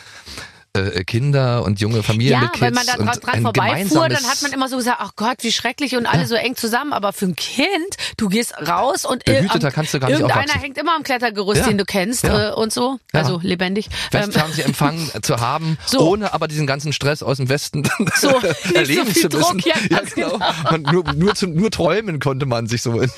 äh, 0.74 1.04
Kinder 1.04 1.64
und 1.64 1.80
junge 1.82 2.04
Familien 2.04 2.34
Ja, 2.34 2.40
mit 2.42 2.52
Kids 2.54 2.62
wenn 2.62 2.74
man 2.74 2.86
da 2.86 2.94
dran, 2.96 3.20
dran 3.22 3.42
vorbeifuhr, 3.42 4.10
dann 4.10 4.24
hat 4.24 4.42
man 4.42 4.52
immer 4.52 4.70
so 4.70 4.78
gesagt, 4.78 4.98
ach 5.02 5.12
Gott, 5.16 5.38
wie 5.42 5.52
schrecklich 5.52 5.96
und 5.96 6.06
alle 6.06 6.28
so 6.28 6.36
eng 6.36 6.56
zusammen. 6.56 6.94
Aber 6.94 7.12
für 7.14 7.26
ein 7.26 7.36
Kind, 7.36 7.68
du 8.18 8.30
gehst 8.30 8.54
raus 8.68 9.06
und 9.06 9.28
äh, 9.28 9.42
Behüteter 9.42 9.68
am- 9.68 9.74
kannst 9.74 9.94
du 9.94 10.00
gar 10.00 10.10
nicht 10.10 10.20
irgendeiner 10.20 10.54
hängt 10.54 10.78
immer 10.78 10.96
am 10.96 11.04
Klettergerüst, 11.04 11.62
Ja. 11.62 11.68
den 11.68 11.78
du 11.78 11.86
kennst 11.86 12.24
Ja. 12.24 12.52
äh, 12.52 12.54
und 12.54 12.72
so. 12.72 13.00
Ja. 13.14 13.22
Also 13.22 13.40
lebendig. 13.44 13.88
Ähm, 14.14 14.28
Westfernsehempfang 14.28 15.10
zu 15.22 15.40
haben, 15.40 15.78
So. 15.86 16.00
ohne 16.02 16.34
aber 16.34 16.48
diesen 16.48 16.68
ganzen 16.68 16.94
Stress 16.94 17.24
aus 17.24 17.38
dem 17.38 17.50
Westen 17.50 17.84
So, 18.16 18.30
erleben 18.74 19.12
so 19.14 19.28
zu 19.28 19.38
müssen. 19.38 19.58
Druck, 19.60 19.66
ja, 19.66 19.76
genau. 20.16 20.40
Man, 20.70 20.82
nur, 20.84 21.04
nur, 21.14 21.36
zu, 21.36 21.48
nur 21.48 21.72
träumen 21.72 22.20
konnte 22.20 22.46
man 22.46 22.68
sich 22.68 22.82
so 22.82 23.00
in, 23.00 23.10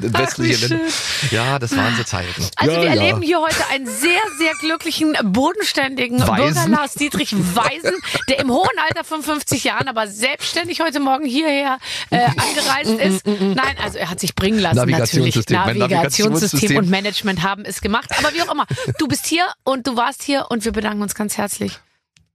in 0.00 0.12
Ach, 0.14 0.20
westliche 0.20 0.68
wie 0.70 0.74
Länder. 0.74 0.84
Ja, 1.30 1.58
das 1.58 1.76
waren 1.76 1.96
so 1.96 2.04
Zeiten. 2.04 2.44
Also 2.56 2.72
ja, 2.72 2.82
wir 2.82 2.88
ja. 2.88 2.94
erleben 2.94 3.22
hier 3.22 3.40
heute 3.40 3.66
einen 3.72 3.86
sehr, 3.86 4.20
sehr 4.38 4.52
glücklichen, 4.60 5.16
bodenständigen 5.24 6.20
Weisen. 6.20 6.54
Bürger 6.54 6.68
Lars 6.68 6.94
Dietrich 7.00 7.32
Weisen, 7.34 7.94
der 8.28 8.38
im 8.40 8.50
hohen 8.50 8.78
Alter 8.88 9.04
von 9.04 9.22
50 9.22 9.64
Jahren 9.64 9.88
aber 9.88 10.06
selbstständig 10.06 10.80
heute 10.80 11.00
Morgen 11.00 11.24
hierher 11.26 11.78
äh, 12.10 12.18
angereist 12.26 13.00
ist. 13.00 13.26
Nein, 13.26 13.76
also 13.82 13.98
er 13.98 14.10
hat 14.10 14.20
sich 14.20 14.34
bringen 14.34 14.58
lassen 14.60 14.76
Navigationssystem, 14.76 15.56
natürlich. 15.56 15.78
Navigationssystem 15.80 16.76
und 16.76 16.90
Management 16.90 17.42
haben 17.42 17.64
es 17.64 17.80
gemacht. 17.80 18.10
Aber 18.18 18.32
wie 18.34 18.42
auch 18.42 18.52
immer, 18.52 18.66
du 18.98 19.08
bist 19.08 19.26
hier 19.26 19.46
und 19.64 19.86
du 19.86 19.96
warst 19.96 20.22
hier 20.22 20.46
und 20.50 20.64
wir 20.64 20.72
bedanken 20.72 21.02
uns 21.02 21.14
ganz 21.14 21.36
herzlich. 21.38 21.78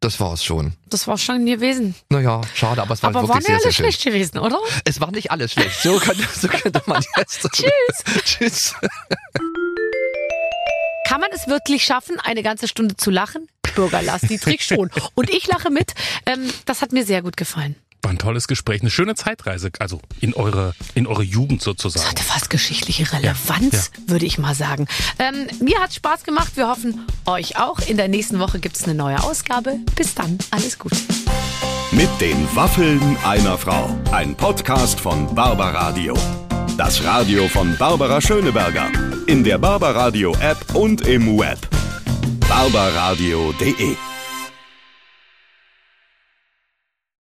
Das 0.01 0.19
war's 0.19 0.43
schon. 0.43 0.73
Das 0.87 1.07
war 1.07 1.17
schon 1.17 1.45
gewesen. 1.45 1.95
Naja, 2.09 2.41
schade, 2.53 2.81
aber 2.81 2.93
es 2.93 3.01
war 3.01 3.09
Aber 3.09 3.27
war 3.27 3.35
wirklich 3.35 3.47
nicht 3.47 3.47
sehr, 3.47 3.55
sehr 3.59 3.65
alles 3.65 3.75
schön. 3.75 3.85
schlecht 3.85 4.03
gewesen, 4.03 4.37
oder? 4.39 4.59
Es 4.83 4.99
war 4.99 5.09
nicht 5.11 5.31
alles 5.31 5.53
schlecht. 5.53 5.81
So 5.81 5.97
könnte, 5.99 6.23
so 6.35 6.47
könnte 6.47 6.81
man 6.85 7.03
jetzt. 7.17 7.47
Tschüss. 7.51 8.23
Tschüss. 8.23 8.75
Kann 11.07 11.21
man 11.21 11.29
es 11.31 11.47
wirklich 11.47 11.83
schaffen, 11.85 12.19
eine 12.19 12.43
ganze 12.43 12.67
Stunde 12.67 12.95
zu 12.97 13.09
lachen? 13.11 13.47
Bürger 13.75 14.01
Lars 14.01 14.21
Dietrich 14.21 14.63
schon. 14.65 14.89
Und 15.15 15.29
ich 15.29 15.47
lache 15.47 15.69
mit. 15.69 15.93
Ähm, 16.25 16.49
das 16.65 16.81
hat 16.81 16.91
mir 16.91 17.05
sehr 17.05 17.21
gut 17.21 17.37
gefallen. 17.37 17.75
War 18.01 18.11
ein 18.11 18.19
tolles 18.19 18.47
Gespräch, 18.47 18.81
eine 18.81 18.91
schöne 18.91 19.15
Zeitreise, 19.15 19.71
also 19.79 19.99
in 20.21 20.35
eure, 20.35 20.75
in 20.93 21.07
eure 21.07 21.23
Jugend 21.23 21.61
Das 21.61 21.65
sozusagen. 21.65 22.07
hatte 22.07 22.23
fast 22.23 22.51
geschichtliche 22.51 23.11
Relevanz, 23.11 23.89
würde 24.05 24.27
ich 24.27 24.37
mal 24.37 24.53
sagen. 24.53 24.85
Ähm, 25.17 25.47
mir 25.59 25.79
hat 25.79 25.91
Spaß 25.95 26.23
gemacht. 26.23 26.51
Wir 26.55 26.67
hoffen, 26.67 27.07
euch 27.25 27.57
auch. 27.57 27.79
In 27.79 27.97
der 27.97 28.07
nächsten 28.07 28.37
Woche 28.39 28.59
gibt 28.59 28.75
es 28.77 28.83
eine 28.83 28.93
neue 28.93 29.23
Ausgabe. 29.23 29.77
Bis 29.95 30.13
dann. 30.13 30.37
Alles 30.51 30.77
Gute. 30.77 30.97
Mit 31.91 32.09
den 32.21 32.47
Waffeln 32.55 33.17
einer 33.25 33.57
Frau. 33.57 33.89
Ein 34.11 34.35
Podcast 34.35 34.99
von 34.99 35.33
Barbaradio. 35.33 36.15
Das 36.77 37.03
Radio 37.03 37.47
von 37.47 37.75
Barbara 37.77 38.21
Schöneberger. 38.21 38.91
In 39.25 39.43
der 39.43 39.57
Barbaradio 39.57 40.35
App 40.41 40.75
und 40.75 41.07
im 41.07 41.39
Web. 41.39 41.57
barbaradio.de 42.49 44.14